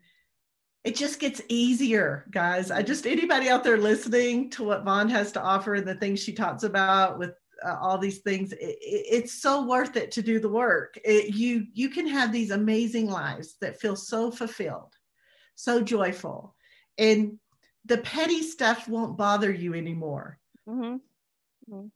it 0.85 0.97
just 0.97 1.21
gets 1.21 1.43
easier 1.49 2.25
guys. 2.31 2.71
I 2.71 2.83
just 2.83 3.07
anybody 3.07 3.49
out 3.49 3.63
there 3.63 3.77
listening 3.77 4.51
to 4.51 4.65
what 4.65 4.85
vaughn 4.85 5.09
has 5.11 5.33
to 5.33 5.43
offer 5.43 5.75
and 5.75 5.87
the 5.87 5.95
things 5.95 6.21
she 6.21 6.33
talks 6.33 6.63
about 6.63 7.19
with 7.19 7.33
uh, 7.65 7.77
all 7.81 7.99
these 7.99 8.19
things 8.19 8.53
it, 8.53 8.79
it's 8.81 9.41
so 9.41 9.67
worth 9.67 9.97
it 9.97 10.11
to 10.13 10.23
do 10.23 10.39
the 10.39 10.49
work 10.49 10.99
it, 11.05 11.35
you 11.35 11.67
you 11.73 11.89
can 11.89 12.07
have 12.07 12.33
these 12.33 12.51
amazing 12.51 13.09
lives 13.09 13.57
that 13.61 13.81
feel 13.81 13.97
so 13.97 14.31
fulfilled 14.31 14.95
so 15.55 15.81
joyful 15.81 16.55
and 16.99 17.39
the 17.85 17.99
petty 17.99 18.43
stuff 18.43 18.89
won't 18.89 19.17
bother 19.17 19.53
you 19.53 19.75
anymore 19.75 20.39
mm-hmm. 20.69 20.97
Mm-hmm. 21.73 21.87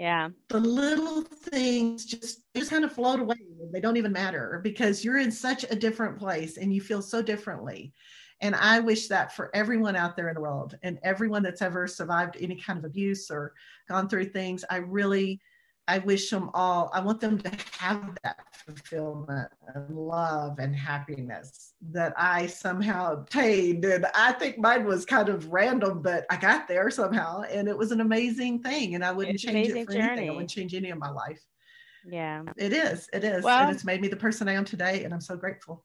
Yeah. 0.00 0.30
The 0.48 0.60
little 0.60 1.20
things 1.20 2.06
just 2.06 2.40
just 2.56 2.70
kind 2.70 2.84
of 2.84 2.92
float 2.92 3.20
away. 3.20 3.36
They 3.70 3.80
don't 3.80 3.98
even 3.98 4.12
matter 4.12 4.58
because 4.64 5.04
you're 5.04 5.18
in 5.18 5.30
such 5.30 5.64
a 5.64 5.76
different 5.76 6.18
place 6.18 6.56
and 6.56 6.72
you 6.72 6.80
feel 6.80 7.02
so 7.02 7.20
differently. 7.20 7.92
And 8.40 8.54
I 8.54 8.80
wish 8.80 9.08
that 9.08 9.34
for 9.34 9.50
everyone 9.54 9.96
out 9.96 10.16
there 10.16 10.28
in 10.28 10.34
the 10.34 10.40
world 10.40 10.76
and 10.82 10.98
everyone 11.02 11.42
that's 11.42 11.62
ever 11.62 11.86
survived 11.86 12.36
any 12.40 12.56
kind 12.56 12.78
of 12.78 12.84
abuse 12.84 13.30
or 13.30 13.52
gone 13.88 14.08
through 14.08 14.26
things, 14.26 14.64
I 14.70 14.76
really 14.76 15.40
I 15.90 15.98
wish 15.98 16.30
them 16.30 16.50
all, 16.54 16.88
I 16.94 17.00
want 17.00 17.20
them 17.20 17.36
to 17.38 17.50
have 17.80 18.16
that 18.22 18.36
fulfillment 18.52 19.48
and 19.74 19.90
love 19.90 20.60
and 20.60 20.74
happiness 20.74 21.72
that 21.90 22.14
I 22.16 22.46
somehow 22.46 23.14
obtained. 23.14 23.84
And 23.84 24.06
I 24.14 24.30
think 24.32 24.56
mine 24.56 24.84
was 24.84 25.04
kind 25.04 25.28
of 25.28 25.52
random, 25.52 26.00
but 26.00 26.26
I 26.30 26.36
got 26.36 26.68
there 26.68 26.90
somehow. 26.90 27.42
And 27.42 27.66
it 27.66 27.76
was 27.76 27.90
an 27.90 28.00
amazing 28.00 28.62
thing. 28.62 28.94
And 28.94 29.04
I 29.04 29.10
wouldn't 29.10 29.34
it's 29.34 29.42
change 29.42 29.70
it 29.70 29.84
for 29.84 29.94
journey. 29.94 30.04
anything. 30.04 30.28
I 30.28 30.32
wouldn't 30.32 30.50
change 30.50 30.76
any 30.76 30.90
of 30.90 30.98
my 30.98 31.10
life. 31.10 31.42
Yeah. 32.06 32.44
It 32.56 32.72
is. 32.72 33.08
It 33.12 33.24
is. 33.24 33.42
Well, 33.42 33.64
and 33.64 33.74
it's 33.74 33.84
made 33.84 34.00
me 34.00 34.06
the 34.06 34.14
person 34.14 34.48
I 34.48 34.52
am 34.52 34.64
today. 34.64 35.02
And 35.02 35.12
I'm 35.12 35.20
so 35.20 35.36
grateful. 35.36 35.84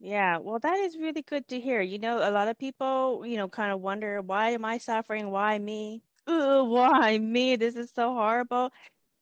Yeah, 0.00 0.38
well, 0.38 0.58
that 0.58 0.78
is 0.78 0.96
really 0.96 1.22
good 1.22 1.46
to 1.48 1.60
hear. 1.60 1.80
You 1.82 1.98
know, 1.98 2.18
a 2.18 2.32
lot 2.32 2.48
of 2.48 2.58
people, 2.58 3.22
you 3.24 3.36
know, 3.36 3.48
kind 3.48 3.70
of 3.70 3.80
wonder, 3.80 4.22
why 4.22 4.50
am 4.50 4.64
I 4.64 4.78
suffering? 4.78 5.30
Why 5.30 5.58
me? 5.58 6.02
Ooh, 6.30 6.64
why 6.64 7.18
me? 7.18 7.56
This 7.56 7.76
is 7.76 7.90
so 7.94 8.14
horrible 8.14 8.70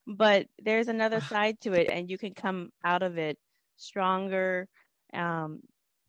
but 0.08 0.46
there's 0.62 0.88
another 0.88 1.20
side 1.28 1.60
to 1.60 1.72
it 1.74 1.88
and 1.90 2.10
you 2.10 2.18
can 2.18 2.32
come 2.32 2.70
out 2.82 3.02
of 3.02 3.18
it 3.18 3.38
stronger 3.76 4.66
um, 5.12 5.60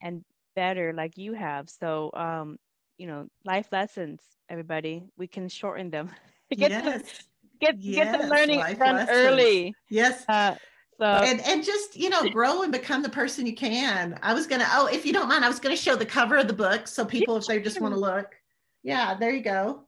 and 0.02 0.24
better 0.56 0.94
like 0.94 1.18
you 1.18 1.34
have 1.34 1.70
so 1.70 2.10
um, 2.14 2.58
you 2.98 3.06
know 3.06 3.28
life 3.46 3.68
lessons 3.72 4.22
everybody 4.50 5.04
we 5.18 5.28
can 5.28 5.50
shorten 5.50 5.90
them 5.92 6.10
get 6.58 6.72
yes. 6.72 7.02
the, 7.02 7.24
get 7.60 7.76
yes. 7.80 8.12
get 8.12 8.22
the 8.22 8.28
learning 8.28 8.60
done 8.60 8.96
lessons. 8.96 9.10
early 9.12 9.76
yes 9.90 10.24
uh, 10.30 10.56
so 11.00 11.06
and 11.06 11.40
and 11.42 11.64
just 11.64 11.96
you 11.96 12.10
know 12.10 12.30
grow 12.30 12.64
and 12.64 12.74
become 12.74 13.02
the 13.02 13.10
person 13.10 13.46
you 13.46 13.56
can. 13.56 14.20
I 14.22 14.34
was 14.34 14.48
gonna 14.48 14.68
oh 14.72 14.88
if 14.88 15.06
you 15.06 15.14
don't 15.14 15.30
mind 15.30 15.46
i 15.46 15.48
was 15.48 15.60
gonna 15.60 15.78
show 15.78 15.96
the 15.96 16.06
cover 16.06 16.36
of 16.36 16.48
the 16.48 16.54
book 16.54 16.88
so 16.88 17.06
people 17.06 17.38
if 17.38 17.46
they 17.46 17.62
just 17.62 17.80
want 17.80 17.94
to 17.94 18.00
look. 18.00 18.36
Yeah 18.84 19.16
there 19.16 19.32
you 19.32 19.42
go. 19.42 19.84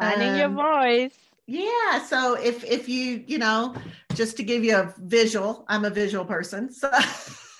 Finding 0.00 0.30
um, 0.30 0.38
your 0.38 0.48
voice. 0.48 1.16
yeah 1.46 2.02
so 2.02 2.34
if 2.34 2.64
if 2.64 2.88
you 2.88 3.22
you 3.26 3.38
know 3.38 3.74
just 4.14 4.36
to 4.38 4.42
give 4.42 4.64
you 4.64 4.74
a 4.76 4.94
visual 5.00 5.66
i'm 5.68 5.84
a 5.84 5.90
visual 5.90 6.24
person 6.24 6.72
so 6.72 6.90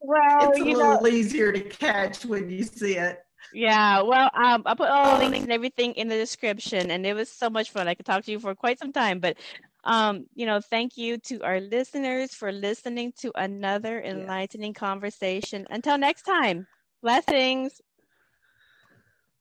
well 0.00 0.50
it's 0.50 0.58
a 0.58 0.64
little 0.64 1.00
know, 1.00 1.06
easier 1.06 1.52
to 1.52 1.60
catch 1.60 2.24
when 2.24 2.50
you 2.50 2.64
see 2.64 2.96
it. 2.96 3.20
Yeah 3.52 4.02
well 4.02 4.28
um, 4.34 4.64
i 4.66 4.74
put 4.74 4.88
all 4.88 5.18
the 5.18 5.28
links 5.28 5.44
and 5.44 5.52
everything 5.52 5.92
in 5.92 6.08
the 6.08 6.16
description 6.16 6.90
and 6.90 7.06
it 7.06 7.14
was 7.14 7.30
so 7.30 7.48
much 7.48 7.70
fun. 7.70 7.86
I 7.86 7.94
could 7.94 8.06
talk 8.06 8.24
to 8.24 8.32
you 8.32 8.40
for 8.40 8.56
quite 8.56 8.80
some 8.80 8.92
time 8.92 9.20
but 9.20 9.36
um 9.84 10.26
you 10.34 10.46
know 10.46 10.60
thank 10.60 10.96
you 10.96 11.18
to 11.18 11.40
our 11.42 11.60
listeners 11.60 12.34
for 12.34 12.50
listening 12.52 13.12
to 13.18 13.30
another 13.34 14.00
enlightening 14.02 14.72
yes. 14.72 14.78
conversation 14.78 15.66
until 15.70 15.96
next 15.98 16.22
time 16.22 16.66
blessings 17.02 17.80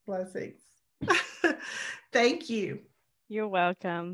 blessings 0.06 0.64
Thank 2.12 2.50
you. 2.50 2.80
You're 3.30 3.48
welcome. 3.48 4.14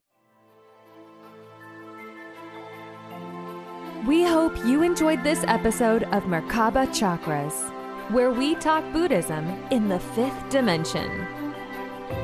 We 4.07 4.23
hope 4.23 4.55
you 4.65 4.81
enjoyed 4.81 5.23
this 5.23 5.43
episode 5.47 6.03
of 6.03 6.23
Merkaba 6.23 6.87
Chakras, 6.87 7.69
where 8.11 8.31
we 8.31 8.55
talk 8.55 8.83
Buddhism 8.93 9.45
in 9.71 9.89
the 9.89 9.99
fifth 9.99 10.49
dimension. 10.49 11.38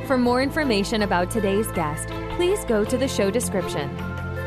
For 0.05 0.17
more 0.19 0.43
information 0.43 1.01
about 1.01 1.31
today's 1.31 1.71
guest, 1.71 2.09
please 2.35 2.63
go 2.65 2.85
to 2.85 2.95
the 2.95 3.07
show 3.07 3.31
description. 3.31 3.89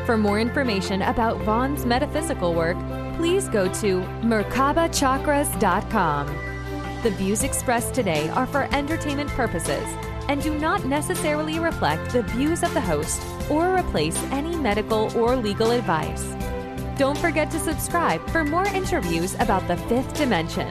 For 0.05 0.17
more 0.17 0.39
information 0.39 1.01
about 1.01 1.41
Vaughn's 1.41 1.85
metaphysical 1.85 2.53
work, 2.53 2.77
please 3.17 3.49
go 3.49 3.67
to 3.81 3.99
merkabachakras.com. 4.21 6.27
The 7.03 7.11
views 7.11 7.43
expressed 7.43 7.93
today 7.93 8.29
are 8.29 8.47
for 8.47 8.73
entertainment 8.73 9.31
purposes 9.31 9.83
and 10.29 10.41
do 10.41 10.57
not 10.57 10.85
necessarily 10.85 11.59
reflect 11.59 12.13
the 12.13 12.21
views 12.21 12.63
of 12.63 12.73
the 12.73 12.79
host 12.79 13.21
or 13.49 13.77
replace 13.77 14.15
any 14.31 14.55
medical 14.55 15.11
or 15.17 15.35
legal 15.35 15.71
advice. 15.71 16.23
Don't 16.97 17.17
forget 17.17 17.51
to 17.51 17.59
subscribe 17.59 18.25
for 18.29 18.45
more 18.45 18.67
interviews 18.67 19.35
about 19.41 19.67
the 19.67 19.75
fifth 19.75 20.13
dimension. 20.13 20.69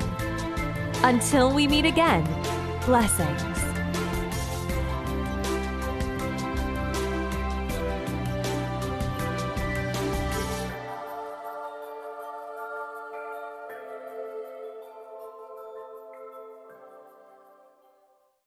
Until 1.02 1.52
we 1.52 1.68
meet 1.68 1.84
again, 1.84 2.24
blessings. 2.86 3.67